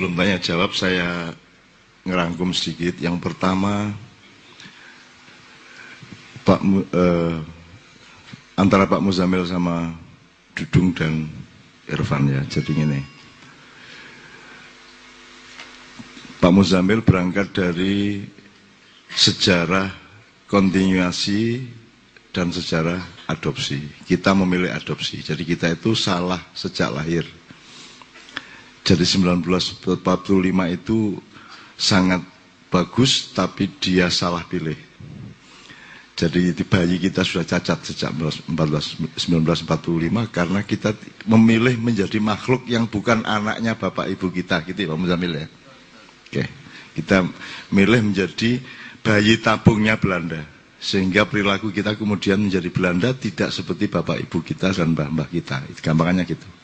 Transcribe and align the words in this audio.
sebelum 0.00 0.16
tanya 0.16 0.40
jawab 0.40 0.72
saya 0.72 1.28
ngerangkum 2.08 2.56
sedikit. 2.56 2.96
Yang 3.04 3.20
pertama 3.20 3.92
Pak 6.40 6.56
eh, 6.88 7.36
antara 8.56 8.88
Pak 8.88 9.04
Muzamil 9.04 9.44
sama 9.44 9.92
Dudung 10.56 10.96
dan 10.96 11.28
Irfan 11.84 12.32
ya. 12.32 12.40
Jadi 12.48 12.80
ini. 12.80 12.96
Pak 16.40 16.48
Muzamil 16.48 17.04
berangkat 17.04 17.52
dari 17.52 18.24
sejarah 19.12 19.92
kontinuasi 20.48 21.60
dan 22.32 22.48
sejarah 22.48 23.04
adopsi. 23.28 23.84
Kita 24.08 24.32
memilih 24.32 24.72
adopsi. 24.72 25.20
Jadi 25.20 25.44
kita 25.44 25.76
itu 25.76 25.92
salah 25.92 26.40
sejak 26.56 26.88
lahir. 26.88 27.28
Jadi 28.90 29.06
1945 29.06 29.86
itu 30.74 31.14
sangat 31.78 32.26
bagus 32.74 33.30
tapi 33.30 33.70
dia 33.78 34.10
salah 34.10 34.42
pilih. 34.42 34.74
Jadi 36.18 36.50
di 36.50 36.66
bayi 36.66 36.98
kita 36.98 37.22
sudah 37.22 37.46
cacat 37.46 37.86
sejak 37.86 38.10
1945 38.10 39.70
karena 40.34 40.60
kita 40.66 40.90
memilih 41.30 41.78
menjadi 41.78 42.18
makhluk 42.18 42.66
yang 42.66 42.90
bukan 42.90 43.22
anaknya 43.22 43.78
bapak 43.78 44.10
ibu 44.10 44.26
kita 44.26 44.66
gitu 44.66 44.90
ya 44.90 44.90
Pak 44.90 45.06
ya. 45.06 45.46
Oke, 46.26 46.44
kita 46.98 47.30
milih 47.70 48.10
menjadi 48.10 48.58
bayi 49.06 49.38
tabungnya 49.38 50.02
Belanda 50.02 50.42
sehingga 50.82 51.30
perilaku 51.30 51.70
kita 51.70 51.94
kemudian 51.94 52.42
menjadi 52.42 52.74
Belanda 52.74 53.14
tidak 53.14 53.54
seperti 53.54 53.86
bapak 53.86 54.18
ibu 54.18 54.42
kita 54.42 54.74
dan 54.74 54.98
mbah-mbah 54.98 55.30
kita. 55.30 55.62
Gampangannya 55.78 56.26
gitu. 56.26 56.59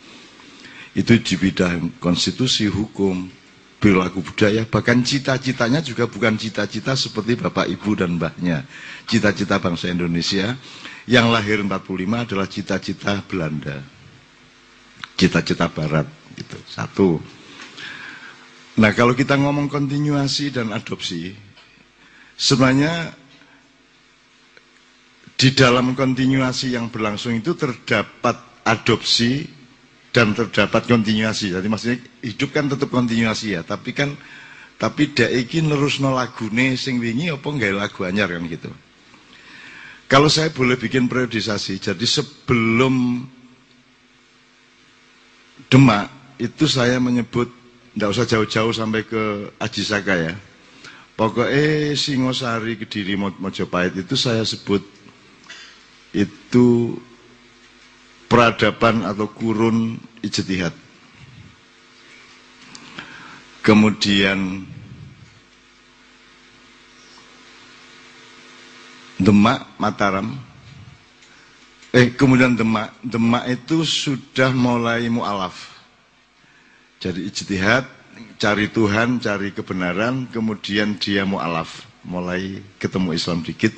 Itu 0.97 1.21
di 1.21 1.37
bidang 1.37 2.01
konstitusi, 2.01 2.65
hukum, 2.73 3.29
perilaku 3.77 4.25
budaya, 4.25 4.65
bahkan 4.65 5.05
cita-citanya 5.05 5.85
juga 5.85 6.09
bukan 6.09 6.41
cita-cita 6.41 6.97
seperti 6.97 7.37
bapak 7.37 7.69
ibu 7.69 7.93
dan 7.93 8.17
mbahnya. 8.17 8.65
Cita-cita 9.05 9.61
bangsa 9.61 9.93
Indonesia 9.93 10.57
yang 11.05 11.29
lahir 11.29 11.61
45 11.61 12.25
adalah 12.25 12.49
cita-cita 12.49 13.21
Belanda. 13.29 13.85
Cita-cita 15.21 15.69
barat 15.69 16.09
gitu. 16.33 16.57
Satu. 16.65 17.21
Nah, 18.81 18.93
kalau 18.93 19.13
kita 19.13 19.37
ngomong 19.37 19.69
kontinuasi 19.69 20.53
dan 20.53 20.73
adopsi, 20.73 21.33
sebenarnya 22.37 23.13
di 25.37 25.53
dalam 25.53 25.93
kontinuasi 25.93 26.73
yang 26.77 26.89
berlangsung 26.89 27.37
itu 27.37 27.53
terdapat 27.57 28.37
adopsi 28.65 29.56
dan 30.17 30.33
terdapat 30.33 30.89
kontinuasi. 30.89 31.53
Jadi 31.53 31.67
maksudnya 31.69 32.01
hidup 32.25 32.57
kan 32.57 32.73
tetap 32.73 32.89
kontinuasi 32.89 33.53
ya, 33.53 33.61
tapi 33.61 33.93
kan 33.93 34.17
tapi 34.81 35.13
dek 35.13 35.29
iki 35.29 35.61
nerusno 35.61 36.09
lagune 36.17 36.73
sing 36.81 36.97
wingi 36.97 37.29
apa 37.29 37.45
nggak 37.45 37.77
lagu 37.77 38.01
anyar 38.09 38.33
kan 38.33 38.49
gitu. 38.49 38.73
Kalau 40.09 40.33
saya 40.33 40.49
boleh 40.49 40.81
bikin 40.81 41.05
periodisasi, 41.05 41.83
jadi 41.83 42.07
sebelum 42.09 43.27
Demak 45.67 46.37
itu 46.39 46.69
saya 46.69 47.01
menyebut 47.03 47.51
tidak 47.97 48.13
usah 48.13 48.29
jauh-jauh 48.29 48.71
sampai 48.77 49.03
ke 49.09 49.51
Ajisaka 49.57 50.15
ya. 50.15 50.35
Pokoknya 51.17 51.97
Singosari 51.97 52.77
Kediri 52.77 53.17
Mojopahit 53.17 53.97
itu 53.97 54.15
saya 54.15 54.45
sebut 54.45 54.85
itu 56.13 56.97
peradaban 58.27 59.07
atau 59.07 59.31
kurun 59.31 59.99
ijtihad. 60.23 60.75
Kemudian 63.63 64.63
Demak, 69.17 69.65
Mataram. 69.81 70.37
Eh, 71.91 72.13
kemudian 72.15 72.53
Demak. 72.55 72.95
Demak 73.01 73.49
itu 73.49 73.83
sudah 73.83 74.53
mulai 74.53 75.09
mu'alaf. 75.09 75.73
Jadi 77.01 77.27
ijtihad, 77.27 77.89
cari 78.37 78.69
Tuhan, 78.71 79.19
cari 79.19 79.51
kebenaran, 79.57 80.29
kemudian 80.31 81.01
dia 81.01 81.25
mu'alaf. 81.25 81.89
Mulai 82.07 82.63
ketemu 82.79 83.19
Islam 83.19 83.43
dikit 83.43 83.75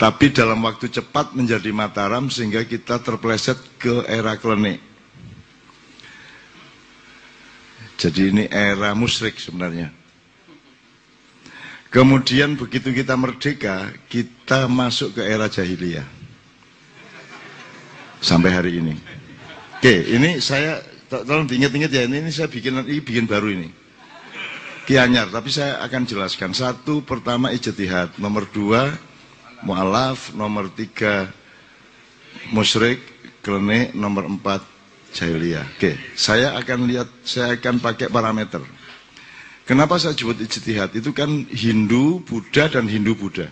tapi 0.00 0.32
dalam 0.32 0.64
waktu 0.64 0.88
cepat 0.88 1.36
menjadi 1.36 1.68
Mataram 1.76 2.32
sehingga 2.32 2.64
kita 2.64 3.04
terpleset 3.04 3.60
ke 3.76 4.00
era 4.08 4.32
klenik. 4.40 4.80
Jadi 8.00 8.32
ini 8.32 8.44
era 8.48 8.96
musyrik 8.96 9.36
sebenarnya. 9.36 9.92
Kemudian 11.92 12.56
begitu 12.56 12.96
kita 12.96 13.12
merdeka, 13.12 13.92
kita 14.08 14.64
masuk 14.72 15.20
ke 15.20 15.22
era 15.28 15.52
jahiliyah. 15.52 16.08
Sampai 18.24 18.56
hari 18.56 18.80
ini. 18.80 18.96
Oke, 19.76 20.16
ini 20.16 20.40
saya 20.40 20.80
tolong 21.12 21.44
diingat-ingat 21.44 21.92
ya, 21.92 22.08
ini, 22.08 22.24
ini 22.24 22.32
saya 22.32 22.48
bikin 22.48 22.88
ini 22.88 23.04
bikin 23.04 23.28
baru 23.28 23.52
ini. 23.52 23.68
Kianyar, 24.88 25.28
tapi 25.28 25.52
saya 25.52 25.84
akan 25.84 26.08
jelaskan. 26.08 26.56
Satu, 26.56 27.04
pertama 27.04 27.52
ijtihad. 27.52 28.16
Nomor 28.16 28.48
dua, 28.48 28.96
mu'alaf, 29.64 30.32
nomor 30.36 30.72
tiga 30.72 31.28
musyrik, 32.54 33.00
klenik, 33.44 33.92
nomor 33.96 34.26
empat 34.26 34.64
jahiliyah. 35.12 35.66
Oke, 35.76 35.98
saya 36.14 36.54
akan 36.56 36.86
lihat, 36.86 37.08
saya 37.26 37.58
akan 37.58 37.82
pakai 37.82 38.08
parameter. 38.08 38.62
Kenapa 39.66 40.02
saya 40.02 40.18
sebut 40.18 40.34
ijtihad? 40.42 40.90
Itu 40.98 41.14
kan 41.14 41.46
Hindu, 41.46 42.26
Buddha, 42.26 42.66
dan 42.66 42.90
Hindu-Buddha. 42.90 43.46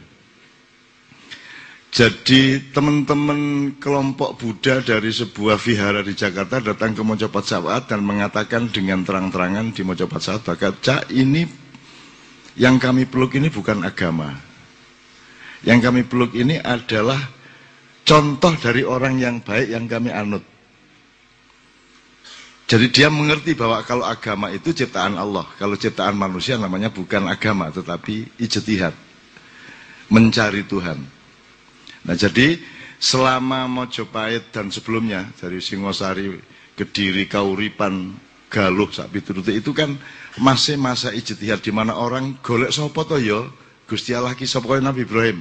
Jadi 1.88 2.68
teman-teman 2.68 3.72
kelompok 3.80 4.36
Buddha 4.36 4.84
dari 4.84 5.08
sebuah 5.08 5.56
vihara 5.56 6.04
di 6.04 6.12
Jakarta 6.12 6.60
datang 6.60 6.92
ke 6.92 7.00
Mojopat 7.00 7.48
Sawat 7.48 7.88
dan 7.88 8.04
mengatakan 8.04 8.68
dengan 8.68 9.06
terang-terangan 9.08 9.72
di 9.72 9.80
Mojopat 9.86 10.20
Sawat, 10.20 10.44
Cak 10.84 11.08
ini 11.14 11.48
yang 12.60 12.76
kami 12.76 13.08
peluk 13.08 13.38
ini 13.40 13.48
bukan 13.48 13.86
agama, 13.86 14.36
yang 15.66 15.82
kami 15.82 16.06
peluk 16.06 16.34
ini 16.38 16.60
adalah 16.62 17.18
contoh 18.06 18.54
dari 18.58 18.86
orang 18.86 19.18
yang 19.18 19.42
baik 19.42 19.68
yang 19.74 19.84
kami 19.90 20.14
anut. 20.14 20.44
Jadi 22.68 22.92
dia 22.92 23.08
mengerti 23.08 23.56
bahwa 23.56 23.80
kalau 23.80 24.04
agama 24.04 24.52
itu 24.52 24.76
ciptaan 24.76 25.16
Allah, 25.16 25.48
kalau 25.56 25.72
ciptaan 25.72 26.12
manusia 26.12 26.60
namanya 26.60 26.92
bukan 26.92 27.24
agama 27.24 27.72
tetapi 27.72 28.28
ijtihad. 28.36 28.92
Mencari 30.12 30.64
Tuhan. 30.68 31.00
Nah, 32.04 32.16
jadi 32.16 32.60
selama 32.96 33.68
Mojopahit 33.68 34.52
dan 34.52 34.72
sebelumnya 34.72 35.28
dari 35.36 35.60
Singosari, 35.60 36.32
Kediri, 36.76 37.28
Kauripan, 37.28 38.16
Galuh, 38.48 38.88
Sakpituruti 38.88 39.60
itu 39.60 39.76
kan 39.76 40.00
masih 40.40 40.80
masa 40.80 41.12
ijtihad 41.12 41.60
di 41.60 41.72
mana 41.72 41.96
orang 41.96 42.40
golek 42.40 42.72
sapa 42.72 43.04
to 43.04 43.20
ya 43.20 43.48
Gusti 43.88 44.12
Allah 44.12 44.36
ki 44.36 44.44
sapa 44.44 44.78
Nabi 44.84 45.08
Ibrahim. 45.08 45.40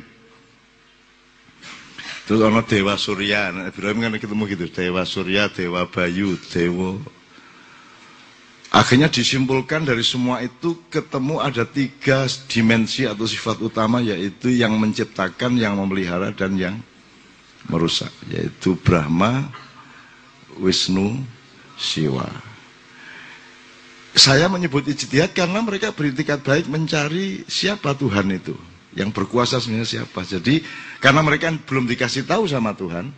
Terus 2.28 2.44
ono 2.44 2.64
Dewa 2.64 2.96
Surya, 2.96 3.52
Nabi 3.52 3.72
Ibrahim 3.76 3.98
kan 4.04 4.16
ketemu 4.16 4.44
gitu, 4.52 4.66
Dewa 4.72 5.04
Surya, 5.04 5.48
Dewa 5.52 5.88
Bayu, 5.88 6.36
Dewa 6.52 7.00
Akhirnya 8.68 9.08
disimpulkan 9.08 9.88
dari 9.88 10.04
semua 10.04 10.44
itu 10.44 10.76
ketemu 10.92 11.40
ada 11.40 11.64
tiga 11.64 12.28
dimensi 12.52 13.08
atau 13.08 13.24
sifat 13.24 13.64
utama 13.64 14.04
yaitu 14.04 14.52
yang 14.52 14.76
menciptakan, 14.76 15.56
yang 15.56 15.80
memelihara 15.80 16.36
dan 16.36 16.60
yang 16.60 16.76
merusak 17.72 18.12
yaitu 18.28 18.76
Brahma, 18.76 19.48
Wisnu, 20.60 21.24
Siwa. 21.80 22.28
Saya 24.18 24.50
menyebut 24.50 24.82
ijtihad 24.90 25.38
karena 25.38 25.62
mereka 25.62 25.94
beritikat 25.94 26.42
baik 26.42 26.66
mencari 26.66 27.46
siapa 27.46 27.94
Tuhan 27.94 28.34
itu. 28.34 28.58
Yang 28.98 29.14
berkuasa 29.14 29.62
sebenarnya 29.62 30.02
siapa. 30.02 30.26
Jadi 30.26 30.66
karena 30.98 31.22
mereka 31.22 31.54
belum 31.54 31.86
dikasih 31.86 32.26
tahu 32.26 32.50
sama 32.50 32.74
Tuhan, 32.74 33.14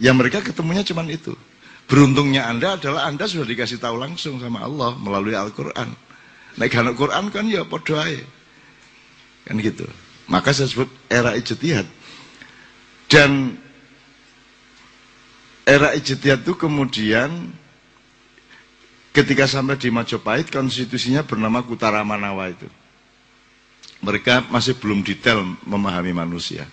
ya 0.00 0.16
mereka 0.16 0.40
ketemunya 0.40 0.80
cuma 0.88 1.04
itu. 1.04 1.36
Beruntungnya 1.84 2.48
Anda 2.48 2.80
adalah 2.80 3.12
Anda 3.12 3.28
sudah 3.28 3.44
dikasih 3.44 3.76
tahu 3.76 4.00
langsung 4.00 4.40
sama 4.40 4.64
Allah 4.64 4.96
melalui 4.96 5.36
Al-Quran. 5.36 5.92
Nah 6.56 6.68
karena 6.72 6.96
Quran 6.96 7.28
kan 7.28 7.44
ya 7.52 7.68
podoai. 7.68 8.24
Kan 9.44 9.60
gitu. 9.60 9.84
Maka 10.32 10.56
saya 10.56 10.72
sebut 10.72 10.88
era 11.12 11.36
ijtihad. 11.36 11.84
Dan 13.04 13.60
era 15.68 15.92
ijtihad 15.92 16.40
itu 16.40 16.56
kemudian 16.56 17.52
Ketika 19.12 19.44
sampai 19.44 19.76
di 19.76 19.92
Majapahit, 19.92 20.48
konstitusinya 20.48 21.20
bernama 21.20 21.60
Kutara 21.60 22.00
Manawa 22.00 22.48
itu. 22.48 22.64
Mereka 24.00 24.48
masih 24.48 24.80
belum 24.80 25.04
detail 25.04 25.44
memahami 25.68 26.16
manusia. 26.16 26.64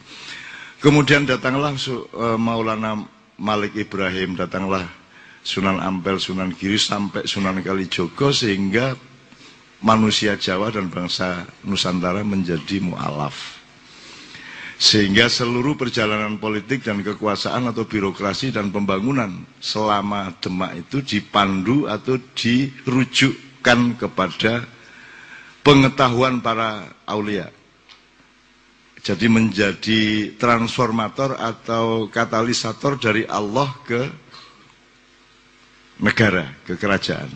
Kemudian 0.80 1.28
datanglah 1.28 1.76
uh, 1.76 2.40
Maulana 2.40 3.04
Malik 3.36 3.76
Ibrahim, 3.76 4.40
datanglah 4.40 4.88
Sunan 5.44 5.84
Ampel, 5.84 6.16
Sunan 6.16 6.56
Giri 6.56 6.80
sampai 6.80 7.28
Sunan 7.28 7.60
Kalijogo 7.60 8.32
sehingga 8.32 8.96
manusia 9.84 10.40
Jawa 10.40 10.72
dan 10.72 10.88
bangsa 10.88 11.44
Nusantara 11.68 12.24
menjadi 12.24 12.80
mu'alaf. 12.80 13.59
Sehingga 14.80 15.28
seluruh 15.28 15.76
perjalanan 15.76 16.40
politik 16.40 16.88
dan 16.88 17.04
kekuasaan 17.04 17.68
atau 17.68 17.84
birokrasi 17.84 18.56
dan 18.56 18.72
pembangunan 18.72 19.44
selama 19.60 20.32
Demak 20.40 20.88
itu 20.88 21.04
dipandu 21.04 21.84
atau 21.84 22.16
dirujukkan 22.16 24.00
kepada 24.00 24.64
pengetahuan 25.68 26.40
para 26.40 26.96
aulia. 27.04 27.52
Jadi 29.04 29.28
menjadi 29.28 30.32
transformator 30.40 31.36
atau 31.36 32.08
katalisator 32.08 32.96
dari 32.96 33.28
Allah 33.28 33.68
ke 33.84 34.08
negara, 36.00 36.56
ke 36.64 36.80
kerajaan 36.80 37.28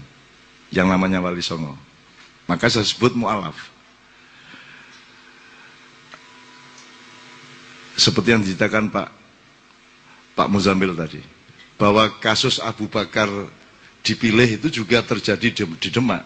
yang 0.71 0.87
namanya 0.87 1.19
Wali 1.19 1.43
Songo. 1.43 1.75
Maka 2.47 2.71
saya 2.71 2.87
sebut 2.87 3.19
mu'alaf. 3.19 3.72
Seperti 7.93 8.33
yang 8.33 8.41
diceritakan 8.41 8.89
Pak 8.89 9.07
Pak 10.33 10.47
Muzamil 10.49 10.97
tadi, 10.97 11.21
bahwa 11.77 12.09
kasus 12.17 12.57
Abu 12.57 12.89
Bakar 12.89 13.29
dipilih 14.01 14.57
itu 14.57 14.83
juga 14.83 15.05
terjadi 15.05 15.65
di 15.77 15.89
Demak. 15.89 16.25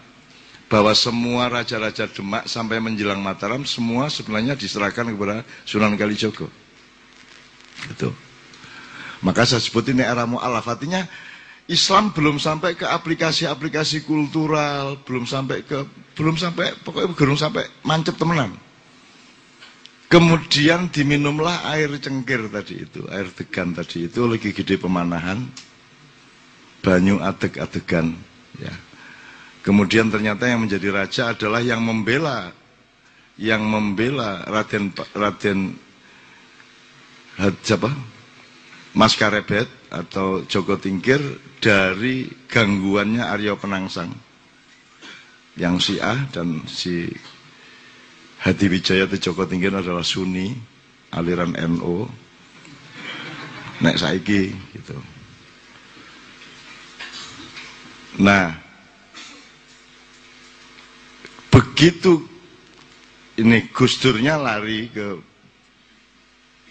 Bahwa 0.68 0.92
semua 0.92 1.48
raja-raja 1.48 2.08
Demak 2.08 2.44
sampai 2.44 2.80
menjelang 2.80 3.20
Mataram 3.20 3.64
semua 3.64 4.12
sebenarnya 4.12 4.52
diserahkan 4.52 5.08
kepada 5.08 5.44
Sunan 5.64 5.96
Kalijogo. 5.96 6.48
Itu. 7.88 8.12
Maka 9.24 9.48
saya 9.48 9.64
sebut 9.64 9.88
ini 9.88 10.04
era 10.04 10.28
mu'alaf. 10.28 10.68
Artinya 10.68 11.08
Islam 11.68 12.12
belum 12.16 12.40
sampai 12.40 12.76
ke 12.76 12.84
aplikasi-aplikasi 12.84 14.08
kultural, 14.08 15.00
belum 15.04 15.28
sampai 15.28 15.64
ke 15.64 15.84
belum 16.16 16.36
sampai 16.36 16.74
pokoknya 16.80 17.12
belum 17.12 17.36
sampai 17.36 17.64
mancep 17.84 18.16
temenan. 18.16 18.56
Kemudian 20.08 20.88
diminumlah 20.88 21.68
air 21.68 21.92
cengkir 22.00 22.48
tadi 22.48 22.88
itu, 22.88 23.04
air 23.12 23.28
degan 23.28 23.76
tadi 23.76 24.08
itu 24.08 24.24
lagi 24.24 24.56
gede 24.56 24.80
pemanahan, 24.80 25.44
banyu 26.80 27.20
adeg-adegan, 27.20 28.16
ya. 28.56 28.72
Kemudian 29.60 30.08
ternyata 30.08 30.48
yang 30.48 30.64
menjadi 30.64 30.88
raja 30.96 31.36
adalah 31.36 31.60
yang 31.60 31.84
membela, 31.84 32.56
yang 33.36 33.68
membela 33.68 34.48
Raden 34.48 34.96
Raden 35.12 35.76
siapa? 37.60 37.92
Mas 38.96 39.12
Karebet 39.12 39.68
atau 39.92 40.42
Joko 40.48 40.80
Tingkir 40.80 41.20
dari 41.60 42.26
gangguannya 42.48 43.28
Aryo 43.28 43.60
Penangsang 43.60 44.10
yang 45.60 45.78
si 45.78 46.00
A 46.00 46.16
dan 46.32 46.64
si 46.64 47.12
Hadi 48.38 48.70
Wijaya 48.70 49.10
Joko 49.10 49.44
Tingkir 49.44 49.74
adalah 49.74 50.06
Sunni 50.06 50.54
aliran 51.10 51.56
NO 51.56 52.06
nek 53.82 53.98
saiki 53.98 54.54
gitu. 54.74 54.96
Nah 58.22 58.54
begitu 61.50 62.26
ini 63.38 63.70
Gusturnya 63.70 64.34
lari 64.38 64.90
ke 64.90 65.22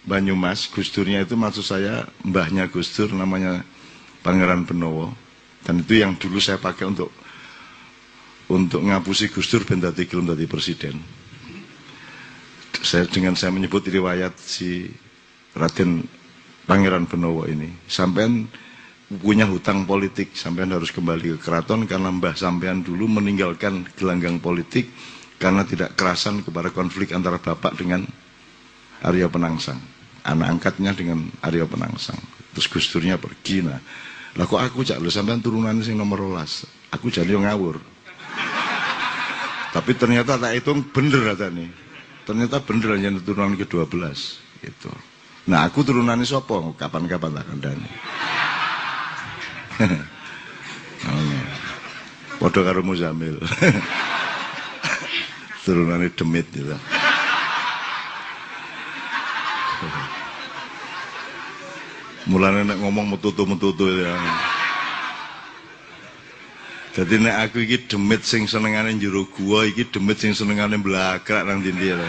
Banyumas, 0.07 0.71
Gusturnya 0.71 1.27
itu 1.27 1.35
maksud 1.35 1.67
saya 1.67 2.07
mbahnya 2.23 2.71
Gustur 2.71 3.11
namanya 3.11 3.59
Pangeran 4.23 4.63
Benowo. 4.63 5.11
Dan 5.67 5.83
itu 5.83 5.99
yang 5.99 6.15
dulu 6.15 6.39
saya 6.39 6.55
pakai 6.55 6.87
untuk 6.87 7.11
untuk 8.47 8.87
ngapusi 8.87 9.27
Gus 9.27 9.51
Dur 9.51 9.67
ben 9.67 9.83
dadi 9.83 10.07
gelem 10.07 10.31
dadi 10.31 10.47
presiden. 10.47 10.95
Saya 12.81 13.09
dengan 13.09 13.33
saya 13.33 13.49
menyebut 13.49 13.85
riwayat 13.85 14.37
si 14.37 14.89
Raden 15.57 16.05
Pangeran 16.67 17.07
Benowo 17.09 17.47
ini, 17.47 17.71
sampean 17.89 18.45
punya 19.07 19.47
hutang 19.47 19.87
politik, 19.87 20.35
sampean 20.35 20.75
harus 20.75 20.91
kembali 20.91 21.39
ke 21.39 21.47
keraton 21.47 21.87
karena 21.87 22.11
mbah 22.11 22.35
sampean 22.35 22.83
dulu 22.83 23.07
meninggalkan 23.07 23.87
gelanggang 23.95 24.37
politik 24.43 24.91
karena 25.39 25.63
tidak 25.63 25.95
kerasan 25.95 26.43
kepada 26.43 26.69
konflik 26.75 27.15
antara 27.15 27.39
bapak 27.39 27.79
dengan 27.79 28.03
Arya 29.01 29.31
Penangsang, 29.31 29.79
anak 30.27 30.59
angkatnya 30.59 30.91
dengan 30.91 31.31
Arya 31.39 31.63
Penangsang. 31.63 32.19
Terus 32.51 32.67
Gus 32.67 32.89
Durnya 32.91 33.15
pergi, 33.15 33.63
nah 33.63 33.79
lah 34.37 34.45
aku 34.45 34.85
cak 34.85 35.01
lho 35.01 35.09
sampean 35.09 35.41
turunan 35.41 35.79
sing 35.81 35.97
nomor 35.97 36.21
rolas. 36.21 36.67
Aku 36.93 37.09
jadi 37.09 37.31
ngawur. 37.33 37.79
Tapi 39.71 39.91
ternyata 39.97 40.35
tak 40.35 40.51
hitung 40.57 40.83
bener 40.83 41.33
nih. 41.37 41.86
Ternyata 42.27 42.59
bener 42.59 42.99
yang 42.99 43.15
turunan 43.23 43.55
ke-12 43.55 44.03
gitu. 44.59 44.91
Nah, 45.47 45.63
aku 45.63 45.79
turunannya 45.87 46.27
sopo 46.27 46.75
kapan-kapan 46.75 47.39
tak 47.39 47.47
kandani. 47.47 47.87
Padha 52.37 52.61
karo 52.67 52.83
Muzamil. 52.83 53.39
turunannya 55.63 56.11
demit 56.15 56.47
gitu. 56.51 56.71
Mulane 62.31 62.63
nek 62.67 62.83
ngomong 62.83 63.15
metutu-metutu 63.15 63.87
ya. 64.03 64.11
Jadi 66.97 67.21
nek 67.21 67.37
aku 67.45 67.61
iki 67.61 67.85
demit 67.85 68.25
sing 68.25 68.49
senengane 68.49 68.89
jero 68.97 69.29
gua 69.29 69.69
iki 69.69 69.85
demit 69.85 70.17
sing 70.17 70.33
senengane 70.33 70.81
blakrak 70.81 71.45
nang 71.45 71.61
ndi 71.61 71.93
ya. 71.93 72.01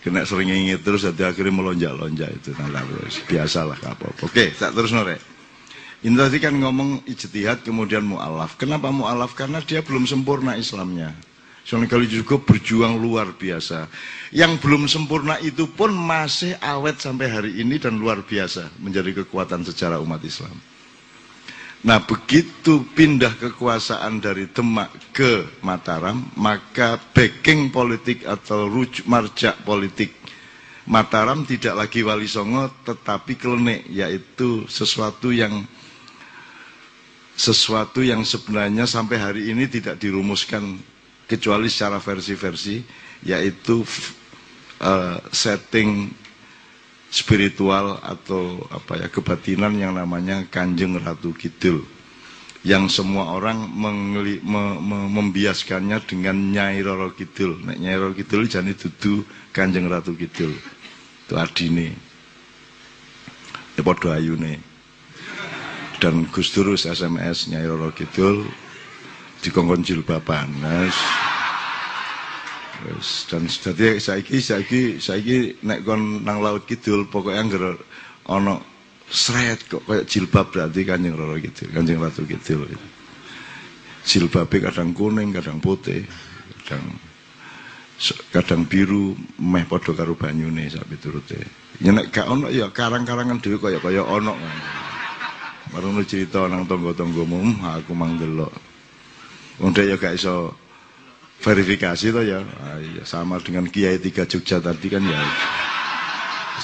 Kena 0.00 0.24
sering 0.24 0.48
inget 0.48 0.80
terus 0.80 1.04
jadi 1.04 1.28
akhirnya 1.28 1.52
melonjak-lonjak 1.52 2.40
itu 2.40 2.56
nah 2.56 2.72
biasalah 3.28 3.76
apa. 3.84 4.16
Oke, 4.24 4.56
tak 4.56 4.72
terus 4.72 4.96
nore. 4.96 5.20
Ini 6.00 6.16
tadi 6.16 6.40
kan 6.40 6.56
ngomong 6.56 7.04
ijtihad 7.04 7.60
kemudian 7.60 8.00
mu'alaf. 8.08 8.56
Kenapa 8.56 8.88
mu'alaf? 8.88 9.36
Karena 9.36 9.60
dia 9.60 9.84
belum 9.84 10.08
sempurna 10.08 10.56
Islamnya. 10.56 11.12
Sunan 11.60 11.84
juga 12.08 12.40
berjuang 12.40 12.96
luar 12.96 13.36
biasa. 13.36 13.84
Yang 14.32 14.52
belum 14.64 14.88
sempurna 14.88 15.36
itu 15.44 15.68
pun 15.68 15.92
masih 15.92 16.56
awet 16.64 16.96
sampai 16.96 17.28
hari 17.28 17.52
ini 17.60 17.76
dan 17.76 18.00
luar 18.00 18.24
biasa 18.24 18.72
menjadi 18.80 19.20
kekuatan 19.20 19.68
sejarah 19.68 20.00
umat 20.00 20.24
Islam. 20.24 20.56
Nah 21.80 22.04
begitu 22.04 22.84
pindah 22.92 23.40
kekuasaan 23.40 24.20
dari 24.20 24.52
Demak 24.52 24.92
ke 25.16 25.48
Mataram, 25.64 26.28
maka 26.36 27.00
backing 27.16 27.72
politik 27.72 28.28
atau 28.28 28.68
rujuk 28.68 29.08
marjak 29.08 29.56
politik 29.64 30.12
Mataram 30.90 31.46
tidak 31.46 31.86
lagi 31.86 32.02
Wali 32.02 32.26
Songo 32.26 32.66
tetapi 32.82 33.38
klenik, 33.38 33.86
yaitu 33.94 34.66
sesuatu 34.66 35.30
yang 35.30 35.62
sesuatu 37.38 38.02
yang 38.02 38.26
sebenarnya 38.26 38.84
sampai 38.90 39.16
hari 39.22 39.42
ini 39.54 39.70
tidak 39.70 39.96
dirumuskan 40.02 40.76
kecuali 41.30 41.70
secara 41.70 42.02
versi-versi 42.02 42.82
yaitu 43.22 43.86
uh, 44.82 45.22
setting 45.30 46.10
spiritual 47.10 47.98
atau 48.00 48.62
apa 48.70 49.02
ya 49.02 49.08
kebatinan 49.10 49.74
yang 49.74 49.98
namanya 49.98 50.46
Kanjeng 50.46 50.94
Ratu 50.96 51.34
Kidul 51.34 51.82
yang 52.60 52.92
semua 52.92 53.32
orang 53.32 53.72
mengeli, 53.72 54.36
me, 54.44 54.76
me, 54.76 55.08
membiaskannya 55.08 55.96
dengan 56.04 56.36
Nyai 56.52 56.84
Roro 56.84 57.16
Kidul. 57.16 57.56
Nek 57.64 57.80
Nyai 57.80 57.96
Roro 57.96 58.12
Kidul 58.12 58.52
jadi 58.52 58.76
dudu 58.76 59.24
Kanjeng 59.48 59.88
Ratu 59.88 60.12
Kidul. 60.12 60.52
Itu 61.24 61.34
adine. 61.40 61.96
Ya 63.76 63.80
padha 63.80 64.20
ayune. 64.20 64.60
Dan 66.04 66.28
Gus 66.28 66.52
Durus 66.52 66.84
SMS 66.84 67.48
Nyai 67.48 67.64
Roro 67.64 67.96
Kidul 67.96 68.44
dikongkon 69.40 69.80
jilbaban. 69.80 70.52
Nah, 70.60 70.92
Wes 72.80 73.28
dan 73.28 73.44
dadi 73.44 74.00
saiki 74.00 74.40
saiki 74.40 74.82
saiki 74.96 75.60
nek 75.68 75.84
kon 75.84 76.24
nang 76.24 76.40
laut 76.40 76.64
kidul 76.64 77.04
pokoke 77.12 77.36
angger 77.36 77.76
ana 78.24 78.56
sret 79.10 79.66
kok 79.66 79.84
kayak 79.84 80.06
jilbab 80.06 80.54
berarti 80.54 80.86
Kanjeng 80.86 81.18
Roro 81.18 81.34
Kidul, 81.36 81.68
Kanjeng 81.74 81.98
Ratu 81.98 82.22
Kidul. 82.24 82.70
Jilbabe 84.06 84.56
kadang 84.64 84.96
kuning, 84.96 85.34
kadang 85.34 85.58
putih, 85.60 86.06
kadang 86.64 86.94
kadang 88.32 88.62
biru 88.64 89.12
meh 89.36 89.66
padha 89.68 89.92
karo 89.92 90.16
banyune 90.16 90.70
sak 90.70 90.88
piturute. 90.88 91.36
Ya 91.82 91.92
nek 91.92 92.14
gak 92.14 92.30
ono 92.30 92.48
ya 92.48 92.72
karang-karangan 92.72 93.42
dhewe 93.42 93.60
kaya 93.60 93.82
kaya 93.82 94.00
ono. 94.06 94.38
Marung 95.70 96.02
cerita 96.02 96.50
nang 96.50 96.66
tangga-tanggamu, 96.66 97.62
aku 97.62 97.94
mang 97.94 98.18
delok. 98.18 98.50
Wong 99.60 99.70
ya 99.76 99.94
gak 100.00 100.16
iso 100.16 100.56
verifikasi 101.40 102.12
toh 102.12 102.24
ya. 102.24 102.44
Iya, 102.78 103.02
sama 103.08 103.40
dengan 103.40 103.64
Kiai 103.66 103.96
tiga 103.96 104.28
Jogja 104.28 104.60
tadi 104.60 104.92
kan 104.92 105.02
ya. 105.02 105.20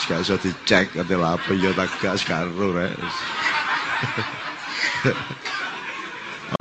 Gak 0.07 0.23
iso 0.23 0.37
dicek 0.39 0.95
atau 0.95 1.25
apa 1.25 1.51
ya 1.57 1.73
tak 1.73 1.89
gak 1.99 2.21
sekaro 2.21 2.77
rek. 2.77 2.95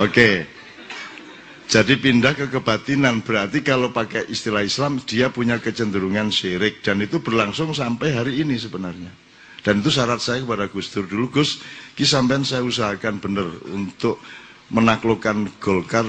Oke. 0.04 0.48
Jadi 1.66 1.98
pindah 1.98 2.32
ke 2.32 2.46
kebatinan 2.46 3.26
berarti 3.26 3.60
kalau 3.60 3.90
pakai 3.90 4.30
istilah 4.30 4.62
Islam 4.62 5.02
dia 5.02 5.34
punya 5.34 5.58
kecenderungan 5.58 6.30
syirik 6.30 6.78
dan 6.80 7.02
itu 7.02 7.18
berlangsung 7.18 7.74
sampai 7.74 8.14
hari 8.14 8.40
ini 8.40 8.54
sebenarnya. 8.56 9.10
Dan 9.66 9.82
itu 9.82 9.90
syarat 9.90 10.22
saya 10.22 10.46
kepada 10.46 10.70
Gus 10.70 10.94
Dur 10.94 11.10
dulu 11.10 11.26
Gus, 11.26 11.58
kisamben 11.98 12.46
saya 12.46 12.62
usahakan 12.62 13.18
benar 13.18 13.50
untuk 13.66 14.22
menaklukkan 14.70 15.58
Golkar 15.58 16.06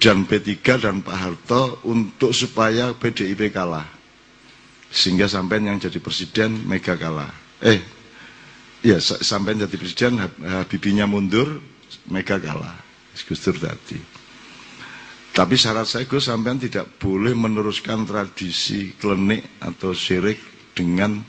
dan 0.00 0.28
P3 0.28 0.52
dan 0.80 1.00
Pak 1.00 1.16
Harto 1.16 1.62
untuk 1.88 2.34
supaya 2.34 2.92
PDIP 2.94 3.50
kalah. 3.54 3.86
Sehingga 4.94 5.26
sampai 5.26 5.58
yang 5.58 5.82
jadi 5.82 5.98
presiden 5.98 6.62
Mega 6.70 6.94
kalah. 6.94 7.30
Eh, 7.58 7.82
ya 8.84 9.00
sampai 9.02 9.58
jadi 9.58 9.74
presiden 9.74 10.22
Habibinya 10.22 11.08
mundur, 11.08 11.58
Mega 12.06 12.38
kalah. 12.38 12.84
Gus 13.22 13.40
Dur 13.46 13.56
tadi. 13.56 13.98
Tapi 15.34 15.54
syarat 15.58 15.86
saya 15.86 16.06
Gus 16.06 16.30
sampean 16.30 16.62
tidak 16.62 16.98
boleh 16.98 17.34
meneruskan 17.34 18.06
tradisi 18.06 18.94
klenik 18.94 19.58
atau 19.62 19.90
syirik 19.90 20.38
dengan 20.74 21.22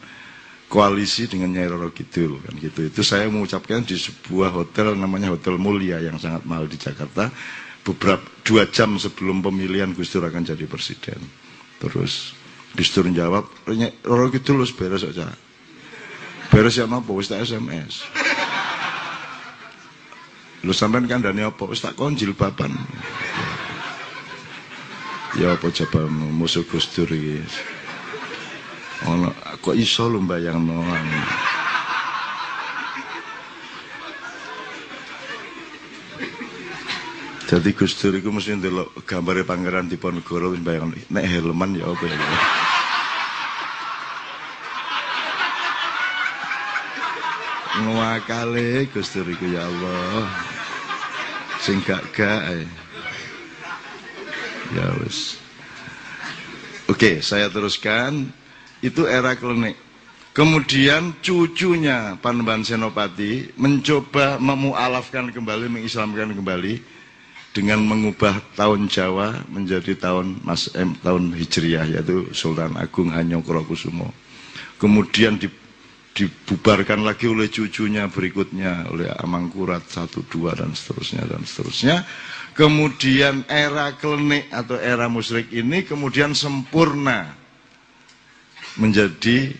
koalisi 0.70 1.26
dengan 1.26 1.54
Nyai 1.54 1.70
Roro 1.70 1.90
Kidul 1.90 2.42
kan 2.42 2.54
gitu. 2.58 2.86
Itu 2.86 3.02
saya 3.02 3.30
mengucapkan 3.30 3.86
di 3.86 3.98
sebuah 3.98 4.54
hotel 4.54 4.94
namanya 4.98 5.34
Hotel 5.34 5.58
Mulia 5.58 6.02
yang 6.02 6.18
sangat 6.22 6.46
mahal 6.46 6.70
di 6.70 6.78
Jakarta 6.78 7.34
beberapa 7.86 8.26
dua 8.42 8.66
jam 8.66 8.98
sebelum 8.98 9.46
pemilihan 9.46 9.94
Gus 9.94 10.10
Dur 10.10 10.26
akan 10.26 10.42
jadi 10.42 10.66
presiden. 10.66 11.22
Terus 11.78 12.34
Gus 12.74 12.90
Dur 12.90 13.06
jawab, 13.14 13.46
Roro 14.02 14.34
Kidul 14.34 14.66
harus 14.66 14.74
beres 14.74 15.06
saja. 15.06 15.30
Beres 16.50 16.82
ya 16.82 16.90
apa? 16.90 17.10
Wis 17.14 17.30
SMS. 17.30 18.02
Lu 20.66 20.74
sampean 20.74 21.06
kandhane 21.06 21.46
apa? 21.46 21.62
Wis 21.70 21.86
tak 21.86 21.94
konjil 21.94 22.34
bapan. 22.34 22.74
Ya 25.38 25.54
apa 25.54 25.70
coba 25.70 26.10
musuh 26.10 26.66
Gus 26.66 26.90
Dur 26.90 27.10
iki. 27.14 27.46
Ono 29.06 29.30
kok 29.62 29.78
iso 29.78 30.10
lu 30.10 30.26
mbayangno. 30.26 30.82
Jadi 37.46 37.78
Gus 37.78 37.94
Dur 38.02 38.18
iku 38.18 38.34
mesti 38.34 38.58
ndelok 38.58 39.06
gambare 39.06 39.46
Pangeran 39.46 39.86
Diponegoro 39.86 40.58
wis 40.58 40.66
bayang 40.66 40.90
nek 41.14 41.26
helman 41.30 41.78
ya 41.78 41.86
apa 41.86 42.06
ya. 42.10 42.18
Ngwakale 47.86 48.90
Gus 48.90 49.14
Dur 49.14 49.30
iku 49.30 49.46
ya 49.46 49.62
Allah 49.62 50.26
sing 51.62 51.86
gak 51.86 52.02
gak 52.18 52.66
ya 54.74 54.86
wis. 55.06 55.38
Oke 56.90 57.22
saya 57.22 57.46
teruskan. 57.54 58.34
Itu 58.82 59.06
era 59.06 59.38
klenik 59.38 59.78
kemudian 60.36 61.16
cucunya 61.24 62.20
Panembahan 62.20 62.68
Senopati 62.68 63.56
mencoba 63.56 64.36
memualafkan 64.36 65.32
kembali 65.32 65.72
mengislamkan 65.72 66.36
kembali 66.36 66.95
dengan 67.56 67.80
mengubah 67.80 68.44
tahun 68.60 68.92
Jawa 68.92 69.48
menjadi 69.48 69.96
tahun 69.96 70.44
Mas 70.44 70.68
eh, 70.76 70.84
tahun 71.00 71.32
Hijriah 71.32 71.88
yaitu 71.88 72.28
Sultan 72.36 72.76
Agung 72.76 73.16
Hanyokrokusumo 73.16 74.12
kemudian 74.76 75.40
di 75.40 75.48
dibubarkan 76.16 77.04
lagi 77.04 77.28
oleh 77.28 77.52
cucunya 77.52 78.08
berikutnya 78.08 78.88
oleh 78.88 79.12
Amangkurat 79.20 79.84
satu 79.84 80.24
dua 80.32 80.56
dan 80.56 80.72
seterusnya 80.72 81.28
dan 81.28 81.44
seterusnya. 81.44 82.08
Kemudian 82.56 83.44
era 83.52 83.92
klenik 84.00 84.48
atau 84.48 84.80
era 84.80 85.12
musyrik 85.12 85.52
ini 85.52 85.84
kemudian 85.84 86.32
sempurna 86.32 87.36
menjadi 88.80 89.52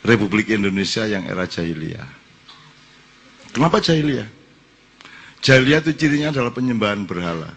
Republik 0.00 0.48
Indonesia 0.48 1.04
yang 1.04 1.28
era 1.28 1.44
jahiliyah. 1.44 2.08
Kenapa 3.52 3.84
jahiliyah? 3.84 4.39
Jahiliyah 5.40 5.80
itu 5.84 5.92
cirinya 5.96 6.28
adalah 6.32 6.52
penyembahan 6.52 7.04
berhala 7.08 7.52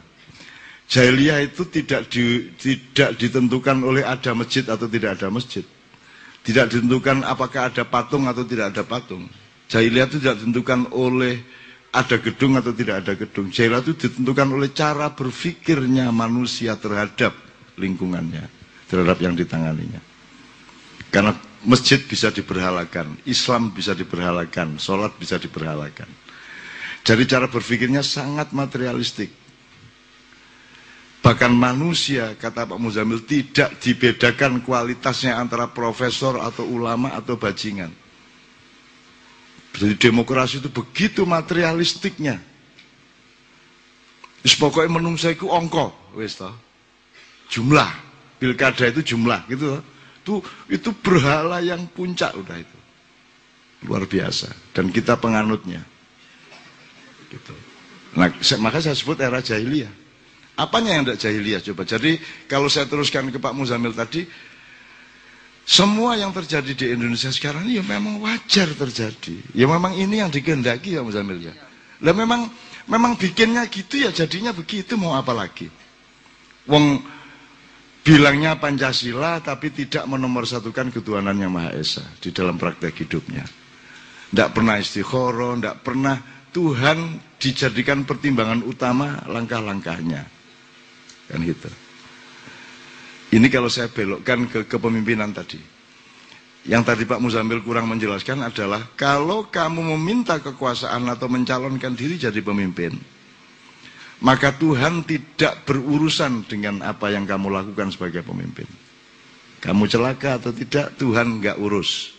jahiliyah 0.88 1.44
itu 1.44 1.68
tidak 1.68 2.12
di, 2.12 2.52
tidak 2.60 3.16
ditentukan 3.20 3.78
oleh 3.84 4.04
ada 4.04 4.32
masjid 4.36 4.64
atau 4.68 4.88
tidak 4.88 5.20
ada 5.20 5.28
masjid 5.32 5.64
tidak 6.44 6.76
ditentukan 6.76 7.24
apakah 7.24 7.72
ada 7.72 7.88
patung 7.88 8.28
atau 8.28 8.44
tidak 8.44 8.76
ada 8.76 8.84
patung. 8.84 9.32
Jahiliyah 9.72 10.12
itu 10.12 10.20
tidak 10.20 10.44
ditentukan 10.44 10.92
oleh 10.92 11.40
ada 11.96 12.20
gedung 12.20 12.60
atau 12.60 12.76
tidak 12.76 13.08
ada 13.08 13.16
gedung. 13.16 13.48
Jahiliyah 13.48 13.80
itu 13.80 13.96
ditentukan 13.96 14.48
oleh 14.52 14.70
cara 14.76 15.08
berpikirnya 15.16 16.12
manusia 16.12 16.76
terhadap 16.76 17.32
lingkungannya, 17.80 18.44
terhadap 18.92 19.18
yang 19.24 19.40
ditanganinya. 19.40 20.04
Karena 21.08 21.32
masjid 21.64 22.04
bisa 22.04 22.28
diberhalakan, 22.28 23.24
Islam 23.24 23.72
bisa 23.72 23.96
diberhalakan, 23.96 24.76
sholat 24.84 25.16
bisa 25.16 25.40
diberhalakan. 25.40 26.12
Jadi 27.04 27.24
cara 27.28 27.52
berpikirnya 27.52 28.00
sangat 28.00 28.56
materialistik. 28.56 29.28
Bahkan 31.24 31.52
manusia, 31.56 32.36
kata 32.36 32.68
Pak 32.68 32.80
Muzamil, 32.80 33.24
tidak 33.24 33.80
dibedakan 33.80 34.60
kualitasnya 34.60 35.40
antara 35.40 35.72
profesor 35.72 36.36
atau 36.40 36.68
ulama 36.68 37.16
atau 37.16 37.40
bajingan. 37.40 37.92
Jadi 39.74 39.96
demokrasi 40.00 40.60
itu 40.60 40.68
begitu 40.68 41.24
materialistiknya. 41.24 42.44
Wis 44.44 44.60
pokoknya 44.60 45.00
menungsa 45.00 45.32
itu 45.32 45.48
ongko. 45.48 46.16
Jumlah, 47.48 47.92
pilkada 48.38 48.92
itu 48.92 49.16
jumlah 49.16 49.48
gitu 49.48 49.80
toh. 49.80 49.84
Itu 50.24 50.34
itu 50.68 50.90
berhala 51.04 51.64
yang 51.64 51.88
puncak 51.88 52.36
udah 52.36 52.60
itu. 52.60 52.78
Luar 53.88 54.04
biasa 54.08 54.52
dan 54.76 54.92
kita 54.92 55.16
penganutnya. 55.20 55.93
Gitu. 57.34 57.54
Nah, 58.14 58.30
maka 58.62 58.78
saya 58.78 58.94
sebut 58.94 59.18
era 59.18 59.42
jahiliyah. 59.42 59.90
Apanya 60.54 60.94
yang 60.94 61.04
tidak 61.10 61.20
jahiliyah 61.26 61.62
coba? 61.66 61.82
Jadi 61.82 62.22
kalau 62.46 62.70
saya 62.70 62.86
teruskan 62.86 63.34
ke 63.34 63.42
Pak 63.42 63.58
Muzamil 63.58 63.98
tadi, 63.98 64.22
semua 65.66 66.14
yang 66.14 66.30
terjadi 66.30 66.72
di 66.78 66.86
Indonesia 66.94 67.34
sekarang 67.34 67.66
ini 67.66 67.82
ya 67.82 67.84
memang 67.84 68.22
wajar 68.22 68.70
terjadi. 68.70 69.58
Ya 69.58 69.66
memang 69.66 69.98
ini 69.98 70.22
yang 70.22 70.30
dikehendaki 70.30 70.94
ya 70.94 71.02
Muzamil 71.02 71.42
ya. 71.42 71.58
Lah 72.06 72.14
memang 72.14 72.54
memang 72.86 73.18
bikinnya 73.18 73.66
gitu 73.66 74.06
ya 74.06 74.14
jadinya 74.14 74.54
begitu 74.54 74.94
mau 74.94 75.18
apa 75.18 75.34
lagi? 75.34 75.72
Wong 76.70 77.02
bilangnya 78.04 78.60
Pancasila 78.60 79.42
tapi 79.42 79.74
tidak 79.74 80.06
menomorsatukan 80.06 80.94
ketuhanan 80.94 81.34
yang 81.40 81.50
Maha 81.56 81.74
Esa 81.80 82.06
di 82.22 82.30
dalam 82.30 82.62
praktek 82.62 82.94
hidupnya. 83.08 83.48
Tidak 84.30 84.50
pernah 84.54 84.78
istiqoroh, 84.78 85.58
tidak 85.58 85.82
pernah 85.82 86.16
Tuhan 86.54 87.18
dijadikan 87.42 88.06
pertimbangan 88.06 88.62
utama 88.62 89.20
langkah-langkahnya. 89.26 90.22
Kan 91.28 91.40
gitu. 91.42 91.70
Ini 93.34 93.50
kalau 93.50 93.66
saya 93.68 93.90
belokkan 93.90 94.46
ke 94.46 94.70
kepemimpinan 94.70 95.34
tadi. 95.34 95.58
Yang 96.64 96.84
tadi 96.88 97.04
Pak 97.04 97.20
Muzamil 97.20 97.60
kurang 97.60 97.92
menjelaskan 97.92 98.46
adalah 98.48 98.88
kalau 98.96 99.52
kamu 99.52 99.98
meminta 99.98 100.40
kekuasaan 100.40 101.04
atau 101.12 101.28
mencalonkan 101.28 101.92
diri 101.92 102.16
jadi 102.16 102.40
pemimpin, 102.40 102.96
maka 104.24 104.56
Tuhan 104.56 105.04
tidak 105.04 105.68
berurusan 105.68 106.48
dengan 106.48 106.80
apa 106.80 107.12
yang 107.12 107.28
kamu 107.28 107.52
lakukan 107.52 107.92
sebagai 107.92 108.24
pemimpin. 108.24 108.70
Kamu 109.60 109.92
celaka 109.92 110.40
atau 110.40 110.56
tidak, 110.56 110.96
Tuhan 110.96 111.44
nggak 111.44 111.60
urus. 111.60 112.16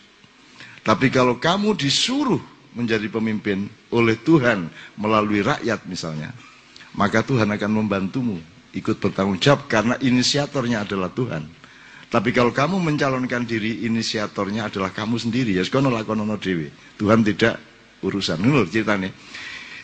Tapi 0.84 1.08
kalau 1.08 1.40
kamu 1.40 1.72
disuruh 1.80 2.40
menjadi 2.74 3.06
pemimpin 3.08 3.70
oleh 3.94 4.18
Tuhan 4.20 4.68
melalui 4.98 5.40
rakyat 5.40 5.86
misalnya, 5.86 6.34
maka 6.98 7.22
Tuhan 7.22 7.50
akan 7.54 7.70
membantumu 7.70 8.36
ikut 8.74 8.98
bertanggung 8.98 9.38
jawab 9.38 9.70
karena 9.70 9.94
inisiatornya 10.02 10.82
adalah 10.82 11.08
Tuhan. 11.14 11.46
Tapi 12.10 12.30
kalau 12.30 12.54
kamu 12.54 12.78
mencalonkan 12.78 13.42
diri, 13.42 13.86
inisiatornya 13.86 14.70
adalah 14.70 14.94
kamu 14.94 15.18
sendiri. 15.18 15.58
Ya, 15.58 15.66
sekono 15.66 15.90
lakonono 15.90 16.38
dewi. 16.38 16.70
Tuhan 16.94 17.26
tidak 17.26 17.58
urusan. 18.06 18.38
Ini 18.38 18.50
loh 18.54 18.66
ceritanya. 18.70 19.10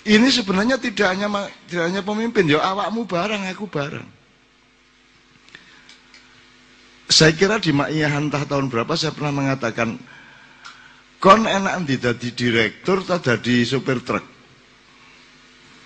Ini 0.06 0.28
sebenarnya 0.30 0.78
tidak 0.78 1.10
hanya 1.10 1.50
tidak 1.66 1.84
hanya 1.90 2.02
pemimpin, 2.06 2.48
ya 2.48 2.62
awakmu 2.62 3.04
barang, 3.04 3.50
aku 3.52 3.66
barang. 3.66 4.08
Saya 7.10 7.34
kira 7.34 7.58
di 7.58 7.74
Ma'iyahan 7.74 8.30
tahun 8.30 8.70
berapa 8.70 8.94
saya 8.94 9.10
pernah 9.10 9.34
mengatakan 9.34 9.98
kon 11.20 11.44
enak 11.44 11.84
di 12.16 12.32
direktur 12.32 13.04
atau 13.04 13.20
jadi 13.20 13.62
supir 13.68 14.00
truk. 14.00 14.24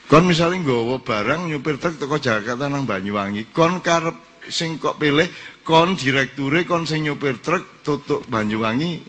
Kon 0.07 0.31
misalnya 0.31 0.63
nggawa 0.63 1.03
barang 1.03 1.51
nyupir 1.51 1.77
truk 1.83 1.99
teko 1.99 2.23
Jakarta 2.23 2.71
nang 2.71 2.87
Banyuwangi, 2.87 3.51
kon 3.51 3.83
karep 3.83 4.15
sing 4.47 4.79
kok 4.79 5.01
pilih 5.03 5.27
kon 5.67 5.99
direkture 5.99 6.63
kon 6.69 6.87
sing 6.87 7.03
nyupir 7.03 7.43
truk 7.43 7.83
tutuk 7.83 8.23
Banyuwangi 8.31 9.03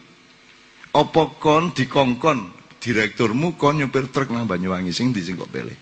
apa 0.95 1.23
kon 1.37 1.75
dikongkon 1.75 2.39
direkturmu 2.81 3.53
kon 3.59 3.77
nyupir 3.85 4.09
truk 4.09 4.33
nang 4.33 4.49
Banyuwangi 4.49 4.89
sing 4.89 5.13
di 5.13 5.21
sing 5.21 5.37
kok 5.37 5.51
pilih. 5.53 5.77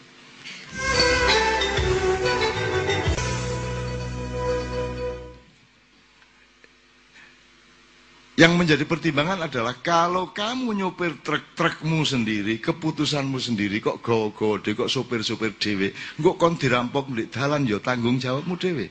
Yang 8.33 8.53
menjadi 8.57 8.83
pertimbangan 8.89 9.45
adalah 9.45 9.77
kalau 9.77 10.33
kamu 10.33 10.73
nyopir 10.73 11.21
truk-trukmu 11.21 12.01
sendiri, 12.01 12.57
keputusanmu 12.57 13.37
sendiri, 13.37 13.77
kok 13.77 14.01
go-go 14.01 14.57
kok 14.57 14.89
sopir-sopir 14.89 15.53
dewe, 15.61 15.93
kok 16.17 16.41
kon 16.41 16.57
dirampok 16.57 17.13
di 17.13 17.29
dalan 17.29 17.69
ya 17.69 17.77
tanggung 17.77 18.17
jawabmu 18.17 18.57
dewe. 18.57 18.89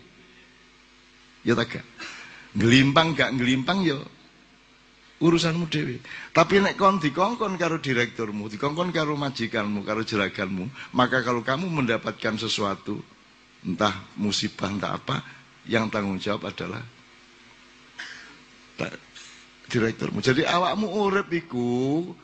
Ya 1.42 1.58
tak? 1.58 1.82
Ngelimpang 2.54 3.18
gak 3.18 3.34
ngelimpang 3.34 3.82
ya 3.82 3.98
urusanmu 5.18 5.66
dewe. 5.66 5.98
Tapi 6.30 6.62
nek 6.62 6.78
kon 6.78 7.02
dikongkon 7.02 7.58
karo 7.58 7.82
direkturmu, 7.82 8.46
dikongkon 8.46 8.94
karo 8.94 9.18
majikanmu, 9.18 9.82
karo 9.82 10.06
jeraganmu, 10.06 10.94
maka 10.94 11.18
kalau 11.26 11.42
kamu 11.42 11.66
mendapatkan 11.66 12.38
sesuatu, 12.38 13.02
entah 13.66 14.06
musibah, 14.22 14.70
entah 14.70 14.94
apa, 14.94 15.18
yang 15.66 15.90
tanggung 15.90 16.22
jawab 16.22 16.46
adalah 16.46 16.82
direkturmu. 19.70 20.18
Jadi 20.24 20.42
awakmu 20.46 20.86
urip 20.90 21.28
iku 21.30 21.68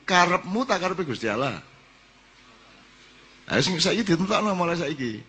karepmu 0.02 0.66
tak 0.66 0.82
karepe 0.82 1.04
Gusti 1.06 1.28
Allah. 1.30 1.60
Ah 3.48 3.60
sing 3.64 3.80
saiki 3.80 4.04
ditentokno 4.04 4.52
mulai 4.52 4.76
saiki. 4.76 5.22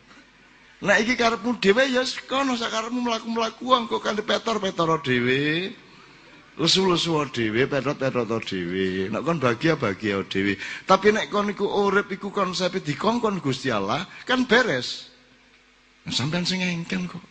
Nek 0.80 0.98
iki 1.04 1.14
karepmu 1.20 1.60
dhewe 1.60 1.92
ya 1.92 2.04
kono 2.28 2.56
sakarepmu 2.56 3.04
mlaku-mlaku 3.04 3.66
engko 3.76 4.00
kanthi 4.00 4.24
petor-petor 4.24 5.04
dhewe. 5.04 5.72
Lesu-lesu 6.60 7.16
dhewe, 7.32 7.68
petot-petot 7.68 8.44
dhewe. 8.44 9.08
Nek 9.12 9.22
kon 9.24 9.40
bahagia-bahagia 9.40 10.24
dhewe. 10.28 10.60
Tapi 10.88 11.16
nek 11.16 11.32
kon 11.32 11.52
iku 11.52 11.68
urip 11.68 12.12
iku 12.12 12.32
konsepe 12.32 12.84
dikongkon 12.84 13.40
Gusti 13.40 13.72
Allah, 13.72 14.04
kan 14.28 14.44
beres. 14.44 15.08
Sampeyan 16.08 16.48
sing 16.48 16.60
engken 16.64 17.08
kok. 17.08 17.24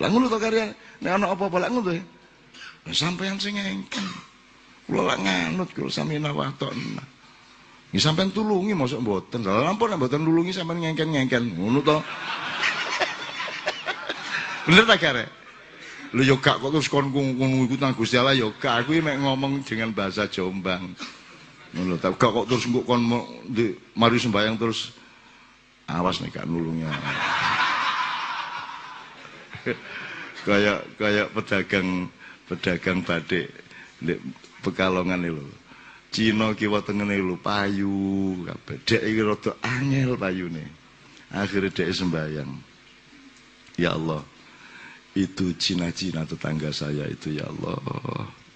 Lah 0.00 0.12
ngono 0.12 0.28
to 0.28 0.36
karya 0.36 0.72
nek 1.00 1.12
ana 1.16 1.32
apa-apa 1.32 1.56
lak 1.68 1.70
ngono 1.72 1.84
to. 1.88 1.92
Sampeyan 2.94 3.34
sing 3.42 3.58
engken. 3.58 4.06
Kula 4.86 5.14
lak 5.14 5.18
nganut 5.18 5.70
kula 5.74 5.90
sami 5.90 6.22
nawatona. 6.22 7.02
Nggih 7.90 8.02
sampean 8.02 8.30
tulungi 8.30 8.74
mosok 8.74 9.02
mboten. 9.02 9.42
Lah 9.42 9.66
ampun 9.66 9.90
nek 9.90 9.98
mboten 9.98 10.22
nulungi 10.22 10.54
sampean 10.54 10.78
ngengken-ngengken. 10.82 11.58
Ngono 11.58 11.82
to. 11.82 11.98
Bener 14.70 14.86
tak 14.86 14.98
kare? 15.02 15.26
Lho 16.14 16.22
yo 16.22 16.38
gak 16.38 16.62
kok 16.62 16.70
terus 16.70 16.86
kon 16.86 17.10
ngono 17.10 17.66
iku 17.66 17.74
nang 17.82 17.98
Gusti 17.98 18.14
Allah 18.14 18.38
yo 18.38 18.54
gak 18.62 18.86
aku 18.86 18.94
mek 19.02 19.18
ngomong 19.18 19.66
dengan 19.66 19.90
bahasa 19.90 20.30
Jombang. 20.30 20.94
Ngono 21.74 21.98
tak 21.98 22.14
gak 22.14 22.30
kok 22.30 22.46
terus 22.46 22.70
engko 22.70 22.86
kon 22.86 23.02
mari 23.98 24.18
sembayang 24.22 24.54
terus 24.54 24.94
awas 25.90 26.22
nek 26.22 26.38
gak 26.38 26.46
nulungi. 26.46 26.86
kayak 30.46 30.86
kayak 30.94 31.26
pedagang 31.34 32.06
pedagang 32.46 33.02
batik 33.02 33.50
Pekalongan 34.62 35.22
itu. 35.22 35.46
Cina 36.10 36.52
kiwa 36.56 36.80
tengene 36.82 37.20
lho 37.20 37.36
payu 37.38 38.42
kabeh. 38.44 38.76
Dek 38.82 39.02
iki 39.04 39.22
rada 39.22 39.52
angel 39.62 40.16
payune. 40.16 40.64
Akhirnya 41.30 41.70
dek 41.70 41.92
sembayang. 41.92 42.52
Ya 43.76 43.92
Allah, 43.92 44.24
itu 45.12 45.52
Cina-Cina 45.52 46.24
tetangga 46.24 46.72
saya 46.72 47.04
itu 47.12 47.36
ya 47.36 47.44
Allah 47.44 47.76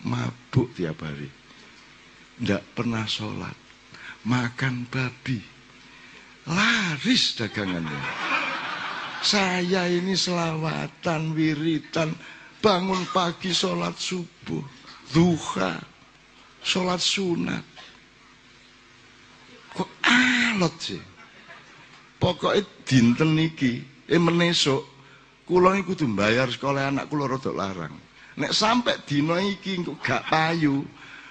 mabuk 0.04 0.72
tiap 0.72 1.04
hari. 1.04 1.28
Tidak 2.40 2.72
pernah 2.72 3.04
sholat, 3.04 3.52
makan 4.24 4.88
babi, 4.88 5.44
laris 6.48 7.36
dagangannya. 7.36 8.00
Saya 9.20 9.84
ini 9.92 10.16
selawatan, 10.16 11.36
wiritan, 11.36 12.16
bangun 12.60 13.02
pagi 13.10 13.50
sholat 13.56 13.96
subuh, 13.96 14.62
duha, 15.10 15.80
sholat 16.60 17.00
sunat. 17.00 17.64
Kok 19.74 19.90
alot 20.04 20.74
sih? 20.76 21.02
Pokoknya 22.20 22.60
dinten 22.84 23.32
niki, 23.32 23.80
eh 24.04 24.20
menesok, 24.20 24.84
kula 25.48 25.80
iki 25.80 25.88
kudu 25.88 26.04
bayar 26.12 26.52
sekolah 26.52 26.92
anak 26.92 27.08
kula 27.08 27.32
rada 27.32 27.48
larang. 27.48 27.96
Nek 28.36 28.52
sampai 28.52 29.00
dina 29.08 29.40
iki 29.40 29.80
kok 29.80 29.96
gak 30.04 30.28
payu, 30.28 30.84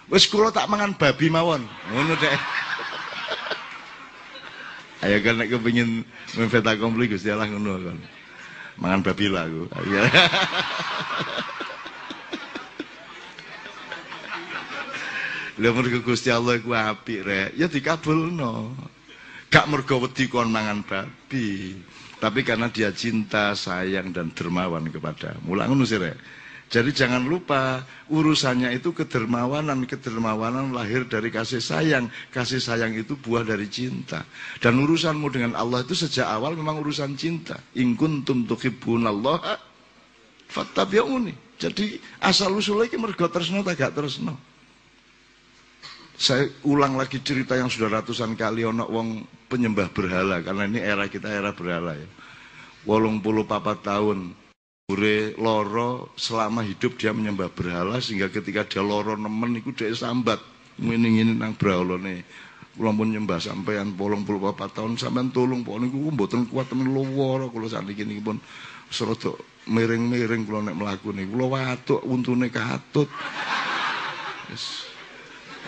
wis 0.10 0.26
kula 0.26 0.50
tak 0.50 0.66
mangan 0.66 0.98
babi 0.98 1.30
mawon. 1.30 1.62
Ngono 1.94 2.18
deh. 2.18 2.34
Ayo 5.06 5.24
kan 5.24 5.40
nek 5.40 5.48
kepengin 5.54 6.04
memfeta 6.36 6.76
kompli 6.76 7.08
Gusti 7.08 7.30
Allah 7.30 7.48
ngono 7.48 7.80
kan. 7.80 7.98
Mangan 8.80 9.04
babi 9.04 9.28
lah 9.28 9.44
aku. 9.44 9.64
Lha 15.60 15.76
mergo 15.76 16.00
Gusti 16.00 16.32
Allah 16.32 16.56
iku 16.56 16.72
apik 16.72 17.20
rek, 17.28 17.52
ya 17.60 17.68
dikabulno. 17.68 18.72
Gak 19.52 19.68
mergo 19.68 20.00
wedi 20.00 20.32
kon 20.32 20.48
mangan 20.48 20.88
babi, 20.88 21.76
tapi 22.24 22.48
karena 22.48 22.72
dia 22.72 22.96
cinta, 22.96 23.52
sayang 23.52 24.16
dan 24.16 24.32
dermawan 24.32 24.88
kepada. 24.88 25.36
Mula 25.44 25.68
ngono 25.68 25.84
sih 25.84 26.00
rek. 26.00 26.39
Jadi 26.70 26.94
jangan 26.94 27.26
lupa 27.26 27.82
urusannya 28.14 28.70
itu 28.78 28.94
kedermawanan, 28.94 29.90
kedermawanan 29.90 30.70
lahir 30.70 31.02
dari 31.10 31.34
kasih 31.34 31.58
sayang. 31.58 32.14
Kasih 32.30 32.62
sayang 32.62 32.94
itu 32.94 33.18
buah 33.18 33.42
dari 33.42 33.66
cinta. 33.66 34.22
Dan 34.62 34.78
urusanmu 34.78 35.34
dengan 35.34 35.58
Allah 35.58 35.82
itu 35.82 35.98
sejak 35.98 36.30
awal 36.30 36.54
memang 36.54 36.78
urusan 36.78 37.18
cinta. 37.18 37.58
In 37.74 37.98
kuntum 37.98 38.46
tuhibbunallaha 38.46 39.58
fattabi'uni. 40.54 41.58
Jadi 41.58 41.98
asal 42.22 42.54
usulnya 42.54 42.86
ini 42.94 42.98
mergo 43.02 43.26
tresno 43.34 43.66
tak 43.66 43.76
gak 43.82 43.94
tresno. 43.98 44.38
Saya 46.20 46.54
ulang 46.68 47.00
lagi 47.00 47.18
cerita 47.24 47.58
yang 47.58 47.72
sudah 47.72 47.98
ratusan 47.98 48.38
kali 48.38 48.62
ono 48.62 48.86
wong 48.86 49.26
penyembah 49.50 49.90
berhala 49.90 50.44
karena 50.46 50.70
ini 50.70 50.80
era 50.84 51.10
kita 51.10 51.32
era 51.34 51.50
berhala 51.50 51.98
ya. 51.98 52.10
Wolong 52.86 53.20
puluh 53.20 53.44
papa 53.44 53.74
tahun 53.74 54.38
Ure 54.90 55.38
loro 55.38 56.10
selama 56.18 56.66
hidup 56.66 56.98
dia 56.98 57.14
menyembah 57.14 57.54
berhala 57.54 58.02
sehingga 58.02 58.34
ketika 58.34 58.66
dia 58.66 58.82
loro 58.82 59.14
nemen 59.14 59.62
itu 59.62 59.70
dia 59.70 59.94
sambat 59.94 60.42
ini 60.82 61.22
nang 61.30 61.54
nih. 61.54 62.26
Kula 62.74 62.96
pun 62.96 63.12
nyembah 63.12 63.44
sampean 63.44 63.94
polong 63.94 64.24
puluh 64.24 64.40
papa 64.40 64.72
tahun 64.72 64.96
sampean 64.96 65.36
tolong 65.36 65.68
pokoknya 65.68 65.92
niku 65.92 66.16
mboten 66.16 66.48
kuat 66.48 66.72
temen 66.72 66.96
loworo 66.96 67.52
kula 67.52 67.68
sakniki 67.68 68.08
niki 68.08 68.24
pun 68.24 68.40
serodok 68.88 69.36
miring-miring 69.68 70.48
kula 70.48 70.72
nek 70.72 70.80
mlaku 70.80 71.12
niku 71.12 71.38
kula 71.38 71.48
watuk 71.60 72.02
untune 72.08 72.48
katut. 72.48 73.12
Yes. 74.48 74.90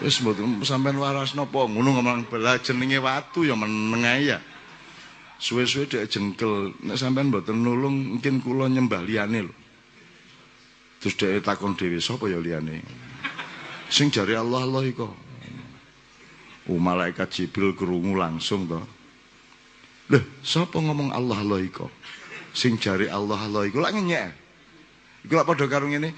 Wis 0.02 0.18
mboten 0.24 0.66
sampean 0.66 0.98
waras 0.98 1.38
napa 1.38 1.68
ngono 1.68 2.00
ngomong 2.00 2.26
bela 2.32 2.58
jenenge 2.58 2.98
watu 2.98 3.46
ya 3.46 3.60
meneng 3.60 4.02
ya. 4.24 4.42
Suwe-suwe 5.42 5.90
dhek 5.90 6.06
jengkel, 6.06 6.78
nek 6.86 7.02
sampean 7.02 7.34
mboten 7.34 7.66
nulung 7.66 8.22
mungkin 8.22 8.46
kula 8.46 8.70
nyembah 8.70 9.02
liyane 9.02 9.50
lho. 9.50 9.54
Terus 11.02 11.18
dhek 11.18 11.42
takon 11.42 11.74
dhewe 11.74 11.98
sapa 11.98 12.30
ya 12.30 12.38
liyane. 12.38 12.86
Sing 13.90 14.14
Allah 14.14 14.62
Allah 14.62 14.86
iko. 14.86 15.10
Oh, 16.70 16.78
malaikat 16.78 17.34
Jibril 17.34 17.74
krungu 17.74 18.14
langsung 18.14 18.70
to. 18.70 18.86
Lho, 20.14 20.22
sapa 20.46 20.78
ngomong 20.78 21.10
Allah 21.10 21.42
Allah 21.42 21.58
iko? 21.58 21.90
Sing 22.54 22.78
jari 22.78 23.10
Allah 23.10 23.42
Allah 23.42 23.66
iko 23.66 23.82
lak 23.82 23.98
ngenyek. 23.98 24.30
Iku 25.26 25.34
lak 25.34 25.50
padha 25.50 25.66
karo 25.66 25.90
ngene. 25.90 26.14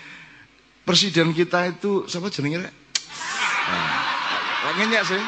Presiden 0.84 1.32
kita 1.32 1.72
itu 1.72 2.12
siapa 2.12 2.28
jenenge 2.28 2.68
rek? 2.68 2.74
Lah 4.68 4.74
ngenyak 4.84 5.04
sih. 5.08 5.24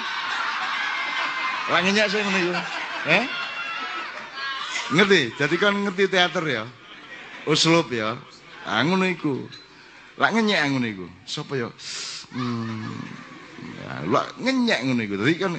Lah 1.72 1.80
ngenyak 1.80 2.08
sih 2.12 2.20
iku. 2.20 2.52
Eh? 3.08 3.45
Ngerti? 4.94 5.34
Jadi 5.34 5.56
kan 5.58 5.74
ngerti 5.74 6.06
teater 6.06 6.46
ya. 6.46 6.64
Uslub 7.50 7.90
ya. 7.90 8.18
Ah 8.66 8.86
ngono 8.86 9.10
iku. 9.10 9.46
Lah 10.22 10.30
ngenyek 10.30 10.62
ngono 10.70 10.86
iku. 10.86 11.06
Sapa 11.26 11.58
ya? 11.58 11.70
Hmm. 12.34 12.94
Ya, 13.82 14.06
lah 14.06 14.30
ngenyek 14.38 14.80
ngono 14.86 15.02
iku. 15.02 15.16
Dadi 15.18 15.36
kan 15.42 15.54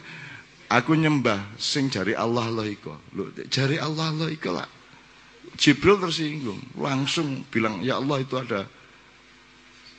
aku 0.70 0.94
nyembah 0.94 1.58
sing 1.58 1.90
jari 1.90 2.14
Allah 2.14 2.46
Allah 2.46 2.66
iku. 2.70 2.94
Lho, 3.18 3.34
jari 3.50 3.82
Allah 3.82 4.14
Allah 4.14 4.28
iku 4.30 4.54
lah. 4.54 4.68
Jibril 5.56 5.96
tersinggung, 5.96 6.60
langsung 6.76 7.40
bilang, 7.48 7.80
"Ya 7.80 7.96
Allah 7.96 8.20
itu 8.20 8.36
ada 8.36 8.68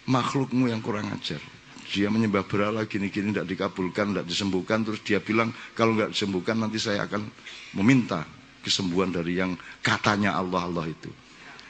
makhlukmu 0.06 0.70
yang 0.70 0.86
kurang 0.86 1.10
ajar." 1.10 1.42
dia 1.88 2.12
menyembah 2.12 2.44
berhala 2.44 2.84
gini-gini 2.84 3.32
tidak 3.32 3.48
dikabulkan, 3.48 4.12
tidak 4.12 4.28
disembuhkan, 4.28 4.84
terus 4.84 5.00
dia 5.08 5.24
bilang 5.24 5.56
kalau 5.72 5.96
nggak 5.96 6.12
disembuhkan 6.12 6.60
nanti 6.60 6.84
saya 6.84 7.08
akan 7.08 7.32
meminta 7.80 8.28
kesembuhan 8.68 9.16
dari 9.16 9.40
yang 9.40 9.56
katanya 9.80 10.36
Allah 10.36 10.68
Allah 10.68 10.92
itu. 10.92 11.08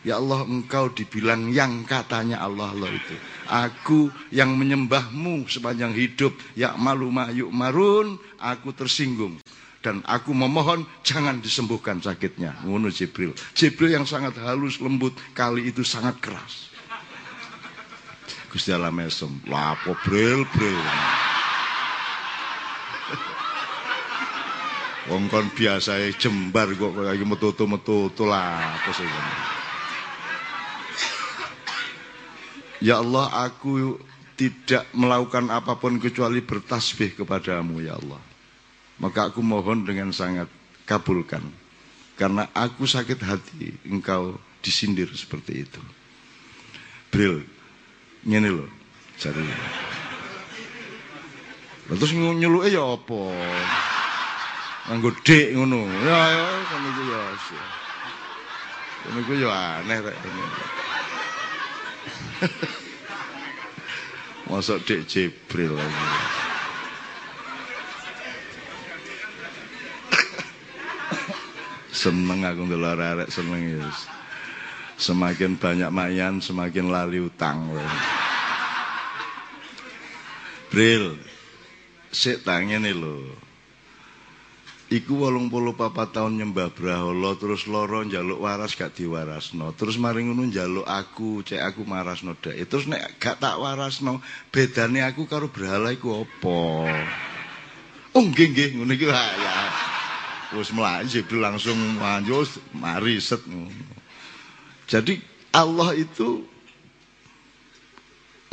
Ya 0.06 0.18
Allah 0.18 0.46
engkau 0.46 0.90
dibilang 0.94 1.52
yang 1.54 1.84
katanya 1.84 2.42
Allah 2.42 2.72
Allah 2.74 2.92
itu. 2.96 3.16
Aku 3.50 4.10
yang 4.34 4.56
menyembahmu 4.56 5.46
sepanjang 5.52 5.92
hidup. 5.94 6.32
Ya 6.54 6.74
malu 6.80 7.10
yuk 7.34 7.52
marun. 7.54 8.18
Aku 8.38 8.72
tersinggung. 8.72 9.38
Dan 9.84 10.02
aku 10.08 10.32
memohon 10.32 10.88
jangan 11.04 11.44
disembuhkan 11.44 12.00
sakitnya. 12.00 12.56
Ngono 12.64 12.88
Jibril. 12.88 13.36
Jibril 13.52 14.00
yang 14.00 14.06
sangat 14.08 14.40
halus 14.42 14.80
lembut. 14.80 15.12
Kali 15.36 15.70
itu 15.70 15.84
sangat 15.84 16.18
keras. 16.24 16.72
Gusti 18.48 18.72
Allah 18.72 18.96
mesem. 18.96 19.30
Lah 19.46 19.76
apa 19.76 19.92
bril 20.08 20.48
bril. 20.56 20.82
Wong 25.08 25.32
kon 25.32 25.48
biasa 25.56 26.04
jembar 26.20 26.68
kok 26.76 26.92
kaya 26.92 27.24
metu-metu 27.24 28.12
lah 28.28 28.76
sih. 28.92 29.08
Ya 32.84 33.00
Allah 33.02 33.32
aku 33.48 33.98
tidak 34.38 34.86
melakukan 34.94 35.50
apa 35.50 35.80
pun 35.80 35.98
kecuali 35.98 36.44
bertasbih 36.44 37.18
kepadamu 37.18 37.82
ya 37.82 37.96
Allah. 37.98 38.22
Maka 39.00 39.32
aku 39.32 39.40
mohon 39.40 39.88
dengan 39.88 40.12
sangat 40.12 40.52
kabulkan. 40.84 41.42
Karena 42.20 42.50
aku 42.52 42.84
sakit 42.84 43.20
hati 43.24 43.74
engkau 43.88 44.36
disindir 44.60 45.10
seperti 45.16 45.64
itu. 45.66 45.82
Bril, 47.08 47.48
ngene 48.28 48.50
lho 48.52 48.68
jare 49.18 49.42
terus 51.88 52.12
nyuluke 52.12 52.68
ya 52.68 52.84
apa 52.84 53.20
nganggo 54.88 55.12
dik 55.20 55.52
ngono 55.52 55.84
ya 56.08 56.20
ya 56.32 56.48
kan 56.72 56.82
iku 56.88 57.04
ya 57.12 57.20
Ini 59.08 59.40
ya 59.40 59.80
aneh 59.80 60.04
rek 60.04 60.20
ini. 60.20 60.44
Masuk 64.52 64.84
dik 64.84 65.08
Jibril 65.08 65.80
seneng 71.92 72.48
aku 72.48 72.64
ndelok 72.68 73.00
arek 73.00 73.30
seneng 73.32 73.80
ya. 73.80 73.88
Semakin 74.98 75.62
banyak 75.62 75.94
mayan, 75.94 76.42
semakin 76.42 76.90
lali 76.90 77.22
utang. 77.22 77.70
Bril, 80.74 81.22
sik 82.12 82.42
tangene 82.42 82.92
lho. 82.92 83.47
Iku 84.88 85.20
wolung 85.20 85.52
puluh 85.52 85.76
papa 85.76 86.08
tahun 86.08 86.40
nyembah 86.40 86.72
Brahola 86.72 87.36
terus 87.36 87.68
loro 87.68 88.08
njaluk 88.08 88.40
waras 88.40 88.72
gak 88.72 88.96
diwarasno. 88.96 89.76
Terus 89.76 90.00
mari 90.00 90.24
ngono 90.24 90.48
njaluk 90.48 90.88
aku, 90.88 91.44
cek 91.44 91.60
aku 91.60 91.84
marasno 91.84 92.40
dek. 92.40 92.56
Terus 92.72 92.88
nek 92.88 93.20
gak 93.20 93.44
tak 93.44 93.60
warasno, 93.60 94.24
bedane 94.48 95.04
aku 95.04 95.28
karo 95.28 95.52
Brahala 95.52 95.92
iku 95.92 96.24
apa? 96.24 96.60
Oh 98.16 98.24
nggih 98.24 98.48
nggih 98.48 98.70
ngono 98.80 98.92
iki 98.96 99.12
ya. 99.12 99.56
Wis 100.56 100.72
mlayu 100.72 101.20
langsung 101.36 101.76
manjus 102.00 102.56
mari 102.72 103.20
set 103.20 103.44
Jadi 104.88 105.20
Allah 105.52 106.00
itu 106.00 106.48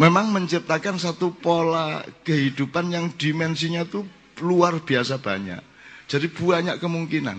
memang 0.02 0.34
menciptakan 0.34 0.98
satu 0.98 1.30
pola 1.30 2.02
kehidupan 2.26 2.90
yang 2.90 3.14
dimensinya 3.14 3.86
tuh 3.86 4.02
luar 4.42 4.82
biasa 4.82 5.22
banyak. 5.22 5.73
Jadi 6.08 6.26
banyak 6.28 6.76
kemungkinan. 6.80 7.38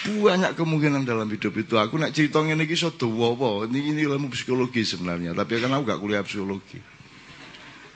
Banyak 0.00 0.52
kemungkinan 0.56 1.04
dalam 1.04 1.28
hidup 1.28 1.54
itu. 1.60 1.76
Aku 1.76 2.00
nak 2.00 2.16
cerita 2.16 2.40
ini 2.40 2.64
kisah 2.64 2.96
dawa 2.96 3.68
Ini 3.68 3.92
ini 3.92 4.00
ilmu 4.08 4.32
psikologi 4.32 4.80
sebenarnya, 4.82 5.36
tapi 5.36 5.60
kan 5.60 5.70
aku 5.76 5.82
gak 5.84 6.00
kuliah 6.00 6.24
psikologi. 6.24 6.80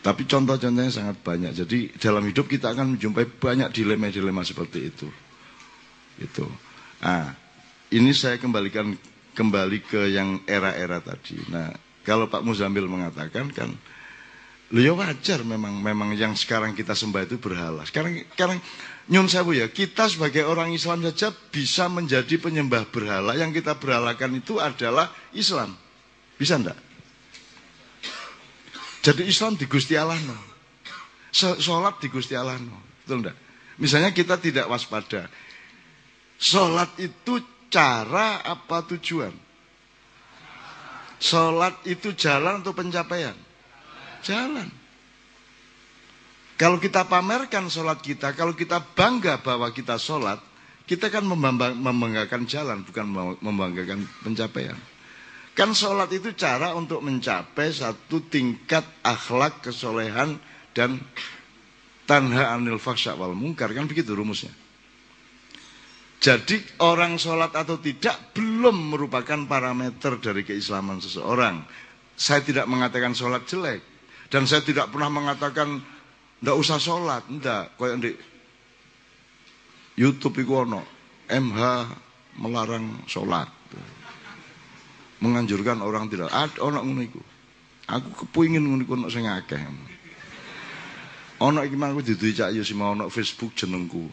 Tapi 0.05 0.29
contoh-contohnya 0.29 0.93
sangat 0.93 1.17
banyak. 1.25 1.57
Jadi 1.57 1.97
dalam 1.97 2.29
hidup 2.29 2.45
kita 2.45 2.77
akan 2.77 2.95
menjumpai 2.95 3.25
banyak 3.41 3.73
dilema-dilema 3.73 4.45
seperti 4.45 4.93
itu. 4.93 5.09
Itu. 6.21 6.45
Ah, 7.01 7.33
ini 7.89 8.13
saya 8.13 8.37
kembalikan 8.37 8.93
kembali 9.33 9.81
ke 9.81 10.13
yang 10.13 10.45
era-era 10.45 11.01
tadi. 11.01 11.41
Nah, 11.49 11.73
kalau 12.05 12.29
Pak 12.29 12.45
Muzamil 12.45 12.85
mengatakan 12.85 13.49
kan, 13.49 13.73
ya 14.73 14.93
wajar 14.97 15.45
memang 15.45 15.77
memang 15.83 16.17
yang 16.17 16.33
sekarang 16.33 16.73
kita 16.73 16.97
sembah 16.97 17.29
itu 17.29 17.37
berhala. 17.37 17.85
Sekarang 17.85 18.25
sekarang 18.33 18.59
nyun 19.13 19.29
sewu 19.29 19.53
ya, 19.53 19.69
kita 19.69 20.09
sebagai 20.09 20.49
orang 20.49 20.73
Islam 20.73 21.05
saja 21.05 21.29
bisa 21.53 21.93
menjadi 21.93 22.41
penyembah 22.41 22.89
berhala. 22.89 23.37
Yang 23.37 23.61
kita 23.61 23.77
berhalakan 23.77 24.41
itu 24.41 24.57
adalah 24.57 25.13
Islam. 25.37 25.77
Bisa 26.41 26.57
enggak? 26.57 26.79
Jadi 29.05 29.29
Islam 29.29 29.61
di 29.61 29.69
Gusti 29.69 30.01
Allah 30.01 30.17
no. 30.25 30.37
Sholat 31.35 32.01
di 32.01 32.09
Gusti 32.09 32.33
Allah 32.33 32.57
no. 32.57 32.81
Betul 33.05 33.21
enggak? 33.21 33.37
Misalnya 33.77 34.11
kita 34.17 34.41
tidak 34.41 34.65
waspada. 34.71 35.29
Sholat 36.41 36.97
itu 36.97 37.43
cara 37.69 38.41
apa 38.41 38.81
tujuan? 38.97 39.35
Sholat 41.21 41.85
itu 41.85 42.17
jalan 42.17 42.65
untuk 42.65 42.81
pencapaian. 42.81 43.44
Jalan. 44.25 44.69
Kalau 46.55 46.79
kita 46.79 47.05
pamerkan 47.05 47.67
sholat 47.67 47.99
kita, 47.99 48.33
kalau 48.33 48.55
kita 48.55 48.81
bangga 48.95 49.43
bahwa 49.43 49.69
kita 49.75 49.99
sholat, 49.99 50.39
kita 50.87 51.11
kan 51.11 51.27
membanggakan 51.27 52.47
jalan, 52.47 52.87
bukan 52.87 53.37
membanggakan 53.43 54.07
pencapaian. 54.23 54.79
Kan 55.55 55.71
sholat 55.71 56.11
itu 56.11 56.35
cara 56.35 56.75
untuk 56.75 57.03
mencapai 57.03 57.71
satu 57.71 58.27
tingkat 58.27 58.83
akhlak, 59.07 59.63
kesolehan, 59.63 60.39
dan 60.75 60.99
tanha 62.11 62.55
anil 62.55 62.83
faksa 62.83 63.15
wal 63.15 63.39
mungkar. 63.39 63.71
Kan 63.71 63.87
begitu 63.87 64.15
rumusnya. 64.19 64.51
Jadi 66.19 66.57
orang 66.83 67.21
sholat 67.21 67.55
atau 67.55 67.79
tidak 67.79 68.35
belum 68.35 68.95
merupakan 68.95 69.47
parameter 69.47 70.19
dari 70.19 70.43
keislaman 70.43 70.99
seseorang. 70.99 71.63
Saya 72.15 72.41
tidak 72.43 72.67
mengatakan 72.67 73.15
sholat 73.15 73.47
jelek. 73.47 73.94
Dan 74.35 74.51
saya 74.51 74.67
tidak 74.67 74.91
pernah 74.91 75.07
mengatakan 75.15 75.79
tidak 76.43 76.57
usah 76.59 76.83
sholat. 76.83 77.23
Tidak. 77.31 77.79
Kayak 77.79 78.03
di 78.03 78.11
Youtube 79.95 80.43
itu 80.43 80.51
ono. 80.51 80.83
MH 81.31 81.63
melarang 82.43 83.07
sholat. 83.07 83.47
Menganjurkan 85.23 85.79
orang 85.87 86.11
tidak. 86.11 86.35
Ada 86.35 86.59
ono 86.67 86.83
ngono 86.83 87.03
iku. 87.07 87.23
Aku 87.87 88.27
kepingin 88.27 88.67
ngono 88.67 88.83
iku 88.83 88.99
ono 88.99 89.07
sing 89.07 89.31
akeh. 89.31 89.63
Ono 91.39 91.63
iki 91.63 91.79
mangku 91.79 92.03
diduwi 92.03 92.35
cak 92.35 92.51
yo 92.59 92.67
ono 92.75 93.07
Facebook 93.15 93.55
jenengku 93.55 94.11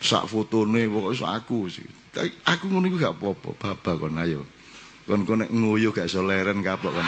sak 0.00 0.26
fotone 0.26 0.88
pokoke 0.90 1.14
sak 1.14 1.30
aku 1.30 1.70
sih. 1.70 1.86
Aku 2.42 2.66
ngono 2.66 2.90
iku 2.90 2.98
gak 2.98 3.14
apa-apa, 3.14 3.54
baba 3.54 3.92
kon 3.94 4.18
ayo. 4.18 4.42
Kon 5.06 5.22
kon 5.22 5.46
nguyuh 5.46 5.94
gak 5.94 6.10
iso 6.10 6.26
leren 6.26 6.64
kapok 6.64 6.90
kon. 6.90 7.06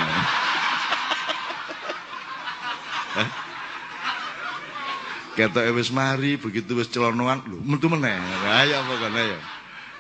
Kata 5.33 5.65
wis 5.73 5.89
mari 5.89 6.37
begitu 6.37 6.77
wis 6.77 6.93
celonoan 6.93 7.41
lho 7.49 7.59
metu 7.65 7.89
meneh. 7.89 8.21
Ayo 8.45 8.85
apa 8.85 8.93
kon 9.01 9.17
ayo. 9.17 9.39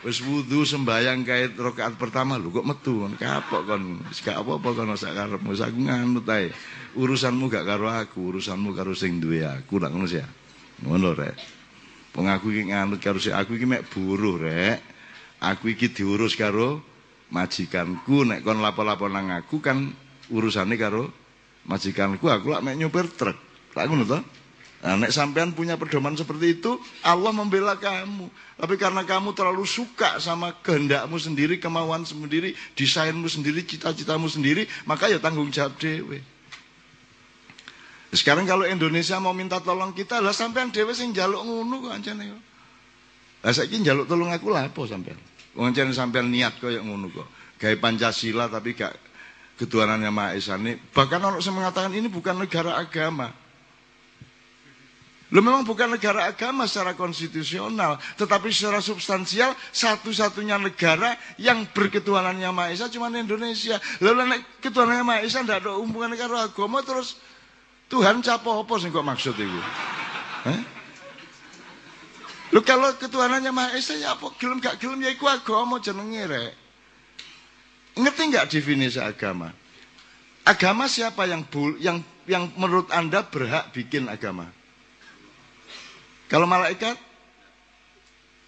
Wis 0.02 0.18
wudu 0.20 0.66
sembayang 0.66 1.24
kait 1.24 1.56
rakaat 1.56 1.96
pertama 1.96 2.36
lho 2.36 2.52
kok 2.52 2.68
metu 2.68 3.04
kon 3.04 3.16
kapok 3.16 3.62
kon. 3.64 3.82
Wis 4.12 4.20
gak 4.20 4.44
apa-apa 4.44 4.68
kon 4.76 4.92
sak 4.96 5.16
karepmu 5.16 5.56
aku 5.56 5.78
nganut 5.88 6.28
ae. 6.28 6.52
Urusanmu 6.92 7.48
gak 7.48 7.64
karo 7.64 7.88
aku, 7.88 8.36
urusanmu 8.36 8.76
karo 8.76 8.92
sing 8.92 9.16
duwe 9.16 9.40
aku, 9.48 9.80
lak 9.80 9.96
ngono 9.96 10.04
sih. 10.04 10.20
Ngono 10.84 11.16
rek. 11.16 11.36
Wong 12.12 12.28
aku 12.28 12.52
iki 12.52 12.68
nganut 12.68 13.00
karo 13.00 13.16
si 13.16 13.32
aku 13.32 13.56
iki 13.56 13.64
mek 13.64 13.88
buruh 13.88 14.36
rek. 14.36 14.84
Aku 15.40 15.72
iki 15.72 15.88
diurus 15.96 16.36
karo 16.36 16.84
majikanku 17.32 18.28
nek 18.28 18.44
kon 18.44 18.60
lapo-lapo 18.60 19.08
nang 19.08 19.32
aku 19.32 19.64
kan 19.64 19.88
urusane 20.28 20.76
karo 20.76 21.08
majikanku 21.66 22.26
aku 22.26 22.50
lak 22.50 22.62
mek 22.64 22.78
nyupir 22.78 23.06
truk. 23.12 23.38
Tak 23.72 23.88
ngono 23.88 24.04
to? 24.04 24.18
Nah, 24.82 24.98
nek 24.98 25.14
sampean 25.14 25.54
punya 25.54 25.78
pedoman 25.78 26.18
seperti 26.18 26.58
itu, 26.58 26.74
Allah 27.06 27.30
membela 27.30 27.78
kamu. 27.78 28.26
Tapi 28.58 28.74
karena 28.74 29.06
kamu 29.06 29.30
terlalu 29.30 29.62
suka 29.62 30.18
sama 30.18 30.58
kehendakmu 30.58 31.14
sendiri, 31.22 31.62
kemauan 31.62 32.02
sendiri, 32.02 32.58
desainmu 32.74 33.30
sendiri, 33.30 33.62
cita-citamu 33.62 34.26
sendiri, 34.26 34.66
maka 34.90 35.06
ya 35.06 35.22
tanggung 35.22 35.54
jawab 35.54 35.78
dewe. 35.78 36.18
Sekarang 38.10 38.42
kalau 38.42 38.66
Indonesia 38.66 39.22
mau 39.22 39.30
minta 39.30 39.62
tolong 39.62 39.94
kita, 39.94 40.18
lah 40.18 40.34
sampean 40.34 40.74
dewe 40.74 40.90
sing 40.98 41.14
jaluk 41.14 41.46
ngono 41.46 41.86
kok 41.86 41.92
ancane 42.02 42.22
kok. 42.26 42.42
Lah 43.46 43.52
saiki 43.54 43.86
jaluk 43.86 44.10
tolong 44.10 44.34
aku 44.34 44.50
lah 44.50 44.66
apa 44.66 44.82
sampean? 44.90 45.18
Wong 45.54 45.70
sampean 45.94 46.26
niat 46.26 46.58
koyo 46.58 46.82
ngono 46.82 47.06
kok. 47.14 47.28
Gawe 47.62 47.76
Pancasila 47.78 48.50
tapi 48.50 48.74
gak 48.74 48.90
ketuhanan 49.62 50.02
yang 50.02 50.10
Maha 50.10 50.34
Esa 50.34 50.58
ini. 50.58 50.74
Bahkan 50.74 51.20
orang 51.22 51.38
yang 51.38 51.54
mengatakan 51.54 51.92
ini 51.94 52.10
bukan 52.10 52.34
negara 52.34 52.74
agama. 52.74 53.30
Lo 55.32 55.40
memang 55.40 55.64
bukan 55.64 55.96
negara 55.96 56.28
agama 56.28 56.68
secara 56.68 56.92
konstitusional, 56.92 57.96
tetapi 58.20 58.52
secara 58.52 58.84
substansial 58.84 59.56
satu-satunya 59.72 60.60
negara 60.60 61.16
yang 61.40 61.64
berketuhanan 61.72 62.36
yang 62.36 62.52
Maha 62.52 62.74
Esa 62.74 62.92
cuma 62.92 63.08
Indonesia. 63.08 63.80
Lalu 64.02 64.42
ketuhanan 64.60 65.00
yang 65.00 65.08
Maha 65.08 65.24
Esa 65.24 65.40
tidak 65.40 65.64
ada 65.64 65.78
hubungan 65.78 66.12
dengan 66.12 66.50
agama 66.50 66.84
terus 66.84 67.16
Tuhan 67.88 68.20
capo 68.20 68.60
apa 68.60 68.74
sih 68.76 68.92
kok 68.92 69.04
maksud 69.04 69.36
itu? 69.36 69.60
Eh? 70.52 70.60
Lu 72.52 72.60
kalau 72.60 72.92
ketuhanannya 73.00 73.52
Maha 73.54 73.80
Esa 73.80 73.96
ya 73.96 74.12
apa 74.12 74.36
gelem 74.36 74.60
gak 74.60 74.76
gelem 74.76 75.00
ya 75.00 75.16
iku 75.16 75.24
agama 75.32 75.80
jenenge 75.80 76.28
rek. 76.28 76.61
Ngerti 77.92 78.22
nggak 78.32 78.48
definisi 78.48 78.96
agama? 78.96 79.52
Agama 80.42 80.88
siapa 80.88 81.28
yang 81.28 81.44
bul, 81.44 81.76
yang 81.78 82.00
yang 82.24 82.50
menurut 82.56 82.88
Anda 82.88 83.22
berhak 83.22 83.70
bikin 83.76 84.08
agama? 84.08 84.48
Kalau 86.32 86.48
malaikat, 86.48 86.96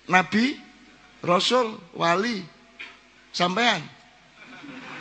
nabi, 0.08 0.56
rasul, 1.20 1.76
wali, 1.92 2.40
sampean. 3.28 3.84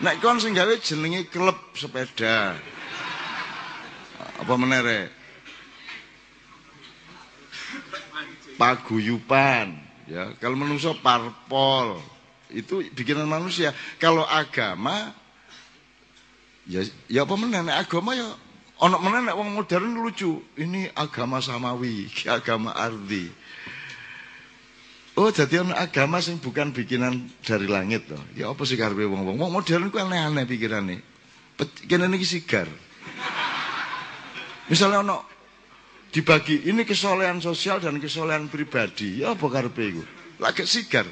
Nek 0.03 0.19
kon 0.19 0.43
sing 0.43 0.51
gawe 0.51 0.75
jenenge 0.84 1.32
klub 1.32 1.56
sepeda. 1.79 2.60
Apa 4.43 4.53
menere? 4.60 5.08
Paguyupan, 8.60 9.71
ya. 10.12 10.36
Kalau 10.43 10.60
manusia 10.60 10.91
parpol, 10.99 12.03
itu 12.53 12.85
bikinan 12.93 13.25
manusia. 13.27 13.73
Kalau 13.97 14.23
agama 14.23 15.11
Ya 16.63 16.79
ya 17.11 17.27
apa 17.27 17.35
meneh 17.35 17.59
agama 17.75 18.15
ya 18.15 18.39
ana 18.79 18.95
meneh 18.95 19.35
wong 19.35 19.51
modern 19.51 19.99
lucu. 19.99 20.39
Ini 20.55 20.95
agama 20.95 21.43
samawi, 21.43 22.07
agama 22.23 22.71
ardi. 22.71 23.27
Oh, 25.13 25.29
jadi 25.29 25.61
ana 25.61 25.77
agama 25.77 26.23
sing 26.23 26.39
bukan 26.39 26.71
bikinan 26.71 27.27
dari 27.43 27.67
langit 27.67 28.07
toh. 28.07 28.21
Ya 28.33 28.49
apa 28.49 28.63
sih 28.63 28.79
karepe 28.79 29.03
wong-wong? 29.05 29.35
Wong 29.37 29.51
modern 29.51 29.91
ku 29.91 29.99
aneh-aneh 29.99 30.47
pikirane. 30.47 31.03
Kene 31.85 32.07
iki 32.15 32.25
sigar. 32.39 32.65
Misalnya 34.71 35.03
ono 35.03 35.17
dibagi 36.15 36.71
ini 36.71 36.87
kesolehan 36.87 37.43
sosial 37.43 37.83
dan 37.83 37.99
kesolehan 37.99 38.47
pribadi. 38.47 39.19
Ya 39.19 39.35
apa 39.35 39.45
karepe 39.51 39.83
iku? 39.83 40.03
Lagi 40.39 40.63
sigar. 40.63 41.05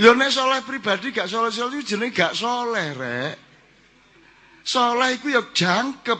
Ya 0.00 0.16
nek 0.16 0.32
soleh 0.32 0.64
pribadi 0.64 1.12
gak 1.12 1.28
soleh 1.28 1.52
soleh 1.52 1.76
itu 1.76 1.92
jenenge 1.92 2.16
gak 2.16 2.32
soleh 2.32 2.96
rek. 2.96 3.36
Soleh 4.64 5.20
iku 5.20 5.28
ya 5.28 5.44
jangkep. 5.44 6.16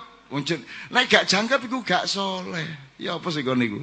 Nek 0.92 1.04
gak 1.08 1.24
jangkep 1.24 1.64
iku 1.64 1.80
gak 1.80 2.04
soleh. 2.04 2.68
Ya 3.00 3.16
apa 3.16 3.32
sih 3.32 3.40
kon 3.40 3.64
iku? 3.64 3.80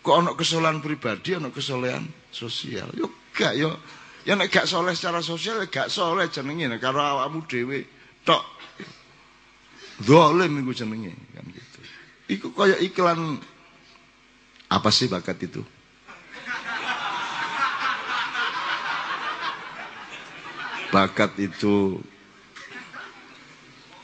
Kok 0.00 0.16
ana 0.16 0.32
kesolehan 0.32 0.80
pribadi, 0.80 1.36
ana 1.36 1.52
kesolehan 1.52 2.08
sosial. 2.32 2.88
Yo 2.96 3.12
gak 3.36 3.52
yo. 3.60 3.76
Ya 4.24 4.32
nek 4.32 4.48
gak 4.48 4.64
soleh 4.64 4.96
secara 4.96 5.20
sosial 5.20 5.60
ya 5.60 5.68
gak 5.68 5.92
soleh 5.92 6.32
jenenge 6.32 6.72
nek 6.72 6.80
karo 6.80 7.04
awakmu 7.04 7.44
dhewe 7.44 7.84
tok. 8.24 8.40
Zalim 10.00 10.56
iku 10.64 10.72
jenenge 10.72 11.12
kan 11.36 11.44
gitu. 11.52 11.78
Iku 12.32 12.48
kaya 12.56 12.80
iklan 12.80 13.36
apa 14.72 14.88
sih 14.88 15.12
bakat 15.12 15.36
itu? 15.44 15.60
Bakat 20.92 21.40
itu 21.40 21.96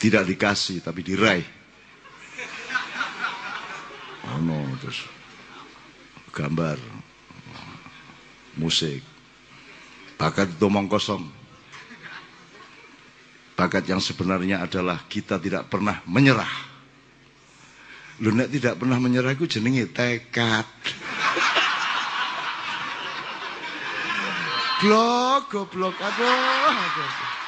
tidak 0.01 0.25
dikasih 0.25 0.81
tapi 0.81 1.05
diraih. 1.05 1.45
Oh 4.29 4.41
no, 4.41 4.57
terus 4.81 5.05
gambar, 6.33 6.79
musik, 8.57 9.03
bakat 10.17 10.49
itu 10.55 10.65
omong 10.65 10.87
kosong. 10.87 11.25
Bakat 13.59 13.91
yang 13.91 13.99
sebenarnya 13.99 14.63
adalah 14.63 15.03
kita 15.11 15.35
tidak 15.43 15.67
pernah 15.67 15.99
menyerah. 16.07 16.69
Lu 18.23 18.31
nek 18.31 18.51
tidak 18.55 18.79
pernah 18.79 18.99
menyerah 19.03 19.35
itu 19.35 19.51
jenenge 19.51 19.91
tekad. 19.91 20.67
Blok, 24.81 25.43
goblok, 25.51 25.97
aduh. 25.99 27.39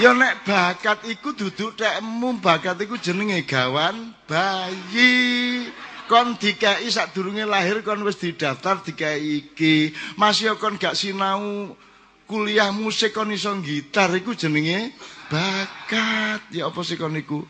Ya 0.00 0.16
nek 0.16 0.48
bakat 0.48 1.04
iku 1.12 1.36
duduk 1.36 1.76
tekmu, 1.76 2.40
bakat 2.40 2.80
iku 2.80 2.96
jenenge 2.96 3.44
gawan 3.44 4.16
bayi. 4.24 5.68
Kon 6.08 6.40
dikai 6.40 6.88
sadurunge 6.88 7.44
lahir 7.44 7.84
kon 7.84 8.00
wis 8.08 8.16
didaftar 8.16 8.80
dikai 8.80 9.20
iki. 9.20 9.92
Masih 10.16 10.56
kon 10.56 10.80
gak 10.80 10.96
sinau 10.96 11.76
kuliah 12.24 12.72
musik 12.72 13.12
kon 13.12 13.28
iso 13.28 13.52
gitar 13.60 14.08
iku 14.16 14.32
jenenge 14.32 14.96
bakat. 15.28 16.48
Ya 16.48 16.72
apa 16.72 16.80
sih 16.80 16.96
kon 16.96 17.20
iku? 17.20 17.44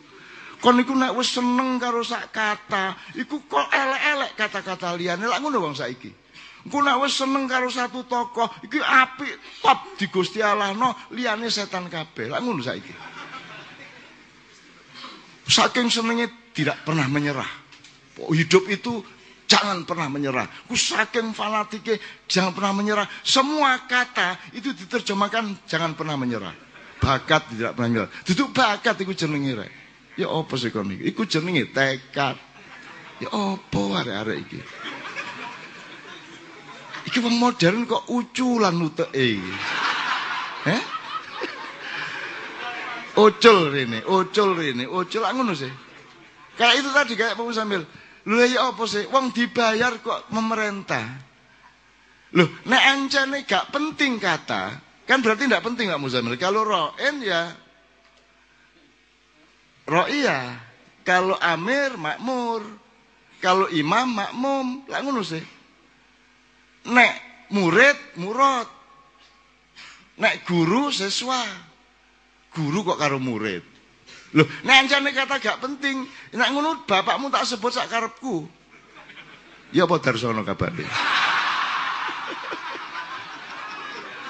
Kon 0.61 0.77
iku 0.77 0.93
nek 0.93 1.17
wis 1.17 1.33
seneng 1.33 1.81
karo 1.81 2.05
sak 2.05 2.29
kata, 2.29 2.93
iku 3.17 3.41
kok 3.49 3.65
elek-elek 3.73 4.37
kata-kata 4.37 4.93
liyane. 4.93 5.25
Lah 5.25 5.41
ngono 5.41 5.57
wong 5.57 5.73
saiki. 5.73 6.13
Engko 6.69 6.85
nek 6.85 7.01
wis 7.01 7.17
seneng 7.17 7.49
karo 7.49 7.65
satu 7.65 8.05
tokoh, 8.05 8.45
iki 8.61 8.77
apik 8.77 9.41
top 9.65 9.97
di 9.97 10.05
Gusti 10.13 10.37
Allah 10.37 10.77
no, 10.77 10.93
liyane 11.17 11.49
setan 11.49 11.89
kabeh. 11.89 12.29
Lah 12.29 12.37
ngono 12.37 12.61
saiki. 12.61 12.93
Saking 15.49 15.89
senengnya 15.89 16.29
tidak 16.53 16.85
pernah 16.85 17.09
menyerah. 17.09 17.49
Hidup 18.29 18.69
itu 18.69 19.01
jangan 19.49 19.81
pernah 19.81 20.13
menyerah. 20.13 20.45
Ku 20.69 20.77
saking 20.77 21.33
fanatiknya 21.33 21.97
jangan 22.29 22.53
pernah 22.53 22.77
menyerah. 22.77 23.09
Semua 23.25 23.81
kata 23.89 24.37
itu 24.53 24.77
diterjemahkan 24.77 25.65
jangan 25.65 25.97
pernah 25.97 26.13
menyerah. 26.21 26.53
Bakat 27.01 27.49
tidak 27.49 27.73
pernah 27.73 27.89
menyerah. 27.89 28.11
Duduk 28.29 28.53
bakat 28.53 29.01
itu 29.01 29.25
jenenge 29.25 29.57
rek. 29.57 29.80
Ya 30.19 30.27
apa 30.27 30.53
sih 30.59 30.71
kon 30.73 30.91
iki? 30.91 31.07
Iku 31.11 31.23
jenenge 31.27 31.71
tekad. 31.71 32.35
Ya 33.21 33.29
apa 33.31 33.81
arek-arek 34.01 34.37
iki? 34.43 34.59
Iki 37.11 37.17
wong 37.21 37.35
modern 37.39 37.87
kok 37.87 38.07
uculan 38.11 38.75
uteke. 38.81 39.39
Eh? 40.67 40.81
Ucul 43.11 43.75
rene, 43.75 43.99
ucul 44.07 44.55
rene, 44.55 44.87
ucul 44.87 45.23
ngono 45.23 45.51
sih. 45.51 45.71
Kayak 46.55 46.75
itu 46.79 46.89
tadi 46.95 47.13
kayak 47.19 47.35
Pak 47.35 47.51
Sambil. 47.51 47.83
Lho 48.27 48.45
ya 48.45 48.71
apa 48.71 48.83
sih? 48.85 49.03
Wong 49.09 49.33
dibayar 49.33 49.97
kok 49.99 50.29
memerintah. 50.29 51.31
Loh, 52.31 52.47
nek 52.63 52.83
ancane 52.95 53.43
gak 53.43 53.75
penting 53.75 54.15
kata, 54.15 54.71
kan 55.03 55.19
berarti 55.19 55.51
tidak 55.51 55.67
penting 55.67 55.91
Pak 55.91 55.99
Muzamil. 55.99 56.39
Kalau 56.39 56.63
roen 56.63 57.19
ya 57.19 57.51
ro'iyah. 59.91 60.55
Kalau 61.03 61.35
amir 61.35 61.99
makmur. 61.99 62.63
Kalau 63.43 63.67
imam 63.67 64.07
makmum. 64.07 64.87
Lah 64.87 65.03
ngono 65.03 65.19
sih. 65.27 65.43
Nek 66.87 67.13
murid 67.51 68.15
murad. 68.15 68.65
Nek 70.15 70.47
guru 70.47 70.87
siswa. 70.95 71.43
Guru 72.55 72.87
kok 72.87 72.99
karo 72.99 73.19
murid. 73.19 73.71
Loh, 74.31 74.47
nek 74.63 74.87
ancane 74.87 75.11
kata 75.11 75.43
gak 75.43 75.59
penting, 75.59 76.07
nek 76.31 76.49
ngono 76.55 76.87
bapakmu 76.87 77.27
tak 77.27 77.43
sebut 77.43 77.67
sak 77.75 77.91
karepku. 77.91 78.47
Ya 79.75 79.83
apa 79.83 79.99
darsono 79.99 80.43
kabare? 80.47 80.87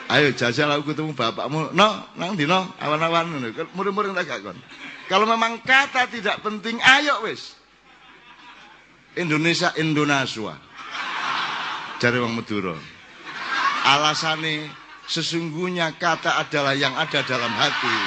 Ayo 0.09 0.33
jajal 0.33 0.73
aku 0.73 0.93
ketemu 0.93 1.13
bapakmu. 1.13 1.73
No, 1.77 1.87
nang 2.17 2.33
dino 2.33 2.73
awan-awan 2.81 3.29
ngono. 3.29 3.47
Murid-murid 3.77 4.17
tak 4.17 4.25
gak 4.25 4.39
kon. 4.41 4.57
Kalau 5.11 5.27
memang 5.27 5.59
kata 5.59 6.07
tidak 6.07 6.39
penting, 6.39 6.79
ayo 6.79 7.27
wis. 7.27 7.59
Indonesia 9.19 9.75
Indonesia. 9.75 10.55
Cari 11.99 12.17
wong 12.23 12.39
Madura. 12.39 12.79
Alasane 13.83 14.71
sesungguhnya 15.11 15.99
kata 15.99 16.39
adalah 16.39 16.71
yang 16.71 16.95
ada 16.95 17.19
dalam 17.27 17.51
hati. 17.51 17.97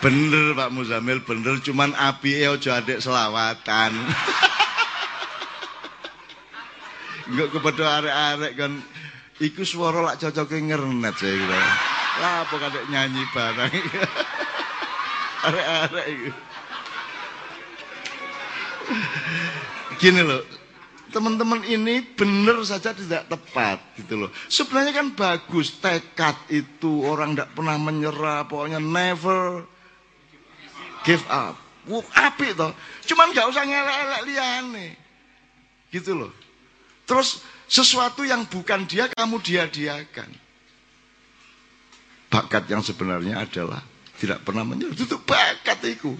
Bener 0.00 0.56
Pak 0.56 0.72
Muzamil, 0.72 1.20
bener 1.20 1.60
cuman 1.60 1.92
api 1.92 2.48
ojo 2.48 2.72
adek 2.72 3.04
selawatan. 3.04 3.92
Enggak 7.28 7.52
kepada 7.52 8.00
arek-arek 8.00 8.52
kan 8.56 8.72
iku 9.44 9.62
suara 9.68 10.00
lak 10.00 10.16
cocoke 10.16 10.56
ngernet 10.56 11.14
saya 11.20 11.36
kira. 11.36 11.60
Lah 12.20 12.34
apa 12.48 12.54
kadek 12.56 12.84
nyanyi 12.88 13.22
barang. 13.28 13.72
Arek-arek 15.46 16.06
iku. 16.08 16.30
Gini 20.00 20.20
loh, 20.24 20.42
teman-teman 21.12 21.62
ini 21.64 22.02
benar 22.02 22.58
saja 22.64 22.96
tidak 22.96 23.28
tepat 23.28 23.78
gitu 24.00 24.26
loh. 24.26 24.30
Sebenarnya 24.48 24.92
kan 24.96 25.08
bagus 25.12 25.76
tekad 25.78 26.34
itu 26.48 27.04
orang 27.04 27.36
tidak 27.36 27.52
pernah 27.52 27.76
menyerah, 27.78 28.48
pokoknya 28.48 28.80
never 28.80 29.68
give 31.04 31.22
up. 31.28 31.60
Wuk 31.84 32.08
api 32.16 32.56
toh. 32.56 32.72
Cuman 33.04 33.36
nggak 33.36 33.48
usah 33.52 33.62
ngelek-elek 33.68 34.22
liane. 34.24 34.86
Gitu 35.92 36.16
loh. 36.16 36.32
Terus 37.04 37.44
sesuatu 37.68 38.22
yang 38.24 38.44
bukan 38.48 38.84
dia 38.88 39.08
kamu 39.12 39.40
dia-diakan. 39.40 40.30
Bakat 42.28 42.66
yang 42.66 42.82
sebenarnya 42.82 43.46
adalah 43.46 43.82
tidak 44.18 44.42
pernah 44.42 44.66
menyerah. 44.66 44.94
Itu 44.94 45.18
bakat 45.22 45.80
itu. 45.86 46.14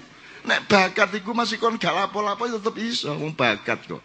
Nek 0.45 0.69
bakat 0.69 1.11
iku 1.17 1.33
masih 1.33 1.57
kon 1.57 1.81
gak 1.81 1.97
lapo-lapo 1.97 2.45
ya 2.45 2.61
tetep 2.61 2.77
iso 2.79 3.11
wong 3.17 3.33
bakat 3.33 3.81
kok. 3.89 4.03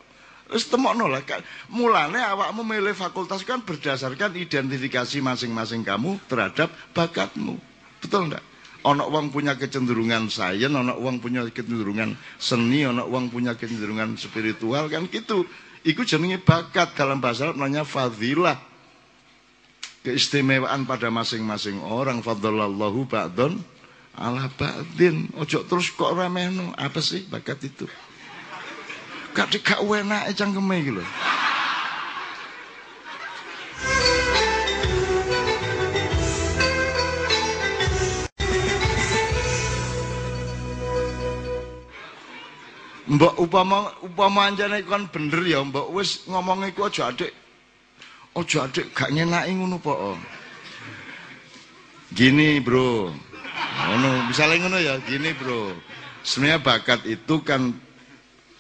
Wis 0.50 0.66
temokno 0.66 1.06
lah 1.06 1.22
kan. 1.22 1.46
Mulane 1.70 2.18
awakmu 2.18 2.66
milih 2.66 2.98
fakultas 2.98 3.46
kan 3.46 3.62
berdasarkan 3.62 4.34
identifikasi 4.34 5.22
masing-masing 5.22 5.86
kamu 5.86 6.18
terhadap 6.26 6.74
bakatmu. 6.98 7.62
Betul 8.02 8.32
enggak? 8.32 8.42
Ono 8.88 9.12
wong 9.12 9.30
punya 9.30 9.60
kecenderungan 9.60 10.32
sains, 10.32 10.72
ono 10.72 10.96
wong 10.98 11.20
punya 11.20 11.44
kecenderungan 11.52 12.16
seni, 12.40 12.88
ono 12.88 13.06
wong 13.12 13.28
punya 13.28 13.54
kecenderungan 13.60 14.16
spiritual 14.16 14.88
kan 14.88 15.06
gitu. 15.12 15.44
Iku 15.88 16.04
jenenge 16.04 16.44
bakat 16.44 16.92
dalam 16.96 17.24
bahasa 17.24 17.48
Arab 17.48 17.56
namanya 17.60 17.88
fadilah. 17.88 18.60
Keistimewaan 20.00 20.88
pada 20.88 21.12
masing-masing 21.12 21.84
orang 21.84 22.24
fadlallahu 22.24 23.04
ba'don 23.08 23.60
ala 24.16 24.48
ba'din. 24.56 25.32
Ojo 25.40 25.64
terus 25.68 25.92
kok 25.92 26.16
remehno. 26.16 26.72
Apa 26.76 27.00
sih 27.00 27.28
bakat 27.28 27.68
itu? 27.68 27.88
Gak 29.36 29.56
dikak 29.56 29.80
enak 29.84 30.36
cangkeme 30.36 30.76
iki 30.84 30.92
lho. 30.96 31.06
Mbok 43.10 43.42
upama 43.42 43.90
upama 44.06 44.54
anjane 44.54 44.86
kon 44.86 45.10
bener 45.10 45.42
ya, 45.42 45.66
mbok 45.66 45.90
wis 45.98 46.30
ngomong 46.30 46.62
iku 46.70 46.86
aja 46.86 47.10
adik. 47.10 47.34
Aja 48.38 48.70
adik 48.70 48.94
gak 48.94 49.10
nyenaki 49.10 49.58
ngono 49.58 49.82
po. 49.82 50.14
Gini, 52.14 52.62
Bro. 52.62 53.10
Ngono, 53.90 54.30
misalnya 54.30 54.56
ngono 54.62 54.78
ya, 54.78 54.94
gini, 55.10 55.34
Bro. 55.34 55.74
Sebenarnya 56.22 56.62
bakat 56.62 57.02
itu 57.10 57.42
kan 57.42 57.74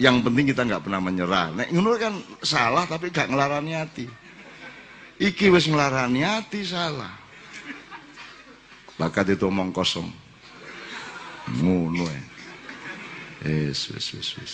yang 0.01 0.25
penting 0.25 0.49
kita 0.49 0.65
nggak 0.65 0.81
pernah 0.81 1.01
menyerah. 1.01 1.53
Nek 1.53 1.69
ngono 1.69 1.93
kan 2.01 2.13
salah 2.41 2.89
tapi 2.89 3.13
gak 3.13 3.29
ngelarani 3.29 3.77
hati. 3.77 4.09
Iki 5.21 5.53
wis 5.53 5.69
ngelarani 5.69 6.25
hati 6.25 6.65
salah. 6.65 7.13
Bakat 8.97 9.37
itu 9.37 9.45
omong 9.45 9.69
kosong. 9.69 10.09
Ngono 11.61 12.09
ya. 12.09 12.28
Wis 13.39 13.91
wis 13.95 14.07
wis 14.19 14.29
wis. 14.35 14.53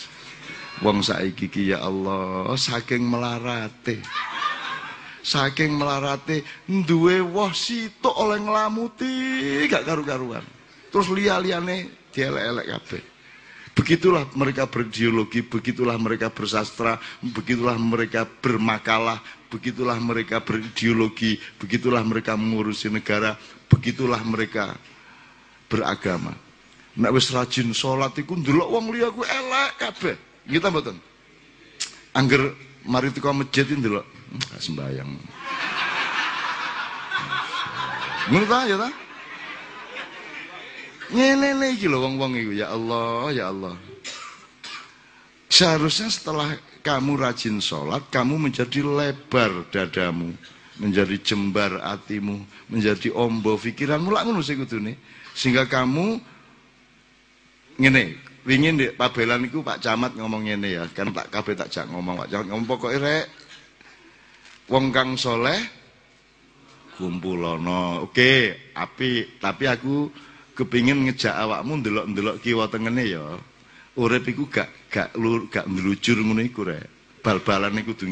Wong 0.85 1.01
saiki 1.01 1.49
ki 1.49 1.73
ya 1.73 1.81
Allah 1.81 2.53
saking 2.53 3.01
melarate. 3.01 4.03
Saking 5.25 5.73
melarate 5.73 6.45
duwe 6.69 7.17
woh 7.17 7.49
sitok 7.49 8.13
oleh 8.13 8.37
nglamuti 8.45 9.65
gak 9.65 9.89
karu-karuan. 9.89 10.45
Terus 10.93 11.09
liya-liyane 11.09 11.89
dielek-elek 12.13 12.67
kabeh. 12.77 13.03
Begitulah 13.75 14.31
mereka 14.39 14.71
bergeologi, 14.71 15.43
begitulah 15.43 15.99
mereka 15.99 16.31
bersastra, 16.31 16.95
begitulah 17.19 17.75
mereka 17.75 18.23
bermakalah, 18.23 19.19
begitulah 19.51 19.99
mereka 19.99 20.39
berideologi, 20.39 21.35
begitulah 21.59 21.99
mereka 22.07 22.39
mengurusi 22.39 22.87
negara, 22.87 23.35
begitulah 23.67 24.23
mereka 24.23 24.79
beragama. 25.67 26.44
Nek 26.95 27.11
wis 27.11 27.27
rajin 27.35 27.75
salat 27.75 28.15
iku 28.15 28.39
ndelok 28.39 28.69
wong 28.71 28.85
liya 28.95 29.11
ku 29.11 29.21
elek 29.27 29.71
kabeh. 29.75 30.15
Nggih 30.47 30.61
ta 30.63 30.71
mboten? 30.71 30.97
Angger 32.15 32.55
mari 32.87 33.11
teko 33.11 33.35
masjid 33.35 33.67
ndelok 33.67 34.05
hmm, 34.07 34.59
sembayang. 34.63 35.11
Ngono 38.31 38.45
ta 38.47 38.59
ya 38.63 38.77
ta? 38.79 38.89
Ngene 41.13 41.77
iki 41.77 41.85
lho 41.85 42.01
wong-wong 42.01 42.33
iku 42.33 42.51
ya 42.57 42.73
Allah, 42.73 43.29
ya 43.29 43.45
Allah. 43.53 43.75
Seharusnya 45.45 46.09
setelah 46.09 46.57
kamu 46.81 47.21
rajin 47.21 47.61
sholat, 47.61 48.09
kamu 48.09 48.49
menjadi 48.49 48.81
lebar 48.81 49.69
dadamu, 49.69 50.33
menjadi 50.81 51.15
jembar 51.21 51.77
hatimu, 51.79 52.41
menjadi 52.73 53.13
ombo 53.13 53.53
pikiranmu 53.55 54.09
lah 54.09 54.25
ngono 54.25 54.41
sing 54.41 54.57
kudune. 54.59 54.97
Sehingga 55.37 55.69
kamu 55.69 56.17
ngene 57.75 58.15
wingi 58.45 58.69
ndek 58.71 58.91
pabelan 58.95 59.49
Pak 59.65 59.81
Camat 59.81 60.15
ngomong 60.15 60.47
ngene 60.47 60.69
ya. 60.69 60.83
Kan 60.93 61.11
tak 61.11 61.33
kabeh 61.33 61.57
tak 61.57 61.69
jak 61.73 61.85
ngomong 61.89 62.15
Pak 62.23 62.29
Camat 62.31 62.47
ngomong 62.47 62.67
pokoke 62.69 62.97
rek 63.01 63.25
wong 64.65 64.89
kang 64.89 65.13
soleh 65.13 65.61
kumpulono 66.97 68.09
oke 68.09 68.71
api 68.73 69.37
tapi 69.37 69.63
aku 69.69 70.09
kepingin 70.55 71.05
ngejak 71.05 71.35
awakmu 71.35 71.83
ndelok-ndelok 71.83 72.39
kiwa 72.39 72.71
tengene 72.71 73.03
ya. 73.03 73.25
Urip 73.95 74.27
iku 74.27 74.51
gak 74.51 74.91
gak 74.91 75.15
lur 75.15 75.47
gak 75.47 75.67
ndelujur 75.67 76.19
ngono 76.19 76.43
iku 76.43 76.67
rek. 76.67 77.19
Bal-balan 77.23 77.79
iku 77.79 77.95
kudu 77.95 78.11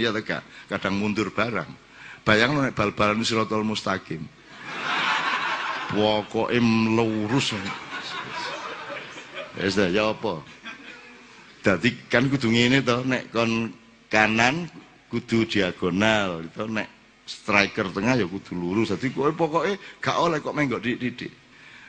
ya 0.00 0.10
ta 0.12 0.20
gak? 0.24 0.42
Kadang 0.68 1.00
mundur 1.00 1.30
barang. 1.32 1.68
Bayang 2.24 2.56
nek 2.60 2.76
bal-balan 2.76 3.24
siratal 3.24 3.64
mustaqim. 3.64 4.24
Pokoke 5.88 6.60
lurus 6.60 7.56
Wis 9.58 9.74
ya 9.74 10.14
apa? 10.14 10.42
Dadi 11.62 11.90
kan 12.06 12.30
kudu 12.30 12.54
ngene 12.54 12.80
to, 12.86 13.02
nek 13.02 13.34
kon 13.34 13.74
kanan 14.06 14.70
kudu 15.10 15.44
diagonal, 15.50 16.46
gitu. 16.46 16.70
nek 16.70 16.88
striker 17.26 17.90
tengah 17.90 18.14
ya 18.14 18.26
kudu 18.30 18.54
lurus. 18.54 18.94
Dadi 18.94 19.10
kowe 19.10 19.34
pokoke 19.34 19.76
gak 19.98 20.16
oleh 20.16 20.38
kok 20.38 20.54
menggok 20.54 20.80
didik. 20.80 21.34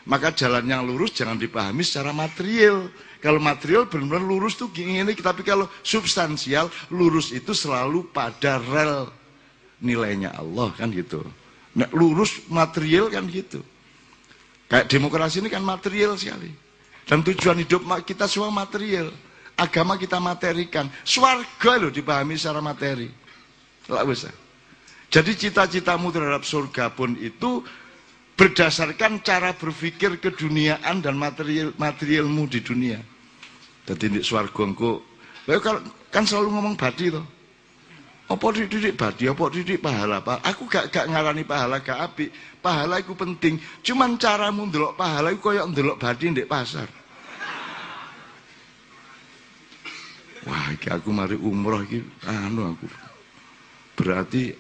Maka 0.09 0.33
jalan 0.33 0.65
yang 0.65 0.89
lurus 0.89 1.13
jangan 1.13 1.37
dipahami 1.37 1.85
secara 1.85 2.09
material. 2.09 2.89
Kalau 3.21 3.37
material 3.37 3.85
benar-benar 3.85 4.25
lurus 4.25 4.57
tuh 4.57 4.71
gini, 4.73 5.03
ini, 5.03 5.13
tapi 5.13 5.45
kalau 5.45 5.67
substansial 5.85 6.71
lurus 6.89 7.29
itu 7.35 7.51
selalu 7.51 8.09
pada 8.09 8.57
rel 8.57 9.11
nilainya 9.83 10.33
Allah 10.33 10.73
kan 10.73 10.89
gitu. 10.89 11.21
Nek 11.77 11.93
lurus 11.93 12.41
material 12.49 13.13
kan 13.13 13.29
gitu. 13.29 13.61
Kayak 14.65 14.89
demokrasi 14.89 15.45
ini 15.45 15.49
kan 15.51 15.61
material 15.61 16.17
sekali. 16.17 16.68
Dan 17.09 17.25
tujuan 17.25 17.57
hidup 17.65 17.89
kita 18.05 18.29
semua 18.29 18.53
material. 18.53 19.09
Agama 19.57 19.97
kita 19.97 20.21
materikan. 20.21 20.85
Swarga 21.01 21.81
loh 21.81 21.89
dipahami 21.89 22.37
secara 22.37 22.61
materi. 22.61 23.09
Lah 23.89 24.05
bisa. 24.05 24.29
Jadi 25.09 25.33
cita-citamu 25.33 26.13
terhadap 26.13 26.45
surga 26.45 26.93
pun 26.93 27.17
itu 27.17 27.65
berdasarkan 28.37 29.25
cara 29.25 29.57
berpikir 29.57 30.21
keduniaan 30.21 31.01
dan 31.01 31.17
material 31.17 31.73
materialmu 31.75 32.45
di 32.45 32.61
dunia. 32.61 33.01
Jadi 33.89 34.05
di 34.05 34.21
swarga 34.21 34.63
engko 34.69 35.01
kan 36.13 36.29
selalu 36.29 36.53
ngomong 36.53 36.77
badi 36.77 37.09
toh. 37.09 37.25
Apa 38.29 38.45
didik 38.53 38.93
badi, 38.93 39.25
apa 39.25 39.49
didik 39.49 39.81
pahala, 39.81 40.21
Pak? 40.21 40.45
Aku 40.45 40.69
gak 40.69 40.93
gak 40.93 41.09
ngarani 41.09 41.41
pahala 41.49 41.81
gak 41.81 41.97
api. 41.97 42.29
Pahala 42.61 43.01
itu 43.01 43.17
penting. 43.17 43.57
Cuman 43.81 44.21
caramu 44.21 44.69
ndelok 44.69 44.93
pahala 44.93 45.33
iku 45.33 45.49
koyo 45.49 45.65
ndelok 45.65 45.97
badi 45.97 46.29
ndek 46.29 46.45
pasar. 46.45 46.85
Wah, 50.45 50.69
iki 50.69 50.93
aku 50.93 51.09
mari 51.09 51.33
umroh 51.41 51.81
iki 51.81 52.05
anu 52.29 52.69
aku. 52.69 52.85
Berarti 53.97 54.53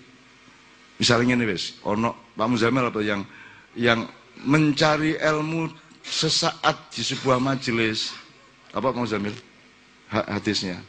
misalnya 0.97 1.37
ini 1.37 1.45
wis 1.45 1.77
ono 1.85 2.33
Pak 2.33 2.49
Muzamil 2.49 2.89
apa 2.89 2.99
yang 3.05 3.21
yang 3.77 4.09
mencari 4.49 5.13
ilmu 5.21 5.69
sesaat 6.01 6.89
di 6.89 7.05
sebuah 7.05 7.37
majelis 7.37 8.17
apa 8.73 8.89
Pak 8.89 8.97
Muzamil 8.97 9.37
hadisnya 10.09 10.81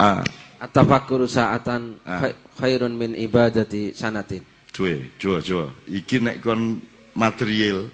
Ah. 0.00 0.24
Atafakuru 0.60 1.28
sa'atan 1.28 2.00
ah. 2.08 2.32
khairun 2.56 2.96
min 2.96 3.12
ibadati 3.12 3.92
sanatin. 3.92 4.40
Cuy, 4.72 5.12
coba 5.20 5.44
coba. 5.44 5.66
Iki 5.88 6.16
nek 6.24 6.36
kon 6.40 6.80
material 7.12 7.92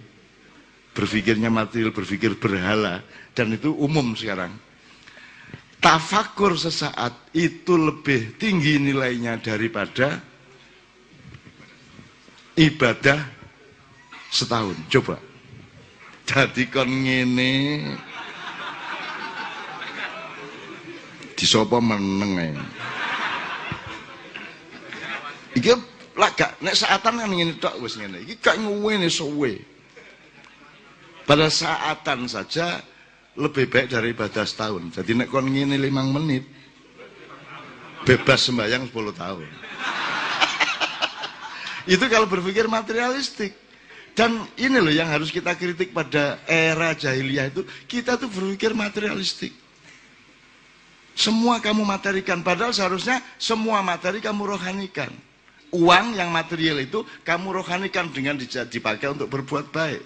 berpikirnya 0.94 1.50
material, 1.50 1.90
berpikir 1.90 2.38
berhala 2.38 3.02
dan 3.34 3.54
itu 3.58 3.74
umum 3.74 4.14
sekarang. 4.14 4.54
Tafakur 5.82 6.56
sesaat 6.56 7.30
itu 7.36 7.76
lebih 7.76 8.38
tinggi 8.40 8.80
nilainya 8.80 9.38
daripada 9.38 10.18
ibadah 12.56 13.20
setahun. 14.30 14.78
Coba. 14.90 15.18
Jadi 16.26 16.66
kon 16.70 16.90
ngene 16.90 17.52
disopo 21.36 21.78
meneng. 21.78 22.56
Iki 25.56 25.72
lah 26.16 26.32
gak 26.32 26.56
nek 26.64 26.74
saatan 26.76 27.20
kan 27.20 27.30
ngene 27.30 27.60
tok 27.60 27.76
wis 27.84 28.00
ngene. 28.00 28.24
Iki 28.24 28.40
gak 28.40 28.56
ngene 28.56 29.08
suwe. 29.12 29.60
Pada 31.28 31.52
saatan 31.52 32.24
saja 32.26 32.80
lebih 33.36 33.68
baik 33.68 33.92
dari 33.92 34.16
ibadah 34.16 34.48
setahun. 34.48 34.96
Jadi 34.96 35.12
nek 35.12 35.28
kon 35.28 35.46
ngene 35.52 35.76
5 35.76 36.16
menit 36.16 36.44
bebas 38.08 38.48
sembahyang 38.48 38.88
10 38.88 38.96
tahun. 39.20 39.48
Itu 41.94 42.04
kalau 42.08 42.26
berpikir 42.26 42.64
materialistik. 42.66 43.52
Dan 44.16 44.48
ini 44.56 44.80
loh 44.80 44.88
yang 44.88 45.12
harus 45.12 45.28
kita 45.28 45.52
kritik 45.60 45.92
pada 45.92 46.40
era 46.48 46.96
jahiliyah 46.96 47.52
itu, 47.52 47.68
kita 47.84 48.16
tuh 48.16 48.32
berpikir 48.32 48.72
materialistik. 48.72 49.52
Semua 51.16 51.64
kamu 51.64 51.80
materikan, 51.80 52.44
padahal 52.44 52.76
seharusnya 52.76 53.24
semua 53.40 53.80
materi 53.80 54.20
kamu 54.20 54.52
rohanikan. 54.52 55.08
Uang 55.72 56.12
yang 56.12 56.28
material 56.28 56.84
itu 56.84 57.02
kamu 57.24 57.64
rohanikan 57.64 58.12
dengan 58.12 58.36
dipakai 58.36 59.16
untuk 59.16 59.32
berbuat 59.32 59.72
baik. 59.72 60.04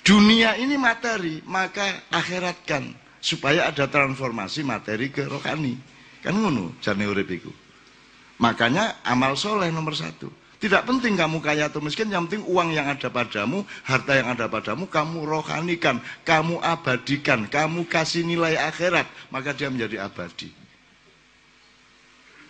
Dunia 0.00 0.56
ini 0.56 0.80
materi, 0.80 1.44
maka 1.44 2.08
akhiratkan 2.08 2.96
supaya 3.20 3.68
ada 3.68 3.84
transformasi 3.84 4.64
materi 4.64 5.12
ke 5.12 5.28
rohani. 5.28 5.76
Kan 6.24 6.40
ngono 6.40 6.80
jane 6.80 7.04
urip 7.04 7.28
Makanya 8.40 9.04
amal 9.04 9.36
soleh 9.36 9.68
nomor 9.68 9.92
satu. 9.92 10.32
Tidak 10.60 10.84
penting 10.84 11.16
kamu 11.16 11.40
kaya 11.40 11.72
atau 11.72 11.80
miskin, 11.80 12.12
yang 12.12 12.28
penting 12.28 12.44
uang 12.44 12.76
yang 12.76 12.84
ada 12.84 13.08
padamu, 13.08 13.64
harta 13.80 14.12
yang 14.12 14.28
ada 14.36 14.44
padamu, 14.44 14.84
kamu 14.92 15.24
rohanikan, 15.24 16.04
kamu 16.20 16.60
abadikan, 16.60 17.48
kamu 17.48 17.88
kasih 17.88 18.28
nilai 18.28 18.60
akhirat, 18.60 19.08
maka 19.32 19.56
dia 19.56 19.72
menjadi 19.72 20.04
abadi. 20.04 20.52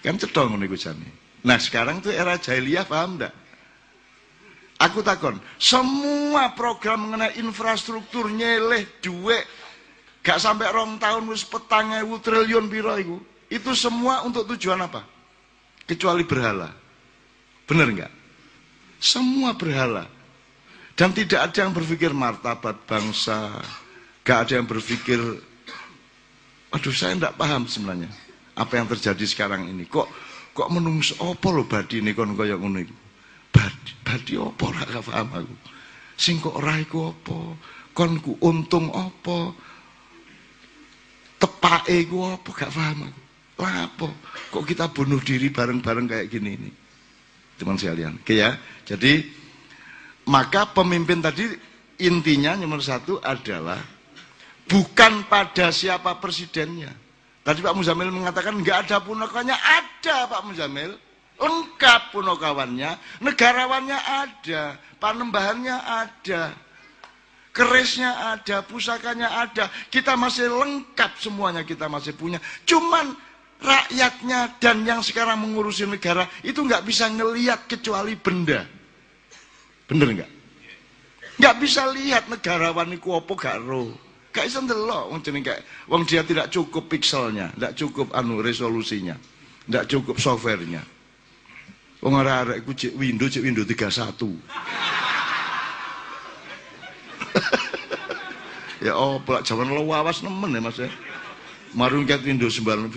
Kan 0.03 0.19
cedong 0.19 0.59
nih. 0.59 1.13
Nah 1.47 1.63
sekarang 1.63 2.03
tuh 2.03 2.11
era 2.11 2.35
jahiliyah 2.35 2.83
paham 2.83 3.15
enggak? 3.15 3.35
Aku 4.81 5.07
takon, 5.07 5.39
semua 5.61 6.51
program 6.57 7.07
mengenai 7.07 7.39
infrastruktur 7.39 8.33
nyeleh 8.33 8.89
duit 9.05 9.45
gak 10.25 10.41
sampai 10.41 10.73
rong 10.73 10.97
tahun 10.97 11.29
wis 11.29 11.45
petang 11.45 11.93
triliun 11.95 12.67
biro 12.67 12.97
itu, 12.97 13.21
itu 13.53 13.71
semua 13.77 14.25
untuk 14.27 14.49
tujuan 14.51 14.81
apa? 14.83 15.05
Kecuali 15.85 16.25
berhala. 16.25 16.80
Benar 17.71 17.87
enggak? 17.87 18.13
Semua 18.99 19.55
berhala. 19.55 20.11
Dan 20.99 21.15
tidak 21.15 21.47
ada 21.47 21.63
yang 21.63 21.71
berpikir 21.71 22.11
martabat 22.11 22.83
bangsa. 22.83 23.63
Gak 24.27 24.51
ada 24.51 24.53
yang 24.59 24.67
berpikir, 24.67 25.23
aduh 26.75 26.91
saya 26.91 27.15
enggak 27.15 27.39
paham 27.39 27.71
sebenarnya. 27.71 28.11
Apa 28.59 28.83
yang 28.83 28.91
terjadi 28.91 29.23
sekarang 29.23 29.71
ini. 29.71 29.87
Kok 29.87 30.11
kok 30.51 30.69
menungso 30.75 31.15
apa 31.23 31.47
lo 31.55 31.63
badi 31.63 32.03
ini 32.03 32.11
kon 32.11 32.35
kaya 32.35 32.59
ngono. 32.59 32.83
Badi, 33.55 33.93
badi 34.03 34.35
apa 34.35 34.63
ora 34.67 34.85
paham 35.01 35.29
aku. 35.31 35.55
Sing 36.19 36.43
kok 36.43 36.59
ora 36.59 36.75
iku 36.77 37.15
apa? 37.15 37.39
Kon 37.95 38.19
ku 38.19 38.35
untung 38.43 38.91
apa? 38.91 39.55
Tepake 41.39 42.05
ku 42.11 42.27
apa 42.27 42.51
gak 42.51 42.75
paham 42.75 43.09
aku. 43.09 43.21
Lah 43.63 43.89
apa? 43.89 44.09
Kok 44.53 44.65
kita 44.67 44.91
bunuh 44.91 45.23
diri 45.23 45.49
bareng-bareng 45.49 46.11
kayak 46.11 46.29
gini 46.29 46.51
ini? 46.59 46.90
Teman 47.61 47.77
sekalian. 47.77 48.17
Oke 48.25 48.41
ya. 48.41 48.57
Jadi 48.89 49.29
maka 50.33 50.73
pemimpin 50.73 51.21
tadi 51.21 51.45
intinya 52.01 52.57
nomor 52.57 52.81
satu 52.81 53.21
adalah 53.21 53.79
bukan 54.65 55.29
pada 55.29 55.69
siapa 55.69 56.17
presidennya. 56.17 56.97
Tadi 57.45 57.61
Pak 57.61 57.77
Muzamil 57.77 58.13
mengatakan 58.13 58.57
nggak 58.61 58.89
ada 58.89 58.97
punokawannya, 59.01 59.57
ada 59.57 60.29
Pak 60.29 60.43
Muzamil, 60.45 60.93
lengkap 61.41 62.13
punokawannya, 62.13 63.01
negarawannya 63.25 63.97
ada, 63.97 64.77
panembahannya 65.01 65.77
ada, 65.77 66.53
kerisnya 67.51 68.37
ada, 68.37 68.61
pusakanya 68.63 69.29
ada, 69.41 69.73
kita 69.89 70.15
masih 70.15 70.53
lengkap 70.53 71.17
semuanya 71.17 71.65
kita 71.65 71.89
masih 71.89 72.13
punya. 72.13 72.39
Cuman 72.69 73.17
rakyatnya 73.61 74.57
dan 74.57 74.83
yang 74.89 75.05
sekarang 75.05 75.37
mengurusi 75.41 75.85
negara 75.85 76.25
itu 76.41 76.65
nggak 76.65 76.85
bisa 76.85 77.09
ngelihat 77.13 77.69
kecuali 77.69 78.17
benda. 78.17 78.65
Bener 79.85 80.09
nggak? 80.17 80.31
Nggak 81.41 81.57
bisa 81.61 81.89
lihat 81.89 82.29
negarawan 82.29 82.93
itu 82.93 83.13
apa 83.17 83.33
gak 83.33 83.65
ro. 83.65 83.97
Gak 84.31 84.47
bisa 84.47 84.63
ndelok 84.63 85.11
wong 85.11 85.27
jeneng 85.27 85.43
kayak 85.43 85.67
wong 85.91 86.07
dia 86.07 86.23
tidak 86.23 86.55
cukup 86.55 86.87
pikselnya, 86.87 87.51
tidak 87.59 87.75
cukup 87.75 88.15
anu 88.15 88.39
resolusinya, 88.39 89.19
tidak 89.67 89.91
cukup 89.91 90.23
softwarenya. 90.23 90.87
Wong 91.99 92.15
arek-arek 92.15 92.63
iku 92.63 92.71
cek 92.71 92.95
Windows 92.95 93.35
cek 93.35 93.43
Windows 93.43 93.67
31. 93.67 94.39
ya 98.87 98.95
oh, 98.95 99.19
zaman 99.43 99.69
lo 99.75 99.83
wawas 99.91 100.23
nemen 100.23 100.55
ya 100.55 100.61
Mas 100.63 100.79
ya. 100.79 100.87
Marung 101.71 102.03
ket 102.03 102.27
Windows 102.27 102.59
50 102.59 102.91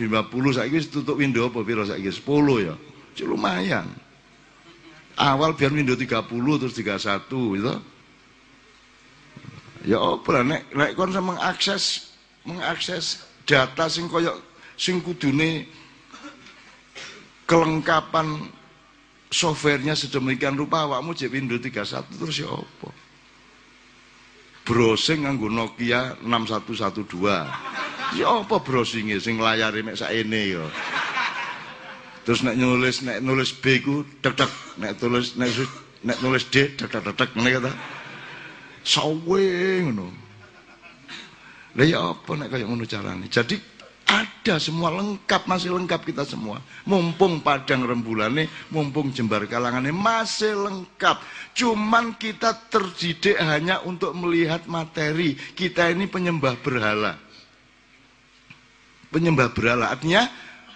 saiki 0.57 0.73
wis 0.81 0.89
tutup 0.89 1.21
Windows 1.21 1.53
apa 1.53 1.61
piro 1.61 1.85
saiki 1.85 2.09
10 2.09 2.65
ya. 2.65 2.75
Cik 3.13 3.29
lumayan. 3.29 3.85
Awal 5.13 5.53
biar 5.53 5.69
Windows 5.69 6.01
30 6.01 6.09
terus 6.57 6.73
31 6.73 7.29
gitu. 7.29 7.73
Ya 9.85 9.99
apa 10.01 10.41
nek 10.41 10.73
nek 10.73 10.97
kon 10.97 11.13
mengakses 11.13 12.15
mengakses 12.47 13.21
data 13.45 13.85
sing 13.91 14.09
koyo 14.09 14.41
sing 14.73 15.05
kudune 15.05 15.69
kelengkapan 17.45 18.49
softwarenya 19.29 19.93
sedemikian 19.93 20.57
rupa 20.57 20.89
awakmu 20.89 21.13
cek 21.13 21.29
Windows 21.29 21.61
31 21.61 22.09
terus 22.17 22.41
ya 22.41 22.49
apa? 22.49 22.89
Browsing 24.63 25.27
nganggo 25.27 25.51
Nokia 25.51 26.15
6112. 26.23 27.92
Ya 28.13 28.29
apa 28.29 28.61
browsinge 28.61 29.17
sing 29.17 29.41
layare 29.41 29.81
mek 29.81 29.97
sakene 29.97 30.41
ya. 30.53 30.65
Terus 32.23 32.45
nek 32.45 32.55
nulis 32.55 33.01
nek 33.01 33.19
nulis 33.25 33.51
B 33.57 33.81
ku 33.81 34.05
tek 34.21 34.37
tek 34.37 34.51
nek 34.77 35.01
tulis 35.01 35.33
nek 35.33 35.49
nek 36.05 36.17
nulis 36.21 36.45
D 36.53 36.77
tek 36.77 36.93
tek 36.93 37.03
tek 37.17 37.29
ngene 37.33 37.49
kata. 37.57 37.71
Sawe 38.85 39.43
ngono. 39.81 40.07
Lah 41.73 41.85
ya 41.89 42.13
apa 42.13 42.31
nek 42.37 42.53
kaya 42.53 42.69
ngono 42.69 42.85
carane. 42.85 43.25
Jadi 43.33 43.73
ada 44.13 44.61
semua 44.61 44.93
lengkap 44.93 45.49
masih 45.49 45.73
lengkap 45.73 46.05
kita 46.05 46.21
semua 46.27 46.61
mumpung 46.85 47.41
padang 47.41 47.81
rembulane 47.81 48.45
mumpung 48.69 49.09
jembar 49.09 49.49
kalangane 49.49 49.89
masih 49.89 50.53
lengkap 50.53 51.17
cuman 51.57 52.13
kita 52.21 52.53
terdidik 52.69 53.39
hanya 53.41 53.81
untuk 53.81 54.13
melihat 54.13 54.69
materi 54.69 55.33
kita 55.57 55.89
ini 55.89 56.05
penyembah 56.05 56.59
berhala 56.61 57.17
penyembah 59.13 59.53
berhala. 59.53 59.93
Artinya 59.93 60.25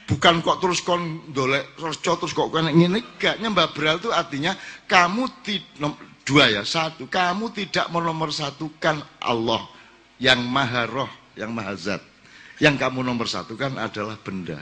bukan 0.05 0.45
kok 0.45 0.61
terus 0.61 0.85
kon 0.85 1.33
dolek 1.33 1.73
reco 1.81 2.13
terus 2.21 2.37
kok 2.37 2.53
kena 2.53 2.69
ngene. 2.69 3.17
Gak 3.17 3.41
nyembah 3.41 3.73
berhala 3.73 3.97
itu 3.97 4.13
artinya 4.13 4.53
kamu 4.85 5.41
tidak 5.41 5.97
dua 6.21 6.53
ya. 6.53 6.61
Satu 6.61 7.09
kamu 7.09 7.49
tidak 7.57 7.89
menomor 7.89 8.29
satukan 8.29 9.01
Allah. 9.17 9.65
Yang 10.21 10.39
maha 10.45 10.83
roh 10.85 11.11
yang 11.33 11.49
maha 11.49 11.73
zat. 11.73 12.01
Yang 12.61 12.77
kamu 12.85 13.01
nomor 13.01 13.25
satukan 13.25 13.77
adalah 13.81 14.17
benda. 14.21 14.61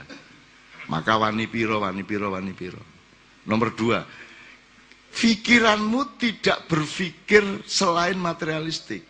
Maka 0.88 1.16
wani 1.20 1.44
piro 1.48 1.84
wani 1.84 2.00
piro 2.04 2.32
wani 2.32 2.56
piro. 2.56 2.80
Nomor 3.44 3.76
dua 3.76 4.00
pikiranmu 5.16 6.20
tidak 6.20 6.68
berpikir 6.68 7.64
selain 7.64 8.20
materialistik. 8.20 9.00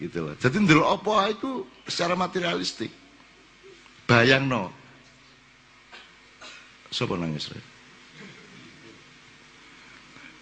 Gitu 0.00 0.18
loh. 0.24 0.32
Jadi 0.40 0.56
ndel 0.64 0.80
apa 0.80 1.28
itu 1.28 1.68
secara 1.84 2.16
materialistik 2.16 2.99
Bayang 4.10 4.50
no. 4.50 4.74
Sopo 6.90 7.14
nangis 7.14 7.46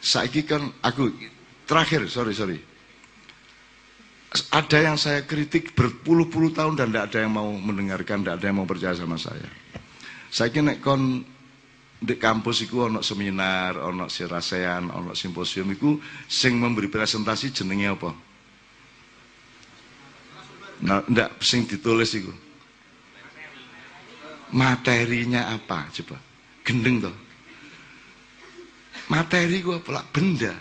Saiki 0.00 0.48
kan 0.48 0.72
aku 0.80 1.12
terakhir, 1.68 2.08
sorry 2.08 2.32
sorry. 2.32 2.56
Ada 4.48 4.78
yang 4.88 4.96
saya 4.96 5.28
kritik 5.28 5.76
berpuluh-puluh 5.76 6.56
tahun 6.56 6.80
dan 6.80 6.88
tidak 6.88 7.12
ada 7.12 7.18
yang 7.28 7.32
mau 7.36 7.48
mendengarkan, 7.52 8.24
tidak 8.24 8.40
ada 8.40 8.46
yang 8.48 8.56
mau 8.56 8.68
percaya 8.68 8.96
sama 8.96 9.20
saya. 9.20 9.44
Saya 10.32 10.48
kira 10.48 10.80
kon 10.80 11.20
di 11.98 12.14
kampus 12.16 12.64
itu 12.64 12.88
ono 12.88 13.04
seminar, 13.04 13.76
ono 13.76 14.08
sirasean, 14.08 14.88
ono 14.88 15.12
simposium 15.12 15.68
itu 15.76 16.00
sing 16.24 16.56
memberi 16.56 16.88
presentasi 16.88 17.52
jenenge 17.52 17.88
apa? 17.92 18.10
Nah, 20.88 21.04
ndak 21.04 21.42
sing 21.42 21.68
ditulis 21.68 22.16
itu 22.16 22.47
materinya 24.52 25.52
apa? 25.52 25.88
Coba. 25.92 26.16
Gendeng 26.64 27.00
toh. 27.00 27.16
Materi 29.08 29.64
gua 29.64 29.80
pelak 29.80 30.12
benda. 30.12 30.52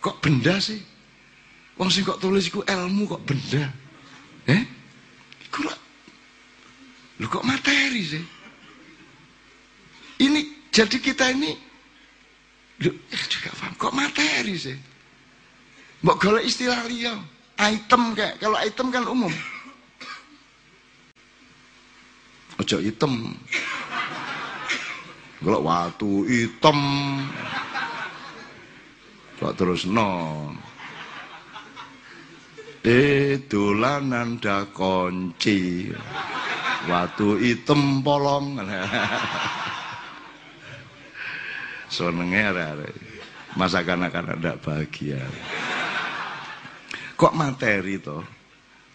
Kok 0.00 0.16
benda 0.22 0.56
sih? 0.62 0.78
Wong 1.76 1.90
sing 1.90 2.06
kok 2.06 2.20
tulis 2.22 2.46
iku 2.46 2.62
ilmu 2.62 3.08
kok 3.10 3.24
benda. 3.26 3.66
Eh? 4.46 4.62
Lah. 5.60 5.78
Lu 7.20 7.26
kok 7.26 7.44
materi 7.44 8.02
sih? 8.06 8.24
Ini 10.20 10.70
jadi 10.70 10.96
kita 10.96 11.34
ini 11.34 11.52
eh, 12.86 13.24
juga 13.28 13.50
paham. 13.58 13.74
Kok 13.76 13.94
materi 13.96 14.54
sih? 14.56 14.78
Mbok 16.00 16.16
golek 16.16 16.48
istilah 16.48 16.80
liya. 16.88 17.18
Item 17.60 18.16
kayak. 18.16 18.40
Kalau 18.40 18.56
item 18.56 18.88
kan 18.88 19.04
umum 19.04 19.32
Ojo 22.60 22.76
hitam. 22.76 23.32
Kalau 25.40 25.64
waktu 25.64 26.10
hitam. 26.28 26.76
Kok 29.40 29.56
terus 29.56 29.88
no. 29.88 30.52
Eh 32.84 33.40
dolanan 33.48 34.36
da 34.36 34.68
kunci. 34.68 35.88
Watu 36.84 37.40
item 37.40 38.04
polong. 38.04 38.60
Senenge 41.92 42.40
arek-arek. 42.44 42.96
Masa 43.56 43.80
kanak-kanak 43.80 44.36
ndak 44.36 44.60
bahagia. 44.60 45.24
Kok 47.16 47.32
materi 47.32 47.96
toh? 47.96 48.20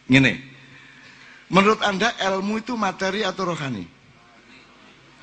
Ngene. 0.06 0.55
Menurut 1.50 1.82
Anda 1.86 2.10
ilmu 2.18 2.62
itu 2.62 2.74
materi 2.74 3.22
atau 3.22 3.54
rohani? 3.54 3.86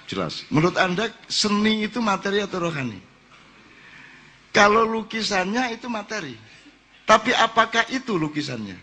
Jelas. 0.06 0.46
Menurut 0.52 0.78
Anda 0.78 1.10
seni 1.26 1.88
itu 1.88 1.98
materi 1.98 2.38
atau 2.44 2.62
rohani? 2.62 3.00
Kalau 4.52 4.84
lukisannya 4.84 5.72
itu 5.74 5.88
materi. 5.88 6.36
Tapi 7.02 7.34
apakah 7.34 7.88
itu 7.90 8.14
lukisannya? 8.14 8.78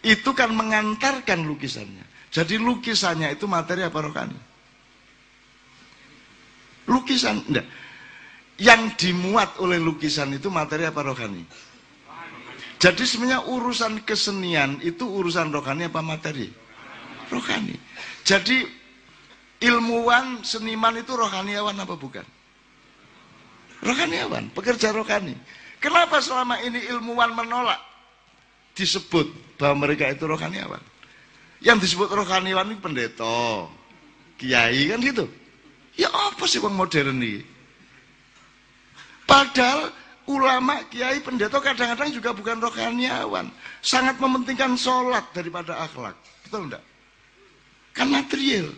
Itu 0.00 0.32
kan 0.32 0.54
mengantarkan 0.56 1.44
lukisannya. 1.44 2.06
Jadi 2.32 2.56
lukisannya 2.56 3.34
itu 3.36 3.44
materi 3.44 3.84
apa 3.84 3.98
rohani? 4.00 4.38
Lukisan, 6.88 7.44
enggak. 7.44 7.66
Yang 8.56 8.82
dimuat 8.96 9.60
oleh 9.60 9.76
lukisan 9.76 10.32
itu 10.32 10.48
materi 10.48 10.88
apa 10.88 11.04
rohani? 11.04 11.44
Jadi 12.80 13.04
sebenarnya 13.04 13.44
urusan 13.44 14.08
kesenian 14.08 14.80
itu 14.80 15.04
urusan 15.04 15.52
rohani 15.52 15.92
apa 15.92 16.00
materi? 16.00 16.48
Rohani. 17.28 17.76
Jadi 18.24 18.64
ilmuwan, 19.60 20.40
seniman 20.40 20.96
itu 20.96 21.12
rohaniawan 21.12 21.76
apa 21.76 21.92
bukan? 22.00 22.24
Rohaniawan, 23.84 24.48
pekerja 24.56 24.96
rohani. 24.96 25.36
Kenapa 25.76 26.24
selama 26.24 26.56
ini 26.64 26.80
ilmuwan 26.88 27.36
menolak 27.36 27.80
disebut 28.72 29.28
bahwa 29.60 29.84
mereka 29.84 30.08
itu 30.08 30.24
rohaniawan? 30.24 30.80
Yang 31.60 31.84
disebut 31.84 32.08
rohaniawan 32.16 32.72
ini 32.72 32.80
pendeta, 32.80 33.68
kiai 34.40 34.88
kan 34.88 35.04
gitu. 35.04 35.28
Ya 36.00 36.08
apa 36.08 36.48
sih 36.48 36.64
bang 36.64 36.72
modern 36.72 37.20
ini? 37.20 37.44
Padahal 39.28 39.92
ulama, 40.30 40.86
kiai, 40.86 41.18
pendeta 41.18 41.58
kadang-kadang 41.58 42.14
juga 42.14 42.30
bukan 42.30 42.62
rohaniawan. 42.62 43.50
Sangat 43.82 44.22
mementingkan 44.22 44.78
sholat 44.78 45.26
daripada 45.34 45.74
akhlak. 45.82 46.14
Betul 46.46 46.70
enggak? 46.70 46.84
Kan 47.90 48.14
material. 48.14 48.70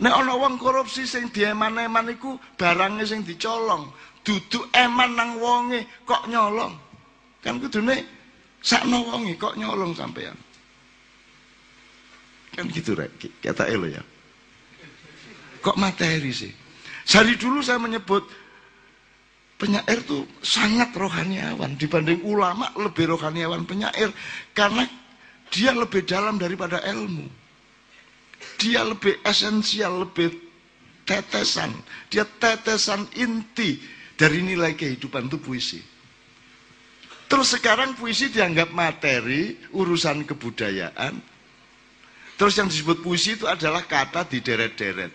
Nek 0.00 0.14
ana 0.16 0.32
wong 0.32 0.56
korupsi 0.56 1.04
sing 1.04 1.28
dieman-eman 1.28 2.14
iku 2.14 2.40
barangnya 2.56 3.04
sing 3.04 3.20
dicolong 3.20 3.92
duduk 4.24 4.68
eman 4.76 5.16
nang 5.16 5.30
wonge 5.40 5.88
kok 6.04 6.28
nyolong 6.28 6.76
kan 7.40 7.56
kudune 7.56 8.04
sakno 8.60 9.00
wonge 9.08 9.34
kok 9.40 9.56
nyolong 9.56 9.96
sampean 9.96 10.36
kan 12.52 12.68
gitu 12.68 12.92
rek 12.92 13.08
kata 13.40 13.64
elo 13.72 13.88
ya 13.88 14.02
kok 15.64 15.76
materi 15.80 16.32
sih 16.32 16.52
dari 17.08 17.34
dulu 17.40 17.64
saya 17.64 17.80
menyebut 17.80 18.28
penyair 19.60 20.00
tuh 20.08 20.24
sangat 20.40 20.96
rohaniawan 20.96 21.76
dibanding 21.76 22.24
ulama 22.24 22.72
lebih 22.80 23.12
rohaniawan 23.12 23.68
penyair 23.68 24.08
karena 24.56 24.88
dia 25.52 25.76
lebih 25.76 26.08
dalam 26.08 26.40
daripada 26.40 26.80
ilmu 26.80 27.28
dia 28.56 28.80
lebih 28.82 29.20
esensial 29.22 30.08
lebih 30.08 30.32
tetesan 31.04 31.76
dia 32.08 32.24
tetesan 32.24 33.04
inti 33.20 34.00
dari 34.20 34.44
nilai 34.44 34.76
kehidupan 34.76 35.32
itu 35.32 35.40
puisi. 35.40 35.80
Terus 37.24 37.56
sekarang 37.56 37.96
puisi 37.96 38.28
dianggap 38.28 38.68
materi, 38.76 39.56
urusan 39.72 40.28
kebudayaan. 40.28 41.16
Terus 42.36 42.54
yang 42.60 42.68
disebut 42.68 43.00
puisi 43.00 43.40
itu 43.40 43.48
adalah 43.48 43.88
kata 43.88 44.28
di 44.28 44.44
deret-deret. 44.44 45.12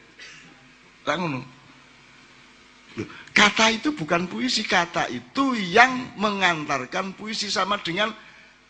Kata 3.36 3.68
itu 3.68 3.92
bukan 3.92 4.32
puisi, 4.32 4.64
kata 4.64 5.12
itu 5.12 5.60
yang 5.60 6.16
mengantarkan 6.16 7.20
puisi 7.20 7.52
sama 7.52 7.84
dengan 7.84 8.16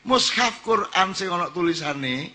mushaf 0.10 0.66
Quran 0.66 1.14
sing 1.14 1.30
ana 1.30 1.54
tulisane. 1.54 2.34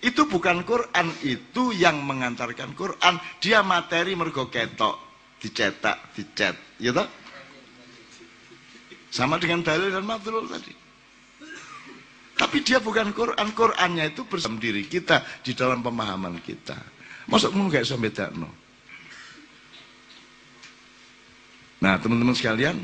Itu 0.00 0.24
bukan 0.24 0.64
Quran, 0.64 1.12
itu 1.20 1.76
yang 1.76 2.00
mengantarkan 2.00 2.72
Quran. 2.72 3.20
Dia 3.44 3.60
materi 3.60 4.16
mergo 4.16 4.48
ketok 4.48 5.04
dicetak, 5.44 6.16
dicet, 6.16 6.56
ya 6.80 6.96
toh? 6.96 7.04
Sama 9.12 9.36
dengan 9.36 9.60
dalil 9.60 9.92
dan 9.92 10.08
madlul 10.08 10.48
tadi. 10.48 10.72
Tapi 12.34 12.56
dia 12.66 12.80
bukan 12.82 13.14
Quran, 13.14 13.52
Qurannya 13.54 14.10
itu 14.10 14.26
bersama 14.26 14.58
diri 14.58 14.88
kita 14.88 15.22
di 15.44 15.54
dalam 15.54 15.84
pemahaman 15.84 16.40
kita. 16.42 16.74
Masuk 17.30 17.54
mungkin 17.54 17.78
kayak 17.78 17.86
sampai 17.86 18.10
no. 18.34 18.63
Nah, 21.84 22.00
teman-teman 22.00 22.32
sekalian, 22.32 22.80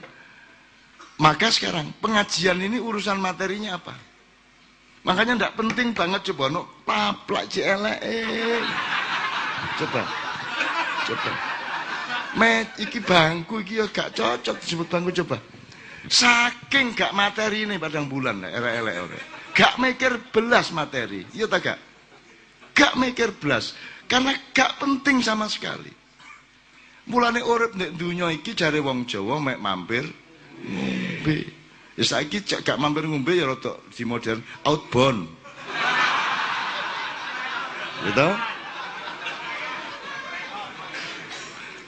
maka 1.16 1.48
sekarang 1.48 1.88
pengajian 2.04 2.60
ini 2.60 2.76
urusan 2.76 3.16
materinya 3.16 3.80
apa? 3.80 3.96
Makanya 5.08 5.40
tidak 5.40 5.56
penting 5.56 5.96
banget 5.96 6.20
coba 6.32 6.52
no 6.52 6.84
paplak 6.84 7.48
CLE. 7.48 7.96
Coba. 9.80 10.04
Coba. 11.08 11.32
Met 12.36 12.76
iki 12.76 13.00
bangku 13.00 13.64
iki 13.64 13.80
ya 13.80 13.88
gak 13.88 14.12
cocok 14.12 14.60
disebut 14.60 14.86
bangku 14.92 15.16
coba. 15.24 15.40
Saking 16.04 16.92
gak 16.92 17.16
materi 17.16 17.64
ini 17.64 17.80
padang 17.80 18.04
bulan 18.04 18.44
elek-elek 18.44 18.94
elek. 19.00 19.24
Gak 19.56 19.80
mikir 19.80 20.12
belas 20.28 20.68
materi. 20.76 21.24
Iya 21.32 21.48
tak 21.48 21.60
gak? 21.64 21.78
Gak 22.76 23.00
mikir 23.00 23.32
belas. 23.32 23.72
Karena 24.04 24.36
gak 24.52 24.76
penting 24.76 25.24
sama 25.24 25.48
sekali. 25.48 25.99
Mulane 27.10 27.42
urip 27.42 27.74
nek 27.74 27.98
dunya 27.98 28.30
iki 28.30 28.54
jare 28.54 28.78
wong 28.78 29.02
Jawa 29.10 29.42
mek 29.42 29.58
mampir 29.58 30.06
ngombe. 30.62 31.36
Ya 31.98 32.04
saiki 32.06 32.38
gak 32.46 32.78
mampir 32.78 33.02
ngombe 33.02 33.34
ya 33.34 33.50
rada 33.50 33.74
di 33.90 34.06
modern 34.06 34.38
outbound. 34.62 35.26
Gitu? 38.06 38.28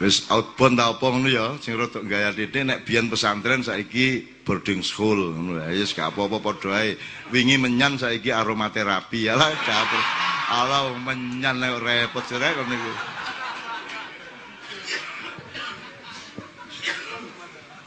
Wis 0.03 0.27
outbound 0.27 0.83
ta 0.83 0.91
apa 0.91 1.07
ngono 1.07 1.31
ya, 1.31 1.55
sing 1.63 1.79
rada 1.79 2.03
gaya 2.03 2.35
titik 2.35 2.67
nek 2.67 2.83
biyen 2.83 3.07
pesantren 3.07 3.63
saiki 3.63 4.27
boarding 4.43 4.83
school 4.83 5.39
ngono 5.39 5.63
ya 5.63 5.71
wis 5.71 5.95
gak 5.95 6.19
apa-apa 6.19 6.43
padha 6.43 6.83
ae. 6.83 6.99
Wingi 7.31 7.63
menyan 7.63 7.95
saiki 7.95 8.35
aromaterapi. 8.35 9.31
Alah 9.31 9.55
dapur. 9.55 10.03
Alah 10.51 10.99
menyan 10.99 11.63
nek 11.63 11.79
repot 11.79 12.27
sire 12.27 12.59
kok 12.59 12.67
niku. 12.67 13.12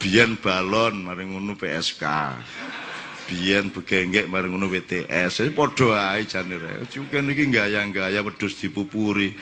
Biyen 0.06 0.38
balon 0.38 1.02
mari 1.02 1.26
ngono 1.26 1.58
PSK. 1.58 2.06
Biyen 3.26 3.74
begenggek 3.74 4.30
mari 4.30 4.46
ngono 4.46 4.70
WTS. 4.70 5.50
Padha 5.50 6.14
ae 6.14 6.22
jane 6.22 6.54
rek. 6.62 6.86
Cuken 6.94 7.34
iki 7.34 7.50
gaya-gaya 7.50 8.22
wedhus 8.22 8.54
dipupuri. 8.54 9.34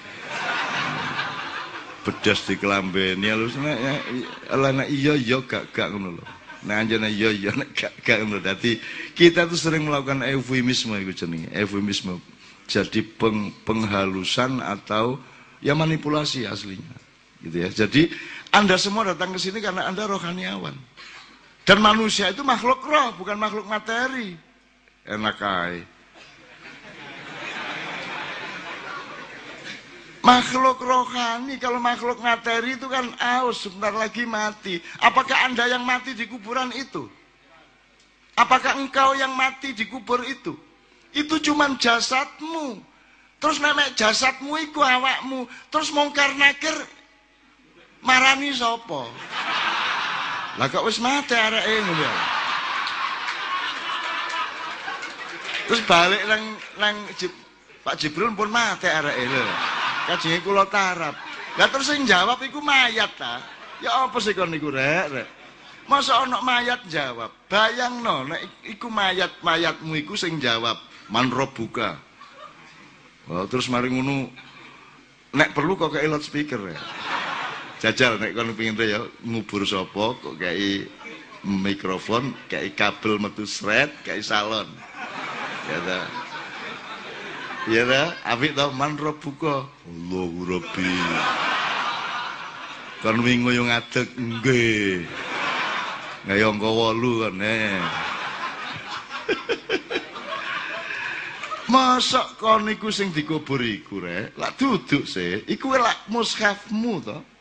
Bedas 2.01 2.49
di 2.49 2.57
kelambeni 2.57 3.29
lho 3.29 3.45
nek 3.61 4.73
nek 4.73 4.89
iya 4.89 5.13
iya 5.21 5.37
gak 5.45 5.69
gak 5.77 5.93
ngono 5.93 6.17
lho. 6.17 6.25
Nek 6.65 6.77
anjene 6.81 7.13
iya 7.13 7.29
iya 7.29 7.53
nek 7.53 7.77
gak 7.77 8.01
gak 8.01 8.25
ngono 8.25 8.41
dadi 8.41 8.81
kita 9.13 9.45
tuh 9.45 9.61
sering 9.61 9.85
melakukan 9.85 10.25
eufemisme 10.25 10.97
iku 10.97 11.13
jenenge. 11.13 11.53
Eufemisme. 11.53 12.25
Jadi 12.65 13.05
peng, 13.05 13.53
penghalusan 13.69 14.65
atau 14.65 15.21
ya 15.61 15.77
manipulasi 15.77 16.49
aslinya. 16.49 16.97
Gitu 17.45 17.57
ya. 17.61 17.69
Jadi 17.69 18.09
anda 18.55 18.79
semua 18.79 19.11
datang 19.11 19.35
ke 19.35 19.39
sini 19.43 19.59
karena 19.59 19.91
anda 19.91 20.07
rohaniawan 20.07 20.79
dan 21.67 21.79
manusia 21.83 22.31
itu 22.31 22.47
makhluk 22.47 22.79
roh 22.87 23.11
bukan 23.19 23.35
makhluk 23.35 23.67
materi 23.67 24.39
enak 25.03 25.39
aja 25.43 25.83
Makhluk 30.25 30.81
rohani, 30.81 31.61
kalau 31.61 31.77
makhluk 31.77 32.17
materi 32.25 32.81
itu 32.81 32.89
kan 32.89 33.13
aus, 33.21 33.61
sebentar 33.69 33.93
lagi 33.93 34.25
mati. 34.25 34.81
Apakah 35.05 35.45
Anda 35.45 35.69
yang 35.69 35.85
mati 35.85 36.17
di 36.17 36.25
kuburan 36.25 36.73
itu? 36.73 37.05
Apakah 38.33 38.81
engkau 38.81 39.13
yang 39.13 39.37
mati 39.37 39.77
di 39.77 39.85
kubur 39.85 40.25
itu? 40.25 40.57
Itu 41.13 41.37
cuma 41.45 41.69
jasadmu. 41.77 42.81
Terus 43.37 43.61
memek 43.61 44.01
jasadmu 44.01 44.57
itu 44.65 44.81
awakmu. 44.81 45.45
Terus 45.69 45.93
mongkar 45.93 46.33
nakir 46.41 46.73
marani 48.05 48.53
sopo. 48.53 49.09
Lah 50.55 50.71
kok 50.71 50.87
wis 50.87 51.03
mati 51.03 51.35
areke 51.35 51.83
ngono 51.83 52.05
ya. 52.05 52.15
Terus 55.65 55.83
balik 55.89 56.23
nang 56.29 56.43
nang 56.79 56.95
Pak 57.85 57.97
Jibril 57.99 58.31
pun 58.37 58.53
mati 58.53 58.87
areke 58.87 59.25
lho 59.27 59.45
kajenge 60.07 60.39
kula 60.45 60.69
tarap. 60.71 61.17
Lah 61.59 61.67
terus 61.73 61.91
sing 61.91 62.07
jawab 62.07 62.39
iku 62.45 62.63
mayat 62.63 63.11
ta. 63.19 63.43
Ya 63.83 64.07
apa 64.07 64.17
sih 64.23 64.37
kon 64.37 64.53
niku 64.53 64.71
rek 64.71 65.07
rek. 65.11 65.29
Masa 65.85 66.25
ana 66.25 66.41
mayat 66.41 66.87
jawab? 66.89 67.35
Bayangno 67.51 68.25
nek 68.25 68.65
iku 68.65 68.89
mayat 68.89 69.43
mayatmu 69.43 69.99
iku 70.01 70.15
sing 70.15 70.39
jawab 70.39 70.79
man 71.11 71.29
buka. 71.29 71.99
Oh, 73.25 73.49
terus 73.49 73.73
mari 73.73 73.89
ngono 73.89 74.29
nek 75.33 75.57
perlu 75.57 75.75
kok 75.81 75.97
kayak 75.97 76.21
speaker 76.21 76.61
ya. 76.69 76.79
Jajal 77.85 78.17
nek 78.17 78.33
kon 78.33 78.57
pengin 78.57 78.81
ya 78.81 79.05
ngubur 79.29 79.61
sapa 79.69 80.17
kok 80.17 80.41
kayak 80.41 80.89
mikrofon, 81.45 82.33
kayak 82.49 82.81
kabel 82.81 83.21
metu 83.21 83.45
sret, 83.45 83.93
kayak 84.09 84.25
salon. 84.25 84.65
Ya 85.69 85.79
ta. 85.85 86.01
Ya 87.69 87.85
ta, 87.85 88.17
apik 88.25 88.57
to 88.57 88.73
man 88.73 88.97
buka. 88.97 89.69
Allahu 89.85 90.49
rabbi. 90.49 90.97
Kon 93.05 93.21
wingi 93.21 93.53
yo 93.53 93.69
ngadeg 93.69 94.09
nggih. 94.17 95.05
Ngayong 96.25 96.57
wolu 96.65 97.29
kan. 97.29 97.37
Masa 101.69 102.33
kon 102.41 102.65
iku 102.73 102.89
sing 102.89 103.13
dikubur 103.13 103.61
iku 103.61 104.01
rek, 104.01 104.33
lak 104.41 104.57
duduk 104.57 105.05
sih, 105.05 105.45
iku 105.45 105.77
lak 105.77 106.09
mushafmu 106.09 107.05
to. 107.05 107.34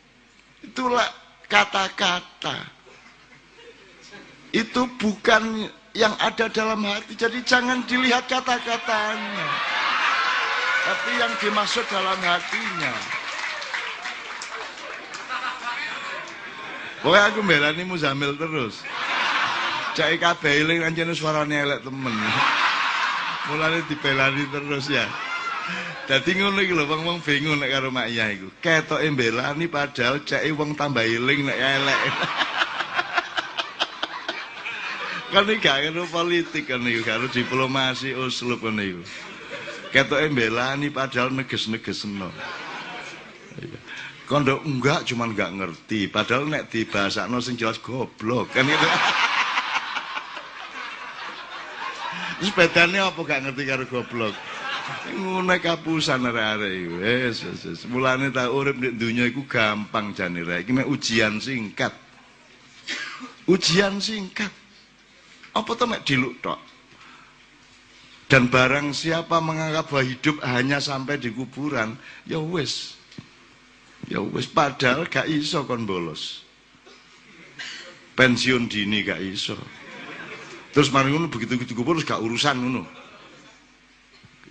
Itu 0.64 0.88
lak 0.88 1.12
kata-kata. 1.46 2.56
Itu 4.54 4.88
bukan 4.96 5.68
yang 5.92 6.14
ada 6.18 6.48
dalam 6.48 6.80
hati. 6.88 7.14
Jadi 7.14 7.44
jangan 7.44 7.84
dilihat 7.84 8.24
kata-katanya. 8.26 9.48
Tapi 10.84 11.10
yang 11.16 11.32
dimaksud 11.40 11.84
dalam 11.88 12.18
hatinya. 12.20 12.94
Pokoknya 17.04 17.24
aku 17.28 17.40
belani 17.44 17.82
Muzamil 17.84 18.32
terus. 18.40 18.80
Cai 19.92 20.16
kabeh 20.16 20.64
eling 20.64 20.80
anjene 20.82 21.12
suarane 21.12 21.60
elek 21.60 21.84
temen. 21.84 22.16
Mulane 23.52 23.84
dibelani 23.84 24.48
terus 24.48 24.88
ya. 24.88 25.04
Dadi 26.04 26.36
ngono 26.36 26.60
iki 26.60 26.76
lho 26.76 26.84
wong-wong 26.84 27.24
bingung 27.24 27.56
nek 27.56 27.72
karo 27.72 27.88
mak 27.88 28.12
iya 28.12 28.28
iku. 28.28 28.52
Ketoke 28.60 29.08
mbelani 29.08 29.72
padahal 29.72 30.20
cek 30.20 30.44
wong 30.52 30.76
tambah 30.76 31.00
eling 31.00 31.48
nek 31.48 31.56
elek. 31.56 32.00
kan 35.32 35.48
iki 35.48 35.64
gak 35.64 35.88
karo 35.88 36.04
politik 36.12 36.68
kan 36.68 36.84
iki 36.84 37.00
karo 37.00 37.24
diplomasi 37.32 38.12
uslub 38.12 38.60
kan 38.60 38.76
iku. 38.76 39.00
Ketoke 39.96 40.28
mbelani 40.28 40.92
padahal 40.92 41.32
neges-negesno. 41.32 42.28
Iya 43.56 43.80
kondo 44.24 44.56
enggak 44.64 45.04
cuman 45.04 45.36
enggak 45.36 45.52
ngerti 45.52 46.08
padahal 46.08 46.48
nek 46.48 46.72
dibahasakno 46.72 47.44
sing 47.44 47.60
jelas 47.60 47.76
goblok 47.76 48.48
kan 48.56 48.64
gitu 48.64 48.88
sepedane 52.44 53.00
apa 53.00 53.20
gak 53.20 53.40
ngerti 53.44 53.62
karo 53.68 53.84
goblok 53.88 54.34
ngono 55.16 55.54
kapusan 55.60 56.28
arek-arek 56.28 56.72
iku 56.84 56.94
wis 57.00 57.36
wis 57.64 57.82
mulane 57.88 58.28
tak 58.28 58.52
urip 58.52 58.76
nek 58.76 58.94
donya 59.00 59.24
iku 59.28 59.48
gampang 59.48 60.12
jane 60.12 60.44
rek 60.44 60.68
iki 60.68 60.72
ujian 60.84 61.40
singkat 61.40 61.94
ujian 63.48 64.00
singkat 64.00 64.52
apa 65.56 65.70
to 65.72 65.84
mek 65.88 66.04
diluk 66.04 66.36
tok 66.44 66.60
dan 68.28 68.48
barang 68.52 68.92
siapa 68.92 69.40
menganggap 69.40 69.88
bahwa 69.88 70.04
hidup 70.04 70.36
hanya 70.44 70.80
sampai 70.80 71.16
di 71.16 71.32
kuburan 71.32 71.96
ya 72.28 72.40
wis 72.40 72.94
Ya 74.08 74.20
wis 74.20 74.44
padahal 74.44 75.08
gak 75.08 75.24
iso 75.30 75.64
kon 75.64 75.88
bolos. 75.88 76.44
Pensiun 78.14 78.68
dini 78.68 79.00
gak 79.00 79.20
iso. 79.24 79.56
Terus 80.76 80.92
mari 80.92 81.14
ngono 81.14 81.32
begitu 81.32 81.56
begitu 81.56 81.72
kubur 81.72 81.96
gak 82.04 82.20
urusan 82.20 82.60
ngono. 82.60 82.84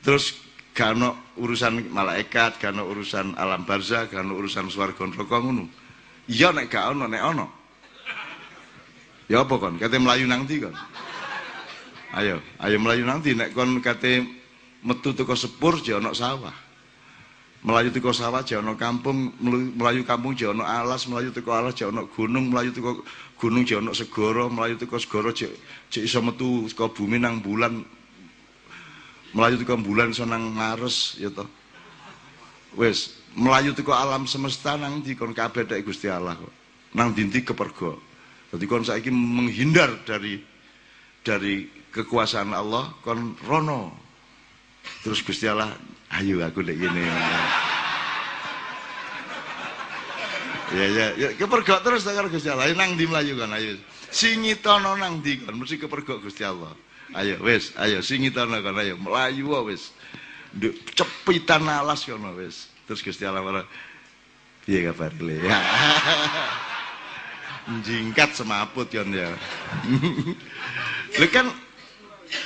Terus 0.04 0.36
ono 0.76 1.16
urusan 1.40 1.88
malaikat, 1.88 2.60
ono 2.68 2.84
urusan 2.92 3.40
alam 3.40 3.64
barzah, 3.64 4.12
gak 4.12 4.20
ono 4.20 4.36
urusan 4.36 4.68
swarga 4.68 5.08
neraka 5.08 5.40
ngono. 5.40 5.64
Iya 6.28 6.52
nek 6.52 6.68
gak 6.68 6.92
ono 6.92 7.08
nek 7.08 7.24
ono. 7.24 7.46
Ya 9.32 9.40
apa 9.48 9.56
kon? 9.56 9.80
Kate 9.80 9.96
melayu 10.04 10.28
nang 10.28 10.44
ndi 10.44 10.60
kon? 10.60 10.76
Ayo, 12.14 12.44
ayo 12.60 12.78
melayu 12.84 13.08
nang 13.08 13.24
ndi 13.24 13.32
nek 13.32 13.56
kon 13.56 13.80
kate 13.80 14.28
metu 14.84 15.16
teko 15.16 15.40
sepur 15.40 15.80
ya 15.80 16.04
ono 16.04 16.12
sawah. 16.12 16.52
Melayu 17.64 17.96
teko 17.96 18.12
sawah 18.12 18.44
jono 18.44 18.76
kampung, 18.76 19.40
melayu 19.80 20.04
kampung 20.04 20.36
jono 20.36 20.68
alas, 20.68 21.08
melayu 21.08 21.32
teko 21.32 21.56
alas 21.56 21.80
jono 21.80 22.12
gunung, 22.12 22.52
melayu 22.52 22.76
teko 22.76 23.08
gunung 23.40 23.64
jono 23.64 23.96
segoro, 23.96 24.52
melayu 24.52 24.76
teko 24.76 25.00
segoro 25.00 25.32
cek 25.32 25.56
cek 25.88 26.04
iso 26.04 26.20
metu 26.20 26.68
bumi 26.92 27.24
nang 27.24 27.40
bulan. 27.40 28.03
Melayu 29.34 29.58
teko 29.62 29.82
bulan 29.82 30.14
iso 30.14 30.26
nang 30.26 30.54
ngares 30.54 31.18
ya 31.18 31.34
toh. 31.34 31.50
Wes, 32.78 33.18
melayu 33.34 33.74
teko 33.74 33.94
alam 33.94 34.30
semesta 34.30 34.78
nang 34.78 35.02
di 35.02 35.18
kon 35.18 35.34
kabeh 35.34 35.66
dek 35.66 35.86
Gusti 35.86 36.10
Allah. 36.10 36.38
Nang 36.94 37.18
dinti 37.18 37.42
kepergo. 37.42 37.98
Dadi 38.54 38.66
kon 38.70 38.86
saiki 38.86 39.10
menghindar 39.10 40.06
dari 40.06 40.38
dari 41.26 41.66
kekuasaan 41.90 42.54
Allah 42.54 42.94
kon 43.02 43.34
rono. 43.50 43.98
Terus 45.02 45.26
Gusti 45.26 45.50
Allah 45.50 45.74
ayo 46.14 46.38
aku 46.46 46.62
dek 46.62 46.78
gini 46.78 47.04
ya 50.74 50.86
ya 50.90 51.08
ya 51.18 51.30
kepergok 51.38 51.86
terus 51.86 52.02
tak 52.02 52.18
Gusti 52.30 52.50
Allah 52.50 52.70
nang 52.74 52.98
di 52.98 53.06
Melayu 53.06 53.38
kan 53.38 53.54
ayo 53.54 53.78
singitono 54.10 54.98
nang 54.98 55.22
di 55.22 55.42
kan 55.42 55.54
mesti 55.54 55.78
kepergok 55.78 56.26
Gusti 56.26 56.42
Allah 56.42 56.74
ayo 57.14 57.38
wes 57.42 57.74
ayo 57.78 58.02
singitono 58.02 58.58
kan 58.62 58.76
ayo 58.78 58.98
Melayu 58.98 59.54
wes 59.66 59.94
cepitan 60.94 61.66
alas 61.70 62.06
kono 62.06 62.34
wes 62.38 62.70
terus 62.86 63.02
Gusti 63.02 63.26
Allah 63.26 63.42
marah 63.42 63.66
iya 64.70 64.92
kabar 64.92 65.12
ya 65.22 65.58
jingkat 67.86 68.36
semaput 68.36 68.92
kan 68.92 69.08
ya 69.14 69.32
Lu 71.22 71.30
kan 71.30 71.46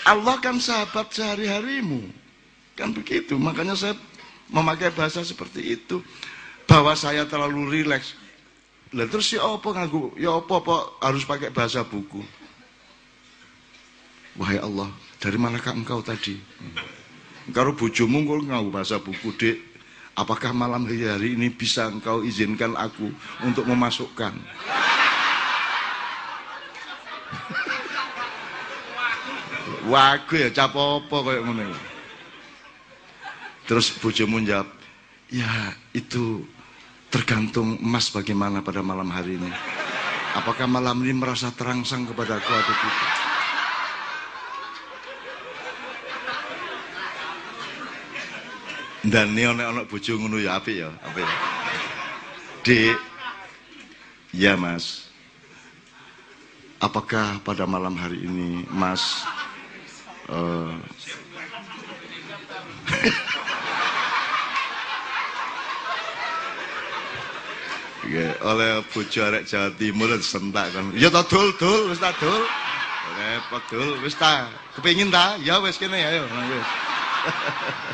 Allah 0.04 0.36
kan 0.44 0.60
sahabat 0.60 1.16
sehari-harimu 1.16 2.04
Kan 2.78 2.94
begitu. 2.94 3.40
Makanya 3.42 3.74
saya 3.74 3.98
memakai 4.54 4.94
bahasa 4.94 5.26
seperti 5.26 5.80
itu. 5.82 6.06
Bahwa 6.70 6.94
saya 6.94 7.26
terlalu 7.26 7.82
rileks. 7.82 8.14
Lah 8.94 9.10
terus 9.10 9.34
ya 9.34 9.42
apa 9.42 9.66
ngaku? 9.66 10.14
Ya 10.22 10.36
apa 10.38 10.62
apa 10.62 10.76
harus 11.02 11.26
pakai 11.26 11.50
bahasa 11.50 11.82
buku? 11.82 12.22
Wahai 14.38 14.62
Allah, 14.62 14.94
dari 15.18 15.38
manakah 15.42 15.74
engkau 15.74 16.06
tadi? 16.06 16.38
Kalau 17.50 17.74
bojomu 17.74 18.22
engkau 18.22 18.40
ngau 18.46 18.70
bahasa 18.70 19.02
buku, 19.02 19.34
Dek. 19.34 19.58
Apakah 20.18 20.50
malam 20.50 20.86
hari, 20.90 21.38
ini 21.38 21.50
bisa 21.54 21.90
engkau 21.90 22.26
izinkan 22.26 22.74
aku 22.74 23.10
untuk 23.46 23.66
memasukkan? 23.70 24.34
Wagu 29.88 30.36
ya 30.36 30.50
cap 30.52 30.74
apa 30.74 31.18
kayak. 31.22 31.78
Terus 33.70 33.94
bojomu 34.02 34.42
jawab, 34.44 34.68
ya 35.30 35.76
itu 35.94 36.44
tergantung 37.08 37.78
emas 37.80 38.12
bagaimana 38.12 38.62
pada 38.62 38.84
malam 38.84 39.08
hari 39.10 39.38
ini. 39.40 39.52
Apakah 40.36 40.70
malam 40.70 41.02
ini 41.02 41.14
merasa 41.16 41.50
terangsang 41.54 42.06
kepada 42.06 42.38
aku 42.38 42.52
atau 42.52 42.76
tidak? 42.76 43.17
Dan 49.06 49.38
ini 49.38 49.46
anak 49.46 49.86
bojo 49.86 50.18
ngono 50.18 50.42
ya 50.42 50.58
api 50.58 50.82
ya, 50.82 50.90
api 50.90 51.22
ya. 51.22 51.34
Dek, 52.66 52.98
ya 54.34 54.54
mas. 54.58 55.06
Apakah 56.82 57.42
pada 57.46 57.66
malam 57.66 57.98
hari 57.98 58.26
ini 58.26 58.66
mas 58.70 59.26
uh, 60.30 60.74
Ya, 68.08 68.32
oleh 68.40 68.88
bojo 68.96 69.20
arek 69.20 69.44
Jawa 69.52 69.68
Timur 69.76 70.08
sentak 70.24 70.72
kan. 70.72 70.96
Ya 70.96 71.12
ta 71.12 71.28
dul 71.28 71.52
dul 71.60 71.92
wis 71.92 72.00
ta 72.00 72.16
dul. 72.16 72.40
Repot 73.20 73.64
dul 73.68 74.00
wis 74.00 74.16
ta. 74.16 74.48
Kepengin 74.80 75.12
ta? 75.12 75.36
Ya 75.44 75.60
wis 75.60 75.76
kene 75.76 76.00
ayo 76.00 76.24
nah, 76.32 76.48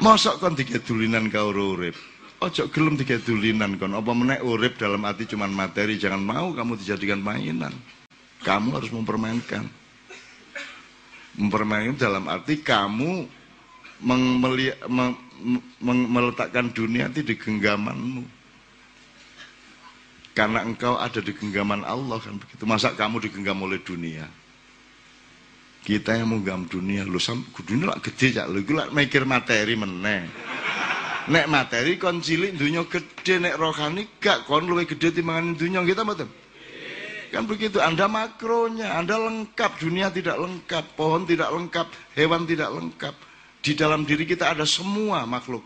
Mosok 0.00 0.40
kon 0.40 0.56
digedulinan 0.56 1.28
kau 1.28 1.52
urip. 1.52 1.92
Ojo 2.40 2.72
gelem 2.72 2.96
digedulinan 2.96 3.76
kon. 3.76 3.92
Apa 3.92 4.16
meneh 4.16 4.40
urip 4.40 4.80
dalam 4.80 5.04
arti 5.04 5.28
cuman 5.28 5.52
materi, 5.52 6.00
jangan 6.00 6.24
mau 6.24 6.56
kamu 6.56 6.80
dijadikan 6.80 7.20
mainan. 7.20 7.76
Kamu 8.40 8.80
harus 8.80 8.88
mempermainkan. 8.88 9.68
Mempermainkan 11.36 12.00
dalam 12.00 12.24
arti 12.32 12.64
kamu 12.64 13.28
meletakkan 15.84 16.72
dunia 16.72 17.12
itu 17.12 17.20
di 17.20 17.36
genggamanmu. 17.36 18.24
Karena 20.32 20.64
engkau 20.64 20.96
ada 20.96 21.20
di 21.20 21.36
genggaman 21.36 21.84
Allah 21.84 22.16
kan 22.24 22.40
begitu. 22.40 22.64
Masa 22.64 22.96
kamu 22.96 23.20
digenggam 23.20 23.60
oleh 23.60 23.76
dunia? 23.84 24.24
Kita 25.80 26.12
yang 26.12 26.36
menggam 26.36 26.68
dunia, 26.68 27.08
lu 27.08 27.16
sam 27.16 27.40
dunia 27.64 27.96
lah 27.96 27.98
gede 28.04 28.36
cak, 28.36 28.46
lu 28.52 28.60
lah 28.76 28.92
mikir 28.92 29.24
materi 29.24 29.74
meneh. 29.74 30.28
Nek 31.30 31.46
materi 31.48 31.96
kon 31.96 32.20
cilik 32.20 32.52
dunia 32.56 32.84
gede, 32.84 33.40
nek 33.40 33.56
rohani 33.56 34.18
gak 34.20 34.44
kon 34.44 34.68
luwe 34.68 34.84
gede 34.84 35.14
timbangan 35.14 35.56
dunia 35.56 35.80
kita 35.84 36.04
betul. 36.04 36.28
Kan 37.30 37.46
begitu, 37.46 37.78
Anda 37.78 38.10
makronya, 38.10 38.98
Anda 38.98 39.14
lengkap, 39.14 39.78
dunia 39.78 40.10
tidak 40.10 40.34
lengkap, 40.34 40.98
pohon 40.98 41.22
tidak 41.22 41.54
lengkap, 41.54 41.86
hewan 42.18 42.42
tidak 42.42 42.74
lengkap. 42.74 43.14
Di 43.62 43.72
dalam 43.78 44.02
diri 44.02 44.26
kita 44.26 44.50
ada 44.50 44.66
semua 44.66 45.22
makhluk. 45.30 45.62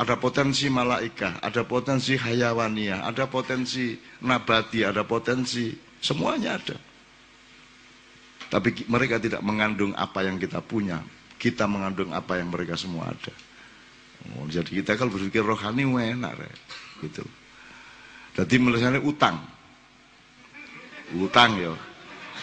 Ada 0.00 0.16
potensi 0.16 0.72
malaika, 0.72 1.36
ada 1.44 1.60
potensi 1.60 2.16
hayawania, 2.16 3.04
ada 3.04 3.28
potensi 3.28 4.00
nabati, 4.24 4.80
ada 4.80 5.04
potensi, 5.04 5.76
semuanya 6.00 6.56
ada. 6.56 6.89
Tapi 8.50 8.84
mereka 8.90 9.22
tidak 9.22 9.40
mengandung 9.46 9.94
apa 9.94 10.26
yang 10.26 10.36
kita 10.36 10.58
punya. 10.58 10.98
Kita 11.38 11.70
mengandung 11.70 12.10
apa 12.10 12.36
yang 12.36 12.50
mereka 12.50 12.74
semua 12.74 13.14
ada. 13.14 13.32
Oh, 14.36 14.44
jadi 14.50 14.68
kita 14.68 14.98
kalau 15.00 15.14
berpikir 15.14 15.40
rohani 15.40 15.86
enak, 15.86 16.36
gitu. 17.00 17.24
Jadi 18.36 18.54
misalnya 18.60 19.00
utang, 19.00 19.40
utang 21.16 21.56
ya. 21.56 21.72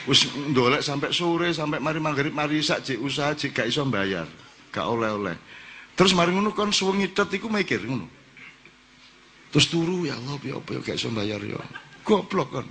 Wis 0.08 0.24
ndolek 0.32 0.80
sampai 0.82 1.12
sore 1.12 1.52
sampai 1.52 1.84
mari 1.84 2.00
maghrib 2.00 2.32
mari 2.32 2.64
sak 2.64 2.80
jek 2.88 3.00
usaha 3.04 3.36
jek 3.36 3.52
gak 3.52 3.68
iso 3.68 3.84
bayar 3.86 4.24
gak 4.72 4.88
oleh-oleh. 4.88 5.36
Terus 6.00 6.16
mari 6.16 6.32
ngono 6.32 6.56
kon 6.56 6.72
suwengi 6.72 7.12
tet 7.12 7.28
iku 7.36 7.52
mikir 7.52 7.84
ngono. 7.84 8.08
Terus 9.52 9.68
turu 9.68 10.08
ya 10.08 10.16
Allah 10.16 10.40
ya 10.40 10.56
apa 10.64 10.70
ya 10.76 10.80
gak 10.80 10.96
iso 10.96 11.12
bayar 11.12 11.44
ya. 11.44 11.60
Goblok 12.08 12.48
kon 12.56 12.68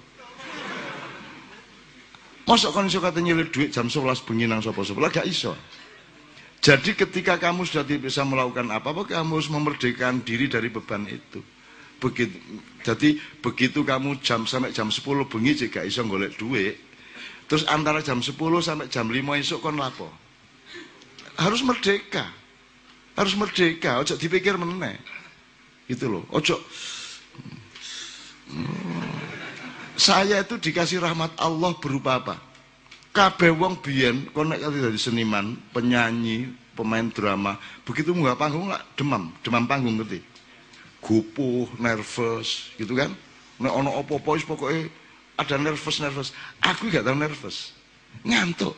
Masa 2.47 2.71
kon 2.71 2.87
iso 2.87 3.03
kata 3.03 3.19
nyilih 3.19 3.51
duit 3.51 3.75
jam 3.75 3.91
11 3.91 4.23
bengi 4.23 4.47
nang 4.47 4.63
sapa-sapa 4.63 5.11
gak 5.11 5.27
iso. 5.27 5.59
Jadi 6.63 6.95
ketika 6.95 7.37
kamu 7.43 7.67
sudah 7.67 7.83
tidak 7.83 8.07
bisa 8.07 8.23
melakukan 8.23 8.71
apa-apa, 8.71 9.07
kamu 9.07 9.39
harus 9.39 9.51
memerdekakan 9.51 10.23
diri 10.23 10.47
dari 10.47 10.71
beban 10.71 11.05
itu. 11.11 11.43
Begitu 11.99 12.39
jadi 12.87 13.19
begitu 13.43 13.83
kamu 13.83 14.23
jam 14.23 14.47
sampai 14.47 14.71
jam 14.71 14.95
10 14.95 15.03
bengi 15.27 15.59
jika 15.59 15.83
iso 15.83 16.07
golek 16.07 16.39
duit. 16.39 16.79
Terus 17.51 17.67
antara 17.67 17.99
jam 17.99 18.23
10 18.23 18.35
sampai 18.63 18.87
jam 18.87 19.11
5 19.11 19.43
esok 19.43 19.59
kon 19.59 19.75
lapo? 19.75 20.07
Harus 21.35 21.67
merdeka. 21.67 22.31
Harus 23.19 23.35
merdeka. 23.35 23.99
Ojo 23.99 24.15
dipikir 24.15 24.55
meneh. 24.55 24.95
Gitu 25.91 26.07
loh. 26.07 26.23
Ojo. 26.31 26.63
Hmm. 28.47 29.26
Saya 29.97 30.45
itu 30.45 30.61
dikasih 30.61 31.01
rahmat 31.01 31.33
Allah 31.41 31.73
berupa 31.81 32.21
apa 32.21 32.37
kabeh 33.17 33.53
wong 33.53 33.81
biyen 33.81 34.29
kon 34.31 34.53
nek 34.53 34.61
dadi 34.61 35.01
seniman 35.01 35.57
penyanyi 35.73 36.53
pemain 36.77 37.09
drama 37.09 37.57
begitu 37.83 38.13
nggak 38.13 38.37
panggung 38.37 38.69
lah 38.69 38.85
demam 38.95 39.33
demam 39.41 39.65
panggung 39.65 39.97
ngerti 39.97 40.37
gupuh, 41.07 41.71
nervous, 41.79 42.75
gitu 42.75 42.99
kan. 42.99 43.15
Nek 43.63 43.73
ono 43.73 43.95
opo-opo 44.03 44.35
pokoke 44.43 44.91
ada 45.39 45.57
nervous 45.57 46.03
nervous. 46.03 46.29
Aku 46.61 46.91
gak 46.91 47.07
tau 47.07 47.15
nervous. 47.15 47.73
Ngantuk. 48.27 48.75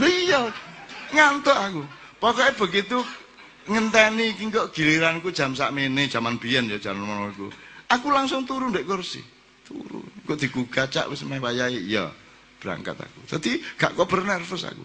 Iya, 0.00 0.48
ngantuk 1.12 1.52
aku. 1.54 1.82
Pokoknya 2.16 2.56
begitu 2.56 2.98
ngenteni 3.68 4.32
iki 4.32 4.48
kok 4.48 4.72
giliranku 4.72 5.30
jam 5.30 5.52
sakmene, 5.52 6.08
zaman 6.08 6.40
biyen 6.40 6.70
ya 6.70 6.80
jaman 6.80 7.04
ngono 7.04 7.50
Aku 7.92 8.08
langsung 8.08 8.48
turun 8.48 8.72
dek 8.72 8.88
kursi. 8.88 9.20
Turun. 9.68 10.04
Kok 10.24 10.38
digugat 10.38 10.88
cak 10.88 11.12
wis 11.12 11.20
meh 11.28 11.36
wayahe. 11.36 11.76
Ya, 11.84 12.08
berangkat 12.62 12.96
aku. 12.96 13.20
Jadi 13.28 13.60
gak 13.76 13.92
kok 13.98 14.08
bernervous 14.08 14.64
aku. 14.64 14.84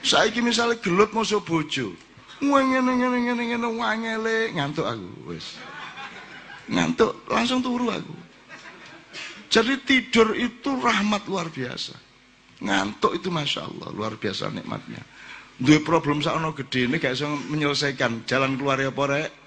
Saiki 0.00 0.40
misalnya 0.40 0.80
gelut 0.80 1.12
mau 1.12 1.22
bojo, 1.44 1.92
ngene 2.40 2.80
ngene 2.80 3.18
ngene 3.20 3.42
ngene 3.52 3.68
wangele 3.76 4.48
ngantuk 4.56 4.88
aku 4.88 5.08
wis. 5.28 5.60
Ngantuk 6.72 7.28
langsung 7.28 7.60
turu 7.60 7.92
aku. 7.92 8.16
Jadi 9.50 9.82
tidur 9.82 10.32
itu 10.32 10.72
rahmat 10.78 11.26
luar 11.28 11.52
biasa. 11.52 11.92
Ngantuk 12.64 13.18
itu 13.18 13.28
masya 13.28 13.66
Allah 13.66 13.88
luar 13.92 14.16
biasa 14.16 14.48
nikmatnya. 14.48 15.02
Dua 15.60 15.76
problem 15.84 16.24
sakno 16.24 16.56
gede 16.56 16.88
ini 16.88 16.96
bisa 16.96 17.28
menyelesaikan 17.28 18.24
jalan 18.24 18.56
keluar 18.56 18.80
ya 18.80 18.88
pore. 18.88 19.39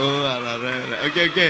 Oh, 0.00 0.24
alah, 0.24 0.56
oke 1.04 1.20
oke. 1.32 1.48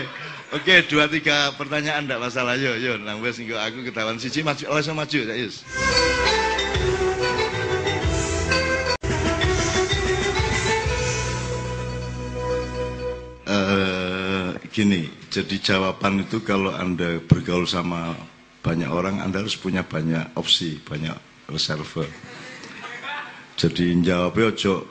Oke, 0.53 0.85
dua 0.85 1.09
tiga 1.09 1.49
pertanyaan 1.57 2.05
enggak 2.05 2.21
masalah. 2.21 2.61
Yo, 2.61 2.77
yo, 2.77 3.01
nang 3.01 3.25
wes 3.25 3.41
aku 3.41 3.89
ketahuan 3.89 4.21
siji 4.21 4.45
maju, 4.45 4.61
langsung 4.69 5.01
maju 5.01 5.21
ya, 5.25 5.33
Yus. 5.33 5.65
Uh, 13.49 14.53
gini, 14.77 15.09
jadi 15.33 15.57
jawaban 15.57 16.21
itu 16.21 16.45
kalau 16.45 16.77
Anda 16.77 17.17
bergaul 17.25 17.65
sama 17.65 18.13
banyak 18.61 18.93
orang, 18.93 19.25
Anda 19.25 19.41
harus 19.41 19.57
punya 19.57 19.81
banyak 19.81 20.37
opsi, 20.37 20.77
banyak 20.85 21.17
reserve. 21.49 22.13
Jadi 23.57 24.05
jawabnya 24.05 24.53
ojo 24.53 24.85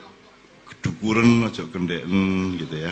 kedukuran, 0.74 1.46
ojo 1.46 1.70
kendeken 1.70 2.58
gitu 2.58 2.82
ya. 2.82 2.90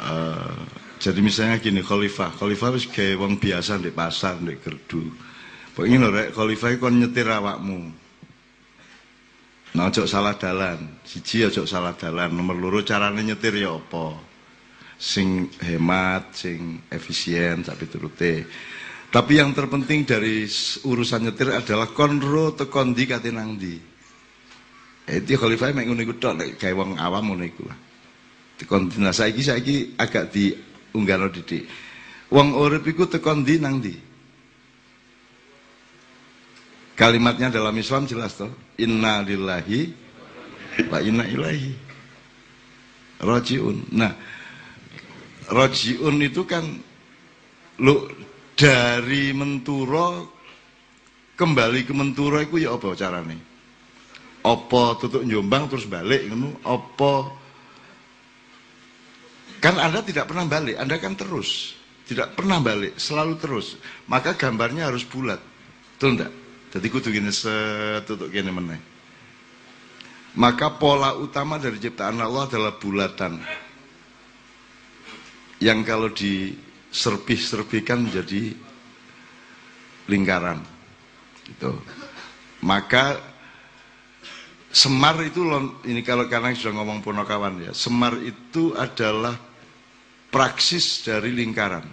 Uh, 0.00 0.64
jadi 0.96 1.20
misalnya 1.20 1.60
gini, 1.60 1.84
khalifah, 1.84 2.32
khalifah 2.32 2.72
wis 2.72 2.88
kayak 2.88 3.20
wong 3.20 3.36
biasa 3.36 3.76
di 3.80 3.92
pasar, 3.92 4.40
di 4.40 4.56
gerdu. 4.56 5.12
Pokoknya 5.76 5.96
lho 5.96 6.08
rek, 6.08 6.28
khalifah 6.32 6.76
kon 6.80 6.96
nyetir 7.00 7.28
awakmu. 7.28 7.80
Nah, 9.70 9.86
ojo 9.86 10.02
salah 10.08 10.34
dalan. 10.34 11.00
Siji 11.06 11.46
ojo 11.46 11.62
salah 11.62 11.94
dalan. 11.94 12.34
Nomor 12.34 12.58
loro 12.58 12.80
carane 12.82 13.22
nyetir 13.22 13.54
ya 13.60 13.76
apa? 13.76 14.18
Sing 15.00 15.48
hemat, 15.62 16.36
sing 16.36 16.84
efisien, 16.90 17.62
tapi 17.62 17.86
turute. 17.86 18.44
Tapi 19.10 19.32
yang 19.38 19.54
terpenting 19.54 20.04
dari 20.04 20.44
urusan 20.84 21.28
nyetir 21.28 21.54
adalah 21.54 21.90
konro 21.90 22.54
tekon 22.54 22.92
di 22.92 23.04
kate 23.06 23.30
nang 23.30 23.56
di. 23.56 23.74
Itu 25.10 25.34
khalifah 25.34 25.74
mek 25.74 25.86
ngono 25.86 26.02
iku 26.02 26.14
tok 26.18 26.34
nek 26.38 26.60
wong 26.74 26.98
awam 26.98 27.34
iku. 27.42 27.89
Tekon 28.60 28.92
nah 29.00 29.16
saiki 29.16 29.40
saiki 29.40 29.96
agak 29.96 30.36
di 30.36 30.52
unggano 30.92 31.32
didik. 31.32 31.64
Wong 32.28 32.52
urip 32.52 32.84
iku 32.84 33.08
tekan 33.08 33.40
ndi 33.40 33.56
nang 33.56 33.80
ndi? 33.80 33.96
Kalimatnya 36.92 37.48
dalam 37.48 37.72
Islam 37.80 38.04
jelas 38.04 38.36
toh. 38.36 38.52
Inna 38.76 39.24
lillahi 39.24 39.80
wa 40.92 41.00
inna 41.00 41.24
ilahi 41.24 41.72
rajiun. 43.24 43.96
Nah, 43.96 44.12
rajiun 45.48 46.20
itu 46.20 46.44
kan 46.44 46.68
lu 47.80 47.96
dari 48.52 49.32
menturo 49.32 50.36
kembali 51.40 51.88
ke 51.88 51.96
menturo 51.96 52.36
itu 52.44 52.60
ya 52.60 52.76
apa 52.76 52.92
carane? 52.92 53.40
Apa 54.44 55.00
tutup 55.00 55.24
Jombang 55.24 55.72
terus 55.72 55.88
balik 55.88 56.28
ngono? 56.28 56.60
Apa 56.60 57.39
Kan 59.60 59.76
Anda 59.76 60.00
tidak 60.00 60.32
pernah 60.32 60.48
balik, 60.48 60.80
Anda 60.80 60.96
kan 60.96 61.14
terus. 61.14 61.76
Tidak 62.08 62.34
pernah 62.34 62.58
balik, 62.58 62.96
selalu 62.96 63.38
terus. 63.38 63.76
Maka 64.08 64.34
gambarnya 64.34 64.88
harus 64.88 65.04
bulat. 65.04 65.38
Betul 65.94 66.16
enggak? 66.16 66.32
Jadi 66.72 66.86
kudu 66.88 67.08
gini 67.12 67.30
setutuk 67.30 68.32
gini. 68.32 68.50
Maka 70.34 70.80
pola 70.80 71.14
utama 71.14 71.60
dari 71.60 71.76
ciptaan 71.76 72.18
Allah 72.18 72.48
adalah 72.48 72.72
bulatan. 72.80 73.38
Yang 75.60 75.78
kalau 75.84 76.08
diserbih-serbihkan 76.08 78.08
menjadi 78.08 78.56
lingkaran. 80.08 80.64
Gitu. 81.44 81.70
Maka 82.64 83.28
Semar 84.70 85.18
itu 85.26 85.42
ini 85.82 85.98
kalau 86.06 86.30
karena 86.30 86.54
sudah 86.54 86.78
ngomong 86.78 87.02
Punokawan 87.02 87.58
ya, 87.58 87.74
Semar 87.74 88.14
itu 88.22 88.70
adalah 88.78 89.49
praksis 90.30 91.04
dari 91.04 91.34
lingkaran. 91.34 91.84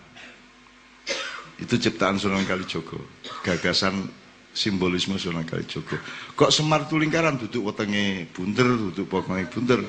Itu 1.58 1.82
ciptaan 1.82 2.22
Sunan 2.22 2.46
Kalijogo, 2.46 3.02
gagasan 3.42 4.06
simbolisme 4.54 5.18
Sunan 5.18 5.46
Kalijogo. 5.46 5.98
Kok 6.38 6.54
Semar 6.54 6.86
itu 6.86 7.02
lingkaran, 7.02 7.42
duduk 7.42 7.74
wetenge 7.74 8.30
bunder, 8.30 8.70
duduk 8.78 9.10
pokoknya 9.10 9.50
bunder. 9.50 9.82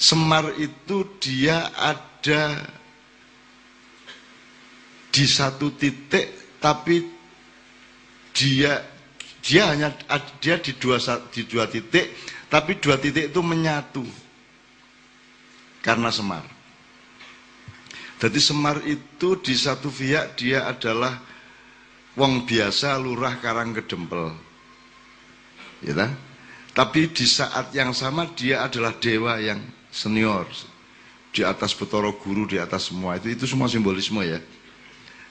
Semar 0.00 0.56
itu 0.56 1.20
dia 1.20 1.68
ada 1.76 2.64
di 5.12 5.24
satu 5.28 5.76
titik 5.76 6.56
tapi 6.62 7.04
dia 8.32 8.80
dia 9.44 9.72
hanya 9.74 9.92
dia 10.38 10.56
di 10.60 10.72
dua 10.78 10.96
di 11.34 11.42
dua 11.44 11.66
titik 11.66 12.14
tapi 12.46 12.78
dua 12.78 12.96
titik 12.96 13.28
itu 13.34 13.40
menyatu 13.44 14.06
karena 15.84 16.08
semar. 16.08 16.59
Jadi 18.20 18.36
semar 18.36 18.84
itu 18.84 19.40
di 19.40 19.56
satu 19.56 19.88
pihak 19.88 20.36
dia 20.36 20.68
adalah 20.68 21.16
wong 22.20 22.44
biasa 22.44 23.00
lurah 23.00 23.40
karang 23.40 23.72
kedempel. 23.72 24.36
Ya 25.80 25.96
kan? 25.96 26.12
Tapi 26.76 27.08
di 27.16 27.24
saat 27.24 27.72
yang 27.72 27.96
sama 27.96 28.28
dia 28.36 28.60
adalah 28.68 28.92
dewa 29.00 29.40
yang 29.40 29.64
senior. 29.88 30.44
Di 31.32 31.40
atas 31.46 31.72
Betoro 31.72 32.12
Guru, 32.20 32.44
di 32.44 32.60
atas 32.60 32.92
semua. 32.92 33.16
Itu 33.16 33.32
itu 33.32 33.44
semua 33.48 33.72
simbolisme 33.72 34.20
ya. 34.20 34.36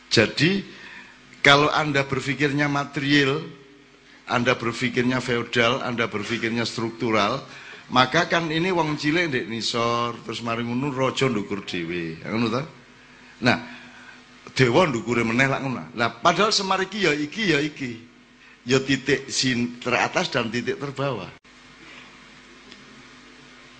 Jadi 0.09 0.65
kalau 1.45 1.69
Anda 1.69 2.01
berpikirnya 2.09 2.65
material, 2.65 3.45
Anda 4.25 4.57
berpikirnya 4.57 5.21
feodal, 5.21 5.85
Anda 5.85 6.09
berpikirnya 6.09 6.65
struktural, 6.65 7.45
maka 7.93 8.25
kan 8.25 8.49
ini 8.49 8.73
wong 8.73 8.97
cilik 8.97 9.29
ndek 9.29 9.45
nisor, 9.45 10.17
terus 10.25 10.41
mari 10.41 10.65
ngono 10.65 10.89
raja 10.89 11.29
ndukur 11.29 11.61
dhewe. 11.61 12.17
Ngono 12.25 12.47
ta? 12.49 12.78
Nah, 13.39 13.57
dewa 14.51 14.83
ndukure 14.87 15.23
meneh 15.23 15.47
lak 15.47 15.61
ngono. 15.63 15.83
Lah 15.95 16.19
padahal 16.19 16.51
semar 16.51 16.83
iki 16.83 17.07
ya 17.07 17.15
iki 17.15 17.43
ya 17.55 17.59
iki. 17.63 17.91
Ya 18.67 18.77
titik 18.83 19.31
sin 19.31 19.79
teratas 19.79 20.27
dan 20.29 20.51
titik 20.51 20.77
terbawah. 20.77 21.31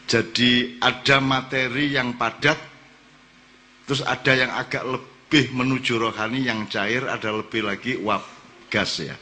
Jadi 0.10 0.82
ada 0.82 1.22
materi 1.22 1.93
yang 1.93 2.18
padat, 2.18 2.57
terus 3.86 4.01
ada 4.01 4.34
yang 4.34 4.49
agak 4.49 4.82
lebih 4.82 5.53
menuju 5.53 6.01
rohani, 6.01 6.49
yang 6.49 6.66
cair, 6.66 7.05
ada 7.05 7.30
lebih 7.30 7.62
lagi 7.62 7.93
uap 8.01 8.26
gas 8.74 9.05
ya. 9.05 9.14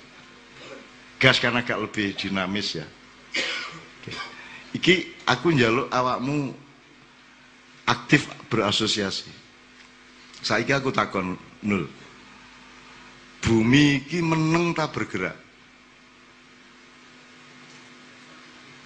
Gas 1.20 1.44
kan 1.44 1.60
agak 1.60 1.76
lebih 1.76 2.16
dinamis 2.16 2.80
ya. 2.80 2.88
Iki 4.72 5.28
aku 5.28 5.52
njaluk 5.52 5.92
awakmu 5.92 6.56
aktif 7.84 8.32
berasosiasi. 8.48 9.47
Saiki 10.48 10.72
aku 10.72 10.96
takon 10.96 11.36
nul. 11.68 11.84
Bumi 13.44 14.00
iki 14.00 14.24
meneng 14.24 14.72
tak 14.72 14.96
bergerak. 14.96 15.48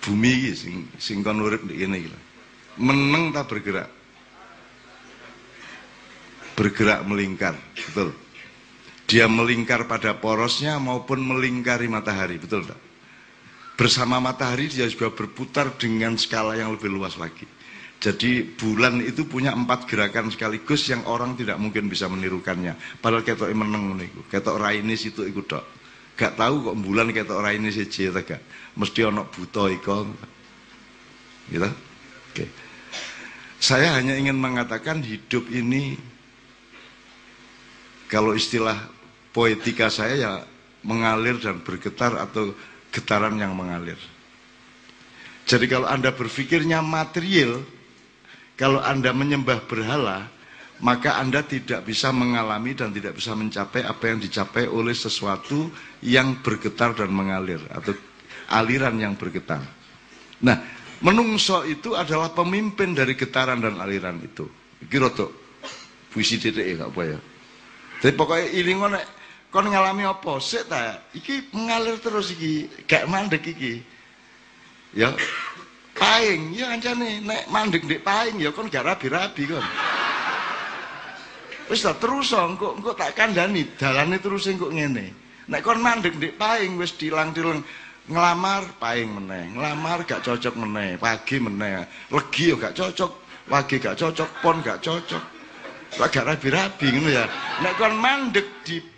bumi 0.02 0.34
iki 0.34 0.52
sing 0.58 0.76
sing 0.98 1.22
kon 1.22 1.38
urip 1.46 1.62
ndek 1.62 1.78
meneng 2.82 3.30
tak 3.30 3.46
bergerak? 3.48 3.90
Bergerak 6.58 7.06
melingkar 7.06 7.56
betul. 7.78 8.12
Dia 9.06 9.28
melingkar 9.30 9.86
pada 9.86 10.18
porosnya 10.18 10.82
maupun 10.82 11.22
melingkari 11.22 11.86
matahari 11.86 12.42
betul 12.42 12.66
tak? 12.66 12.80
Bersama 13.78 14.18
matahari 14.18 14.70
dia 14.70 14.90
juga 14.90 15.14
berputar 15.14 15.74
dengan 15.78 16.18
skala 16.18 16.58
yang 16.58 16.74
lebih 16.74 16.90
luas 16.90 17.18
lagi 17.18 17.46
jadi 18.02 18.42
bulan 18.58 18.98
itu 18.98 19.30
punya 19.30 19.54
empat 19.54 19.86
gerakan 19.86 20.34
sekaligus 20.34 20.90
yang 20.90 21.06
orang 21.06 21.38
tidak 21.38 21.62
mungkin 21.62 21.86
bisa 21.86 22.10
menirukannya. 22.10 22.74
Padahal 22.98 23.22
ketok 23.22 23.54
meneng 23.54 23.94
niku, 23.94 24.26
ketok 24.26 24.58
rainis 24.58 25.06
itu 25.06 25.22
ikut 25.22 25.46
dok. 25.46 25.62
Gak 26.18 26.34
tahu 26.34 26.74
kok 26.74 26.78
bulan 26.82 27.14
ketok 27.14 27.46
rainis 27.46 27.78
siji 27.78 28.10
ta 28.10 28.26
gak 28.26 28.42
mesti 28.74 29.06
ono 29.06 29.30
buta 29.30 29.70
iko. 29.70 30.10
Gitu? 31.54 31.70
Oke. 32.34 32.46
Saya 33.62 33.94
hanya 33.94 34.18
ingin 34.18 34.34
mengatakan 34.42 35.06
hidup 35.06 35.46
ini 35.54 35.94
kalau 38.10 38.34
istilah 38.34 38.82
poetika 39.30 39.94
saya 39.94 40.16
ya 40.18 40.32
mengalir 40.82 41.38
dan 41.38 41.62
bergetar 41.62 42.18
atau 42.18 42.58
getaran 42.90 43.38
yang 43.38 43.54
mengalir. 43.54 44.02
Jadi 45.46 45.70
kalau 45.70 45.86
Anda 45.86 46.10
berpikirnya 46.10 46.82
material, 46.82 47.62
kalau 48.62 48.78
Anda 48.78 49.10
menyembah 49.10 49.66
berhala, 49.66 50.30
maka 50.86 51.18
Anda 51.18 51.42
tidak 51.42 51.82
bisa 51.82 52.14
mengalami 52.14 52.78
dan 52.78 52.94
tidak 52.94 53.18
bisa 53.18 53.34
mencapai 53.34 53.82
apa 53.82 54.04
yang 54.06 54.22
dicapai 54.22 54.70
oleh 54.70 54.94
sesuatu 54.94 55.74
yang 56.06 56.46
bergetar 56.46 56.94
dan 56.94 57.10
mengalir 57.10 57.58
atau 57.74 57.98
aliran 58.54 59.02
yang 59.02 59.18
bergetar. 59.18 59.66
Nah, 60.46 60.62
menungso 61.02 61.66
itu 61.66 61.98
adalah 61.98 62.38
pemimpin 62.38 62.94
dari 62.94 63.18
getaran 63.18 63.66
dan 63.66 63.82
aliran 63.82 64.22
itu. 64.22 64.46
Iki 64.86 64.98
roto 65.02 65.34
puisi 66.14 66.38
titik 66.38 66.62
ya 66.62 66.86
apa 66.86 67.02
ya. 67.02 67.18
Tapi 67.98 68.14
pokoknya 68.14 68.46
ini 68.62 68.78
nek 68.78 69.06
kon 69.50 69.66
ngalami 69.74 70.06
apa 70.06 70.38
sik 70.38 70.70
ta? 70.70 71.02
Iki 71.18 71.50
mengalir 71.58 71.98
terus 71.98 72.30
iki, 72.38 72.70
gak 72.86 73.10
mandek 73.10 73.42
iki. 73.42 73.82
Ya 74.94 75.18
paing, 76.02 76.58
ya 76.58 76.74
ancane 76.74 77.22
nek 77.22 77.46
mandek 77.54 77.86
ndek 77.86 78.02
paing 78.02 78.42
ya 78.42 78.50
kon 78.50 78.66
gak 78.74 78.82
rabi-rabi 78.82 79.46
kon. 79.46 79.66
Wis 81.70 81.86
ta 81.86 81.94
terus 81.94 82.34
engko 82.34 82.74
engko 82.74 82.98
tak 82.98 83.14
kandhani 83.14 83.70
dalane 83.78 84.18
terus 84.18 84.50
engko 84.50 84.74
ngene. 84.74 85.14
Nek 85.46 85.62
kon 85.62 85.78
mandek 85.78 86.18
ndek 86.18 86.42
paing 86.42 86.82
wis 86.82 86.98
dilang-dilang 86.98 87.62
ngelamar 88.10 88.66
paing 88.82 89.14
meneh, 89.14 89.54
ngelamar 89.54 90.02
gak 90.10 90.26
cocok 90.26 90.58
meneh, 90.58 90.98
pagi 90.98 91.38
meneh, 91.38 91.86
legi 92.10 92.50
yo 92.50 92.58
gak 92.58 92.74
cocok, 92.74 93.12
pagi 93.46 93.78
gak 93.78 93.94
cocok, 93.94 94.30
pon 94.42 94.58
gak 94.66 94.82
cocok. 94.82 95.24
Lah 96.02 96.10
gak 96.10 96.26
rabi-rabi 96.26 96.88
ngono 96.98 97.10
ya. 97.14 97.30
Nek 97.62 97.78
kon 97.78 97.94
mandek 97.94 98.66
di 98.66 98.91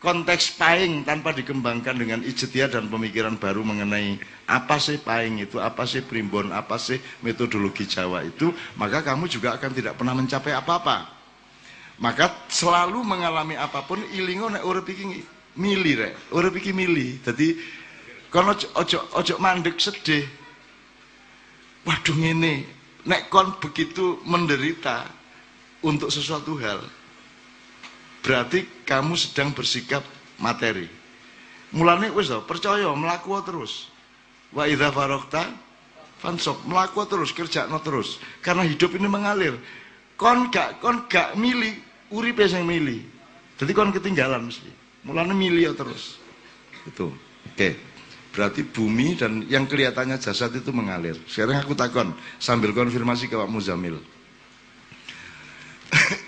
konteks 0.00 0.60
paing 0.60 1.02
tanpa 1.02 1.32
dikembangkan 1.32 1.96
dengan 1.96 2.20
ijtihad 2.22 2.76
dan 2.76 2.86
pemikiran 2.92 3.40
baru 3.40 3.64
mengenai 3.64 4.20
apa 4.46 4.76
sih 4.76 5.00
paing 5.00 5.42
itu, 5.42 5.56
apa 5.58 5.88
sih 5.88 6.04
primbon, 6.04 6.52
apa 6.52 6.76
sih 6.76 7.00
metodologi 7.24 7.88
Jawa 7.88 8.22
itu, 8.22 8.52
maka 8.76 9.02
kamu 9.02 9.26
juga 9.26 9.56
akan 9.56 9.70
tidak 9.72 9.96
pernah 9.96 10.14
mencapai 10.14 10.52
apa-apa. 10.52 11.16
Maka 11.96 12.44
selalu 12.52 13.00
mengalami 13.00 13.56
apa 13.56 13.80
pun 13.88 14.04
ilingo 14.12 14.52
nek 14.52 14.64
urip 14.68 14.84
iki 14.84 15.24
mili 15.56 15.92
rek, 15.96 16.28
urip 16.36 16.60
iki 16.60 16.76
mili. 16.76 17.16
Dadi 17.24 17.56
Kono 18.36 18.52
ojo 18.52 18.98
ojo 19.16 19.34
mandek 19.40 19.80
sedih. 19.80 20.26
Waduh 21.86 22.18
ini, 22.18 22.66
nek 23.06 23.30
kon 23.30 23.56
begitu 23.62 24.18
menderita 24.26 25.06
untuk 25.86 26.10
sesuatu 26.10 26.58
hal, 26.58 26.82
berarti 28.26 28.66
kamu 28.82 29.14
sedang 29.14 29.54
bersikap 29.54 30.02
materi. 30.42 30.90
Mulane 31.70 32.10
wis 32.10 32.26
percaya 32.42 32.90
melaku 32.90 33.38
terus. 33.46 33.86
Wa 34.50 34.66
idza 34.66 34.90
farokta 34.90 35.46
fansok 36.18 36.66
melaku 36.66 37.06
terus 37.06 37.30
kerja 37.30 37.70
no 37.70 37.78
terus 37.78 38.18
karena 38.42 38.66
hidup 38.66 38.98
ini 38.98 39.06
mengalir. 39.06 39.54
Kon 40.18 40.50
gak 40.50 40.82
kon 40.82 41.06
gak 41.06 41.38
milih 41.38 41.78
uripe 42.10 42.42
sing 42.50 42.66
milih. 42.66 42.98
Jadi 43.62 43.70
kon 43.70 43.94
ketinggalan 43.94 44.50
mesti. 44.50 44.70
Mulane 45.06 45.30
milih 45.30 45.78
terus. 45.78 46.18
Itu. 46.82 47.14
Oke. 47.14 47.54
Okay. 47.54 47.72
Berarti 48.36 48.68
bumi 48.68 49.16
dan 49.16 49.48
yang 49.48 49.64
kelihatannya 49.64 50.20
jasad 50.20 50.52
itu 50.52 50.68
mengalir. 50.68 51.16
Sekarang 51.24 51.56
aku 51.56 51.72
takon 51.72 52.12
sambil 52.36 52.76
konfirmasi 52.76 53.32
ke 53.32 53.36
Pak 53.38 53.48
Muzamil. 53.48 53.96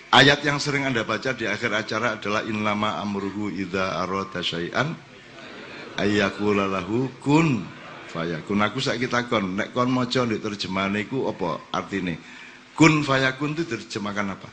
Ayat 0.09 0.41
yang 0.41 0.57
sering 0.57 0.89
Anda 0.89 1.05
baca 1.05 1.37
di 1.37 1.45
akhir 1.45 1.69
acara 1.69 2.17
adalah 2.17 2.41
innama 2.49 2.97
amruhu 2.97 3.53
idza 3.53 4.01
arada 4.01 4.41
syai'an 4.41 4.97
ayyakula 6.01 6.65
lahu 6.65 7.13
kun 7.21 7.61
fayakun. 8.09 8.57
Aku 8.65 8.81
saiki 8.81 9.05
takon, 9.05 9.61
nek 9.61 9.77
kon 9.77 9.93
maca 9.93 10.25
ndek 10.25 10.41
terjemahan 10.41 10.97
iku 10.97 11.29
apa 11.29 11.61
artine? 11.77 12.17
Kun 12.73 13.05
fayakun 13.05 13.53
itu 13.53 13.69
terjemahkan 13.69 14.33
apa? 14.33 14.49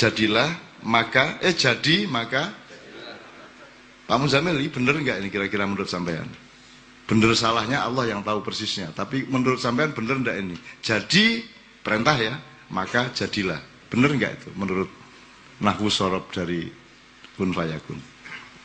Jadilah 0.00 0.48
maka 0.88 1.44
eh 1.44 1.52
jadi 1.52 2.08
maka 2.08 2.56
Pak 4.08 4.16
Muzamil 4.16 4.58
ini 4.58 4.72
bener 4.72 4.96
nggak 4.96 5.20
ini 5.20 5.28
kira-kira 5.28 5.68
menurut 5.68 5.92
sampean? 5.92 6.26
Bener 7.04 7.36
salahnya 7.36 7.84
Allah 7.84 8.16
yang 8.16 8.24
tahu 8.24 8.40
persisnya. 8.40 8.96
Tapi 8.96 9.28
menurut 9.28 9.60
sampean 9.60 9.92
bener 9.92 10.24
nggak 10.24 10.36
ini? 10.40 10.56
Jadi 10.80 11.44
perintah 11.84 12.16
ya, 12.16 12.34
maka 12.72 13.12
jadilah. 13.12 13.60
Bener 13.92 14.08
nggak 14.16 14.32
itu 14.40 14.48
menurut 14.56 14.88
nahwu 15.60 15.92
sorob 15.92 16.32
dari 16.32 16.72
kun 17.36 17.52
fayakun? 17.52 18.00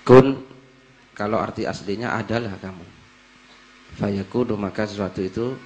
Kun 0.08 0.40
kalau 1.12 1.44
arti 1.44 1.68
aslinya 1.68 2.16
adalah 2.16 2.56
kamu. 2.58 2.88
Fayakun 4.00 4.56
maka 4.56 4.88
sesuatu 4.88 5.20
itu 5.20 5.60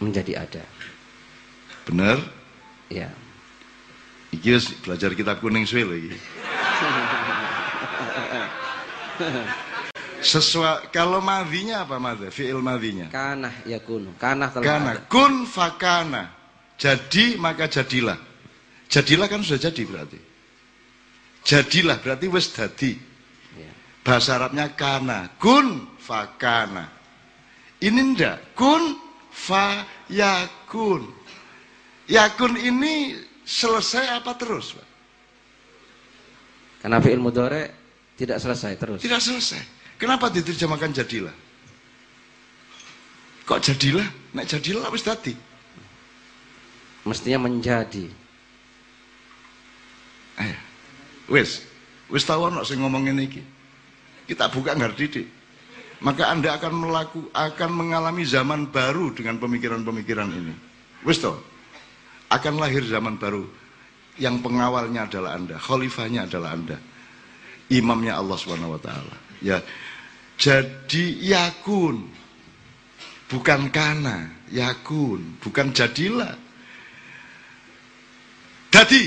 menjadi 0.00 0.40
ada. 0.40 0.64
Bener? 1.84 2.16
Ya. 2.88 3.12
Iki 4.32 4.80
belajar 4.86 5.12
kitab 5.12 5.44
kuning 5.44 5.68
suwe 5.68 5.84
lagi. 5.84 6.10
Sesuai 10.20 10.92
kalau 10.92 11.20
madhinya 11.20 11.84
apa 11.84 11.96
madha? 12.00 12.32
Fi'il 12.32 12.60
madhinya. 12.60 13.12
Kana 13.12 13.52
yakunu. 13.68 14.16
Kana 14.16 14.48
telah 14.48 14.64
Kana. 14.64 14.90
Kun 15.08 15.44
fakana. 15.44 16.39
Jadi 16.80 17.36
maka 17.36 17.68
jadilah. 17.68 18.16
Jadilah 18.88 19.28
kan 19.28 19.44
sudah 19.44 19.68
jadi 19.68 19.82
berarti. 19.84 20.18
Jadilah 21.44 22.00
berarti 22.00 22.26
wis 22.32 22.48
dadi. 22.56 22.96
Ya. 23.54 23.70
Bahasa 24.00 24.40
Arabnya 24.40 24.72
kana, 24.72 25.36
kun 25.36 25.92
fakana. 26.00 26.88
Ini 27.84 28.16
ndak, 28.16 28.56
kun 28.56 28.96
fayakun. 29.28 31.04
Yakun 32.08 32.52
ini 32.58 33.14
selesai 33.44 34.18
apa 34.18 34.34
terus, 34.40 34.74
Pak? 34.74 34.88
Karena 36.80 36.98
fi'il 36.98 37.20
mudhari 37.20 37.68
tidak 38.16 38.40
selesai 38.40 38.72
terus. 38.80 38.98
Tidak 39.04 39.20
selesai. 39.20 39.62
Kenapa 40.00 40.32
diterjemahkan 40.32 40.96
jadilah? 40.96 41.36
Kok 43.44 43.60
jadilah? 43.60 44.08
Nek 44.32 44.48
jadilah 44.48 44.88
wis 44.88 45.04
dadi. 45.04 45.49
Mestinya 47.08 47.48
menjadi. 47.48 48.04
Ayo. 50.40 50.58
Wis, 51.30 51.64
wis 52.10 52.26
tahu 52.26 52.50
ono 52.50 52.66
sing 52.66 52.82
ngomong 52.82 53.08
ini. 53.08 53.28
Kita 54.26 54.50
buka 54.52 54.76
ngerti 54.76 55.04
dik. 55.08 55.28
Maka 56.00 56.32
Anda 56.32 56.56
akan 56.56 56.72
melaku 56.72 57.20
akan 57.32 57.70
mengalami 57.76 58.24
zaman 58.24 58.72
baru 58.72 59.12
dengan 59.12 59.36
pemikiran-pemikiran 59.36 60.28
ini. 60.32 60.54
Wis 61.04 61.20
toh? 61.20 61.36
Akan 62.32 62.56
lahir 62.56 62.86
zaman 62.86 63.20
baru 63.20 63.44
yang 64.20 64.40
pengawalnya 64.44 65.08
adalah 65.08 65.36
Anda, 65.36 65.56
khalifahnya 65.60 66.28
adalah 66.28 66.56
Anda. 66.56 66.78
Imamnya 67.70 68.18
Allah 68.18 68.36
Subhanahu 68.36 68.76
wa 68.76 68.80
taala. 68.82 69.16
Ya. 69.40 69.62
Jadi 70.40 71.20
yakun. 71.24 72.08
Bukan 73.30 73.70
kana, 73.70 74.26
yakun, 74.50 75.38
bukan 75.38 75.70
jadilah. 75.70 76.34
Jadi 78.70 79.02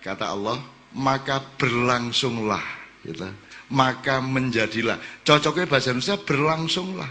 kata 0.00 0.32
Allah, 0.32 0.58
maka 0.96 1.44
berlangsunglah 1.60 2.64
gitu. 3.04 3.28
maka 3.72 4.20
menjadilah. 4.20 5.00
Cocoknya 5.24 5.64
bahasa 5.64 5.96
Indonesia 5.96 6.20
berlangsunglah. 6.20 7.10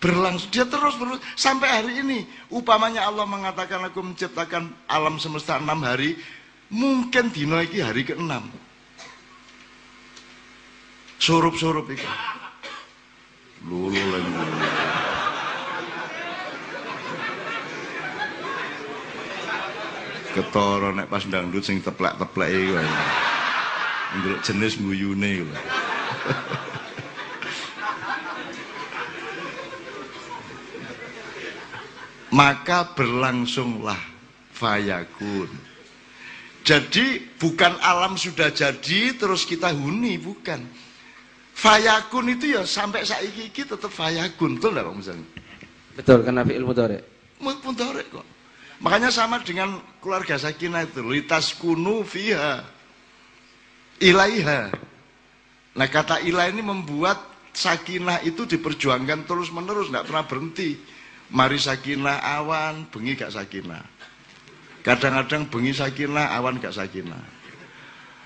Berlangsung 0.00 0.48
dia 0.48 0.64
terus 0.64 0.96
terus 0.96 1.20
sampai 1.36 1.68
hari 1.68 1.92
ini. 2.00 2.24
Upamanya 2.48 3.04
Allah 3.04 3.28
mengatakan 3.28 3.84
aku 3.84 4.00
menciptakan 4.00 4.72
alam 4.88 5.20
semesta 5.20 5.60
enam 5.60 5.84
hari 5.84 6.16
mungkin 6.70 7.34
dino 7.34 7.58
iki 7.58 7.82
hari 7.82 8.06
ke 8.06 8.14
enam 8.14 8.46
surup-surup 11.18 11.84
itu 11.90 12.06
lulu 13.66 13.92
lagi 13.92 14.32
ketara 20.34 20.94
nek 20.94 21.10
pas 21.10 21.24
dangdut 21.26 21.64
sing 21.64 21.82
teplek-teplek 21.82 22.48
iku 22.50 22.74
ndelok 24.20 24.40
jenis 24.46 24.78
guyune 24.78 25.28
iku 25.42 25.46
maka 32.30 32.94
berlangsunglah 32.94 33.98
fayakun. 34.54 35.50
Jadi 36.60 37.34
bukan 37.40 37.80
alam 37.82 38.14
sudah 38.14 38.52
jadi 38.52 39.16
terus 39.16 39.48
kita 39.48 39.72
huni 39.74 40.20
bukan. 40.20 40.62
Fayakun 41.56 42.30
itu 42.32 42.56
ya 42.56 42.62
sampai 42.64 43.04
saiki 43.04 43.52
iki 43.52 43.68
tetap 43.68 43.92
fayakun 43.92 44.56
betul 44.56 44.72
enggak 44.72 44.86
Pak 44.88 44.96
misalnya 44.96 45.26
betul 45.92 46.18
karena 46.24 46.40
fi'il 46.46 46.64
mudhari. 46.64 46.98
Mudhari 47.42 48.04
kok 48.08 48.24
Makanya 48.80 49.12
sama 49.12 49.44
dengan 49.44 49.76
keluarga 50.00 50.40
sakinah 50.40 50.88
itu, 50.88 51.04
litas 51.04 51.52
kunu 51.52 52.00
fiha 52.00 52.64
ilaiha. 54.00 54.72
Nah 55.76 55.86
kata 55.86 56.24
ilah 56.24 56.48
ini 56.48 56.64
membuat 56.64 57.20
sakinah 57.52 58.24
itu 58.24 58.48
diperjuangkan 58.48 59.28
terus 59.28 59.52
menerus, 59.52 59.92
nggak 59.92 60.08
pernah 60.08 60.24
berhenti. 60.24 60.80
Mari 61.30 61.62
sakinah 61.62 62.26
awan, 62.42 62.90
bengi 62.90 63.14
gak 63.14 63.30
sakinah. 63.30 63.86
Kadang-kadang 64.82 65.46
bengi 65.46 65.70
sakinah, 65.70 66.34
awan 66.34 66.58
gak 66.58 66.74
sakinah. 66.74 67.22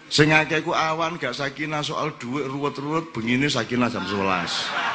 Sing 0.09 0.33
ku 0.65 0.73
awan 0.73 1.21
gak 1.21 1.37
sakinah 1.37 1.85
soal 1.85 2.17
duit 2.17 2.49
ruwet-ruwet, 2.49 3.13
bengi 3.13 3.37
ini 3.37 3.53
sakinah 3.53 3.93
jam 3.93 4.09
11 4.09 4.94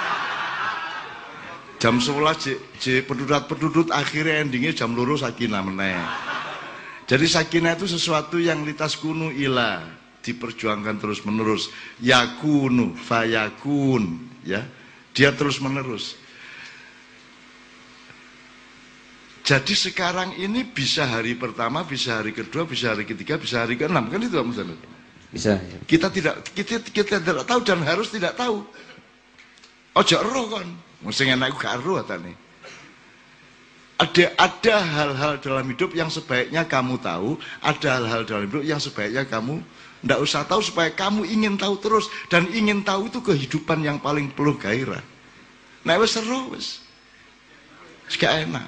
jam 1.79 1.95
11 1.97 2.79
j, 2.83 3.07
pedudut-pedudut 3.07 3.89
akhirnya 3.95 4.43
endingnya 4.43 4.75
jam 4.75 4.91
luru 4.91 5.15
sakinah 5.15 5.63
meneh. 5.63 5.95
Jadi 7.07 7.25
sakinah 7.25 7.73
itu 7.79 7.89
sesuatu 7.89 8.37
yang 8.37 8.67
litas 8.67 8.99
kunu 8.99 9.31
ilah 9.33 9.81
diperjuangkan 10.19 10.99
terus 10.99 11.23
menerus 11.23 11.71
yakunu 12.03 12.93
fayakun 12.93 14.29
ya. 14.43 14.61
Dia 15.15 15.33
terus 15.33 15.57
menerus 15.57 16.19
jadi 19.49 19.73
sekarang 19.73 20.37
ini 20.37 20.61
bisa 20.61 21.09
hari 21.09 21.33
pertama 21.33 21.81
bisa 21.81 22.21
hari 22.21 22.37
kedua 22.37 22.69
bisa 22.69 22.93
hari 22.93 23.01
ketiga 23.01 23.41
bisa 23.41 23.65
hari 23.65 23.73
keenam. 23.81 24.05
Kan 24.05 24.21
itu 24.21 24.37
Mas 24.45 24.61
bisa 25.33 25.57
ya. 25.57 25.79
kita 25.89 26.13
tidak 26.13 26.45
kita, 26.53 26.77
kita 26.85 27.17
tidak 27.17 27.49
tahu 27.49 27.65
dan 27.65 27.81
harus 27.81 28.13
tidak 28.13 28.37
tahu. 28.37 28.61
Ojo 29.97 30.17
roh 30.21 30.53
kan 30.53 30.69
Mesti 30.99 31.31
enak 31.31 31.55
gak 31.55 31.79
ero 31.79 31.99
nih. 32.03 32.35
Ada 33.99 34.31
ada 34.39 34.75
hal-hal 34.79 35.33
dalam 35.43 35.65
hidup 35.67 35.91
yang 35.91 36.07
sebaiknya 36.07 36.63
kamu 36.63 37.03
tahu, 37.03 37.35
ada 37.59 37.99
hal-hal 37.99 38.23
dalam 38.23 38.47
hidup 38.47 38.63
yang 38.63 38.79
sebaiknya 38.79 39.27
kamu 39.27 39.59
tidak 39.99 40.19
usah 40.23 40.47
tahu 40.47 40.63
supaya 40.63 40.87
kamu 40.95 41.27
ingin 41.27 41.59
tahu 41.59 41.75
terus 41.83 42.07
dan 42.31 42.47
ingin 42.55 42.79
tahu 42.79 43.11
itu 43.11 43.19
kehidupan 43.19 43.83
yang 43.83 43.99
paling 43.99 44.31
penuh 44.31 44.55
gairah. 44.55 45.03
Nah 45.83 45.99
wes 45.99 46.15
seru 46.15 46.55
wes. 46.55 46.79
Enak. 48.07 48.67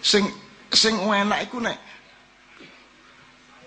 Sing 0.00 0.24
sing 0.72 0.96
enak 0.96 1.48
iku 1.48 1.60
nek 1.60 1.76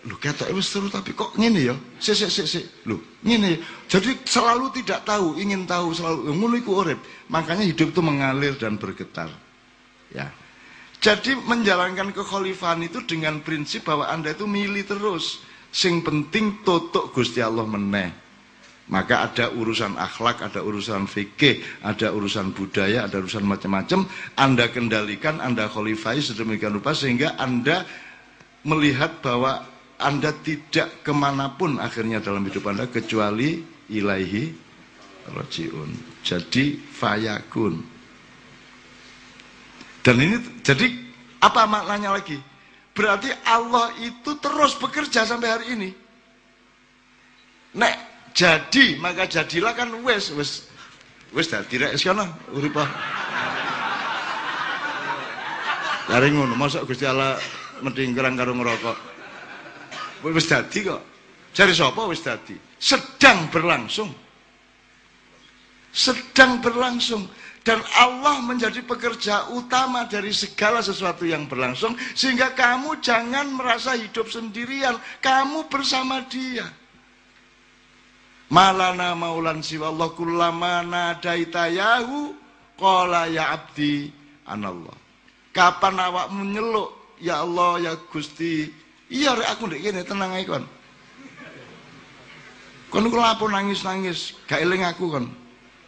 Lu 0.02 0.18
kata 0.18 0.50
wis 0.58 0.66
seru 0.66 0.90
tapi 0.90 1.14
kok 1.14 1.38
ngene 1.38 1.62
ya? 1.62 1.76
Sik 2.02 2.18
sik 2.26 2.32
sik 2.34 2.48
sik. 2.50 2.66
Lho, 2.90 2.98
ngene. 3.22 3.54
Ya? 3.54 3.58
Jadi 3.98 4.26
selalu 4.26 4.74
tidak 4.82 5.06
tahu, 5.06 5.38
ingin 5.38 5.70
tahu 5.70 5.94
selalu 5.94 6.34
ngono 6.34 6.56
iku 6.58 6.82
urip. 6.82 7.00
Makanya 7.30 7.62
hidup 7.62 7.94
itu 7.94 8.02
mengalir 8.02 8.58
dan 8.58 8.82
bergetar. 8.82 9.30
Ya. 10.10 10.34
Jadi 11.02 11.38
menjalankan 11.38 12.14
kekhalifahan 12.14 12.82
itu 12.82 13.02
dengan 13.06 13.42
prinsip 13.46 13.86
bahwa 13.86 14.10
Anda 14.10 14.34
itu 14.34 14.50
milih 14.50 14.90
terus. 14.90 15.46
Sing 15.70 16.02
penting 16.02 16.66
totok 16.66 17.14
Gusti 17.14 17.42
Allah 17.42 17.66
meneh. 17.66 18.10
Maka 18.92 19.24
ada 19.24 19.46
urusan 19.56 19.96
akhlak, 19.96 20.44
ada 20.44 20.60
urusan 20.60 21.08
fikih, 21.08 21.64
ada 21.80 22.12
urusan 22.12 22.52
budaya, 22.52 23.08
ada 23.08 23.24
urusan 23.24 23.46
macam-macam. 23.48 24.04
Anda 24.36 24.68
kendalikan, 24.68 25.40
Anda 25.40 25.72
khalifai 25.72 26.20
sedemikian 26.20 26.76
rupa 26.76 26.92
sehingga 26.92 27.40
Anda 27.40 27.88
melihat 28.68 29.24
bahwa 29.24 29.71
anda 30.02 30.34
tidak 30.42 31.06
ke 31.06 31.14
mana 31.14 31.54
pun 31.54 31.78
akhirnya 31.78 32.18
dalam 32.18 32.42
hidup 32.50 32.66
Anda 32.66 32.90
kecuali 32.90 33.62
ilaihi 33.94 34.44
rojiun. 35.30 35.90
Jadi 36.26 36.82
fayakun. 36.82 37.78
Dan 40.02 40.18
ini 40.18 40.38
jadi 40.66 40.90
apa 41.46 41.70
maknanya 41.70 42.18
lagi? 42.18 42.42
Berarti 42.98 43.30
Allah 43.46 43.94
itu 44.02 44.34
terus 44.42 44.74
bekerja 44.82 45.24
sampai 45.24 45.50
hari 45.54 45.66
ini. 45.78 45.90
Nek 47.78 47.96
jadi 48.34 48.98
maka 48.98 49.30
jadilah 49.30 49.78
kan 49.78 49.94
wes 50.02 50.34
wes 50.34 50.66
wes 51.32 51.48
dadi 51.48 51.78
rek 51.78 51.96
sono 51.96 52.26
uripa. 52.52 52.84
Lari 56.12 56.28
ngono, 56.34 56.60
masa 56.60 56.84
Gusti 56.84 57.08
Allah 57.08 57.40
mendingkrang 57.80 58.36
karo 58.36 58.52
ngerokok. 58.52 59.11
Wis 60.26 60.46
dadi 60.46 60.86
kok. 60.86 61.02
Cari 61.52 61.74
sapa 61.76 62.08
wis 62.08 62.22
dadi? 62.24 62.56
Sedang 62.78 63.50
berlangsung. 63.50 64.10
Sedang 65.92 66.64
berlangsung 66.64 67.28
dan 67.62 67.78
Allah 68.02 68.42
menjadi 68.42 68.82
pekerja 68.82 69.54
utama 69.54 70.10
dari 70.10 70.34
segala 70.34 70.82
sesuatu 70.82 71.30
yang 71.30 71.46
berlangsung 71.46 71.94
sehingga 72.18 72.58
kamu 72.58 72.98
jangan 73.06 73.54
merasa 73.54 73.94
hidup 73.94 74.26
sendirian, 74.34 74.98
kamu 75.22 75.70
bersama 75.70 76.26
Dia. 76.26 76.66
Malana 78.52 79.16
maulan 79.16 79.64
siwa 79.64 79.94
Allah 79.94 80.10
kullama 80.12 80.84
nadaita 80.84 81.72
yahu 81.72 82.36
qala 82.76 83.30
ya 83.30 83.56
abdi 83.56 84.12
anallah. 84.44 84.98
Kapan 85.54 85.96
awak 86.02 86.28
menyeluk 86.34 87.16
ya 87.22 87.46
Allah 87.46 87.80
ya 87.80 87.94
Gusti 88.10 88.68
Iya 89.12 89.36
aku 89.36 89.68
ndek 89.68 89.84
kene 89.84 90.08
tenang 90.08 90.32
ae 90.32 90.48
kon. 90.48 90.64
Kon 92.88 93.08
iku 93.08 93.20
lapo 93.20 93.48
nangis-nangis, 93.52 94.40
gak 94.48 94.64
eling 94.64 94.88
aku 94.88 95.12
kon. 95.12 95.28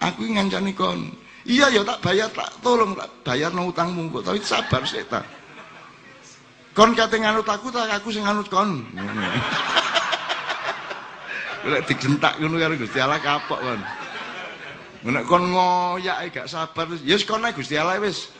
Aku 0.03 0.27
ngancani 0.27 0.75
kon. 0.75 1.07
Iya 1.47 1.71
ya 1.71 1.87
tak 1.87 2.03
bayar 2.03 2.31
tak 2.31 2.51
tolong 2.59 2.95
tak 2.95 3.07
bayar 3.23 3.51
no 3.51 3.67
utangmu 3.71 4.07
kok 4.11 4.27
tapi 4.27 4.39
sabar 4.43 4.83
sik 4.83 5.07
ta. 5.07 5.23
Kon 6.75 6.95
kate 6.95 7.19
nganut 7.19 7.47
aku 7.47 7.71
tak 7.71 7.91
aku 7.95 8.11
sing 8.11 8.27
nganut 8.27 8.47
kon. 8.51 8.83
Lek 11.63 11.87
digentak 11.87 12.43
ngono 12.43 12.59
karo 12.59 12.75
Gusti 12.75 12.99
Allah 12.99 13.23
kapok 13.23 13.59
kon. 13.59 13.81
Nek 15.03 15.23
kon 15.27 15.51
ngoyak 15.51 16.31
gak 16.31 16.47
sabar, 16.51 16.87
ya 17.03 17.15
wis 17.15 17.23
kon 17.23 17.43
ae 17.43 17.55
Gusti 17.55 17.75
Allah 17.79 17.99
wis. 18.03 18.31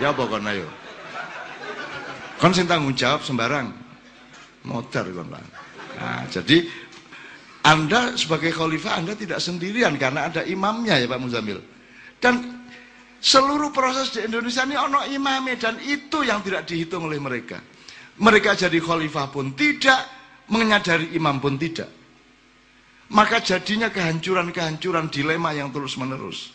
Ya 0.00 0.12
apa 0.12 0.24
kon 0.28 0.48
ayo. 0.48 0.68
Kon 2.40 2.52
sing 2.56 2.68
tanggung 2.68 2.96
jawab 2.96 3.24
sembarang. 3.24 3.87
Lah. 4.68 5.44
Nah, 5.98 6.22
jadi 6.30 6.68
Anda 7.66 8.14
sebagai 8.14 8.54
khalifah 8.54 9.02
Anda 9.02 9.18
tidak 9.18 9.42
sendirian 9.42 9.98
karena 9.98 10.30
ada 10.30 10.46
imamnya 10.46 11.00
ya 11.00 11.10
Pak 11.10 11.20
Muzamil. 11.20 11.58
Dan 12.22 12.64
seluruh 13.18 13.74
proses 13.74 14.14
di 14.14 14.22
Indonesia 14.28 14.62
ini 14.62 14.78
ono 14.78 15.02
imamnya 15.08 15.56
dan 15.58 15.74
itu 15.82 16.22
yang 16.22 16.44
tidak 16.44 16.68
dihitung 16.68 17.10
oleh 17.10 17.18
mereka. 17.18 17.58
Mereka 18.18 18.58
jadi 18.58 18.78
khalifah 18.82 19.30
pun 19.30 19.54
tidak, 19.54 20.02
menyadari 20.50 21.14
imam 21.14 21.38
pun 21.38 21.54
tidak. 21.54 21.88
Maka 23.08 23.40
jadinya 23.40 23.88
kehancuran-kehancuran 23.88 25.08
dilema 25.08 25.56
yang 25.56 25.72
terus 25.72 25.96
menerus. 25.96 26.52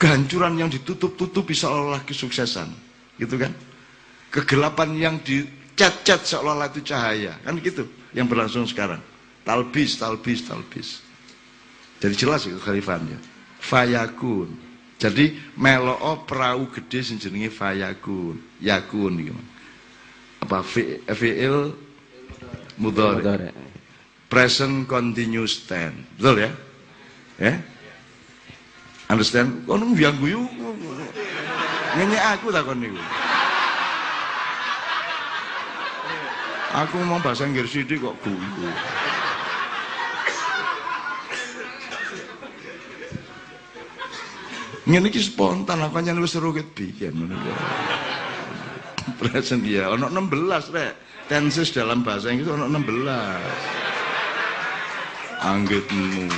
Kehancuran 0.00 0.58
yang 0.58 0.72
ditutup-tutupi 0.72 1.54
seolah-olah 1.54 2.02
kesuksesan. 2.02 2.72
Gitu 3.20 3.36
kan? 3.36 3.52
Kegelapan 4.32 4.96
yang 4.96 5.16
dicat-cat 5.80 6.20
seolah-olah 6.28 6.68
itu 6.68 6.84
cahaya. 6.84 7.32
Kan 7.40 7.56
gitu 7.64 7.88
yang 8.12 8.28
berlangsung 8.28 8.68
sekarang. 8.68 9.00
Talbis, 9.48 9.96
talbis, 9.96 10.44
talbis. 10.44 11.00
Jadi 12.04 12.14
jelas 12.20 12.44
itu 12.44 12.60
khalifannya. 12.60 13.16
Fayakun. 13.64 14.52
Jadi 15.00 15.40
meloo 15.56 16.28
perahu 16.28 16.68
gede 16.68 17.16
jenenge 17.16 17.48
fayakun. 17.48 18.36
Yakun 18.60 19.12
gitu. 19.24 19.40
Apa 20.44 20.60
fi'il 21.16 21.72
mudhari. 22.76 23.48
Present 24.28 24.84
continuous 24.84 25.64
tense. 25.64 26.04
Betul 26.20 26.44
ya? 26.44 26.50
Ya? 27.40 27.54
Understand? 29.08 29.64
Kono 29.64 29.96
biang 29.96 30.20
guyu. 30.20 30.44
Nyanyi 31.96 32.18
aku 32.20 32.52
takon 32.52 32.84
niku. 32.84 33.00
Aku 36.70 37.02
mau 37.02 37.18
bahasa 37.18 37.50
Inggris 37.50 37.74
ini 37.74 37.98
kok 37.98 38.14
guyu. 38.22 38.70
Iki 44.90 45.22
spontan 45.22 45.82
aku 45.82 46.02
nyanyi 46.02 46.22
wis 46.22 46.34
seru 46.34 46.54
biyen 46.54 47.14
ngono 47.14 47.36
Present 49.18 49.66
ya, 49.66 49.90
ono 49.90 50.06
16 50.06 50.74
rek. 50.74 50.94
Tenses 51.26 51.74
dalam 51.74 52.06
bahasa 52.06 52.30
Inggris 52.30 52.50
ono 52.50 52.70
16. 52.70 55.42
Anggitmu. 55.42 56.30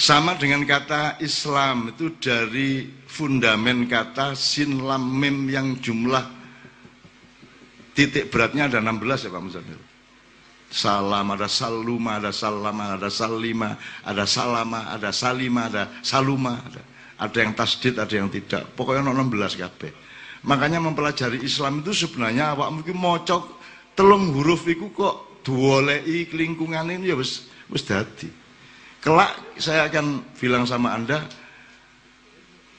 Sama 0.00 0.32
dengan 0.40 0.64
kata 0.64 1.20
Islam 1.20 1.92
itu 1.92 2.16
dari 2.18 2.88
fundamen 3.04 3.84
kata 3.84 4.32
sin 4.32 4.80
lam 4.80 5.20
mim 5.20 5.44
yang 5.52 5.76
jumlah 5.78 6.39
titik 8.00 8.32
beratnya 8.32 8.72
ada 8.72 8.80
16 8.80 9.28
ya 9.28 9.30
Pak 9.36 9.42
Muzamil. 9.44 9.80
Salam, 10.70 11.26
ada 11.36 11.50
saluma, 11.50 12.16
ada 12.16 12.32
salama, 12.32 12.96
ada 12.96 13.10
salima, 13.12 13.76
ada 14.00 14.24
salama, 14.24 14.80
ada 14.88 15.10
salima, 15.12 15.60
ada 15.68 15.84
saluma, 16.00 16.54
ada, 16.64 16.82
ada 17.20 17.36
yang 17.42 17.52
tasdid, 17.52 18.00
ada 18.00 18.14
yang 18.14 18.32
tidak. 18.32 18.72
Pokoknya 18.72 19.04
16 19.04 19.60
kabeh. 19.60 19.92
Makanya 20.48 20.80
mempelajari 20.80 21.44
Islam 21.44 21.84
itu 21.84 21.92
sebenarnya 21.92 22.56
awak 22.56 22.72
mungkin 22.72 22.96
mocok 22.96 23.60
telung 23.92 24.32
huruf 24.32 24.64
itu 24.64 24.88
kok 24.96 25.44
duolei 25.44 26.24
lingkungan 26.32 26.88
ini 26.88 27.12
ya 27.12 27.16
wis 27.18 27.44
wis 27.68 27.84
dadi. 27.84 28.30
Kelak 29.04 29.60
saya 29.60 29.92
akan 29.92 30.32
bilang 30.40 30.64
sama 30.64 30.96
Anda 30.96 31.28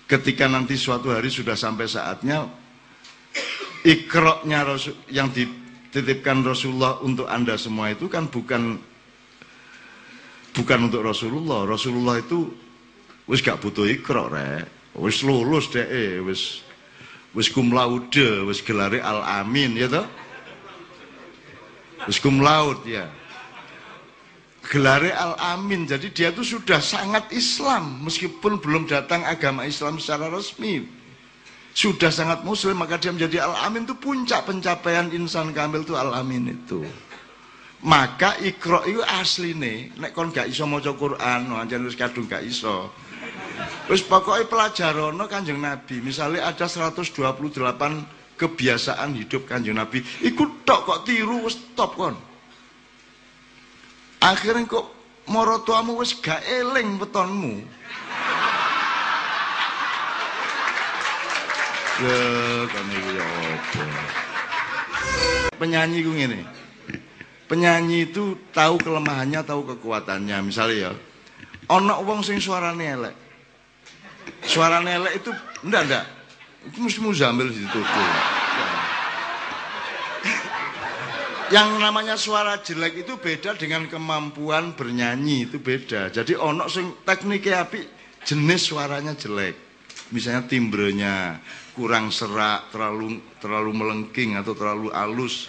ketika 0.09 0.49
nanti 0.49 0.73
suatu 0.73 1.13
hari 1.13 1.29
sudah 1.29 1.53
sampai 1.53 1.85
saatnya 1.85 2.60
ikroknya 3.81 4.65
Rasul 4.65 4.95
yang 5.09 5.29
dititipkan 5.33 6.45
Rasulullah 6.45 7.01
untuk 7.01 7.25
Anda 7.29 7.57
semua 7.57 7.93
itu 7.93 8.05
kan 8.07 8.29
bukan 8.29 8.77
bukan 10.55 10.79
untuk 10.91 11.01
Rasulullah. 11.05 11.65
Rasulullah 11.65 12.21
itu 12.21 12.51
wis 13.29 13.41
gak 13.41 13.61
butuh 13.61 13.87
ikrok 13.87 14.27
rek. 14.33 14.65
Wis 14.91 15.23
lulus 15.23 15.71
deh, 15.71 16.19
wis 16.19 16.61
wis 17.31 17.47
kum 17.47 17.71
laude, 17.71 18.43
wis 18.43 18.59
gelare 18.59 18.99
al 18.99 19.23
amin 19.43 19.79
ya 19.79 19.87
toh. 19.87 20.07
Wis 22.09 22.19
kum 22.19 22.43
laud 22.43 22.83
ya 22.83 23.07
gelare 24.71 25.11
Al-Amin. 25.11 25.83
Jadi 25.83 26.15
dia 26.15 26.31
itu 26.31 26.47
sudah 26.47 26.79
sangat 26.79 27.27
Islam 27.35 28.07
meskipun 28.07 28.61
belum 28.63 28.87
datang 28.87 29.27
agama 29.27 29.67
Islam 29.67 29.99
secara 29.99 30.31
resmi. 30.31 31.00
Sudah 31.71 32.11
sangat 32.11 32.43
muslim 32.43 32.75
maka 32.75 32.99
dia 32.99 33.15
menjadi 33.15 33.47
Al-Amin 33.47 33.87
itu 33.87 33.95
puncak 33.95 34.43
pencapaian 34.43 35.07
insan 35.15 35.55
kamil 35.55 35.87
itu 35.87 35.95
Al-Amin 35.95 36.51
itu. 36.51 36.83
Maka 37.81 38.37
ikro 38.45 38.85
itu 38.85 39.01
asli 39.01 39.57
nih, 39.57 39.97
nek 39.97 40.13
kon 40.13 40.29
gak 40.29 40.45
iso 40.45 40.69
maca 40.69 40.93
Quran, 40.93 41.49
no, 41.49 41.57
anjen 41.57 41.81
wis 41.81 41.97
kadung 41.97 42.29
gak 42.29 42.45
iso. 42.45 42.93
Wis 43.89 44.05
pokoknya 44.05 44.45
pelajarono 44.45 45.25
Kanjeng 45.25 45.57
Nabi. 45.57 45.97
Misalnya 45.97 46.53
ada 46.53 46.69
128 46.69 48.37
kebiasaan 48.37 49.17
hidup 49.17 49.49
Kanjeng 49.49 49.81
Nabi, 49.81 50.05
ikut 50.21 50.61
tok 50.61 50.79
kok 50.85 50.99
tiru 51.09 51.49
stop 51.49 51.97
kon 51.97 52.15
akhirnya 54.21 54.69
kok 54.69 54.85
moro 55.33 55.65
tuamu 55.65 55.97
wis 55.97 56.13
gak 56.21 56.45
eling 56.45 57.01
betonmu 57.01 57.65
ya 61.99 62.17
kan 62.71 62.85
ya 62.87 63.25
apa 63.27 64.21
penyanyi 65.61 66.01
gue 66.01 66.15
ngene. 66.17 66.39
Penyanyi 67.45 68.09
itu 68.09 68.49
tahu 68.49 68.81
kelemahannya 68.81 69.45
tahu 69.45 69.61
kekuatannya. 69.75 70.41
Misalnya 70.41 70.89
ya 70.89 70.91
ono 71.69 72.01
wong 72.01 72.25
sing 72.25 72.41
suarane 72.41 72.81
elek. 72.81 73.15
Suarane 74.47 74.89
elek 74.97 75.13
itu 75.21 75.29
ndak 75.67 75.81
ndak. 75.85 76.05
Itu 76.65 76.77
mesti 76.81 76.99
muzamil 77.05 77.53
tuh 77.53 77.85
yang 81.51 81.83
namanya 81.83 82.15
suara 82.15 82.63
jelek 82.63 83.03
itu 83.03 83.19
beda 83.19 83.59
dengan 83.59 83.83
kemampuan 83.91 84.71
bernyanyi 84.71 85.51
itu 85.51 85.59
beda. 85.59 86.07
Jadi 86.07 86.31
onok 86.31 86.69
sing 86.71 86.95
tekniknya 87.03 87.67
api 87.67 87.83
jenis 88.23 88.71
suaranya 88.71 89.11
jelek 89.19 89.70
misalnya 90.11 90.45
timbrenya 90.47 91.39
kurang 91.71 92.11
serak 92.11 92.69
terlalu 92.69 93.19
terlalu 93.39 93.71
melengking 93.71 94.35
atau 94.35 94.53
terlalu 94.53 94.91
halus 94.91 95.47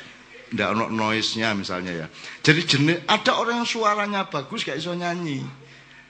ndak 0.53 0.73
onok 0.77 0.91
noise-nya 0.93 1.57
misalnya 1.57 1.93
ya. 1.93 2.07
Jadi 2.45 2.61
jenis 2.63 2.99
ada 3.09 3.41
orang 3.41 3.65
yang 3.65 3.69
suaranya 3.69 4.29
bagus 4.29 4.63
gak 4.63 4.79
iso 4.79 4.93
nyanyi. 4.93 5.43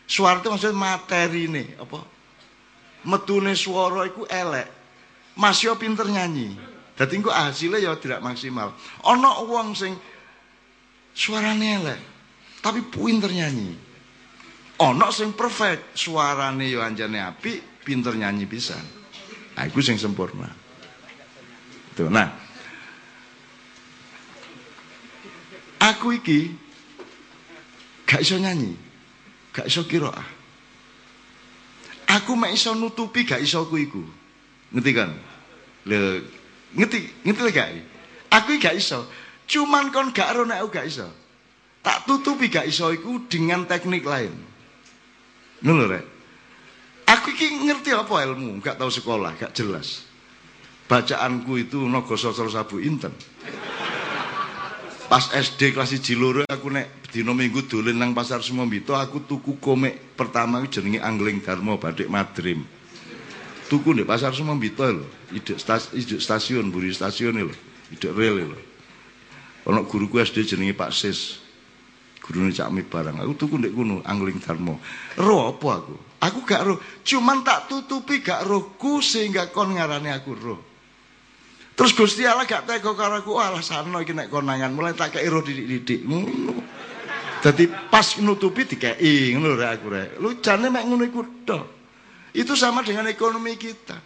Suara 0.04 0.42
itu 0.42 0.50
maksudnya 0.50 0.76
materi 0.76 1.48
nih 1.48 1.78
apa? 1.78 2.04
Metune 3.08 3.54
suara 3.56 4.06
itu 4.06 4.26
elek. 4.28 4.68
Masih 5.38 5.72
pinter 5.80 6.04
nyanyi. 6.04 6.52
Jadi 6.92 7.24
kok 7.24 7.32
hasilnya 7.32 7.80
ya 7.80 7.92
tidak 7.96 8.20
maksimal. 8.20 8.76
Ono 9.08 9.48
uang 9.48 9.72
sing 9.72 9.96
suarane 11.16 11.66
elek, 11.80 12.00
tapi 12.60 12.84
pinter 12.84 13.32
nyanyi. 13.32 13.72
Ono 14.82 15.08
sing 15.08 15.32
perfect, 15.32 15.96
suarane 15.96 16.68
yo 16.68 16.84
anjane 16.84 17.16
api, 17.16 17.71
pinter 17.82 18.14
nyanyi 18.14 18.46
bisa. 18.46 18.78
Nah, 19.58 19.64
itu 19.68 19.82
sing 19.84 20.00
sempurna. 20.00 20.48
Tuh, 21.92 22.08
nah. 22.08 22.32
Aku 25.82 26.14
iki 26.14 26.48
gak 28.06 28.22
iso 28.22 28.38
nyanyi, 28.38 28.78
gak 29.50 29.66
iso 29.66 29.82
kiroah. 29.84 30.24
Aku 32.06 32.38
mek 32.38 32.54
iso 32.54 32.72
nutupi 32.78 33.26
gak 33.26 33.42
iso 33.42 33.66
ku 33.66 33.76
iku. 33.76 34.02
Ngerti 34.72 34.90
kan? 34.94 35.10
Le 35.90 36.22
Ngerti, 36.72 37.04
ngerti 37.26 37.50
gak? 37.52 37.68
Aku 38.32 38.56
gak 38.56 38.78
iso. 38.78 39.04
Cuman 39.44 39.92
kon 39.92 40.14
gak 40.14 40.32
ero 40.32 40.48
nek 40.48 40.64
gak 40.72 40.88
iso. 40.88 41.08
Tak 41.82 42.06
tutupi 42.06 42.48
gak 42.48 42.70
iso 42.70 42.88
iku 42.94 43.26
dengan 43.28 43.66
teknik 43.66 44.06
lain. 44.06 44.32
Ngono 45.66 45.84
rek. 45.90 46.11
Aku 47.06 47.34
iki 47.34 47.66
ngerti 47.66 47.90
apa 47.94 48.22
ilmu, 48.22 48.62
gak 48.62 48.78
tahu 48.78 48.90
sekolah, 48.90 49.34
gak 49.38 49.52
jelas. 49.56 50.06
Bacaanku 50.86 51.56
itu 51.56 51.80
nogo 51.88 52.14
sosro 52.18 52.50
sabu 52.52 52.82
inten. 52.82 53.12
Pas 55.08 55.28
SD 55.28 55.76
kelas 55.76 55.92
1 55.92 56.16
loro 56.16 56.42
aku 56.48 56.72
nek 56.72 57.12
dina 57.12 57.36
minggu 57.36 57.68
dolen 57.68 58.00
nang 58.00 58.16
pasar 58.16 58.40
Sumombito 58.40 58.96
aku 58.96 59.28
tuku 59.28 59.60
komik 59.60 60.16
pertama 60.16 60.64
jenenge 60.64 61.04
Angling 61.04 61.44
Dharma 61.44 61.76
Badik 61.76 62.08
Madrim. 62.08 62.64
tuku 63.72 63.96
di 63.96 64.04
pasar 64.04 64.36
semua 64.36 64.52
lho. 64.60 65.08
Ide 65.32 65.56
stasiun, 66.20 66.68
buri 66.68 66.92
stasiun 66.92 67.40
lho. 67.40 67.56
Ide 67.88 68.08
rel 68.12 68.52
lho. 68.52 68.60
Ono 69.72 69.88
guruku 69.88 70.20
SD 70.20 70.44
jenenge 70.44 70.76
Pak 70.76 70.92
Sis. 70.92 71.40
Gurune 72.20 72.52
Cak 72.52 72.68
Mi 72.68 72.84
barang. 72.84 73.24
Aku 73.24 73.32
tuku 73.32 73.56
ndek 73.56 73.72
kono 73.72 74.04
Angling 74.04 74.44
Darmo. 74.44 74.76
Ro 75.16 75.56
apa 75.56 75.68
aku? 75.80 75.96
Aku 76.22 76.46
gak 76.46 76.62
roh, 76.62 76.78
cuman 77.02 77.42
tak 77.42 77.66
tutupi 77.66 78.22
gak 78.22 78.46
rohku 78.46 79.02
sehingga 79.02 79.50
kon 79.50 79.74
ngarani 79.74 80.14
aku 80.14 80.32
roh. 80.38 80.60
Terus 81.74 81.98
Gusti 81.98 82.22
Allah 82.22 82.46
gak 82.46 82.62
tega 82.62 82.94
karo 82.94 83.18
aku, 83.18 83.42
alah 83.42 83.58
sano 83.58 83.98
iki 83.98 84.14
nek 84.14 84.30
konangan 84.30 84.70
mulai 84.70 84.94
tak 84.94 85.18
kei 85.18 85.26
roh 85.26 85.42
didik-didik. 85.42 86.06
Ngono. 86.06 86.54
Dadi 87.42 87.66
pas 87.66 88.22
nutupi 88.22 88.70
dikei 88.70 89.34
ngono 89.34 89.58
rek 89.58 89.70
aku 89.82 89.86
rek. 89.90 90.10
Lu 90.22 90.38
jane 90.38 90.70
mek 90.70 90.86
ngono 90.86 91.02
iku 91.02 91.42
tok. 91.42 91.64
Itu 92.38 92.54
sama 92.54 92.86
dengan 92.86 93.10
ekonomi 93.10 93.58
kita. 93.58 93.98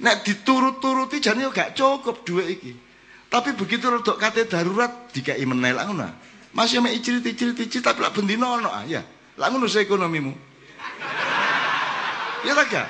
Nek 0.00 0.24
diturut-turuti 0.24 1.20
jane 1.20 1.44
gak 1.52 1.76
cukup 1.76 2.24
duit 2.24 2.48
iki. 2.48 2.72
Tapi 3.28 3.52
begitu 3.52 3.92
rodok 3.92 4.16
kate 4.16 4.48
darurat 4.48 5.12
dikei 5.12 5.44
menel 5.44 5.84
ngono. 5.84 6.08
Masih 6.56 6.80
mek 6.80 6.96
icrit-icrit 6.96 7.68
tapi 7.84 8.00
lak 8.00 8.16
bendino 8.16 8.56
ono 8.56 8.72
ah 8.72 8.88
ya. 8.88 9.04
Lah 9.36 9.52
ngono 9.52 9.68
ekonomimu. 9.68 10.51
Ya 12.42 12.52
tak 12.58 12.66
gak? 12.70 12.88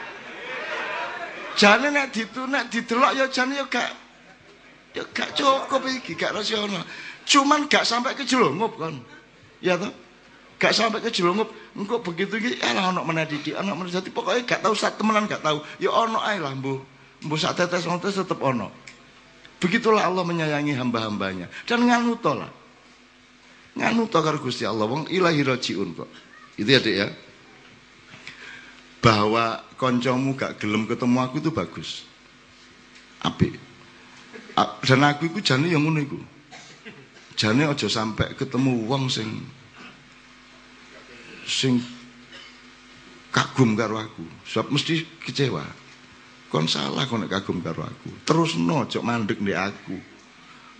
Jane 1.52 1.88
nek 1.92 2.06
ditu 2.12 2.48
nek 2.48 2.72
didelok 2.72 3.12
ya 3.12 3.24
jane 3.28 3.60
ya 3.60 3.64
gak 3.68 3.88
ya 4.96 5.04
gak 5.12 5.36
cukup 5.36 5.84
iki, 5.88 6.16
gak 6.16 6.32
rasional. 6.32 6.80
Cuman 7.28 7.68
gak 7.68 7.84
sampai 7.84 8.16
ke 8.16 8.24
jelungup 8.24 8.80
kan. 8.80 8.96
Ya 9.60 9.76
toh? 9.76 9.92
Gak 10.56 10.72
sampai 10.72 11.04
ke 11.04 11.12
jelungup. 11.12 11.52
Engko 11.76 12.00
begitu 12.00 12.40
iki 12.40 12.60
ala 12.64 12.92
ono 12.92 13.04
meneh 13.04 13.28
didik, 13.28 13.56
ono 13.56 13.76
meneh 13.76 13.92
dadi 13.92 14.08
pokoke 14.08 14.48
gak 14.48 14.64
tahu 14.64 14.72
sak 14.72 14.96
temenan 14.96 15.28
gak 15.28 15.44
tahu. 15.44 15.60
Ya 15.76 15.92
ono 15.92 16.20
ae 16.24 16.40
lah, 16.40 16.56
Mbuh. 16.56 16.80
Mbuh 17.28 17.38
sak 17.38 17.60
tetes 17.60 17.84
tetes 17.84 18.16
tetep 18.16 18.40
ono. 18.40 18.72
Begitulah 19.62 20.02
Allah 20.02 20.26
menyayangi 20.26 20.74
hamba-hambanya. 20.74 21.46
Dan 21.68 21.86
nganuto 21.86 22.34
lah. 22.34 22.50
Nganuto 23.78 24.18
karo 24.18 24.42
Gusti 24.42 24.66
Allah. 24.66 24.90
Wong 24.90 25.06
ilahi 25.06 25.46
rajiun 25.46 25.94
kok. 25.94 26.10
Itu 26.58 26.66
ya, 26.66 26.80
Dik 26.82 26.96
ya. 26.98 27.06
Bahwa 29.02 29.58
koncomu 29.74 30.38
gak 30.38 30.62
gelem 30.62 30.86
ketemu 30.86 31.18
aku 31.18 31.42
itu 31.42 31.50
bagus. 31.50 32.06
Apik. 33.22 33.58
Dan 34.86 35.02
aku 35.02 35.26
iku 35.26 35.42
jane 35.42 35.74
yang 35.74 35.82
ngono 35.82 35.98
iku. 35.98 36.18
Jane 37.34 37.66
aja 37.66 37.88
sampai 37.88 38.36
ketemu 38.38 38.86
wong 38.86 39.08
sing 39.10 39.26
sing 41.48 41.82
kagum 43.32 43.74
karo 43.74 43.98
aku. 43.98 44.22
Sebab 44.46 44.70
mesti 44.70 45.02
kecewa. 45.24 45.64
Kon 46.52 46.68
salah 46.68 47.08
kon 47.08 47.24
kagum 47.26 47.64
karo 47.64 47.82
aku. 47.82 48.12
Terus 48.22 48.60
no 48.60 48.84
cok 48.84 49.02
mandek 49.02 49.40
di 49.40 49.56
aku. 49.56 49.96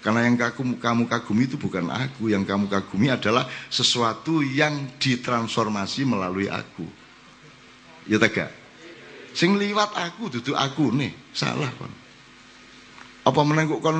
Karena 0.03 0.27
yang 0.27 0.35
kamu, 0.35 0.83
kamu 0.83 1.03
kagumi 1.07 1.47
itu 1.47 1.57
bukan 1.57 1.87
aku. 1.89 2.27
Yang 2.29 2.51
kamu 2.51 2.67
kagumi 2.67 3.09
adalah 3.09 3.47
sesuatu 3.71 4.43
yang 4.43 4.99
ditransformasi 4.99 6.03
melalui 6.05 6.51
aku. 6.51 6.85
Ya 8.07 8.19
tak 8.19 8.51
Sing 9.33 9.57
liwat 9.57 9.97
aku 9.97 10.29
duduk 10.29 10.57
aku 10.57 10.93
nih. 10.93 11.13
Salah 11.33 11.71
kon. 11.81 11.93
Apa 13.25 13.41
menengok 13.47 13.81
kon 13.81 13.99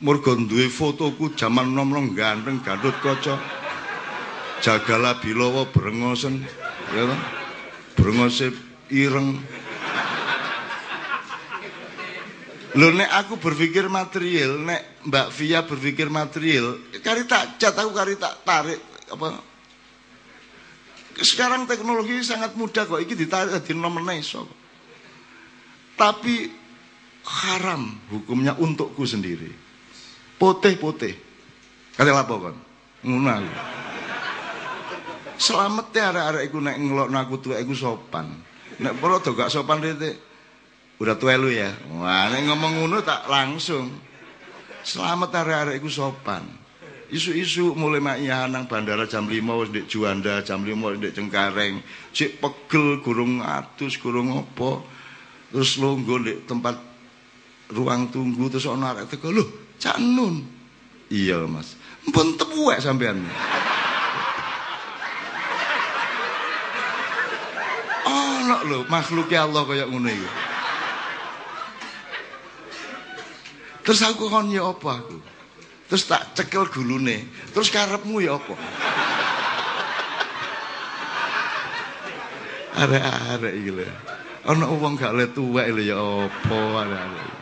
Murgon 0.00 0.48
duwe 0.48 0.72
fotoku 0.72 1.36
zaman 1.36 1.76
nom-nom 1.76 2.16
ganteng 2.16 2.64
gandut 2.64 2.96
kaca. 3.04 3.36
Jagala 4.64 5.20
bilawa 5.20 5.68
brengosen, 5.68 6.40
ya 6.92 7.04
to? 7.04 7.16
Brengose 8.00 8.48
ireng. 8.88 9.36
Lho 12.76 12.88
nek 12.96 13.10
aku 13.12 13.36
berpikir 13.36 13.92
material, 13.92 14.56
nek 14.62 15.04
Mbak 15.04 15.28
Via 15.36 15.60
berpikir 15.68 16.08
material, 16.08 16.80
kari 17.02 17.28
tak 17.28 17.60
cat 17.60 17.76
aku 17.76 17.90
kari 17.92 18.14
tak 18.16 18.40
tarik 18.46 18.80
apa 19.10 19.49
sekarang 21.20 21.68
teknologi 21.68 22.20
sangat 22.24 22.56
mudah 22.56 22.84
kok 22.88 23.00
iki 23.00 23.14
ditarik 23.16 23.60
di 23.64 23.72
nomor 23.76 24.04
iso. 24.16 24.48
Tapi 25.96 26.48
haram 27.24 27.92
hukumnya 28.08 28.56
untukku 28.56 29.04
sendiri 29.04 29.52
putih-putih. 30.40 31.14
Kate 31.92 32.10
lapo. 32.16 32.40
Selamat 35.40 35.86
ya 35.92 36.12
arek-arek 36.12 36.42
iku 36.48 36.58
nek 36.60 36.76
ngelokno 36.80 37.16
aku 37.16 37.36
tuwek 37.40 37.60
iku 37.64 37.76
sopan. 37.76 38.28
Nek 38.80 38.96
para 38.96 39.20
do 39.20 39.36
gak 39.36 39.52
sopan 39.52 39.80
rete. 39.84 40.16
Udah 41.00 41.16
tuwe 41.16 41.36
lu 41.36 41.48
ya. 41.48 41.72
Wah, 41.96 42.28
nek 42.28 42.44
ngomong 42.48 42.84
ngono 42.84 43.00
tak 43.00 43.28
langsung. 43.28 43.88
Selamat 44.84 45.32
arek-arek 45.32 45.80
iku 45.80 45.88
sopan. 45.92 46.59
Isu-isu 47.10 47.74
mulai 47.74 47.98
mak 47.98 48.22
nang 48.46 48.70
bandara 48.70 49.02
jam 49.02 49.26
5 49.26 49.34
wis 49.34 49.68
ndek 49.74 49.86
Juanda, 49.90 50.46
jam 50.46 50.62
5 50.62 50.78
wis 50.78 50.98
ndek 51.02 51.14
Cengkareng. 51.18 51.82
Cek 52.14 52.38
pegel 52.38 53.02
gurung 53.02 53.42
atus, 53.42 53.98
gurung 53.98 54.30
apa. 54.30 54.78
Terus 55.50 55.82
longgo 55.82 56.22
ndek 56.22 56.46
tempat 56.46 56.78
ruang 57.74 58.14
tunggu 58.14 58.46
terus 58.46 58.70
ana 58.70 58.94
arek 58.94 59.10
teko. 59.10 59.34
Loh, 59.34 59.74
Cak. 59.82 59.98
Iya, 61.10 61.42
Mas. 61.50 61.74
Mpun 62.06 62.38
tepuek 62.38 62.78
sampean. 62.78 63.18
Ono 68.06 68.56
lho 68.70 68.78
makhluke 68.86 69.34
Allah 69.34 69.66
kaya 69.66 69.90
ngono. 69.90 70.14
Terus 73.82 74.00
aku 74.06 74.30
kon 74.30 74.54
ya 74.54 74.70
apa 74.70 75.02
aku? 75.02 75.39
Terus 75.90 76.06
tak 76.06 76.38
cekel 76.38 76.70
gulune. 76.70 77.26
Terus 77.50 77.68
karepmu 77.74 78.22
ya 78.22 78.38
apa? 78.38 78.54
Arek-arek 82.78 83.54
iki 83.58 83.70
lho. 83.74 83.84
Ana 84.46 84.70
wong 84.70 84.94
gak 84.94 85.18
le 85.18 85.26
tuwek 85.34 85.66
lho 85.74 85.82
ya 85.82 85.98
apa 85.98 86.58
arek-arek. 86.86 87.40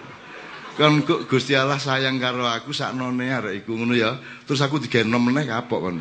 kan 0.78 1.02
kok 1.02 1.26
Gusti 1.26 1.58
Allah 1.58 1.82
sayang 1.82 2.22
karo 2.22 2.46
aku 2.46 2.70
saknone 2.70 3.26
arek 3.26 3.66
iku 3.66 3.74
ngono 3.74 3.98
ya 3.98 4.14
terus 4.46 4.62
aku 4.62 4.78
digenom 4.78 5.18
meneh 5.18 5.42
kapok 5.42 5.90
kon 5.90 5.98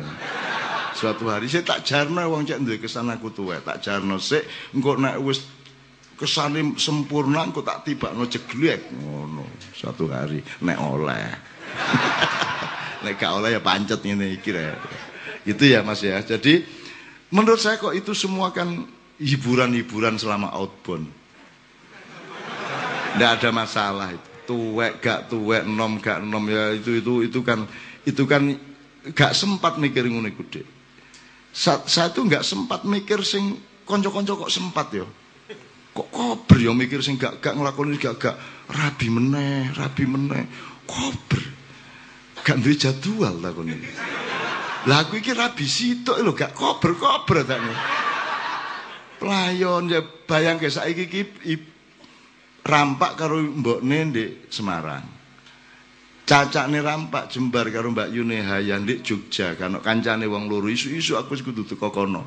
suatu 0.94 1.26
hari 1.26 1.50
saya 1.50 1.66
tak 1.66 1.82
jarno 1.82 2.22
wong 2.30 2.46
cek 2.46 2.62
duwe 2.62 2.78
kesan 2.78 3.10
aku 3.10 3.34
tuwe 3.34 3.58
tak 3.58 3.82
jarno 3.82 4.22
sik 4.22 4.46
engko 4.70 4.94
nek 4.94 5.18
wis 5.18 5.42
kesane 6.14 6.78
sempurna 6.78 7.42
engko 7.50 7.66
tak 7.66 7.90
tibakno 7.90 8.30
jeglek 8.30 8.86
ngono 9.02 9.50
suatu 9.74 10.06
hari 10.14 10.38
nek 10.62 10.78
oleh 10.78 11.26
nek 13.04 13.14
gak 13.18 13.32
oleh 13.32 13.54
ya 13.56 13.60
pancet 13.62 14.00
ngene 14.02 14.38
iki 14.38 14.50
itu 15.48 15.64
ya 15.64 15.80
Mas 15.86 16.02
ya 16.04 16.20
jadi 16.20 16.66
menurut 17.32 17.60
saya 17.60 17.78
kok 17.78 17.94
itu 17.94 18.12
semua 18.12 18.50
kan 18.50 18.86
hiburan-hiburan 19.18 20.18
selama 20.18 20.50
outbound 20.54 21.08
tidak 23.14 23.30
ada 23.42 23.50
masalah 23.50 24.08
itu 24.14 24.28
tuwek 24.48 25.04
gak 25.04 25.28
tuwek 25.28 25.68
nom 25.68 26.00
gak 26.00 26.24
nom 26.24 26.48
ya 26.48 26.72
itu 26.72 27.04
itu 27.04 27.28
itu 27.28 27.44
kan 27.44 27.68
itu 28.08 28.24
kan 28.24 28.56
gak 29.12 29.36
sempat 29.36 29.76
mikir 29.76 30.08
ngono 30.08 30.32
iku 30.32 30.40
Dik. 30.48 30.66
Saya 31.52 32.08
tuh 32.08 32.24
gak 32.24 32.40
sempat 32.40 32.88
mikir 32.88 33.20
sing 33.20 33.60
konco-konco 33.84 34.48
kok 34.48 34.52
sempat 34.52 34.88
ya. 34.96 35.04
Kok 35.92 36.08
kober 36.08 36.56
ya 36.56 36.72
mikir 36.72 37.04
sing 37.04 37.20
gak 37.20 37.44
gak 37.44 37.60
nglakoni 37.60 38.00
gak 38.00 38.16
gak 38.16 38.36
rabi 38.72 39.12
meneh, 39.12 39.68
rabi 39.76 40.04
meneh. 40.08 40.44
Kober. 40.88 41.57
Gak 42.48 42.64
duwe 42.64 42.80
jadwal 42.80 43.36
takon 43.44 43.68
iki. 43.68 43.92
Lah 44.88 45.04
aku 45.04 45.20
iki 45.20 45.36
rabi 45.36 45.68
sitok 45.68 46.16
lho 46.24 46.32
gak 46.32 46.56
kober-kober 46.56 47.44
tak 47.44 47.60
Pelayon 49.20 49.92
ya 49.92 50.00
bayangke 50.00 50.72
saiki 50.72 51.04
iki 51.04 51.60
rampak 52.64 53.20
karo 53.20 53.36
mbokne 53.36 53.98
ndek 54.08 54.30
Semarang. 54.48 55.04
Cacakne 56.24 56.80
rampak 56.80 57.28
jembar 57.28 57.68
karo 57.68 57.92
Mbak 57.92 58.16
Yune 58.16 58.40
Hayan 58.40 58.88
ndek 58.88 59.04
Jogja, 59.04 59.52
kan 59.56 59.76
kancane 59.84 60.24
wong 60.24 60.48
loro 60.48 60.72
isu-isu 60.72 61.20
aku 61.20 61.36
wis 61.36 61.44
kudu 61.44 61.68
teko 61.68 61.92
kono. 61.92 62.24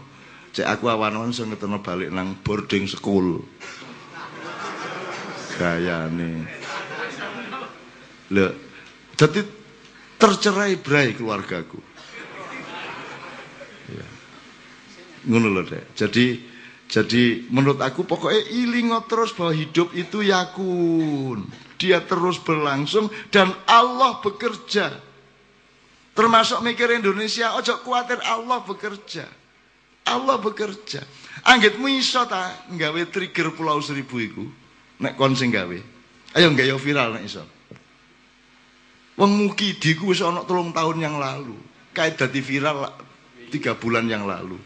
Cek 0.52 0.68
aku 0.68 0.85
awan-awan 0.91 1.34
iso 1.34 1.48
ngeteno 1.49 1.81
balik 1.81 2.14
nang 2.14 2.38
boarding 2.45 2.85
school. 2.85 3.41
Gayane. 5.57 6.45
Lho, 8.35 8.45
dadi 9.15 9.60
tercerai 10.22 10.77
berai 10.77 11.18
keluargaku. 11.18 11.81
Ya. 13.89 14.07
Ngono. 15.26 15.65
Jadi 15.98 16.52
jadi 16.91 17.48
menurut 17.48 17.80
aku 17.80 18.03
pokoknya 18.03 18.52
ilingo 18.52 18.99
terus 19.07 19.31
bahwa 19.34 19.56
hidup 19.56 19.95
itu 19.98 20.22
yakun. 20.22 21.48
Dia 21.81 22.03
terus 22.06 22.38
berlangsung 22.38 23.10
dan 23.34 23.49
Allah 23.65 24.22
bekerja. 24.22 24.91
Termasuk 26.11 26.60
mikir 26.60 26.91
Indonesia, 26.91 27.56
ojo 27.56 27.80
khawatir 27.81 28.19
Allah 28.22 28.60
bekerja. 28.68 29.23
Allah 30.03 30.35
bekerja. 30.38 31.02
Anggitmu 31.48 31.88
iso 31.95 32.27
ta 32.27 32.68
nggawe 32.69 33.07
trigger 33.07 33.56
Pulau 33.56 33.80
Seribu 33.80 34.19
iku. 34.19 34.43
Nek 34.99 35.15
kon 35.15 35.34
sing 35.34 35.49
gawe. 35.49 35.80
Ayo 36.35 36.48
nggayo 36.52 36.76
viral 36.76 37.15
nek 37.15 37.23
iso. 37.23 37.41
Wong 39.22 39.38
Mukidi 39.38 39.93
ku 39.93 40.10
wis 40.10 40.26
ana 40.26 40.41
telung 40.49 40.73
tahun 40.73 40.98
yang 40.98 41.22
lalu. 41.22 41.53
Kayak 41.93 42.26
dadi 42.26 42.41
viral 42.41 42.89
tiga 43.53 43.77
bulan 43.77 44.10
yang 44.10 44.26
lalu. 44.26 44.57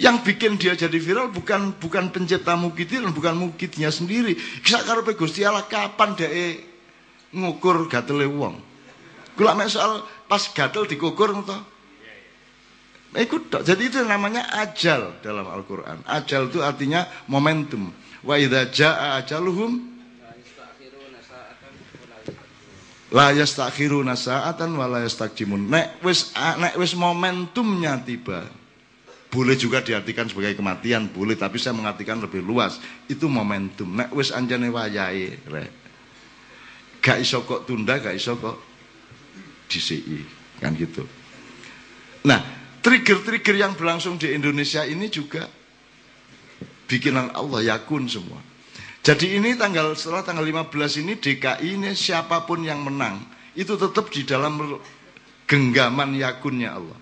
Yang 0.00 0.16
bikin 0.24 0.56
dia 0.56 0.72
jadi 0.72 0.96
viral 0.96 1.28
bukan 1.28 1.76
bukan 1.76 2.08
pencipta 2.08 2.56
Mukidi 2.56 2.96
dan 2.96 3.12
bukan 3.12 3.36
Mukidnya 3.36 3.92
sendiri. 3.92 4.32
Kisah 4.64 4.80
karepe 4.80 5.12
Gusti 5.12 5.44
Allah 5.44 5.68
kapan 5.68 6.16
dia 6.16 6.56
ngukur 7.36 7.92
gatele 7.92 8.24
wong. 8.24 8.56
Kula 9.36 9.52
mek 9.52 9.68
soal 9.68 10.00
pas 10.24 10.40
gatel 10.40 10.88
dikukur 10.88 11.36
ngono 11.36 11.76
Ikut 13.16 13.48
dok. 13.48 13.62
Jadi 13.64 13.88
itu 13.88 14.04
namanya 14.04 14.44
ajal 14.60 15.24
dalam 15.24 15.48
Al-Quran. 15.48 16.04
Ajal 16.04 16.52
itu 16.52 16.60
artinya 16.60 17.08
momentum. 17.32 17.88
Wa 18.20 18.36
idza 18.36 18.68
jaa 18.68 19.16
ajaluhum 19.24 19.95
la 23.12 23.30
yastakhiruna 23.34 24.18
sa'atan 24.18 24.74
wa 24.74 24.86
la. 24.90 25.06
Nek 25.06 25.86
wis 26.02 26.32
nek 26.34 26.74
wis 26.78 26.92
momentumnya 26.98 28.00
tiba. 28.02 28.46
Boleh 29.26 29.58
juga 29.58 29.82
diartikan 29.82 30.30
sebagai 30.30 30.56
kematian, 30.56 31.10
boleh 31.10 31.36
tapi 31.36 31.58
saya 31.58 31.76
mengartikan 31.76 32.22
lebih 32.22 32.40
luas. 32.40 32.78
Itu 33.10 33.26
momentum. 33.26 33.98
Nek 33.98 34.14
wis 34.14 34.30
anjane 34.32 34.70
wayahe, 34.70 35.42
rek. 35.50 35.70
Gak 37.02 37.22
iso 37.22 37.42
kok 37.46 37.66
tunda, 37.68 37.98
gak 37.98 38.16
iso 38.16 38.38
kok 38.38 38.56
kan 40.62 40.72
gitu. 40.78 41.02
Nah, 42.26 42.40
trigger-trigger 42.80 43.56
yang 43.58 43.74
berlangsung 43.74 44.16
di 44.16 44.30
Indonesia 44.32 44.86
ini 44.86 45.10
juga 45.10 45.46
bikinan 46.86 47.34
Allah 47.34 47.76
yakun 47.76 48.06
semua. 48.06 48.40
Jadi 49.06 49.38
ini 49.38 49.54
tanggal 49.54 49.94
setelah 49.94 50.26
tanggal 50.26 50.42
15 50.42 51.06
ini 51.06 51.14
DKI 51.14 51.78
ini 51.78 51.94
siapa 51.94 52.42
pun 52.42 52.66
yang 52.66 52.82
menang 52.82 53.22
itu 53.54 53.78
tetap 53.78 54.10
di 54.10 54.26
dalam 54.26 54.58
genggaman 55.46 56.10
yakunnya 56.18 56.74
Allah. 56.74 56.98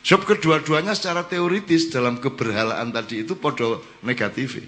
Sebab 0.00 0.24
kedua-duanya 0.24 0.96
secara 0.96 1.28
teoritis 1.28 1.92
dalam 1.92 2.16
keberhalaan 2.16 2.96
tadi 2.96 3.28
itu 3.28 3.36
podo 3.36 3.84
negatif. 4.00 4.64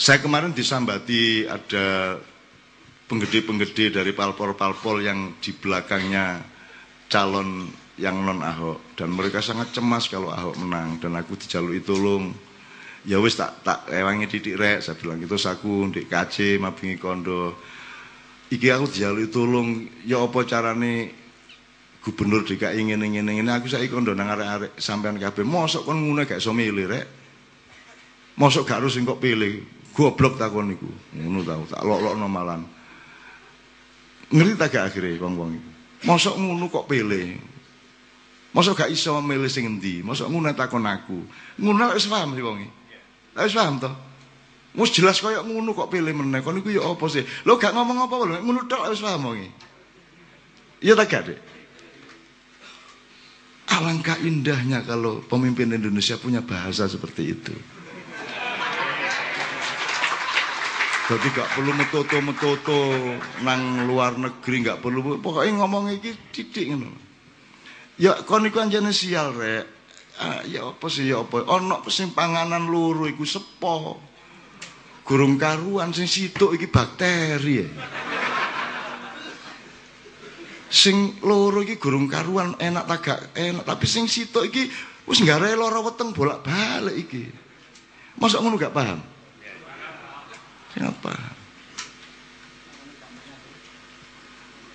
Saya 0.00 0.24
kemarin 0.24 0.56
disambati 0.56 1.44
ada 1.44 2.16
penggede-penggede 3.12 3.92
dari 4.00 4.16
palpol-palpol 4.16 5.04
yang 5.04 5.36
di 5.44 5.52
belakangnya 5.52 6.40
calon 7.12 7.68
yang 8.00 8.16
non 8.24 8.40
Ahok 8.40 8.96
dan 8.96 9.12
mereka 9.12 9.44
sangat 9.44 9.76
cemas 9.76 10.08
kalau 10.08 10.32
Ahok 10.32 10.56
menang 10.56 10.96
dan 10.96 11.20
aku 11.20 11.36
dijalui 11.36 11.84
tolong 11.84 12.32
ya 13.06 13.18
wis 13.18 13.34
tak 13.34 13.62
tak 13.66 13.90
ewangi 13.90 14.30
titik 14.30 14.58
rek. 14.58 14.82
Saya 14.82 14.98
bilang 14.98 15.18
itu 15.18 15.34
saku 15.34 15.90
di 15.90 16.06
KC 16.06 16.58
mabingi 16.62 16.96
kondo. 16.98 17.56
Iki 18.52 18.68
aku 18.68 18.84
dijalui 18.92 19.32
tolong 19.32 19.88
ya 20.04 20.20
apa 20.20 20.44
carane 20.44 21.08
gubernur 22.02 22.42
DKI 22.44 22.82
ingin 22.82 23.00
ingin 23.00 23.30
ingin 23.30 23.48
aku 23.48 23.70
saya 23.70 23.86
kondo 23.88 24.12
nang 24.12 24.28
arek-arek 24.28 24.76
sampean 24.76 25.16
kabeh 25.16 25.46
mosok 25.46 25.86
kon 25.86 26.02
ngono 26.02 26.26
gak 26.26 26.42
iso 26.42 26.52
milih 26.52 26.90
rek? 26.90 27.06
Mosok 28.36 28.68
gak 28.68 28.82
harus 28.82 28.98
kok 28.98 29.22
pilih? 29.22 29.62
Goblok 29.92 30.36
takon 30.36 30.72
niku? 30.72 30.88
Ngono 31.16 31.40
tau 31.46 31.64
tak 31.64 31.80
lok-lokno 31.84 32.26
malan 32.28 32.62
ngerti 34.32 34.56
tak 34.56 34.68
gak 34.72 34.84
akhirnya 34.88 35.20
wong-wong 35.20 35.50
iku 35.60 35.70
mosok 36.08 36.34
ngono 36.40 36.66
kok 36.72 36.88
pilih? 36.88 37.38
Mosok 38.52 38.84
gak 38.84 38.90
iso 38.92 39.16
milih 39.24 39.48
sing 39.48 39.64
endi? 39.64 40.04
Mosok 40.04 40.28
ngono 40.28 40.52
takon 40.52 40.84
aku? 40.84 41.24
Ngono 41.56 41.96
wis 41.96 42.04
paham 42.10 42.36
sih 42.36 42.44
wong 42.44 42.58
Lah 43.32 43.48
wis 43.48 43.56
paham 43.56 43.80
to? 43.80 43.90
Wis 44.76 44.92
jelas 44.92 45.20
kaya 45.20 45.44
ngono 45.44 45.72
kok 45.76 45.92
pilih 45.92 46.12
meneh. 46.12 46.40
Kon 46.44 46.60
iku 46.60 46.72
ya 46.72 46.84
apa 46.84 47.04
sih? 47.08 47.24
Lho 47.44 47.56
gak 47.56 47.76
ngomong 47.76 48.08
apa 48.08 48.14
lho, 48.24 48.36
ngono 48.40 48.64
tok 48.68 48.92
wis 48.92 49.00
paham 49.00 49.32
iki. 49.36 49.48
Iya 50.82 50.98
tak 50.98 51.08
gak, 51.08 51.38
Alangkah 53.72 54.20
indahnya 54.20 54.84
kalau 54.84 55.24
pemimpin 55.24 55.72
Indonesia 55.72 56.20
punya 56.20 56.44
bahasa 56.44 56.84
seperti 56.90 57.32
itu. 57.32 57.54
Jadi 61.08 61.26
gak 61.32 61.48
perlu 61.56 61.72
metoto-metoto 61.76 62.80
nang 63.44 63.88
luar 63.88 64.16
negeri 64.16 64.64
gak 64.64 64.80
perlu 64.84 65.20
pokoknya 65.20 65.60
ngomong 65.60 65.88
iki 66.00 66.12
titik 66.32 66.68
ngono. 66.72 66.92
Ya 67.96 68.16
kon 68.24 68.44
iku 68.44 68.60
anjene 68.60 68.92
sial 68.92 69.32
rek 69.36 69.64
ah, 70.20 70.40
ya 70.44 70.74
apa 70.74 70.86
sih 70.90 71.08
ya 71.08 71.24
apa? 71.24 71.46
Ana 71.48 71.80
sing 71.88 72.12
panganan 72.12 72.68
loro 72.68 73.08
iku 73.08 73.24
sepo. 73.24 74.00
Gurung 75.02 75.40
karuan 75.40 75.94
sing 75.94 76.06
situk 76.06 76.54
iki 76.56 76.68
bakteri 76.68 77.54
ya. 77.64 77.68
sing 80.72 81.20
loro 81.20 81.60
iki 81.60 81.76
gurung 81.76 82.08
karuan 82.08 82.56
enak 82.56 82.84
tagak 82.88 83.18
enak. 83.36 83.64
Tapi 83.64 83.86
sing 83.86 84.08
situk 84.08 84.48
iki 84.48 84.68
wis 85.06 85.20
nggare 85.20 85.52
lara 85.54 85.80
weteng 85.84 86.16
bolak-balik 86.16 86.96
iki. 86.96 87.28
Masa 88.16 88.40
ngono 88.40 88.60
gak 88.60 88.76
paham? 88.76 89.00
Sing 90.72 90.84
apa? 90.88 91.12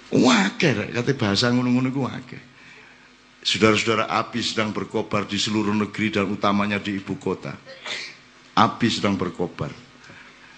Wakil, 0.08 0.96
kata 0.96 1.12
bahasa 1.20 1.52
ngono-ngono 1.52 1.92
ku 1.92 2.08
wakil. 2.08 2.47
Saudara-saudara 3.48 4.12
api 4.12 4.44
sedang 4.44 4.76
berkobar 4.76 5.24
di 5.24 5.40
seluruh 5.40 5.72
negeri 5.72 6.12
dan 6.12 6.28
utamanya 6.28 6.84
di 6.84 7.00
ibu 7.00 7.16
kota. 7.16 7.56
Api 8.60 8.88
sedang 8.92 9.16
berkobar. 9.16 9.72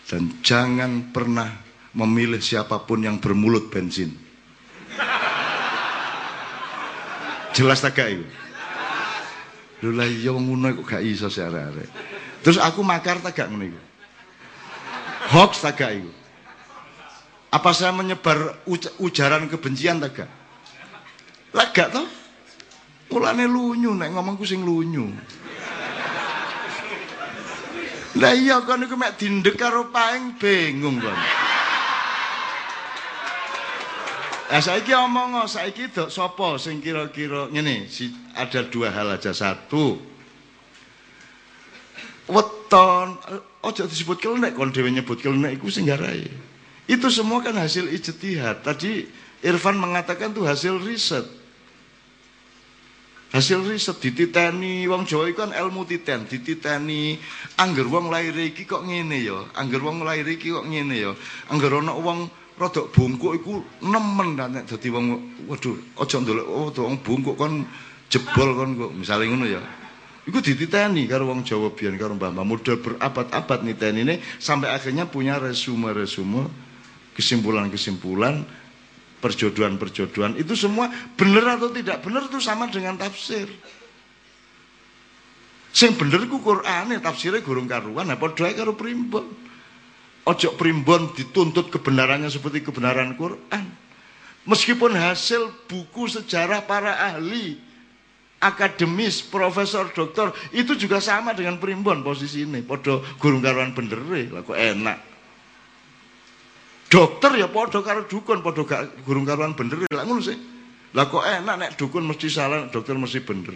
Dan 0.10 0.42
jangan 0.42 1.14
pernah 1.14 1.54
memilih 1.94 2.42
siapa 2.42 2.82
pun 2.90 3.06
yang 3.06 3.22
bermulut 3.22 3.70
bensin. 3.70 4.10
Jelas 7.54 7.78
tak 7.78 7.94
gak 7.94 8.10
Lho 9.86 9.94
lah 9.94 10.10
iya 10.10 10.34
ngono 10.34 10.82
kok 10.82 10.98
gak 10.98 11.04
iso 11.06 11.30
arek 11.30 11.88
Terus 12.42 12.58
aku 12.58 12.82
makar 12.82 13.22
tak 13.22 13.38
gak 13.38 13.54
ngono 13.54 13.70
Hoax 15.30 15.62
tak 15.62 15.78
gak 15.78 15.94
Apa 17.54 17.70
saya 17.70 17.94
menyebar 17.94 18.66
ujaran 18.98 19.46
kebencian 19.46 20.02
tak 20.02 20.26
gak? 20.26 20.32
Lah 21.54 21.70
gak 21.70 21.94
toh? 21.94 22.09
Mulane 23.10 23.50
lunyu 23.50 23.98
nek 23.98 24.14
ngomongku 24.14 24.46
sing 24.46 24.62
lunyu. 24.62 25.10
Lah 28.22 28.34
iya 28.34 28.62
kon 28.66 28.86
iku 28.86 28.98
mek 28.98 29.18
dindek 29.18 29.58
karo 29.58 29.90
paeng 29.90 30.38
bingung 30.38 30.98
kon. 31.02 31.20
Lah 34.50 34.62
saiki 34.62 34.94
omong 34.98 35.46
saiki 35.46 35.94
dok 35.94 36.10
sapa 36.10 36.58
sing 36.58 36.82
kira-kira 36.82 37.50
ngene 37.54 37.86
si, 37.86 38.10
ada 38.34 38.66
dua 38.66 38.90
hal 38.90 39.14
aja 39.14 39.30
satu. 39.30 39.98
Weton 42.30 43.08
ojo 43.62 43.84
disebut 43.90 44.18
kelenek 44.22 44.54
kon 44.54 44.74
dhewe 44.74 44.90
nyebut 44.90 45.22
kelenek 45.22 45.58
iku 45.58 45.70
sing 45.70 45.86
garai. 45.86 46.26
Itu 46.90 47.14
semua 47.14 47.46
kan 47.46 47.58
hasil 47.58 47.90
ijtihad. 47.94 48.66
Tadi 48.66 49.06
Irfan 49.46 49.78
mengatakan 49.78 50.34
tuh 50.34 50.50
hasil 50.50 50.82
riset. 50.82 51.39
Hasil 53.30 53.62
riset 53.62 54.02
dititeni 54.02 54.90
wong 54.90 55.06
Jawa 55.06 55.30
iku 55.30 55.46
kan 55.46 55.54
ilmu 55.54 55.86
titen, 55.86 56.26
dititeni 56.26 57.14
angger 57.62 57.86
wong 57.86 58.10
lair 58.10 58.34
iki 58.34 58.66
kok 58.66 58.82
ngene 58.90 59.22
ya, 59.22 59.46
angger 59.54 59.86
wong 59.86 60.02
lair 60.02 60.26
iki 60.26 60.50
kok 60.50 60.66
ngene 60.66 60.96
ya. 60.98 61.14
Angger 61.54 61.78
ana 61.78 61.94
wong 61.94 62.26
rodok 62.58 62.90
bungkuk 62.90 63.38
iku 63.38 63.62
nemen 63.86 64.34
nek 64.34 64.66
dadi 64.66 64.90
wong 64.90 65.06
waduh 65.46 65.78
aja 66.02 66.18
ndelok 66.18 66.48
oh 66.50 66.74
wong 66.74 67.06
bungkuk 67.06 67.38
kon 67.38 67.70
jebol 68.10 68.50
kon 68.58 68.72
kok 68.74 68.92
misale 68.98 69.30
ngono 69.30 69.46
ya. 69.46 69.62
Iku 70.26 70.42
dititeni 70.42 71.06
karo 71.06 71.30
wong 71.30 71.46
Jawa 71.46 71.70
biyen 71.70 72.02
karo 72.02 72.18
mbah-mbah 72.18 72.42
model 72.42 72.82
berabad-abad 72.82 73.62
nitenine 73.62 74.26
sampai 74.42 74.74
akhirnya 74.74 75.06
punya 75.06 75.38
resume-resume 75.38 76.50
kesimpulan-kesimpulan 77.14 78.42
perjodohan-perjodohan 79.20 80.40
itu 80.40 80.56
semua 80.56 80.90
benar 81.20 81.60
atau 81.60 81.70
tidak 81.70 82.02
benar 82.02 82.26
itu 82.26 82.40
sama 82.40 82.72
dengan 82.72 82.96
tafsir. 82.96 83.48
Sing 85.70 85.94
bener 85.94 86.26
ku 86.26 86.42
Qur'ane 86.42 86.98
tafsirnya 86.98 87.46
gurung 87.46 87.70
karuan 87.70 88.10
apa 88.10 88.34
doa 88.34 88.50
karo 88.56 88.74
primbon. 88.74 89.30
Ojo 90.26 90.50
primbon 90.58 91.14
dituntut 91.14 91.70
kebenarannya 91.70 92.30
seperti 92.30 92.66
kebenaran 92.66 93.14
Quran. 93.14 93.66
Meskipun 94.50 94.98
hasil 94.98 95.70
buku 95.70 96.10
sejarah 96.10 96.66
para 96.66 97.14
ahli 97.14 97.60
akademis, 98.40 99.22
profesor, 99.22 99.92
doktor 99.92 100.32
itu 100.56 100.74
juga 100.74 101.04
sama 101.04 101.36
dengan 101.36 101.60
primbon 101.60 102.02
posisi 102.02 102.48
ini. 102.48 102.66
Podo 102.66 103.04
gurung 103.22 103.44
karuan 103.44 103.76
bener 103.76 104.00
lah 104.02 104.42
kok 104.42 104.58
enak. 104.58 105.09
Dokter 106.90 107.38
ya 107.38 107.48
padha 107.48 107.86
karo 107.86 108.10
dukun, 108.10 108.42
padha 108.42 108.66
gak 108.66 109.06
gurung 109.06 109.22
karuan 109.22 109.54
bener 109.54 109.86
lah 109.94 110.10
ngono 110.10 110.26
sih. 110.26 110.38
Lah 110.98 111.06
kok 111.06 111.22
enak 111.22 111.56
nek 111.62 111.72
dukun 111.78 112.02
mesti 112.02 112.34
salah, 112.34 112.66
dokter 112.74 112.98
mesti 112.98 113.22
bener. 113.22 113.54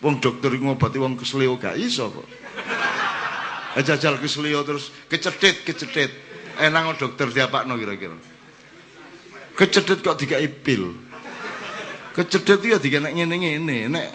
Wong 0.00 0.24
dokter 0.24 0.48
ngobati 0.56 0.96
wong 0.96 1.20
kesleo 1.20 1.60
gak 1.60 1.76
iso 1.76 2.08
kok. 2.08 2.26
Eh, 3.76 3.84
jajal 3.84 4.16
kesleo 4.16 4.64
terus 4.64 4.88
kecedit 5.04 5.68
kecedit. 5.68 6.12
Enang 6.60 6.96
dokter 6.96 7.28
diapakno 7.28 7.76
kira-kira. 7.76 8.16
Kecedit 9.52 10.00
kok 10.00 10.16
dikai 10.16 10.48
pil. 10.48 10.96
Kecedit 12.16 12.60
ya 12.64 12.80
dikene 12.80 13.12
ngene-ngene. 13.12 13.92
Nek 13.92 14.06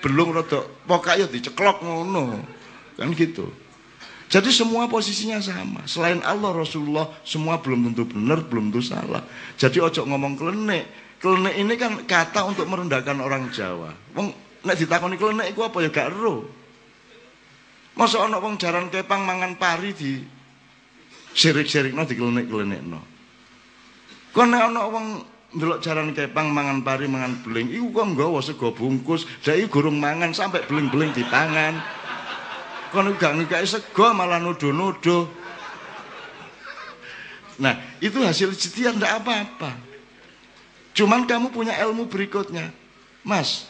belum 0.00 0.32
rada 0.32 0.64
pokoke 0.64 1.12
ya 1.12 1.28
diceklok 1.28 1.84
ngono. 1.84 2.40
Kan 2.96 3.12
gitu. 3.12 3.67
Jadi 4.28 4.52
semua 4.52 4.84
posisinya 4.92 5.40
sama. 5.40 5.88
Selain 5.88 6.20
Allah 6.20 6.52
Rasulullah 6.52 7.08
semua 7.24 7.56
belum 7.64 7.88
tentu 7.90 8.04
benar, 8.04 8.44
belum 8.44 8.68
tentu 8.68 8.84
salah. 8.84 9.24
Jadi 9.56 9.80
ojo 9.80 10.04
ngomong 10.04 10.36
klenik. 10.36 10.84
Klenik 11.18 11.54
ini 11.56 11.74
kan 11.80 12.04
kata 12.04 12.44
untuk 12.44 12.68
merendahkan 12.68 13.16
orang 13.24 13.48
Jawa. 13.48 13.90
Wong 14.12 14.30
nek 14.68 14.76
ditakoni 14.76 15.16
klenik 15.16 15.56
iku 15.56 15.64
apa 15.64 15.80
ya 15.80 15.88
gak 15.88 16.12
ero. 16.12 16.44
Masa 17.96 18.22
ana 18.22 18.38
wong 18.38 18.60
jaran 18.60 18.92
kepang 18.92 19.26
mangan 19.26 19.58
pari 19.58 19.90
di 19.96 20.22
sirik-sirikno 21.34 22.04
diklenik-klenikno. 22.04 23.00
Kok 24.36 24.44
nek 24.46 24.62
ana 24.70 24.86
wong 24.86 25.06
ndelok 25.56 25.80
jaran 25.80 26.12
kepang 26.12 26.52
mangan 26.52 26.84
pari 26.84 27.08
mangan 27.08 27.40
beling 27.40 27.72
iku 27.72 27.90
kok 27.96 28.06
nggawa 28.12 28.38
sego 28.44 28.76
bungkus, 28.76 29.24
dak 29.40 29.56
gurung 29.72 29.96
mangan 29.96 30.36
sampai 30.36 30.68
beling-beling 30.68 31.16
dipangan. 31.16 31.80
Kon 32.88 33.12
gak 33.20 33.36
ngekake 33.36 33.66
sego 33.68 34.16
malah 34.16 34.40
nuduh-nuduh. 34.40 35.28
Nah, 37.58 37.74
itu 37.98 38.22
hasil 38.22 38.54
ijtihad 38.54 38.96
ndak 38.96 39.24
apa-apa. 39.24 39.74
Cuman 40.94 41.26
kamu 41.26 41.50
punya 41.50 41.74
ilmu 41.84 42.06
berikutnya. 42.06 42.70
Mas, 43.26 43.66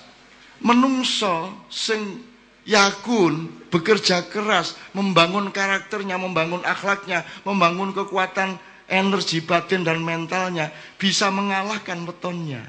menungso 0.63 1.51
sing 1.73 2.21
yakun 2.69 3.49
bekerja 3.73 4.29
keras 4.29 4.77
membangun 4.93 5.49
karakternya 5.49 6.21
membangun 6.21 6.61
akhlaknya 6.69 7.25
membangun 7.49 7.97
kekuatan 7.97 8.61
energi 8.93 9.41
batin 9.41 9.89
dan 9.89 10.05
mentalnya 10.05 10.69
bisa 11.01 11.33
mengalahkan 11.33 12.05
wetonnya 12.05 12.61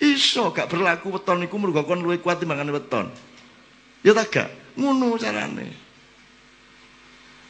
iso 0.00 0.50
gak 0.56 0.72
berlaku 0.72 1.12
weton 1.12 1.44
iku 1.44 1.60
mergo 1.60 1.84
kon 1.84 2.00
luwih 2.00 2.18
kuat 2.24 2.40
timbangane 2.40 2.72
weton 2.72 3.12
ya 4.00 4.16
tak 4.16 4.28
gak 4.32 4.48
ngono 4.78 5.18
carane 5.20 5.66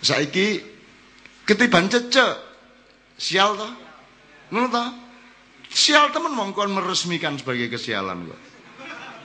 saiki 0.03 0.59
ketiban 1.47 1.87
cecek 1.87 2.33
sial 3.19 3.55
toh 3.59 3.73
ngono 4.51 4.67
toh 4.71 4.89
sial 5.73 6.11
temen 6.11 6.35
mongkon 6.35 6.75
meresmikan 6.75 7.39
sebagai 7.39 7.73
kesialan 7.73 8.27
kok 8.27 8.53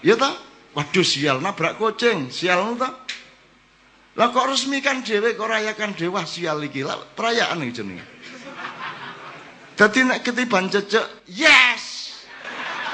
Ya 0.06 0.16
ta? 0.18 0.30
Waduh 0.78 1.06
sial 1.06 1.42
nabrak 1.42 1.82
kucing, 1.82 2.30
sial 2.30 2.78
ta? 2.78 2.94
Lah 4.18 4.34
kok 4.34 4.50
resmikan 4.50 5.02
dhewe 5.06 5.38
kok 5.38 5.50
rayakan 5.50 5.94
dewa 5.94 6.26
sial 6.26 6.62
iki. 6.66 6.82
Lah 6.86 6.98
perayaan 6.98 7.62
iki 7.66 7.74
jenenge. 7.82 8.06
Dadi 9.78 10.02
nek 10.02 10.26
ketiban 10.26 10.74
cecek, 10.74 11.30
yes. 11.30 12.18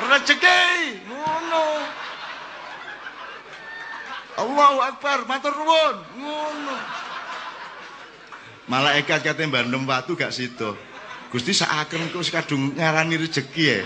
Rezeki 0.04 1.00
ngono. 1.08 1.64
Allahu 4.34 4.78
Akbar, 4.82 5.30
matur 5.30 5.54
nuwun, 5.54 5.98
ngono. 6.18 6.76
Malaikat 8.66 9.22
kate 9.22 9.44
bandem 9.46 9.84
watu 9.84 10.16
gak 10.16 10.32
sido. 10.34 10.74
Gusti 11.30 11.52
sakaken 11.52 12.14
kok 12.14 12.24
kadung 12.30 12.74
ngarani 12.78 13.20
rezeki 13.20 13.64
ya. 13.66 13.82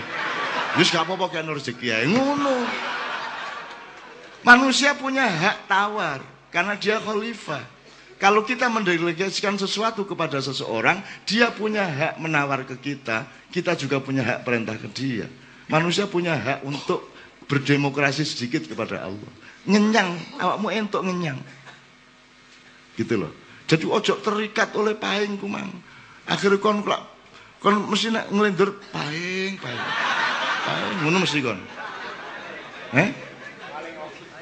Wis 0.76 0.92
gak 0.92 1.08
apa-apa 1.08 1.40
kene 1.40 1.50
rezeki 1.52 1.86
ae 1.90 2.04
ngono. 2.06 2.54
Manusia 4.46 4.94
punya 4.94 5.26
hak 5.26 5.66
tawar 5.66 6.22
karena 6.54 6.78
dia 6.78 7.02
khalifah. 7.02 7.64
Kalau 8.18 8.42
kita 8.42 8.66
mendelegasikan 8.66 9.54
sesuatu 9.54 10.02
kepada 10.02 10.42
seseorang, 10.42 10.98
dia 11.22 11.54
punya 11.54 11.86
hak 11.86 12.14
menawar 12.18 12.66
ke 12.66 12.74
kita, 12.74 13.30
kita 13.54 13.78
juga 13.78 14.02
punya 14.02 14.26
hak 14.26 14.42
perintah 14.42 14.74
ke 14.74 14.90
dia. 14.90 15.30
Manusia 15.70 16.10
punya 16.10 16.34
hak 16.34 16.66
untuk 16.66 17.14
berdemokrasi 17.46 18.26
sedikit 18.26 18.66
kepada 18.66 19.06
Allah. 19.06 19.32
Ngenyang, 19.68 20.40
awakmu 20.40 20.72
entuk 20.72 21.04
ngenyang. 21.04 21.36
Gitu 22.96 23.14
loh. 23.20 23.32
Jadi 23.68 23.84
ojo 23.84 24.16
terikat 24.24 24.72
oleh 24.80 24.96
paing 24.96 25.36
kumang. 25.36 25.68
Akhirnya 26.24 26.56
kon 26.56 26.80
kon 27.60 27.74
mesti 27.92 28.08
nak 28.08 28.32
ngelindur 28.32 28.80
paing, 28.88 29.60
paing. 29.60 29.84
Paing 30.64 30.96
ngono 31.04 31.16
mesti 31.20 31.38
kon. 31.44 31.60
Eh? 32.96 33.08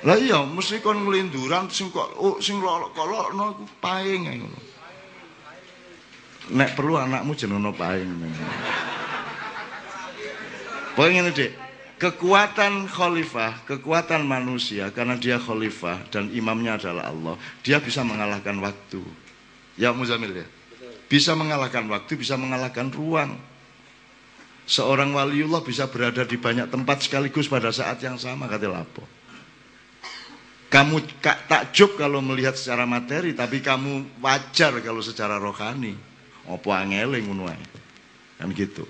Lah 0.07 0.15
iya 0.15 0.47
mesti 0.47 0.79
kon 0.79 1.03
nglinduran 1.03 1.67
sing 1.75 1.91
kok 1.91 2.15
oh, 2.23 2.39
sing 2.39 2.63
kolokno 2.63 3.59
iku 3.59 3.65
paing 3.83 4.31
ngono. 4.31 4.61
Nek 6.55 6.79
perlu 6.79 6.95
anakmu 6.95 7.35
jenenge 7.35 7.75
paing. 7.75 8.11
Pokoke 10.95 11.13
ngene, 11.13 11.29
Dik. 11.35 11.66
Kekuatan 11.97 12.93
khalifah, 12.93 13.65
kekuatan 13.65 14.29
manusia 14.29 14.93
karena 14.93 15.17
dia 15.17 15.41
khalifah 15.41 16.05
dan 16.13 16.29
imamnya 16.29 16.77
adalah 16.77 17.09
Allah, 17.09 17.41
dia 17.65 17.81
bisa 17.81 18.05
mengalahkan 18.05 18.53
waktu. 18.61 19.01
Ya 19.81 19.97
Muzamil 19.97 20.45
ya. 20.45 20.47
Bisa 21.09 21.33
mengalahkan 21.33 21.89
waktu, 21.89 22.21
bisa 22.21 22.37
mengalahkan 22.37 22.93
ruang. 22.93 23.41
Seorang 24.69 25.15
waliullah 25.17 25.65
bisa 25.65 25.89
berada 25.89 26.27
di 26.27 26.37
banyak 26.37 26.69
tempat 26.69 27.07
sekaligus 27.07 27.49
pada 27.49 27.73
saat 27.73 28.03
yang 28.05 28.21
sama 28.21 28.45
kata 28.45 28.69
lapo. 28.69 29.07
Kamu 30.67 31.01
takjub 31.49 31.97
kalau 31.97 32.19
melihat 32.21 32.59
secara 32.59 32.85
materi, 32.85 33.33
tapi 33.33 33.63
kamu 33.63 34.21
wajar 34.21 34.75
kalau 34.83 35.01
secara 35.01 35.39
rohani. 35.41 35.95
Apa 36.45 36.83
angele 36.83 37.23
ngono. 37.23 37.49
Kan 38.37 38.51
gitu. 38.53 38.85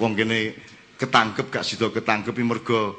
Wong 0.00 0.16
kene 0.18 0.56
ketangkep 1.04 1.46
gak 1.52 1.64
sida 1.68 1.92
ketangkep 1.92 2.32
mergo 2.40 2.96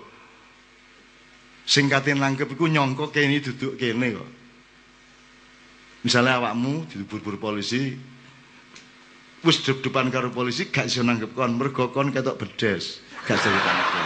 sing 1.65 1.89
kate 1.89 2.13
nangkep 2.13 2.53
iku 2.53 2.69
nyangka 2.69 3.09
kene 3.09 3.41
duduk 3.41 3.81
kene 3.81 4.13
kok. 4.13 4.29
Misalnya 6.05 6.37
awakmu 6.37 6.85
dibur-bur 6.85 7.41
polisi 7.41 7.97
wis 9.41 9.57
depan 9.65 10.13
karo 10.13 10.29
polisi 10.29 10.69
gak 10.69 10.85
iso 10.85 11.01
nangkep 11.01 11.33
kon 11.33 11.57
mergo 11.57 11.89
kon 11.89 12.13
ketok 12.13 12.37
bedes, 12.37 13.01
gak 13.25 13.41
iso 13.41 13.49
ditangkep. 13.49 14.05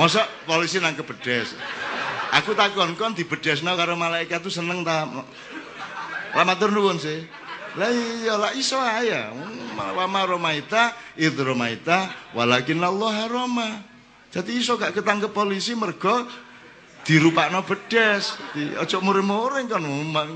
Masa 0.00 0.24
polisi 0.46 0.78
nang 0.80 0.96
kebedes. 0.96 1.52
Aku 2.40 2.56
takon 2.56 2.96
kon 2.96 3.12
dibedesno 3.12 3.74
karo 3.76 3.98
malaikat 3.98 4.40
tuh 4.40 4.52
seneng 4.52 4.86
ta? 4.86 5.04
Lah 6.32 6.44
matur 6.44 6.72
nuwun 6.72 6.96
sih. 6.96 7.24
Lah 7.78 7.90
iya 7.94 8.34
lah 8.34 8.52
iso 8.58 8.74
ae. 8.74 9.14
Wa 9.78 10.06
ma 10.10 10.26
romaita 10.26 10.98
id 11.14 11.38
romaita 11.38 12.10
walakin 12.34 12.82
Allah 12.82 13.24
haroma. 13.24 13.70
Jadi 14.34 14.58
iso 14.58 14.74
gak 14.74 14.98
ketangkep 14.98 15.30
polisi 15.30 15.78
mergo 15.78 16.26
dirupakno 17.06 17.62
bedes. 17.62 18.34
Aja 18.76 18.98
muring-muring 18.98 19.70
kan 19.70 19.86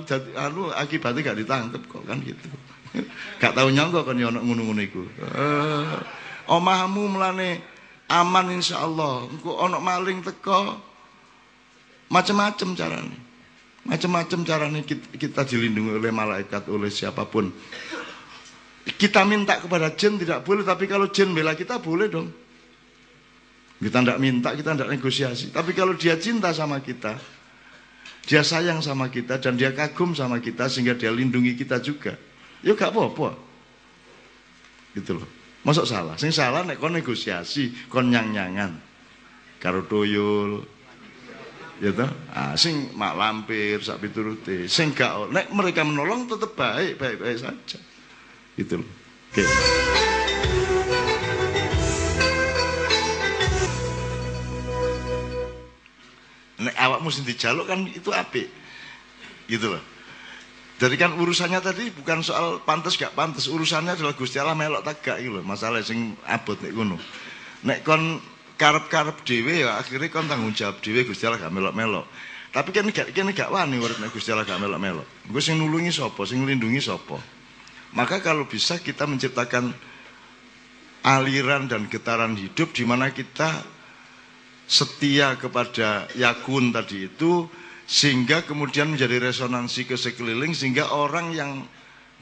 dadi 0.07 0.31
anu 0.39 0.71
akibatnya 0.71 1.35
gak 1.35 1.39
ditangkep 1.43 1.83
kok 1.91 2.03
kan 2.07 2.23
gitu. 2.23 2.49
gak 3.43 3.59
tau 3.59 3.69
nyangka 3.69 4.07
kan 4.07 4.15
ya 4.15 4.31
ono 4.31 4.39
ngono-ngono 4.41 4.81
iku. 4.87 5.03
Uh, 5.19 5.99
omahmu 6.47 7.19
melane 7.19 7.59
aman 8.07 8.55
insya 8.55 8.87
Allah 8.87 9.27
engko 9.27 9.57
ono 9.57 9.83
maling 9.83 10.21
teko 10.21 10.79
macam-macam 12.13 12.69
caranya 12.77 13.22
macam-macam 13.83 14.41
caranya 14.47 14.81
kita, 14.87 15.07
kita 15.19 15.43
dilindungi 15.47 15.99
oleh 15.99 16.13
malaikat 16.15 16.71
oleh 16.71 16.91
siapa 16.91 17.27
pun. 17.27 17.51
Kita 18.83 19.23
minta 19.23 19.63
kepada 19.63 19.95
jin 19.95 20.19
tidak 20.19 20.43
boleh 20.43 20.67
tapi 20.67 20.91
kalau 20.91 21.11
jin 21.11 21.31
bela 21.35 21.55
kita 21.55 21.79
boleh 21.79 22.07
dong. 22.11 22.29
Kita 23.83 23.99
tidak 23.99 24.19
minta 24.23 24.55
kita 24.55 24.75
tidak 24.75 24.91
negosiasi. 24.91 25.51
Tapi 25.51 25.75
kalau 25.75 25.95
dia 25.95 26.19
cinta 26.19 26.51
sama 26.55 26.83
kita 26.83 27.19
dia 28.23 28.47
sayang 28.47 28.79
sama 28.79 29.11
kita 29.11 29.43
dan 29.43 29.59
dia 29.59 29.75
kagum 29.75 30.15
sama 30.15 30.39
kita 30.39 30.71
sehingga 30.71 30.95
dia 30.95 31.11
lindungi 31.11 31.59
kita 31.59 31.83
juga 31.83 32.15
ya 32.63 32.79
gak 32.79 32.95
apa-apa. 32.95 33.35
Gitu 34.95 35.19
loh. 35.19 35.27
Masuk 35.63 35.87
salah. 35.87 36.19
Sing 36.19 36.35
salah 36.35 36.67
nek 36.67 36.79
kon 36.79 36.95
negosiasi, 36.95 37.91
kon 37.91 38.11
nyang-nyangan. 38.11 38.79
Karo 39.63 39.87
tuyul. 39.87 40.63
Ya 41.83 41.91
toh? 41.91 42.07
Ah 42.31 42.55
sing 42.55 42.95
mak 42.95 43.19
lampir 43.19 43.83
sak 43.83 43.99
piturute. 43.99 44.71
Sing 44.71 44.95
gak 44.95 45.35
nek 45.35 45.51
mereka 45.51 45.83
menolong 45.83 46.31
tetap 46.31 46.55
baik, 46.55 46.95
baik-baik 46.95 47.43
saja. 47.43 47.79
Gitu 48.55 48.79
loh. 48.79 48.87
Oke. 48.87 49.43
Okay. 49.43 49.47
Nek 56.63 56.77
awakmu 56.79 57.11
sing 57.11 57.27
dijaluk 57.27 57.67
kan 57.67 57.83
itu 57.91 58.15
apik. 58.15 58.47
Gitu 59.51 59.67
loh. 59.67 59.83
Jadi 60.79 60.95
kan 60.95 61.19
urusannya 61.19 61.59
tadi 61.59 61.91
bukan 61.91 62.23
soal 62.23 62.63
pantas 62.63 62.95
gak 62.95 63.19
pantas, 63.19 63.51
urusannya 63.51 63.99
adalah 63.99 64.15
Gusti 64.15 64.39
Allah 64.39 64.55
melok 64.55 64.87
tak 64.87 65.03
gak 65.03 65.19
gitu 65.19 65.43
Masalah 65.43 65.83
sing 65.83 66.15
abot 66.31 66.55
nek 66.63 66.71
ngono. 66.71 66.95
Nek 67.67 67.83
kon 67.83 68.23
karep-karep 68.63 69.27
dhewe 69.27 69.67
ya 69.67 69.83
akhirnya 69.83 70.07
kon 70.07 70.31
tanggung 70.31 70.55
jawab 70.55 70.79
dhewe 70.79 71.03
Gusti 71.03 71.27
Allah 71.27 71.43
gak 71.43 71.51
melok-melok. 71.51 72.07
Tapi 72.55 72.71
kan 72.71 72.87
gak 72.95 73.11
kene 73.11 73.35
gak 73.35 73.51
wani 73.51 73.83
urip 73.83 73.99
nek 73.99 74.15
Gusti 74.15 74.31
Allah 74.31 74.47
gak 74.47 74.63
melok-melok. 74.63 75.27
Gue 75.27 75.43
sing 75.43 75.59
nulungi 75.59 75.91
sapa, 75.91 76.23
sing 76.23 76.47
nglindungi 76.47 76.79
sapa. 76.79 77.19
Maka 77.99 78.23
kalau 78.23 78.47
bisa 78.47 78.79
kita 78.79 79.03
menciptakan 79.11 79.75
aliran 81.03 81.67
dan 81.67 81.91
getaran 81.91 82.39
hidup 82.39 82.71
di 82.71 82.87
mana 82.87 83.11
kita 83.11 83.67
setia 84.71 85.35
kepada 85.35 86.07
yakun 86.15 86.71
tadi 86.71 87.11
itu 87.11 87.51
sehingga 87.83 88.47
kemudian 88.47 88.95
menjadi 88.95 89.19
resonansi 89.19 89.91
ke 89.91 89.99
sekeliling 89.99 90.55
sehingga 90.55 90.95
orang 90.95 91.35
yang 91.35 91.67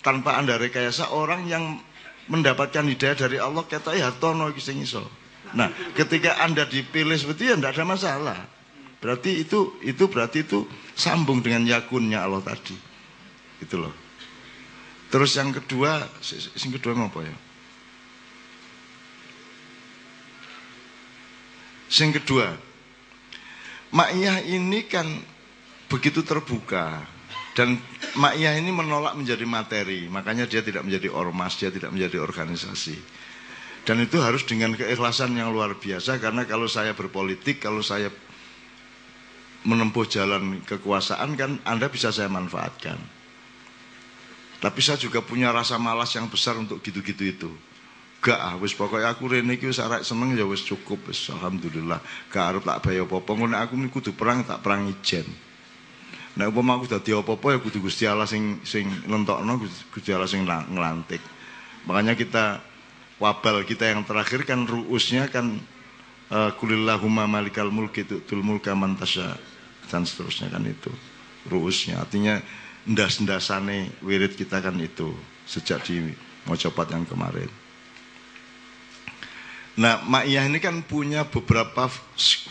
tanpa 0.01 0.41
anda 0.41 0.57
rekayasa 0.57 1.13
orang 1.13 1.45
yang 1.45 1.77
mendapatkan 2.33 2.89
hidayah 2.89 3.29
dari 3.29 3.37
Allah 3.37 3.69
kata 3.69 3.93
ya 3.93 4.09
tono 4.17 4.49
sing 4.57 4.81
iso. 4.81 5.20
Nah, 5.55 5.69
ketika 5.97 6.39
Anda 6.43 6.67
dipilih 6.67 7.17
seperti 7.19 7.47
itu 7.47 7.51
ya 7.53 7.57
tidak 7.59 7.73
ada 7.79 7.85
masalah. 7.87 8.39
Berarti 9.01 9.41
itu 9.43 9.81
itu 9.81 10.05
berarti 10.13 10.45
itu 10.45 10.69
sambung 10.93 11.41
dengan 11.41 11.65
yakunnya 11.65 12.21
Allah 12.21 12.45
tadi. 12.45 12.77
Itu 13.61 13.81
loh. 13.81 13.95
Terus 15.11 15.35
yang 15.35 15.51
kedua, 15.51 16.07
yang 16.55 16.73
kedua 16.79 16.93
apa 16.95 17.21
ya? 17.27 17.37
Yang 21.91 22.23
kedua, 22.23 22.55
Ma'iyah 23.91 24.47
ini 24.47 24.87
kan 24.87 25.11
begitu 25.91 26.23
terbuka 26.23 27.03
dan 27.59 27.83
Ma'iyah 28.15 28.55
ini 28.63 28.71
menolak 28.71 29.19
menjadi 29.19 29.43
materi, 29.43 30.07
makanya 30.07 30.47
dia 30.47 30.63
tidak 30.63 30.87
menjadi 30.87 31.11
ormas, 31.11 31.59
dia 31.59 31.75
tidak 31.75 31.91
menjadi 31.91 32.23
organisasi. 32.23 32.95
Dan 33.89 33.97
itu 34.05 34.21
harus 34.21 34.45
dengan 34.45 34.77
keikhlasan 34.77 35.33
yang 35.35 35.51
luar 35.51 35.73
biasa 35.77 36.21
karena 36.21 36.45
kalau 36.45 36.69
saya 36.69 36.93
berpolitik, 36.93 37.65
kalau 37.65 37.81
saya 37.81 38.13
menempuh 39.65 40.09
jalan 40.09 40.61
kekuasaan 40.65 41.37
kan 41.37 41.61
Anda 41.65 41.89
bisa 41.89 42.13
saya 42.13 42.29
manfaatkan. 42.29 42.97
Tapi 44.61 44.81
saya 44.85 45.01
juga 45.01 45.25
punya 45.25 45.49
rasa 45.49 45.81
malas 45.81 46.13
yang 46.13 46.29
besar 46.29 46.61
untuk 46.61 46.85
gitu-gitu 46.85 47.25
itu. 47.25 47.51
Gak 48.21 48.37
ah, 48.37 48.55
wis 48.61 48.77
pokoknya 48.77 49.17
aku 49.17 49.33
rene 49.33 49.57
iki 49.57 49.73
wis 49.73 49.81
arek 49.81 50.05
seneng 50.05 50.37
ya 50.37 50.45
wis 50.45 50.61
cukup 50.61 51.09
wis 51.09 51.33
alhamdulillah. 51.33 52.05
Gak 52.29 52.45
arep 52.53 52.63
tak 52.69 52.85
bayar 52.85 53.09
apa-apa 53.09 53.33
ngono 53.33 53.57
aku 53.57 53.81
kudu 53.89 54.13
perang 54.13 54.45
tak 54.45 54.61
perang 54.61 54.93
ijen. 54.93 55.25
Nek 56.37 56.53
umpama 56.53 56.77
aku 56.77 56.85
dadi 56.85 57.17
apa-apa 57.17 57.57
ya 57.57 57.59
kudu 57.65 57.81
Gusti 57.81 58.05
Allah 58.05 58.29
sing 58.29 58.61
sing 58.61 58.85
nentokno 59.09 59.65
Gusti 59.89 60.13
Allah 60.13 60.29
sing 60.29 60.45
ngelantik. 60.45 61.25
Makanya 61.89 62.13
kita 62.13 62.61
wabal 63.21 63.63
kita 63.69 63.93
yang 63.93 64.03
terakhir 64.03 64.49
kan 64.49 64.65
ruusnya 64.65 65.29
kan 65.29 65.61
uh, 66.33 66.51
kulillahumma 66.57 67.29
malikal 67.29 67.69
mulki 67.69 68.09
tu'tul 68.09 68.41
mulka 68.41 68.73
man 68.73 68.97
dan 68.97 70.03
seterusnya 70.09 70.49
kan 70.49 70.65
itu 70.65 70.91
ruusnya 71.47 72.01
artinya 72.01 72.41
ndas-ndasane 72.89 74.01
wirid 74.01 74.35
kita 74.35 74.65
kan 74.65 74.75
itu 74.81 75.13
sejak 75.45 75.85
di 75.85 76.11
mocopat 76.49 76.97
yang 76.97 77.05
kemarin 77.05 77.51
Nah, 79.81 80.03
ma'iyah 80.05 80.45
ini 80.45 80.61
kan 80.61 80.85
punya 80.85 81.25
beberapa 81.25 81.89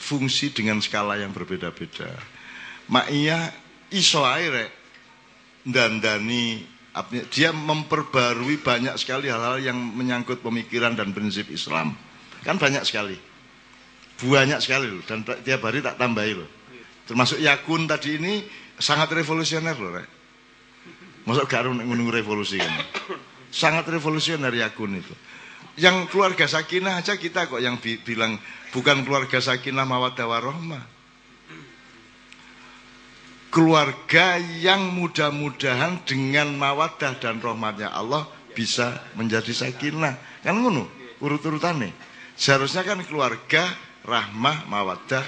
fungsi 0.01 0.49
dengan 0.49 0.81
skala 0.81 1.13
yang 1.19 1.29
berbeda-beda. 1.29 2.09
Ma'iyah 2.89 3.53
iso 3.93 4.25
dan 5.67 6.01
dani 6.01 6.63
dia 7.31 7.55
memperbarui 7.55 8.59
banyak 8.59 8.95
sekali 8.99 9.31
hal-hal 9.31 9.61
yang 9.61 9.77
menyangkut 9.77 10.43
pemikiran 10.43 10.95
dan 10.97 11.15
prinsip 11.15 11.47
Islam. 11.51 11.95
Kan 12.43 12.59
banyak 12.59 12.83
sekali. 12.83 13.15
Banyak 14.19 14.59
sekali 14.59 14.87
loh. 14.91 15.03
Dan 15.03 15.23
tiap 15.23 15.63
hari 15.63 15.79
tak 15.79 15.95
tambahi 15.95 16.33
loh. 16.35 16.49
Termasuk 17.07 17.39
Yakun 17.41 17.87
tadi 17.87 18.19
ini 18.19 18.43
sangat 18.77 19.11
revolusioner 19.15 19.75
loh. 19.75 19.91
Rek. 19.95 20.09
Masuk 21.27 21.45
gak 21.45 21.67
menunggu 21.67 22.11
revolusi 22.11 22.59
kan. 22.59 22.73
Sangat 23.49 23.87
revolusioner 23.89 24.51
Yakun 24.51 24.99
itu. 24.99 25.13
Yang 25.79 26.11
keluarga 26.11 26.45
sakinah 26.45 26.99
aja 26.99 27.15
kita 27.15 27.47
kok 27.47 27.63
yang 27.63 27.79
bilang 27.79 28.35
bukan 28.75 29.07
keluarga 29.07 29.39
sakinah 29.39 29.87
mawadah 29.87 30.27
warohmah 30.27 30.98
keluarga 33.49 34.37
yang 34.37 34.93
mudah-mudahan 34.93 36.05
dengan 36.05 36.53
mawadah 36.53 37.17
dan 37.17 37.41
rahmatnya 37.41 37.89
Allah 37.89 38.29
bisa 38.53 39.01
menjadi 39.17 39.53
sakinah. 39.53 40.45
Kan 40.45 40.61
ngono, 40.61 40.85
urut-urutannya. 41.21 41.91
Seharusnya 42.39 42.87
kan 42.87 43.03
keluarga 43.03 43.67
rahmah 44.05 44.69
mawadah 44.69 45.25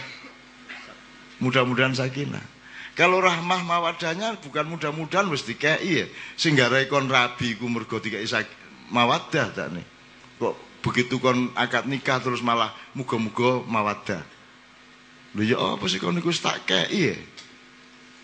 mudah-mudahan 1.42 1.98
sakinah. 1.98 2.46
Kalau 2.94 3.24
rahmah 3.24 3.66
mawadahnya 3.66 4.38
bukan 4.44 4.68
mudah-mudahan 4.78 5.26
wis 5.34 5.44
dikei 5.44 6.06
ya. 6.06 6.06
Sehingga 6.38 6.70
rekon 6.70 7.10
rabi 7.10 7.58
ku 7.58 7.66
mergo 7.66 7.98
dikei 7.98 8.28
mawadah 8.94 9.48
tak 9.56 9.68
nih. 9.74 9.86
Kok 10.38 10.84
begitu 10.86 11.18
kon 11.18 11.50
akad 11.58 11.90
nikah 11.90 12.22
terus 12.22 12.46
malah 12.46 12.70
muga-muga 12.94 13.64
mawadah. 13.66 14.22
Lho 15.34 15.44
ya 15.48 15.58
apa 15.58 15.86
sih 15.88 15.98
kon 15.98 16.14
niku 16.14 16.30
tak 16.36 16.68
kei 16.68 17.16
ya? 17.16 17.16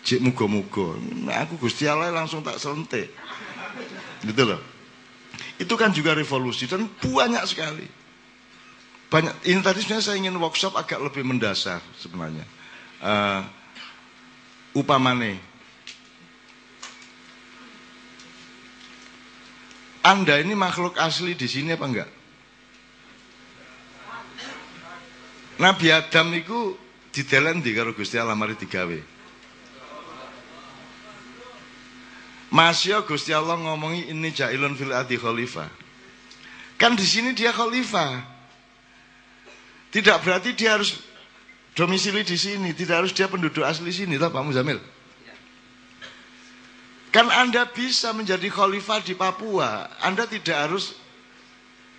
Cik 0.08 0.24
muga-muga. 0.24 0.96
Nah, 1.20 1.44
aku 1.44 1.60
Gusti 1.60 1.84
Allah 1.84 2.08
langsung 2.08 2.40
tak 2.40 2.56
selentik. 2.56 3.12
Gitu 4.24 4.40
loh. 4.40 4.56
Itu 5.60 5.76
kan 5.76 5.92
juga 5.92 6.16
revolusi 6.16 6.64
dan 6.64 6.88
banyak 6.88 7.44
sekali. 7.44 7.84
Banyak. 9.12 9.44
Ini 9.44 9.60
tadi 9.60 9.84
sebenarnya 9.84 10.08
saya 10.08 10.16
ingin 10.16 10.40
workshop 10.40 10.80
agak 10.80 11.04
lebih 11.04 11.28
mendasar 11.28 11.84
sebenarnya. 12.00 12.48
Uh, 13.04 13.44
upamane. 14.80 15.44
Anda 20.00 20.40
ini 20.40 20.56
makhluk 20.56 20.96
asli 20.96 21.36
di 21.36 21.44
sini 21.44 21.76
apa 21.76 21.84
enggak? 21.84 22.10
Nabi 25.60 25.92
Adam 25.92 26.32
itu 26.32 26.80
didelen 27.12 27.60
di 27.60 27.76
karo 27.76 27.92
Gusti 27.92 28.16
Allah 28.16 28.32
mari 28.32 28.56
digawe. 28.56 29.17
Masya 32.48 33.04
Gusti 33.04 33.36
Allah 33.36 33.60
ngomongi 33.60 34.08
ini 34.08 34.32
jailun 34.32 34.72
fil 34.72 34.92
adi 34.92 35.20
khalifah. 35.20 35.68
Kan 36.80 36.96
di 36.96 37.04
sini 37.04 37.36
dia 37.36 37.52
khalifah. 37.52 38.24
Tidak 39.92 40.16
berarti 40.24 40.52
dia 40.56 40.76
harus 40.76 41.00
domisili 41.72 42.24
di 42.24 42.36
sini, 42.36 42.72
tidak 42.76 43.04
harus 43.04 43.12
dia 43.12 43.28
penduduk 43.28 43.64
asli 43.64 43.88
sini, 43.92 44.20
toh 44.20 44.28
Pak 44.28 44.44
Muzamil. 44.44 44.80
Kan 47.08 47.32
Anda 47.32 47.64
bisa 47.68 48.12
menjadi 48.12 48.52
khalifah 48.52 49.00
di 49.00 49.16
Papua. 49.16 49.88
Anda 50.04 50.28
tidak 50.28 50.56
harus 50.68 50.92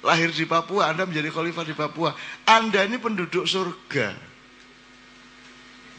lahir 0.06 0.30
di 0.30 0.46
Papua, 0.46 0.94
Anda 0.94 1.10
menjadi 1.10 1.34
khalifah 1.34 1.66
di 1.66 1.74
Papua. 1.74 2.14
Anda 2.46 2.86
ini 2.86 3.02
penduduk 3.02 3.50
surga. 3.50 4.29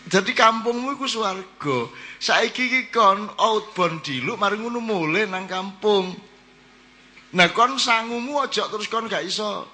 Jadi 0.08 0.32
kampungmu 0.32 0.96
iku 0.96 1.04
swarga. 1.04 1.78
Saiki 2.16 2.64
iki 2.72 2.82
kon 2.88 3.28
outbound 3.36 4.00
diluk 4.00 4.40
mari 4.40 4.56
ngono 4.56 4.80
mule 4.80 5.28
nang 5.28 5.44
kampung. 5.44 6.16
Nah 7.36 7.48
kon 7.52 7.76
sangumu 7.76 8.40
aja 8.40 8.64
terus 8.72 8.88
kon 8.88 9.10
gak 9.10 9.28
iso 9.28 9.68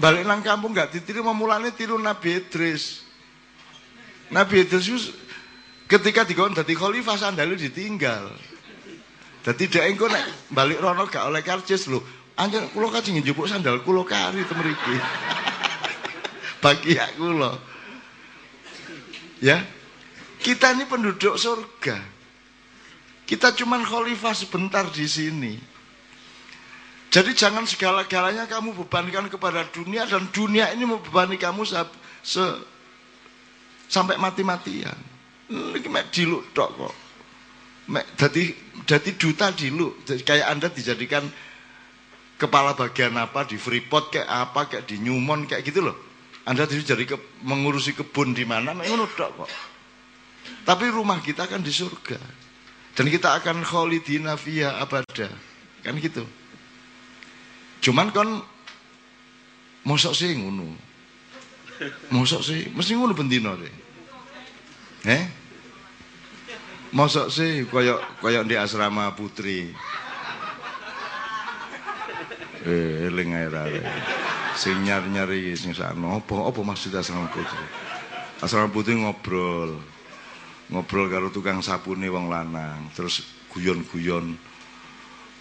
balik 0.00 0.24
nang 0.24 0.40
kampung 0.40 0.72
gak 0.72 0.96
ditiru 0.96 1.20
mulane 1.36 1.76
tiru 1.76 2.00
Nabi 2.00 2.40
Idris. 2.40 3.04
Nabi 4.32 4.64
Idris 4.64 5.12
ketika 5.84 6.24
dikon 6.24 6.56
dadi 6.56 6.72
khalifah 6.72 7.20
sandalnya 7.20 7.60
ditinggal. 7.60 8.32
Dadi 9.44 9.64
dhek 9.68 9.92
engko 9.92 10.08
nek 10.08 10.24
balik 10.48 10.80
rono 10.80 11.04
gak 11.04 11.28
oleh 11.28 11.44
karcis 11.44 11.84
lho. 11.90 12.00
Anjen 12.32 12.64
kula 12.72 12.88
kajeng 12.88 13.20
njupuk 13.20 13.44
sandal 13.44 13.84
kula 13.84 14.08
kari 14.08 14.40
temeriki. 14.48 14.96
Bagi 16.64 16.96
aku 16.96 17.28
loh. 17.28 17.71
Ya. 19.42 19.58
Kita 20.38 20.74
ini 20.74 20.86
penduduk 20.86 21.34
surga. 21.34 21.98
Kita 23.26 23.54
cuma 23.58 23.82
khalifah 23.82 24.34
sebentar 24.34 24.86
di 24.90 25.06
sini. 25.06 25.54
Jadi 27.12 27.36
jangan 27.36 27.68
segala-galanya 27.68 28.48
kamu 28.48 28.72
bebankan 28.72 29.28
kepada 29.28 29.68
dunia 29.68 30.08
dan 30.08 30.32
dunia 30.32 30.72
ini 30.72 30.88
membebani 30.88 31.36
kamu 31.36 31.68
se, 31.68 31.76
se 32.24 32.40
sampai 33.90 34.16
mati-matian. 34.16 34.96
Ini 35.52 35.84
mek 35.92 36.08
diluk 36.08 36.56
tok 36.56 36.70
kok. 36.72 36.94
Mek 37.92 38.16
dadi 38.16 38.48
dadi 38.88 39.10
duta 39.14 39.52
diluk. 39.52 40.08
Kayak 40.24 40.48
Anda 40.48 40.72
dijadikan 40.72 41.28
kepala 42.40 42.72
bagian 42.72 43.14
apa 43.20 43.44
di 43.44 43.60
Freeport 43.60 44.10
kayak 44.10 44.26
apa 44.26 44.72
kayak 44.72 44.88
di 44.88 44.96
Newmont 44.98 45.46
kayak 45.46 45.62
gitu 45.68 45.84
loh. 45.84 46.11
Anda 46.42 46.66
jadi 46.66 46.94
jadi 46.94 47.04
ke, 47.06 47.16
mengurusi 47.46 47.94
kebun 47.94 48.34
di 48.34 48.42
mana, 48.42 48.74
ngono 48.74 49.06
kok. 49.06 49.46
Tapi 50.66 50.84
rumah 50.90 51.22
kita 51.22 51.46
kan 51.46 51.62
di 51.62 51.70
surga. 51.70 52.18
Dan 52.92 53.06
kita 53.08 53.38
akan 53.38 53.62
khalidina 53.62 54.34
fiha 54.34 54.82
abada. 54.82 55.30
Kan 55.86 55.96
gitu. 56.02 56.26
Cuman 57.82 58.10
kan 58.10 58.28
mosok 59.86 60.14
sih 60.14 60.34
ngono. 60.34 60.66
Mosok 62.14 62.42
sih, 62.42 62.70
mesti 62.74 62.92
ngono 62.94 63.14
bendino 63.14 63.54
deh. 63.58 63.74
Eh? 65.06 65.24
Mosok 66.92 67.26
sih 67.32 67.66
koyok 67.66 68.22
koyok 68.22 68.44
di 68.46 68.54
asrama 68.58 69.14
putri. 69.14 69.72
Eh, 72.62 73.10
eling 73.10 73.34
ae 73.34 73.82
Sing 74.54 74.86
nyari-nyari 74.86 75.56
sing 75.58 75.74
sakno 75.74 76.22
apa 76.22 76.34
apa 76.46 76.60
maksud 76.62 76.94
asrama 76.94 77.26
putri? 77.32 77.64
Asrama 78.38 78.70
putri 78.70 78.94
ngobrol. 78.94 79.80
Ngobrol 80.70 81.10
karo 81.10 81.28
tukang 81.34 81.58
sapune 81.64 82.06
wong 82.06 82.30
lanang, 82.30 82.86
terus 82.94 83.24
guyon-guyon. 83.50 84.38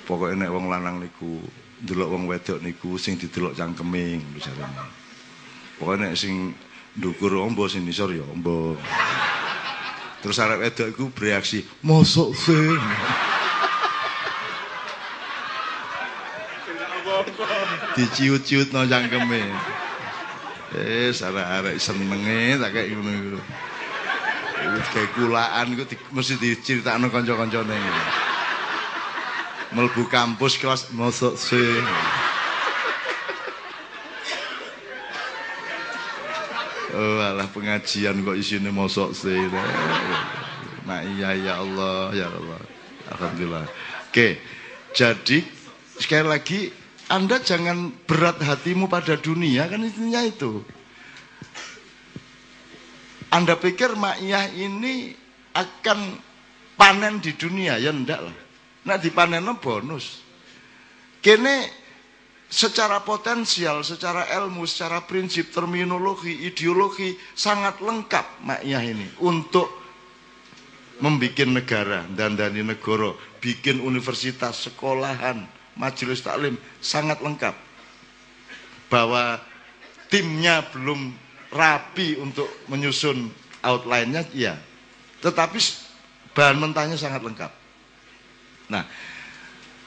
Pokoknya 0.07 0.47
nek 0.47 0.51
wong 0.51 0.65
lanang 0.71 0.97
niku 0.97 1.43
delok 1.77 2.09
wong 2.09 2.23
wedok 2.25 2.57
niku 2.63 2.97
sing 2.97 3.21
didelok 3.21 3.53
cangkeme 3.53 4.17
jarene. 4.41 4.81
Pokoke 5.77 6.01
nek 6.01 6.17
sing 6.17 6.57
ndukur 6.97 7.37
ombo 7.37 7.69
sing 7.69 7.85
nisor 7.85 8.17
ya 8.17 8.25
ombo. 8.25 8.73
Terus 10.25 10.37
arek 10.41 10.61
wedok 10.61 10.87
iku 10.89 11.05
bereaksi, 11.13 11.65
"Mosok 11.85 12.33
sih?" 12.33 12.77
Diciut-ciut 17.91 18.71
no 18.71 18.87
cangkeme. 18.87 19.43
Eh, 20.71 21.11
arek-arek 21.11 21.75
senenge 21.83 22.55
tak 22.55 22.71
kayak 22.71 22.95
ngono 22.95 23.11
iku. 23.11 23.39
Kayak 24.95 25.09
kulaan 25.19 25.67
iku 25.75 25.83
mesti 26.15 26.39
diceritakno 26.39 27.11
kanca-kancane. 27.11 27.75
Melbu 29.75 30.07
kampus 30.07 30.55
kelas 30.55 30.91
mosok 30.95 31.35
sih. 31.35 31.75
Oh, 36.91 37.23
alah 37.23 37.47
pengajian 37.51 38.19
kok 38.23 38.35
isine 38.35 38.71
mosok 38.71 39.15
sih. 39.15 39.39
Mak 40.87 41.01
iya 41.15 41.35
ya 41.35 41.53
Allah, 41.59 42.11
ya 42.11 42.27
Allah. 42.27 42.59
Alhamdulillah. 43.15 43.67
Oke. 44.11 44.39
Jadi 44.91 45.43
sekali 45.99 46.27
lagi 46.27 46.80
Anda 47.11 47.43
jangan 47.43 47.91
berat 48.07 48.39
hatimu 48.39 48.87
pada 48.87 49.19
dunia 49.19 49.67
kan 49.67 49.83
intinya 49.83 50.23
itu. 50.23 50.63
Anda 53.35 53.59
pikir 53.59 53.99
Mak 53.99 54.23
ini 54.55 55.11
akan 55.51 55.99
panen 56.79 57.19
di 57.19 57.35
dunia 57.35 57.75
ya 57.75 57.91
enggak 57.91 58.23
lah. 58.23 58.37
Nah 58.87 58.95
dipanen 58.95 59.43
bonus. 59.59 60.23
Kene 61.19 61.67
secara 62.51 63.03
potensial, 63.03 63.83
secara 63.83 64.27
ilmu, 64.41 64.67
secara 64.67 65.03
prinsip, 65.03 65.51
terminologi, 65.51 66.47
ideologi 66.47 67.15
sangat 67.35 67.79
lengkap 67.79 68.43
maknya 68.43 68.79
ini 68.83 69.07
untuk 69.23 69.69
membuat 71.03 71.47
negara 71.47 71.99
dan 72.13 72.35
dari 72.35 72.61
negara, 72.61 73.13
bikin 73.39 73.79
universitas, 73.79 74.69
sekolahan, 74.69 75.45
majelis 75.75 76.23
taklim 76.23 76.55
sangat 76.79 77.19
lengkap. 77.23 77.55
Bahwa 78.91 79.39
timnya 80.11 80.67
belum 80.75 81.15
rapi 81.51 82.19
untuk 82.19 82.47
menyusun 82.67 83.31
outline-nya, 83.63 84.27
iya. 84.35 84.59
Tetapi 85.23 85.57
bahan 86.35 86.57
mentahnya 86.59 86.97
sangat 86.99 87.23
lengkap. 87.23 87.51
Nah, 88.71 88.83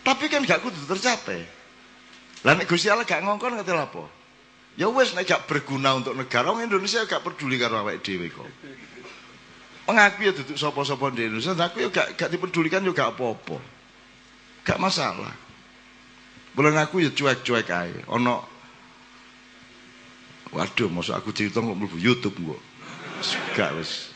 tapi 0.05 0.28
kan 0.28 0.44
gak 0.44 0.61
kudu 0.61 0.77
tercapai. 0.85 1.40
Lah 2.44 2.52
nek 2.52 2.69
Gusti 2.69 2.93
Allah 2.93 3.09
gak 3.09 3.24
ngongkon 3.24 3.56
ngerti 3.56 3.73
apa? 3.73 4.05
Ya 4.77 4.93
wes 4.93 5.16
nek 5.16 5.24
gak 5.24 5.48
berguna 5.48 5.97
untuk 5.97 6.12
negara, 6.12 6.52
orang 6.52 6.69
Indonesia 6.69 7.05
gak 7.09 7.24
peduli 7.24 7.56
karo 7.56 7.81
awake 7.81 8.05
dhewe 8.05 8.28
kok. 8.28 8.44
Mengaku 9.85 10.20
ya 10.24 10.32
duduk 10.32 10.56
sapa-sapa 10.56 11.12
di 11.12 11.28
Indonesia, 11.28 11.56
aku 11.56 11.77
ya 11.85 11.89
gak 11.89 12.16
gak 12.16 12.31
dipedulikan 12.32 12.85
juga 12.85 13.09
gak 13.09 13.16
apa-apa. 13.16 13.56
Gak 14.65 14.81
masalah. 14.81 15.32
Boleh 16.55 16.71
ngaku 16.75 17.03
ya 17.05 17.11
cuek-cuek 17.11 17.69
ae. 17.71 18.07
Ono 18.15 18.55
Waduh, 20.55 20.87
masuk 20.87 21.19
aku 21.19 21.35
cerita 21.35 21.59
kok 21.59 21.75
mlebu 21.75 21.99
YouTube 21.99 22.39
kok. 22.39 22.63
Gak 23.59 23.75
wis. 23.75 24.15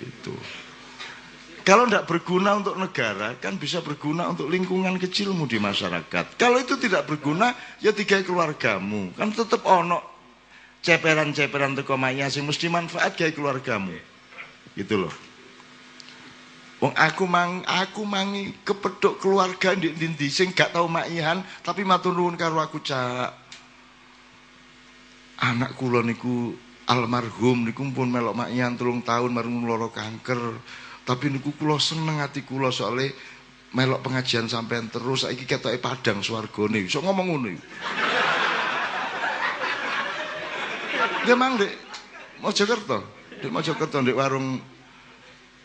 Itu. 0.00 0.32
Kalau 1.64 1.88
tidak 1.88 2.08
berguna 2.08 2.56
untuk 2.56 2.76
negara, 2.76 3.36
kan 3.36 3.56
bisa 3.56 3.84
berguna 3.84 4.28
untuk 4.28 4.48
lingkungan 4.48 4.96
kecilmu 4.96 5.44
di 5.48 5.60
masyarakat. 5.60 6.40
Kalau 6.40 6.60
itu 6.60 6.76
tidak 6.76 7.08
berguna, 7.08 7.56
ya 7.80 7.92
tiga 7.92 8.20
keluargamu. 8.20 9.12
Kan 9.16 9.32
tetap 9.32 9.64
ono 9.64 10.00
ceperan-ceperan 10.84 11.76
teko 11.80 11.96
maya 11.96 12.28
sing 12.28 12.44
mesti 12.44 12.68
manfaat 12.68 13.16
kayak 13.16 13.36
keluargamu. 13.36 13.96
Gitu 14.76 15.04
loh. 15.04 15.12
Wong 16.84 16.92
aku 17.00 17.24
mang 17.24 17.64
aku 17.64 18.04
mangi 18.04 18.60
kepedok 18.60 19.16
keluarga 19.16 19.72
di 19.72 19.88
ndi 19.96 20.28
sing 20.28 20.52
gak 20.52 20.76
tau 20.76 20.84
makihan 20.84 21.40
tapi 21.64 21.80
matur 21.80 22.12
nuwun 22.12 22.36
karo 22.36 22.60
aku 22.60 22.84
cak. 22.84 23.32
Anak 25.40 25.80
kula 25.80 26.04
niku 26.04 26.52
almarhum 26.84 27.64
niku 27.64 27.88
pun 27.88 28.12
melok 28.12 28.36
makihan 28.36 28.76
telung 28.76 29.00
tahun 29.00 29.32
marung 29.32 29.64
loro 29.64 29.88
kanker. 29.88 30.60
Tapi 31.08 31.32
niku 31.32 31.56
kula 31.56 31.80
seneng 31.80 32.20
ati 32.20 32.44
kula 32.44 32.68
soalnya 32.68 33.16
melok 33.72 34.04
pengajian 34.04 34.44
sampean 34.52 34.92
terus 34.92 35.24
saiki 35.24 35.48
ketoke 35.48 35.80
padang 35.80 36.20
swargane. 36.20 36.84
Iso 36.84 37.00
ngomong 37.00 37.26
ngono. 37.32 37.48
Ya 41.24 41.32
mang 41.32 41.56
Dek 41.56 41.72
Mojokerto. 42.44 43.08
Dek 43.40 43.48
Mojokerto 43.48 44.04
ndek 44.04 44.20
warung 44.20 44.60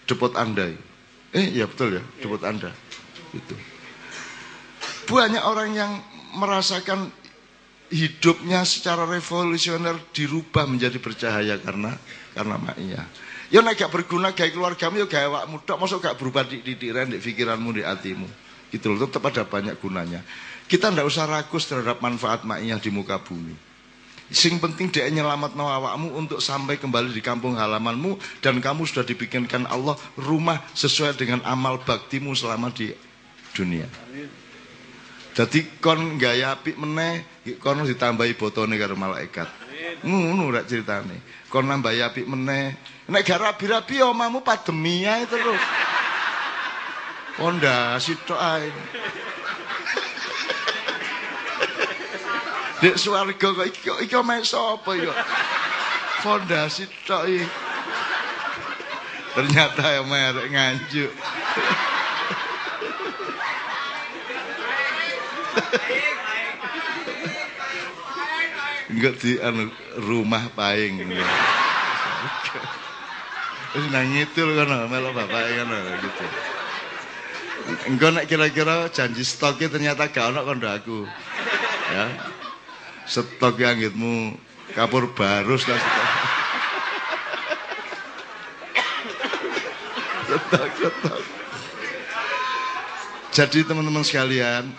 depot 0.08 0.32
Anda. 0.40 0.88
Eh 1.30 1.54
ya 1.54 1.70
betul 1.70 2.02
ya, 2.02 2.04
depot 2.22 2.42
Anda. 2.42 2.74
Itu. 3.34 3.54
Banyak 5.10 5.44
orang 5.46 5.70
yang 5.78 5.92
merasakan 6.38 7.10
hidupnya 7.90 8.62
secara 8.66 9.06
revolusioner 9.06 9.98
dirubah 10.14 10.70
menjadi 10.70 10.98
bercahaya 11.02 11.58
karena 11.62 11.98
karena 12.34 12.56
maknya. 12.58 13.02
Ya 13.50 13.66
nek 13.66 13.82
gak 13.82 13.90
berguna 13.90 14.30
gawe 14.38 14.50
keluargamu 14.54 15.02
ya 15.02 15.08
gawe 15.10 15.26
awakmu 15.26 15.66
tok, 15.66 15.82
mosok 15.82 16.06
gak 16.06 16.18
berubah 16.22 16.46
di 16.46 16.62
didiran 16.62 17.10
di 17.10 17.18
pikiranmu 17.18 17.74
di 17.74 17.82
hatimu. 17.82 18.30
Gitu 18.70 18.86
loh, 18.94 19.10
tetap 19.10 19.26
ada 19.26 19.42
banyak 19.42 19.82
gunanya. 19.82 20.22
Kita 20.70 20.94
ndak 20.94 21.10
usah 21.10 21.26
ragus 21.26 21.66
terhadap 21.66 21.98
manfaat 21.98 22.46
maknya 22.46 22.78
di 22.78 22.94
muka 22.94 23.18
bumi. 23.18 23.69
Sing 24.30 24.62
penting 24.62 24.94
dia 24.94 25.10
nyelamat 25.10 25.58
awakmu 25.58 26.14
untuk 26.14 26.38
sampai 26.38 26.78
kembali 26.78 27.10
di 27.10 27.22
kampung 27.22 27.58
halamanmu 27.58 28.22
dan 28.46 28.62
kamu 28.62 28.86
sudah 28.86 29.02
dibikinkan 29.02 29.66
Allah 29.66 29.98
rumah 30.22 30.62
sesuai 30.78 31.18
dengan 31.18 31.42
amal 31.50 31.82
baktimu 31.82 32.38
selama 32.38 32.70
di 32.70 32.94
dunia. 33.58 33.90
Jadi 35.34 35.82
kon 35.82 36.22
gaya 36.22 36.54
apik 36.54 36.78
meneh, 36.78 37.26
kon 37.58 37.82
ditambahi 37.82 38.38
botone 38.38 38.78
karo 38.78 38.94
malaikat. 38.94 39.50
Ngono 40.06 40.54
rek 40.54 40.70
ceritane. 40.70 41.18
Kon 41.50 41.66
nambah 41.66 41.90
apik 41.90 42.30
meneh. 42.30 42.78
Nek 43.10 43.26
gak 43.26 43.42
rabi-rabi 43.42 44.06
omamu 44.06 44.46
pademi 44.46 45.10
ae 45.10 45.26
terus. 45.26 45.64
Pondasi 47.40 48.14
tok 48.28 48.38
ae. 48.38 48.70
Dek 52.80 52.96
swarga 52.96 53.36
kok 53.36 53.68
iki 53.68 53.92
iki 54.08 54.16
omahe 54.16 54.40
sapa 54.48 54.96
ya? 54.96 55.12
Fondasi 56.24 56.88
tok 57.04 57.28
iki. 57.28 57.44
Ternyata 59.36 59.84
ya 59.84 60.02
merek 60.08 60.48
nganjuk. 60.48 61.12
Enggak 68.90 69.14
di 69.22 69.38
anu 69.44 69.68
rumah 70.00 70.48
paing. 70.56 71.04
Wis 73.70 73.86
nang 73.94 74.08
ngidul 74.08 74.56
kono 74.56 74.88
melok 74.88 75.14
bapak 75.20 75.46
kono 75.62 75.78
gitu. 76.00 76.26
Engko 77.92 78.08
nek 78.16 78.26
kira-kira 78.26 78.90
janji 78.90 79.22
stoknya 79.22 79.68
ternyata 79.70 80.10
gak 80.10 80.32
ono 80.34 80.42
kondo 80.42 80.68
aku. 80.72 81.06
Ya. 81.94 82.08
Stok 83.10 83.58
anggitmu 83.58 84.38
kapur 84.78 85.10
barus 85.18 85.66
lah 85.66 85.82
stok. 85.82 86.08
stok, 90.30 90.70
stok. 90.78 91.22
Jadi 93.34 93.66
teman-teman 93.66 94.06
sekalian, 94.06 94.70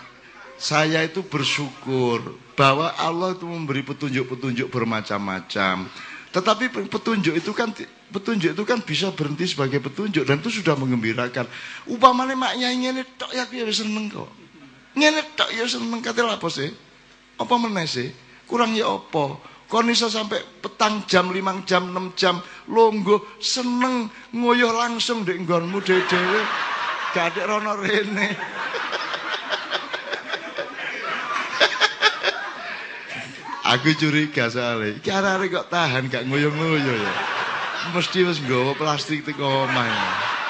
saya 0.55 1.03
itu 1.03 1.27
bersyukur 1.27 2.39
bahwa 2.55 2.95
Allah 2.95 3.35
itu 3.35 3.43
memberi 3.43 3.83
petunjuk-petunjuk 3.83 4.71
bermacam-macam. 4.71 5.91
Tetapi 6.31 6.87
petunjuk 6.87 7.35
itu 7.35 7.51
kan 7.51 7.75
petunjuk 8.15 8.55
itu 8.55 8.63
kan 8.63 8.79
bisa 8.79 9.11
berhenti 9.11 9.51
sebagai 9.51 9.83
petunjuk 9.83 10.23
dan 10.23 10.39
itu 10.39 10.63
sudah 10.63 10.79
mengembirakan. 10.79 11.43
Upamane 11.83 12.39
maknya 12.39 12.71
ini 12.71 13.03
tok 13.19 13.35
ya 13.35 13.43
aku 13.43 13.59
ya 13.59 13.67
seneng 13.75 14.07
kok. 14.07 14.31
Ngene 14.95 15.35
tok 15.35 15.51
ya 15.51 15.67
seneng 15.67 15.99
kate 15.99 16.23
apa 16.23 16.47
sih? 16.47 16.71
Apa 17.41 17.57
meneh 17.57 17.89
sih? 17.89 18.13
Kurang 18.45 18.77
ya 18.77 18.85
apa? 18.87 19.51
kon 19.71 19.87
iso 19.87 20.11
sampai 20.11 20.43
petang 20.59 21.07
jam, 21.07 21.31
limang 21.31 21.63
jam, 21.63 21.95
enam 21.95 22.11
jam, 22.19 22.43
longgo 22.67 23.23
seneng 23.39 24.11
ngoyo 24.35 24.75
langsung 24.75 25.23
di 25.23 25.39
nggonmu 25.39 25.79
dhewe-dhewe. 25.79 26.41
Ada 27.15 27.43
rono 27.47 27.79
rene. 27.79 28.27
Aku 33.71 33.95
curiga 33.95 34.51
soalnya, 34.51 34.99
iki 34.99 35.07
arek 35.07 35.55
kok 35.55 35.71
tahan 35.71 36.11
gak 36.11 36.27
ngoyo-ngoyo 36.27 36.91
ya. 36.91 37.13
Mesti 37.95 38.27
wis 38.27 38.43
nggawa 38.43 38.75
plastik 38.75 39.23
teko 39.23 39.63
omah. 39.63 40.40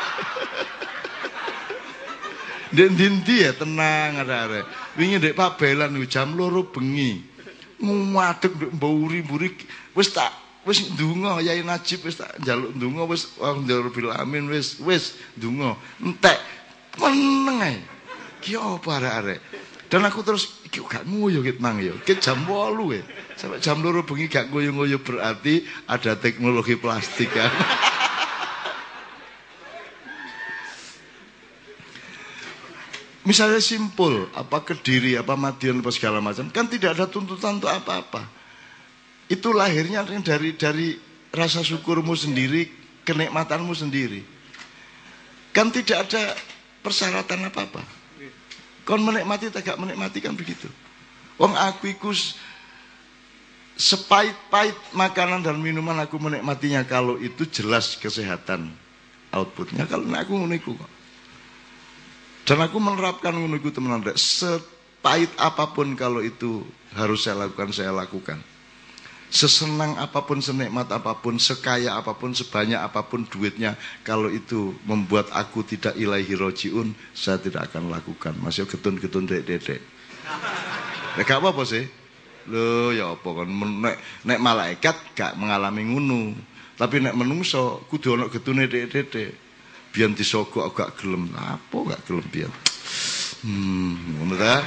Ndek 2.71 2.89
ndi 2.95 3.43
ya 3.43 3.51
tenang 3.51 4.23
arek-arek. 4.23 4.65
Wingi 4.97 5.17
ndek 5.19 5.35
pabelan 5.35 5.99
jam 6.07 6.37
loro 6.37 6.63
bengi. 6.63 7.19
Ngumadeg 7.83 8.55
nduk 8.55 8.71
mburi-mburi 8.77 9.49
wis 9.95 10.13
tak 10.13 10.31
wis 10.65 10.85
ndonga 10.93 11.41
Yai 11.41 11.63
Najib 11.65 12.05
wis 12.05 12.17
tak 12.21 12.39
njaluk 12.39 12.71
ndonga 12.77 13.03
wis 13.11 13.27
alhamdulillah 13.41 14.21
amin 14.23 14.47
wis 14.47 14.79
wis 14.79 15.17
ndonga. 15.37 15.75
Entek 15.99 16.39
meneng 17.01 17.59
ae. 17.61 17.77
Ki 18.41 18.55
apa 18.55 18.89
arek-arek 18.97 19.41
dan 19.91 20.07
aku 20.07 20.23
terus 20.23 20.63
iki 20.63 20.79
gak 20.87 21.03
nguyu 21.03 21.43
ket 21.43 21.59
mang 21.59 21.75
ya? 21.75 21.91
Ket 22.07 22.23
jam 22.23 22.47
8 22.47 22.95
ya 22.95 23.03
sampai 23.35 23.59
jam 23.59 23.83
2 23.83 24.07
bengi 24.07 24.31
gak 24.31 24.47
nguyu-nguyu 24.47 25.03
berarti 25.03 25.67
ada 25.83 26.15
teknologi 26.15 26.79
plastik 26.79 27.27
kan 27.35 27.51
Misalnya 33.21 33.61
simpul, 33.61 34.25
apa 34.33 34.65
kediri, 34.65 35.13
apa 35.13 35.37
madiun, 35.37 35.85
apa 35.85 35.93
segala 35.93 36.17
macam, 36.17 36.49
kan 36.49 36.65
tidak 36.65 36.97
ada 36.97 37.05
tuntutan 37.05 37.61
untuk 37.61 37.69
apa-apa. 37.69 38.25
Itu 39.29 39.53
lahirnya 39.53 40.01
dari 40.25 40.57
dari 40.57 40.97
rasa 41.29 41.61
syukurmu 41.61 42.17
sendiri, 42.17 42.65
kenikmatanmu 43.05 43.71
sendiri. 43.77 44.25
Kan 45.53 45.69
tidak 45.69 46.09
ada 46.09 46.33
persyaratan 46.81 47.45
apa-apa. 47.53 47.81
Kon 48.81 49.05
menikmati 49.05 49.53
tak 49.53 49.77
menikmati 49.77 50.17
kan 50.17 50.33
begitu. 50.33 50.65
Wong 51.37 51.53
aku 51.53 51.93
iku 51.93 52.09
sepait-pait 53.77 54.73
makanan 54.97 55.45
dan 55.45 55.61
minuman 55.61 55.97
aku 56.01 56.17
menikmatinya 56.17 56.81
kalau 56.85 57.21
itu 57.21 57.45
jelas 57.45 57.93
kesehatan 57.97 58.73
outputnya. 59.29 59.85
Kalau 59.85 60.09
aku 60.09 60.33
meniku 60.41 60.73
kok. 60.73 61.00
Dan 62.51 62.59
aku 62.59 62.83
menerapkan 62.83 63.31
iku 63.31 63.71
temenan 63.71 64.03
rek. 64.03 64.19
Sepahit 64.19 65.31
apa 65.39 65.71
pun 65.71 65.95
kalau 65.95 66.19
itu 66.19 66.67
harus 66.91 67.23
saya 67.23 67.47
lakukan, 67.47 67.71
saya 67.71 67.95
lakukan. 67.95 68.43
Sesenang 69.31 69.95
apa 69.95 70.27
pun, 70.27 70.43
senikmat 70.43 70.91
apa 70.91 71.15
pun, 71.15 71.39
sekaya 71.39 71.95
apa 71.95 72.11
pun, 72.11 72.35
sebanyak 72.35 72.75
apa 72.75 73.07
pun 73.07 73.23
duitnya, 73.23 73.79
kalau 74.03 74.27
itu 74.27 74.75
membuat 74.83 75.31
aku 75.31 75.63
tidak 75.63 75.95
ilahi 75.95 76.35
rojiun, 76.35 76.91
saya 77.15 77.39
tidak 77.39 77.71
akan 77.71 77.87
lakukan. 77.87 78.35
Masih 78.43 78.67
getun-getun 78.67 79.31
dek-dek. 79.31 79.79
Nek 81.15 81.23
gak 81.23 81.39
apa-apa 81.39 81.63
sih. 81.63 81.87
Loh 82.51 82.91
ya 82.91 83.15
apa 83.15 83.31
kan 83.31 83.47
nek, 83.47 83.95
nek 84.27 84.39
malaikat 84.43 85.15
gak 85.15 85.39
mengalami 85.39 85.87
ngunu. 85.87 86.35
Tapi 86.75 86.99
nek 86.99 87.15
menungso 87.15 87.87
kudu 87.87 88.19
ana 88.19 88.27
getune 88.27 88.67
dek-dek 88.67 89.50
biyen 89.91 90.15
disogok 90.15 90.71
gak 90.73 90.99
gelem. 90.99 91.29
Apa 91.35 91.95
gak 91.95 92.01
gelem 92.07 92.25
biyen? 92.31 92.51
Hmm, 93.43 94.19
ngono 94.19 94.35
ta? 94.39 94.63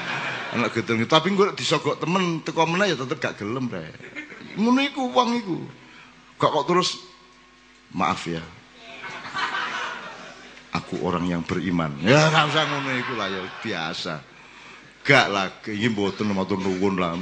Anak 0.55 0.71
gedeng 0.77 1.03
tapi 1.09 1.35
gue 1.35 1.51
disogok 1.59 1.99
temen 1.99 2.45
teko 2.47 2.69
meneh 2.69 2.95
ya 2.95 2.97
tetep 3.01 3.19
gak 3.19 3.41
gelem 3.41 3.67
rek. 3.73 3.93
Ngono 4.61 4.81
iku 4.85 5.11
wong 5.11 5.31
iku. 5.41 5.59
Gak 6.39 6.51
kok 6.53 6.67
terus 6.69 7.01
maaf 7.97 8.23
ya. 8.29 8.45
Aku 10.75 11.07
orang 11.07 11.31
yang 11.31 11.43
beriman. 11.47 11.95
Ya 12.03 12.31
gak 12.31 12.51
usah 12.53 12.65
ngono 12.69 12.91
iku 12.99 13.13
lah 13.17 13.29
ya 13.33 13.41
biasa. 13.63 14.34
Gak 15.05 15.29
lah, 15.29 15.53
ini 15.69 15.93
mboten 15.93 16.33
matur 16.33 16.57
nuwun 16.57 16.97
lah. 16.97 17.13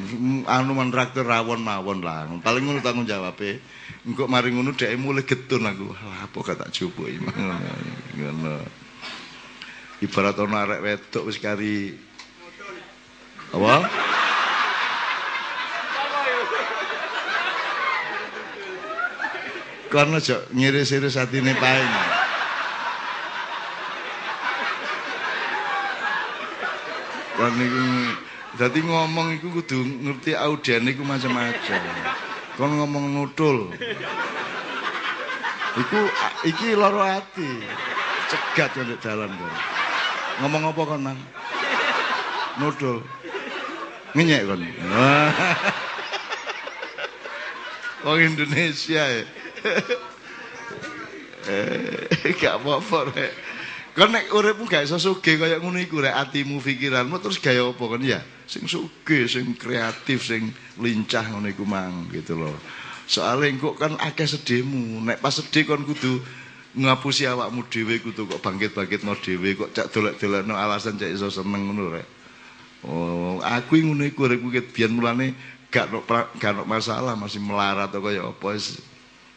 Anu 0.47 0.71
man 0.71 0.95
traktir 0.95 1.27
rawon 1.27 1.67
mawon 1.67 1.99
lah. 1.99 2.31
Paling 2.39 2.63
ngono 2.63 2.79
tanggung 2.79 3.11
jawab 3.11 3.35
e. 3.43 3.59
Engko 4.07 4.31
mari 4.31 4.55
ngono 4.55 4.71
dhek 4.79 4.95
mulai 5.03 5.27
getun 5.27 5.67
aku. 5.67 5.91
Apa 5.91 6.39
gak 6.47 6.63
tak 6.63 6.71
coba 6.71 7.11
ngono. 7.11 8.55
Ibarat 9.99 10.39
ana 10.39 10.63
arek 10.63 10.83
wedok 10.83 11.27
wis 11.27 11.43
kari 11.43 11.95
apa? 13.51 13.75
Karena 19.91 20.23
jok 20.23 20.55
ngiris-iris 20.55 21.19
atine 21.19 21.55
paing. 21.59 22.12
Kan 27.43 27.59
niku 27.59 27.83
dadi 28.55 28.87
ngomong 28.87 29.35
iku 29.35 29.51
kudu 29.51 29.83
ngerti 29.83 30.39
audiene 30.39 30.95
iku 30.95 31.03
macam-macam. 31.03 31.83
Kon 32.55 32.71
ngomong 32.79 33.19
nutul. 33.19 33.67
Iku 35.75 35.99
iki 36.47 36.79
loro 36.79 37.03
ati. 37.03 37.67
Cegat 38.31 38.79
ndek 38.79 39.03
dalan 39.03 39.35
kon. 39.35 39.55
Ngomong 40.39 40.71
apa 40.71 40.83
kon, 40.87 41.03
Mang? 41.03 41.19
Nutul. 42.63 43.03
Ngenyek 44.15 44.47
kon. 44.47 44.63
Wong 48.07 48.23
Indonesia 48.23 49.03
ya. 49.03 49.27
eh, 51.51 52.35
gak 52.39 52.63
apa-apa. 52.63 53.11
Kan 53.93 54.09
nek 54.09 54.33
uripmu 54.33 54.65
gak 54.65 54.89
iso 54.89 54.97
sugih 54.97 55.37
kaya 55.37 55.61
ngono 55.61 55.77
iku 55.77 56.01
rek 56.01 56.17
atimu 56.17 56.65
pikiranmu 56.65 57.21
terus 57.21 57.37
gaya 57.37 57.61
apa 57.61 57.85
kan 57.85 58.01
ya? 58.01 58.25
Sing 58.49 58.65
sugih, 58.65 59.29
sing 59.29 59.53
kreatif, 59.53 60.25
sing 60.25 60.49
lincah 60.81 61.29
ngono 61.29 61.53
iku 61.53 61.69
mang 61.69 62.09
gitu 62.09 62.41
loh. 62.41 62.57
Soale 63.05 63.53
engko 63.53 63.77
kan 63.77 63.93
akeh 64.01 64.25
sedihmu. 64.25 65.05
Nek 65.05 65.21
pas 65.21 65.37
sedih 65.37 65.69
kon 65.69 65.85
kudu 65.85 66.25
ngapusi 66.73 67.29
awakmu 67.29 67.69
dhewe 67.69 68.01
kudu 68.01 68.25
kok 68.33 68.41
bangkit-bangkitno 68.41 69.13
dhewe 69.21 69.61
kok 69.61 69.77
cak 69.77 69.93
dolek-dolekno 69.93 70.57
alasan 70.57 70.97
cak 70.97 71.13
iso 71.13 71.29
seneng 71.29 71.69
ngono 71.69 71.93
rek. 71.93 72.09
Oh, 72.89 73.45
aku 73.45 73.77
ngono 73.77 74.09
iku 74.09 74.25
rek 74.25 74.41
ket 74.41 74.67
biyen 74.73 74.97
mulane 74.97 75.37
gak 75.69 75.93
no, 75.93 76.01
gak 76.41 76.53
no 76.57 76.65
masalah 76.65 77.13
masih 77.13 77.45
melarat 77.45 77.93
kaya 77.93 78.25
apa 78.25 78.57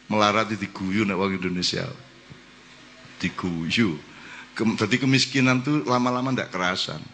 melarat 0.08 0.48
diguyu 0.48 1.04
nek 1.04 1.20
wong 1.20 1.36
Indonesia. 1.36 1.84
Diguyu. 3.20 4.00
Jadi 4.56 4.96
kemiskinan 4.96 5.60
tuh 5.60 5.84
lama-lama 5.84 6.32
ndak 6.32 6.48
kerasan. 6.48 7.04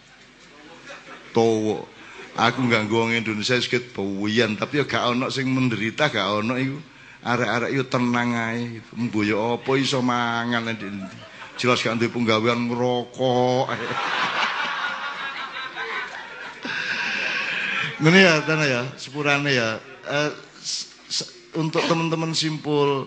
Towo. 1.35 1.91
Aku 2.33 2.65
nggak 2.65 2.89
wong 2.89 3.13
Indonesia 3.13 3.61
sedikit 3.61 3.93
bawian, 3.93 4.57
tapi 4.57 4.81
ya 4.81 4.89
gak 4.89 5.13
ono 5.13 5.29
sing 5.29 5.53
menderita, 5.53 6.09
gak 6.09 6.41
ono 6.41 6.57
iku. 6.57 6.79
Arek-arek 7.23 7.71
yo 7.77 7.85
tenang 7.87 8.35
ae, 8.35 8.81
mboyo 8.97 9.61
apa 9.61 9.71
iso 9.79 10.01
mangan 10.01 10.75
jelas 11.61 11.85
gak 11.85 12.01
duwe 12.01 12.09
penggawean 12.09 12.73
ngerokok. 12.73 13.69
Ngene 18.03 18.19
ya, 18.19 18.43
tanah 18.43 18.67
ya, 18.67 18.83
sepurane 18.99 19.51
ya. 19.53 19.79
Uh, 20.09 20.33
untuk 21.55 21.85
teman-teman 21.85 22.33
simpul 22.35 23.07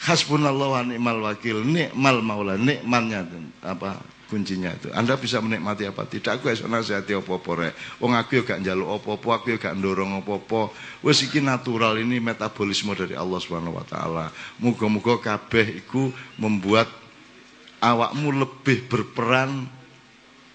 hasbunallah 0.00 0.68
wa 0.72 0.82
ni'mal 0.84 1.20
wakil 1.20 1.60
nikmal 1.60 2.24
maula 2.24 2.56
nikmalnya 2.56 3.28
apa 3.60 4.00
kuncinya 4.30 4.70
itu. 4.70 4.88
Anda 4.94 5.18
bisa 5.18 5.42
menikmati 5.42 5.90
apa 5.90 6.06
tidak? 6.06 6.38
Aku 6.38 6.54
esok 6.54 6.70
nasihati 6.70 7.18
apa-apa 7.18 7.50
rek. 7.58 7.74
Wong 7.98 8.14
aku 8.14 8.38
ya 8.40 8.42
gak 8.46 8.62
njaluk 8.62 9.02
apa-apa 9.02 9.28
aku 9.42 9.46
ya 9.50 9.58
gak 9.58 9.74
ndorong 9.74 10.22
apa-apa. 10.22 10.70
Wis 11.02 11.26
iki 11.26 11.42
natural 11.42 11.98
ini 11.98 12.22
metabolisme 12.22 12.94
dari 12.94 13.18
Allah 13.18 13.42
Subhanahu 13.42 13.74
wa 13.74 13.82
taala. 13.82 14.30
Muga-muga 14.62 15.18
kabeh 15.18 15.82
iku 15.82 16.14
membuat 16.38 16.86
awakmu 17.82 18.30
lebih 18.30 18.86
berperan 18.86 19.66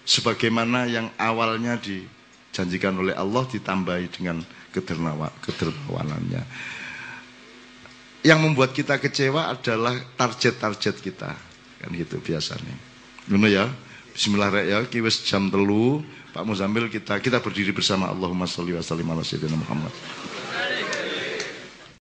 sebagaimana 0.08 0.88
yang 0.88 1.12
awalnya 1.20 1.76
dijanjikan 1.76 2.96
oleh 2.96 3.12
Allah 3.12 3.44
ditambahi 3.44 4.08
dengan 4.08 4.40
kedermawanannya 4.72 6.42
yang 8.26 8.42
membuat 8.42 8.74
kita 8.74 8.98
kecewa 8.98 9.54
adalah 9.54 9.94
target-target 10.18 10.98
kita. 10.98 11.30
Kan 11.78 11.90
gitu 11.94 12.18
biasanya. 12.18 12.74
Ngono 13.30 13.46
ya? 13.46 13.70
Bismillahirrahmanirrahim 14.18 15.06
ya. 15.06 15.22
Jam 15.22 15.46
telu. 15.46 16.02
Pak 16.34 16.42
Muzamil 16.42 16.90
kita 16.90 17.22
kita 17.22 17.38
berdiri 17.38 17.70
bersama. 17.70 18.10
Allahumma 18.10 18.50
sholli 18.50 18.74
wa 18.74 18.82
sallim 18.82 19.06
ala 19.06 19.22
Muhammad 19.54 19.94